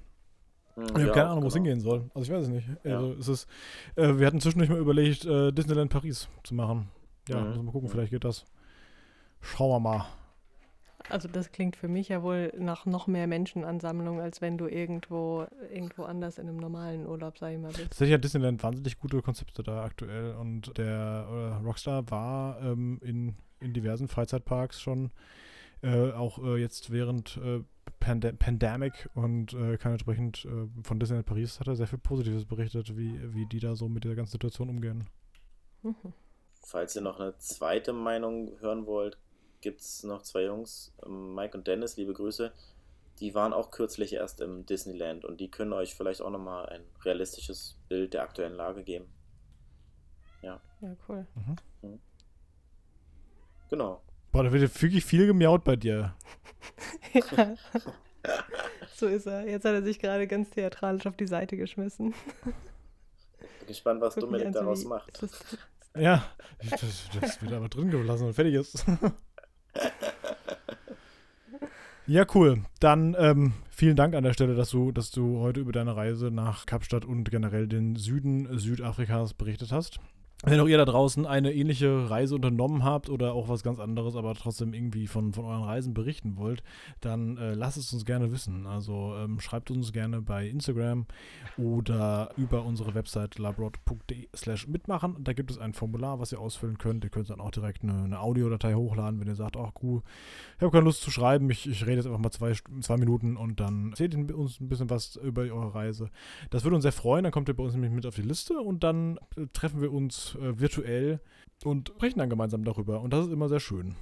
Ich 0.84 0.90
habe 0.92 1.02
ja, 1.08 1.14
keine 1.14 1.30
Ahnung, 1.30 1.44
wo 1.44 1.48
es 1.48 1.54
genau. 1.54 1.66
hingehen 1.66 1.80
soll. 1.82 2.12
Also 2.14 2.30
ich 2.32 2.38
weiß 2.38 2.44
es 2.44 2.50
nicht. 2.50 2.68
Ja. 2.84 2.98
Also 3.00 3.14
es 3.14 3.28
ist, 3.28 3.48
äh, 3.96 4.18
wir 4.20 4.28
hatten 4.28 4.42
zwischendurch 4.42 4.70
mal 4.70 4.78
überlegt, 4.80 5.26
äh, 5.26 5.52
Disneyland 5.52 5.90
Paris 5.92 6.28
zu 6.44 6.54
machen. 6.54 6.90
Ja, 7.30 7.40
Mhm. 7.40 7.48
müssen 7.48 7.60
wir 7.60 7.64
mal 7.64 7.72
gucken, 7.72 7.88
Mhm. 7.88 7.92
vielleicht 7.94 8.12
geht 8.12 8.24
das. 8.26 8.46
Schauen 9.42 9.70
wir 9.72 9.80
mal. 9.80 10.06
Also 11.10 11.28
das 11.28 11.52
klingt 11.52 11.76
für 11.76 11.88
mich 11.88 12.10
ja 12.10 12.24
wohl 12.24 12.52
nach 12.58 12.86
noch 12.86 13.08
mehr 13.08 13.28
Menschenansammlung, 13.28 14.20
als 14.20 14.42
wenn 14.42 14.58
du 14.58 14.68
irgendwo, 14.68 15.46
irgendwo 15.72 16.04
anders 16.04 16.38
in 16.38 16.48
einem 16.48 16.58
normalen 16.58 17.06
Urlaub, 17.06 17.38
sag 17.38 17.54
ich 17.54 17.60
mal, 17.60 17.68
bist. 17.68 17.84
Tatsächlich 17.84 18.16
hat 18.16 18.24
Disneyland 18.24 18.64
wahnsinnig 18.64 19.00
gute 19.00 19.22
Konzepte 19.22 19.64
da 19.64 19.84
aktuell 19.84 20.34
und 20.36 20.78
der 20.78 21.60
äh, 21.62 21.66
Rockstar 21.66 22.10
war 22.10 22.62
ähm, 22.62 23.00
in, 23.04 23.36
in 23.60 23.74
diversen 23.74 24.08
Freizeitparks 24.08 24.82
schon, 24.82 25.12
äh, 25.82 26.12
auch 26.12 26.40
äh, 26.44 26.58
jetzt 26.58 26.92
während 26.92 27.38
äh, 27.38 27.62
Pand 28.00 28.40
Pandemic 28.40 29.10
und 29.14 29.54
äh, 29.54 29.78
kann 29.78 29.92
entsprechend 29.92 30.46
äh, 30.46 30.68
von 30.84 31.00
Disneyland 31.00 31.28
Paris 31.28 31.60
hat 31.60 31.68
er 31.68 31.76
sehr 31.76 31.88
viel 31.88 32.00
Positives 32.00 32.46
berichtet, 32.46 32.98
wie, 32.98 33.20
wie 33.34 33.46
die 33.46 33.60
da 33.60 33.76
so 33.76 33.88
mit 33.88 34.04
der 34.04 34.16
ganzen 34.16 34.34
Situation 34.34 34.70
umgehen. 34.70 35.08
Mhm. 35.84 36.14
Falls 36.62 36.96
ihr 36.96 37.04
noch 37.04 37.20
eine 37.20 37.38
zweite 37.38 37.94
Meinung 37.94 38.60
hören 38.60 38.88
wollt, 38.88 39.20
gibt 39.66 39.82
es 39.82 40.04
noch 40.04 40.22
zwei 40.22 40.44
Jungs, 40.44 40.94
ähm, 41.04 41.34
Mike 41.34 41.58
und 41.58 41.66
Dennis, 41.66 41.98
liebe 41.98 42.14
Grüße. 42.14 42.52
Die 43.20 43.34
waren 43.34 43.52
auch 43.52 43.72
kürzlich 43.72 44.14
erst 44.14 44.40
im 44.40 44.64
Disneyland 44.68 45.26
und 45.26 45.42
die 45.42 45.50
können 45.50 45.74
euch 45.74 45.96
vielleicht 45.96 46.22
auch 46.22 46.30
nochmal 46.30 46.70
ein 46.70 46.84
realistisches 47.04 47.76
Bild 47.90 48.14
der 48.14 48.22
aktuellen 48.22 48.54
Lage 48.54 48.84
geben. 48.84 49.08
Ja, 50.44 50.62
cool. 51.10 51.26
Genau. 53.72 54.04
Boah, 54.32 54.44
da 54.44 54.52
wird 54.52 54.62
ja 54.62 54.82
wirklich 54.82 55.04
viel 55.04 55.26
gemiaut 55.26 55.64
bei 55.64 55.76
dir. 55.76 56.14
ja. 57.14 57.56
So 58.94 59.08
ist 59.08 59.26
er. 59.26 59.48
Jetzt 59.48 59.66
hat 59.66 59.74
er 59.74 59.82
sich 59.82 59.98
gerade 59.98 60.28
ganz 60.28 60.52
theatralisch 60.52 61.08
auf 61.08 61.18
die 61.18 61.26
Seite 61.26 61.58
geschmissen. 61.58 62.14
Bin 62.44 63.68
gespannt, 63.68 64.02
was 64.02 64.14
Guck 64.14 64.26
Dominik 64.26 64.54
daraus 64.54 64.86
macht. 64.86 65.26
Ja, 65.96 66.30
das, 66.70 67.10
das 67.20 67.42
wird 67.42 67.54
aber 67.54 67.70
drin 67.70 67.90
gelassen 67.90 68.28
und 68.28 68.34
fertig 68.34 68.54
ist. 68.54 68.86
Ja, 72.08 72.24
cool. 72.36 72.62
Dann 72.80 73.16
ähm, 73.18 73.54
vielen 73.72 73.96
Dank 73.96 74.14
an 74.14 74.24
der 74.24 74.34
Stelle, 74.34 74.54
dass 74.54 74.70
du, 74.70 74.92
dass 74.92 75.10
du 75.10 75.40
heute 75.40 75.60
über 75.60 75.72
deine 75.72 75.96
Reise 75.96 76.30
nach 76.30 76.68
Kapstadt 76.68 77.04
und 77.04 77.32
generell 77.32 77.68
den 77.68 77.96
Süden 77.96 78.60
Südafrikas 78.60 79.34
berichtet 79.34 79.72
hast. 79.72 80.00
Wenn 80.44 80.60
auch 80.60 80.68
ihr 80.68 80.78
da 80.78 80.86
draußen 80.86 81.26
eine 81.26 81.54
ähnliche 81.54 82.10
Reise 82.10 82.36
unternommen 82.36 82.84
habt 82.84 83.10
oder 83.10 83.34
auch 83.34 83.48
was 83.48 83.64
ganz 83.64 83.80
anderes, 83.80 84.16
aber 84.16 84.36
trotzdem 84.36 84.74
irgendwie 84.74 85.08
von, 85.08 85.34
von 85.34 85.46
euren 85.46 85.64
Reisen 85.64 85.94
berichten 85.94 86.36
wollt, 86.36 86.62
dann 87.00 87.38
äh, 87.38 87.54
lasst 87.54 87.78
es 87.78 87.94
uns 87.94 88.06
gerne 88.06 88.32
wissen. 88.32 88.68
Also 88.68 89.16
ähm, 89.18 89.40
schreibt 89.40 89.72
uns 89.72 89.94
gerne 89.94 90.22
bei 90.22 90.48
Instagram 90.48 91.06
oder 91.58 92.30
über 92.38 92.64
unsere 92.64 92.94
Website 92.94 93.40
labrod.de 93.40 94.28
slash 94.36 94.68
mitmachen. 94.68 95.16
Da 95.24 95.34
gibt 95.34 95.52
es 95.52 95.58
ein 95.58 95.74
Formular, 95.74 96.20
was 96.20 96.32
ihr 96.32 96.40
ausfüllen 96.40 96.78
könnt. 96.78 97.04
Ihr 97.06 97.10
könnt 97.10 97.30
dann 97.30 97.40
auch 97.40 97.52
direkt 97.52 97.84
eine, 97.84 98.04
eine 98.04 98.20
Audiodatei 98.20 98.76
hochladen, 98.76 99.20
wenn 99.20 99.28
ihr 99.28 99.36
sagt, 99.36 99.58
ach 99.58 99.72
cool, 99.82 100.02
ich 100.58 100.62
habe 100.62 100.72
keine 100.72 100.86
Lust 100.86 101.02
zu 101.02 101.12
schreiben, 101.12 101.50
ich, 101.50 101.68
ich 101.68 101.84
rede 101.84 101.98
jetzt 101.98 102.08
einfach 102.08 102.20
mal 102.20 102.32
zwei, 102.32 102.54
zwei 102.82 102.98
Minuten 102.98 103.38
und 103.38 103.60
dann 103.60 103.92
erzählt 103.92 104.14
ihr 104.14 104.38
uns 104.38 104.60
ein 104.60 104.68
bisschen 104.68 104.90
was 104.90 105.16
über 105.16 105.44
eure 105.44 105.74
Reise. 105.74 106.10
Das 106.50 106.64
würde 106.64 106.76
uns 106.76 106.84
sehr 106.84 106.92
freuen, 106.92 107.24
dann 107.24 107.32
kommt 107.32 107.48
ihr 107.48 107.56
bei 107.56 107.64
uns 107.64 107.74
nämlich 107.74 107.92
mit 107.92 108.06
auf 108.06 108.16
die 108.16 108.22
Liste 108.22 108.60
und 108.60 108.84
dann 108.84 109.18
äh, 109.38 109.48
treffen 109.54 109.82
wir 109.82 109.92
uns 109.92 110.25
äh, 110.36 110.60
virtuell 110.60 111.20
und 111.64 111.90
sprechen 111.90 112.18
dann 112.20 112.30
gemeinsam 112.32 112.64
darüber 112.64 113.02
und 113.02 113.14
das 113.14 113.28
ist 113.28 113.32
immer 113.32 113.50
sehr 113.50 113.60
schön. 113.60 113.96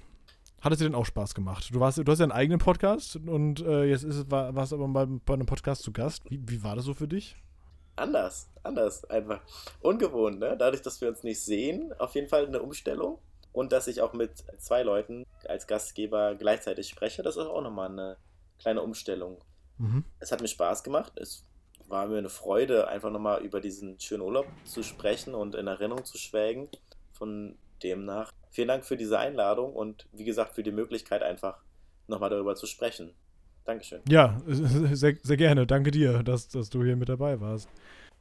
Hat 0.62 0.72
es 0.72 0.80
dir 0.80 0.86
denn 0.86 0.96
auch 0.96 1.06
Spaß 1.06 1.36
gemacht? 1.36 1.70
Du, 1.74 1.82
warst, 1.82 1.98
du 1.98 2.10
hast 2.10 2.20
ja 2.20 2.24
einen 2.24 2.32
eigenen 2.32 2.60
Podcast 2.60 3.18
und 3.18 3.60
äh, 3.60 3.84
jetzt 3.84 4.04
ist, 4.04 4.16
es- 4.16 4.32
war, 4.32 4.56
warst 4.56 4.72
aber 4.72 4.88
mal 4.88 5.08
bei 5.08 5.34
einem 5.34 5.46
Podcast 5.46 5.84
zu 5.84 5.92
Gast. 5.92 6.24
Wie, 6.30 6.42
wie 6.48 6.64
war 6.64 6.78
das 6.78 6.86
so 6.86 6.94
für 6.94 7.08
dich? 7.10 7.36
Anders, 7.98 8.50
anders, 8.64 9.04
einfach. 9.10 9.42
Ungewohnt, 9.82 10.40
ne? 10.40 10.56
Dadurch, 10.58 10.82
dass 10.82 11.02
wir 11.02 11.10
uns 11.10 11.22
nicht 11.24 11.42
sehen, 11.42 11.94
auf 12.00 12.16
jeden 12.16 12.28
Fall 12.30 12.48
eine 12.48 12.62
Umstellung. 12.62 13.20
Und 13.52 13.72
dass 13.72 13.86
ich 13.88 14.02
auch 14.02 14.14
mit 14.14 14.32
zwei 14.58 14.82
Leuten 14.82 15.26
als 15.48 15.68
Gastgeber 15.68 16.34
gleichzeitig 16.36 16.88
spreche, 16.90 17.22
das 17.22 17.36
ist 17.36 17.46
auch 17.46 17.62
nochmal 17.62 17.90
eine 17.90 18.18
kleine 18.58 18.82
Umstellung. 18.82 19.38
Mhm. 19.78 20.06
Es 20.20 20.32
hat 20.32 20.42
mir 20.42 20.48
Spaß 20.48 20.84
gemacht. 20.84 21.12
Es 21.18 21.46
war 21.94 22.08
mir 22.08 22.18
eine 22.18 22.30
Freude, 22.30 22.88
einfach 22.88 23.12
nochmal 23.12 23.44
über 23.44 23.62
diesen 23.62 24.00
schönen 24.00 24.24
Urlaub 24.24 24.48
zu 24.66 24.82
sprechen 24.82 25.36
und 25.36 25.54
in 25.54 25.68
Erinnerung 25.68 26.04
zu 26.04 26.18
schwelgen. 26.18 26.68
Von 27.14 27.56
demnach 27.84 28.32
vielen 28.50 28.68
Dank 28.68 28.84
für 28.84 28.98
diese 28.98 29.20
Einladung 29.20 29.74
und 29.74 30.08
wie 30.12 30.24
gesagt 30.24 30.56
für 30.56 30.64
die 30.64 30.72
Möglichkeit, 30.72 31.22
einfach 31.22 31.60
nochmal 32.08 32.32
darüber 32.32 32.56
zu 32.56 32.66
sprechen. 32.66 33.12
Dankeschön. 33.66 34.02
Ja, 34.10 34.42
sehr, 34.48 35.18
sehr 35.22 35.38
gerne. 35.38 35.68
Danke 35.68 35.92
dir, 35.92 36.24
dass, 36.24 36.50
dass 36.50 36.72
du 36.72 36.84
hier 36.84 36.96
mit 36.96 37.10
dabei 37.10 37.40
warst. 37.40 37.70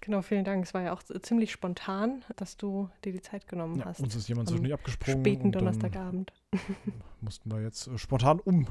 Genau, 0.00 0.20
vielen 0.20 0.44
Dank. 0.44 0.64
Es 0.64 0.74
war 0.74 0.82
ja 0.82 0.92
auch 0.92 1.02
ziemlich 1.22 1.50
spontan, 1.50 2.24
dass 2.36 2.58
du 2.58 2.90
dir 3.04 3.12
die 3.12 3.22
Zeit 3.22 3.48
genommen 3.48 3.78
Ja, 3.78 3.86
hast. 3.86 4.00
uns 4.00 4.14
ist 4.14 4.28
jemand 4.28 4.48
am 4.48 4.52
zwischendurch 4.52 4.74
abgesprungen. 4.74 5.20
Späten 5.20 5.50
Donnerstagabend. 5.50 6.32
mussten 7.22 7.50
wir 7.50 7.62
jetzt 7.62 7.86
äh, 7.86 7.96
spontan 7.96 8.40
um, 8.40 8.66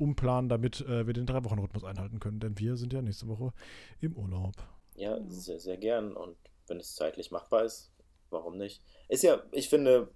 umplanen, 0.00 0.48
damit 0.48 0.80
äh, 0.82 1.06
wir 1.06 1.14
den 1.14 1.26
Drei-Wochen-Rhythmus 1.26 1.84
einhalten 1.84 2.20
können, 2.20 2.40
denn 2.40 2.58
wir 2.58 2.76
sind 2.76 2.92
ja 2.92 3.02
nächste 3.02 3.28
Woche 3.28 3.52
im 4.00 4.16
Urlaub. 4.16 4.54
Ja, 4.96 5.18
sehr, 5.28 5.60
sehr 5.60 5.76
gern. 5.76 6.16
Und 6.16 6.36
wenn 6.66 6.78
es 6.78 6.94
zeitlich 6.94 7.30
machbar 7.30 7.64
ist, 7.64 7.92
warum 8.30 8.56
nicht? 8.56 8.82
Ist 9.08 9.22
ja, 9.22 9.42
ich 9.52 9.68
finde, 9.68 10.08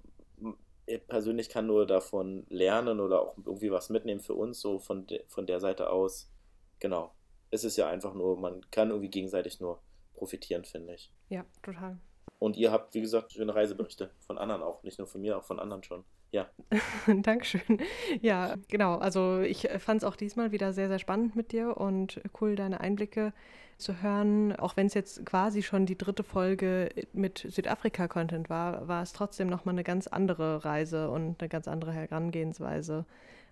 ich 0.87 1.07
persönlich 1.07 1.49
kann 1.49 1.66
nur 1.66 1.87
davon 1.87 2.47
lernen 2.49 3.01
oder 3.01 3.20
auch 3.20 3.37
irgendwie 3.39 3.70
was 3.70 3.91
mitnehmen 3.91 4.20
für 4.20 4.35
uns, 4.35 4.61
so 4.61 4.78
von, 4.78 5.07
de 5.07 5.24
von 5.26 5.47
der 5.47 5.61
Seite 5.61 5.91
aus. 5.91 6.30
Genau. 6.78 7.12
Es 7.51 7.64
ist 7.64 7.76
ja 7.76 7.89
einfach 7.89 8.14
nur, 8.14 8.39
man 8.39 8.68
kann 8.70 8.91
irgendwie 8.91 9.11
gegenseitig 9.11 9.61
nur 9.61 9.80
profitieren, 10.14 10.64
finde 10.64 10.95
ich. 10.95 11.12
Ja, 11.28 11.45
total. 11.62 11.99
Und 12.39 12.57
ihr 12.57 12.72
habt, 12.72 12.95
wie 12.95 13.01
gesagt, 13.01 13.32
schöne 13.32 13.55
Reiseberichte 13.55 14.11
von 14.20 14.39
anderen 14.39 14.62
auch, 14.62 14.82
nicht 14.82 14.99
nur 14.99 15.07
von 15.07 15.20
mir, 15.20 15.39
auch 15.39 15.45
von 15.45 15.61
anderen 15.61 15.82
schon. 15.82 16.05
Ja, 16.35 16.49
Dankeschön. 17.07 17.78
Ja, 18.20 18.57
genau. 18.68 18.97
Also 18.97 19.39
ich 19.41 19.68
fand 19.78 19.99
es 20.03 20.05
auch 20.05 20.16
diesmal 20.16 20.51
wieder 20.51 20.72
sehr, 20.72 20.89
sehr 20.89 20.99
spannend 20.99 21.37
mit 21.37 21.53
dir 21.53 21.76
und 21.76 22.20
cool, 22.41 22.57
deine 22.57 22.80
Einblicke 22.80 23.32
zu 23.78 24.03
hören. 24.03 24.53
Auch 24.57 24.76
wenn 24.76 24.89
es 24.89 24.95
jetzt 24.95 25.24
quasi 25.24 25.62
schon 25.62 25.87
die 25.87 25.97
dritte 25.97 26.24
Folge 26.24 26.89
mit 27.12 27.47
Südafrika-Content 27.49 28.51
war, 28.51 28.89
war 28.89 29.01
es 29.03 29.12
trotzdem 29.12 29.47
nochmal 29.49 29.76
eine 29.76 29.85
ganz 29.85 30.09
andere 30.09 30.64
Reise 30.64 31.09
und 31.09 31.41
eine 31.41 31.49
ganz 31.49 31.68
andere 31.68 31.93
Herangehensweise 31.93 33.05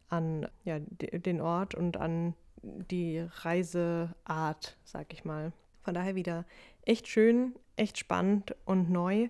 an 0.08 0.48
ja, 0.64 0.80
de- 0.80 1.20
den 1.20 1.40
Ort 1.40 1.76
und 1.76 1.96
an 1.98 2.34
die 2.64 3.24
Reiseart, 3.42 4.76
sag 4.82 5.12
ich 5.12 5.24
mal. 5.24 5.52
Von 5.82 5.94
daher 5.94 6.16
wieder 6.16 6.44
echt 6.84 7.06
schön, 7.06 7.54
echt 7.76 7.96
spannend 7.98 8.56
und 8.64 8.90
neu. 8.90 9.28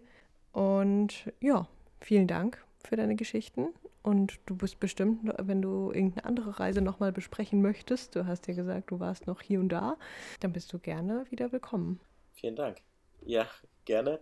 Und 0.53 1.31
ja, 1.41 1.67
vielen 2.01 2.27
Dank 2.27 2.65
für 2.87 2.97
deine 2.97 3.17
Geschichten. 3.17 3.69
Und 4.03 4.41
du 4.47 4.57
bist 4.57 4.81
bestimmt, 4.81 5.33
wenn 5.39 5.63
du 5.63 5.93
irgendeine 5.93 6.25
andere 6.25 6.59
Reise 6.59 6.81
nochmal 6.83 7.13
besprechen 7.13 7.63
möchtest, 7.63 8.17
du 8.17 8.27
hast 8.27 8.49
ja 8.49 8.55
gesagt, 8.55 8.91
du 8.91 8.99
warst 8.99 9.27
noch 9.27 9.41
hier 9.41 9.61
und 9.61 9.69
da, 9.69 9.97
dann 10.41 10.53
bist 10.53 10.73
du 10.73 10.79
gerne 10.79 11.25
wieder 11.31 11.53
willkommen. 11.53 12.01
vielen 12.33 12.57
Dank. 12.57 12.79
Ja, 13.25 13.47
gerne. 13.85 14.21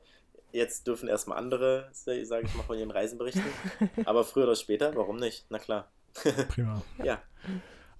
Jetzt 0.53 0.87
dürfen 0.87 1.09
erstmal 1.09 1.39
andere, 1.39 1.89
sage 1.93 2.21
ich 2.21 2.55
mal, 2.55 2.65
von 2.65 2.77
ihren 2.77 2.91
Reisen 2.91 3.17
berichten. 3.19 3.45
Aber 4.05 4.25
früher 4.25 4.45
oder 4.45 4.57
später, 4.57 4.95
warum 4.97 5.17
nicht? 5.17 5.47
Na 5.49 5.59
klar. 5.59 5.91
Prima. 6.49 6.83
Ja, 7.03 7.23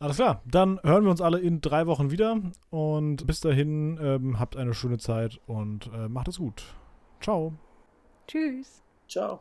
Alles 0.01 0.17
klar, 0.17 0.43
dann 0.47 0.81
hören 0.83 1.05
wir 1.05 1.11
uns 1.11 1.21
alle 1.21 1.39
in 1.41 1.61
drei 1.61 1.87
Wochen 1.87 2.11
wieder 2.11 2.41
und 2.71 3.27
bis 3.27 3.41
dahin 3.41 3.99
ähm, 4.03 4.41
habt 4.41 4.57
eine 4.57 4.75
schöne 4.75 4.99
Zeit 4.99 5.41
und 5.47 5.87
äh, 5.93 6.09
macht 6.09 6.29
es 6.29 6.39
gut. 6.39 6.65
Ciao. 7.21 7.55
Tschüss. 8.27 8.83
ciao. 9.09 9.41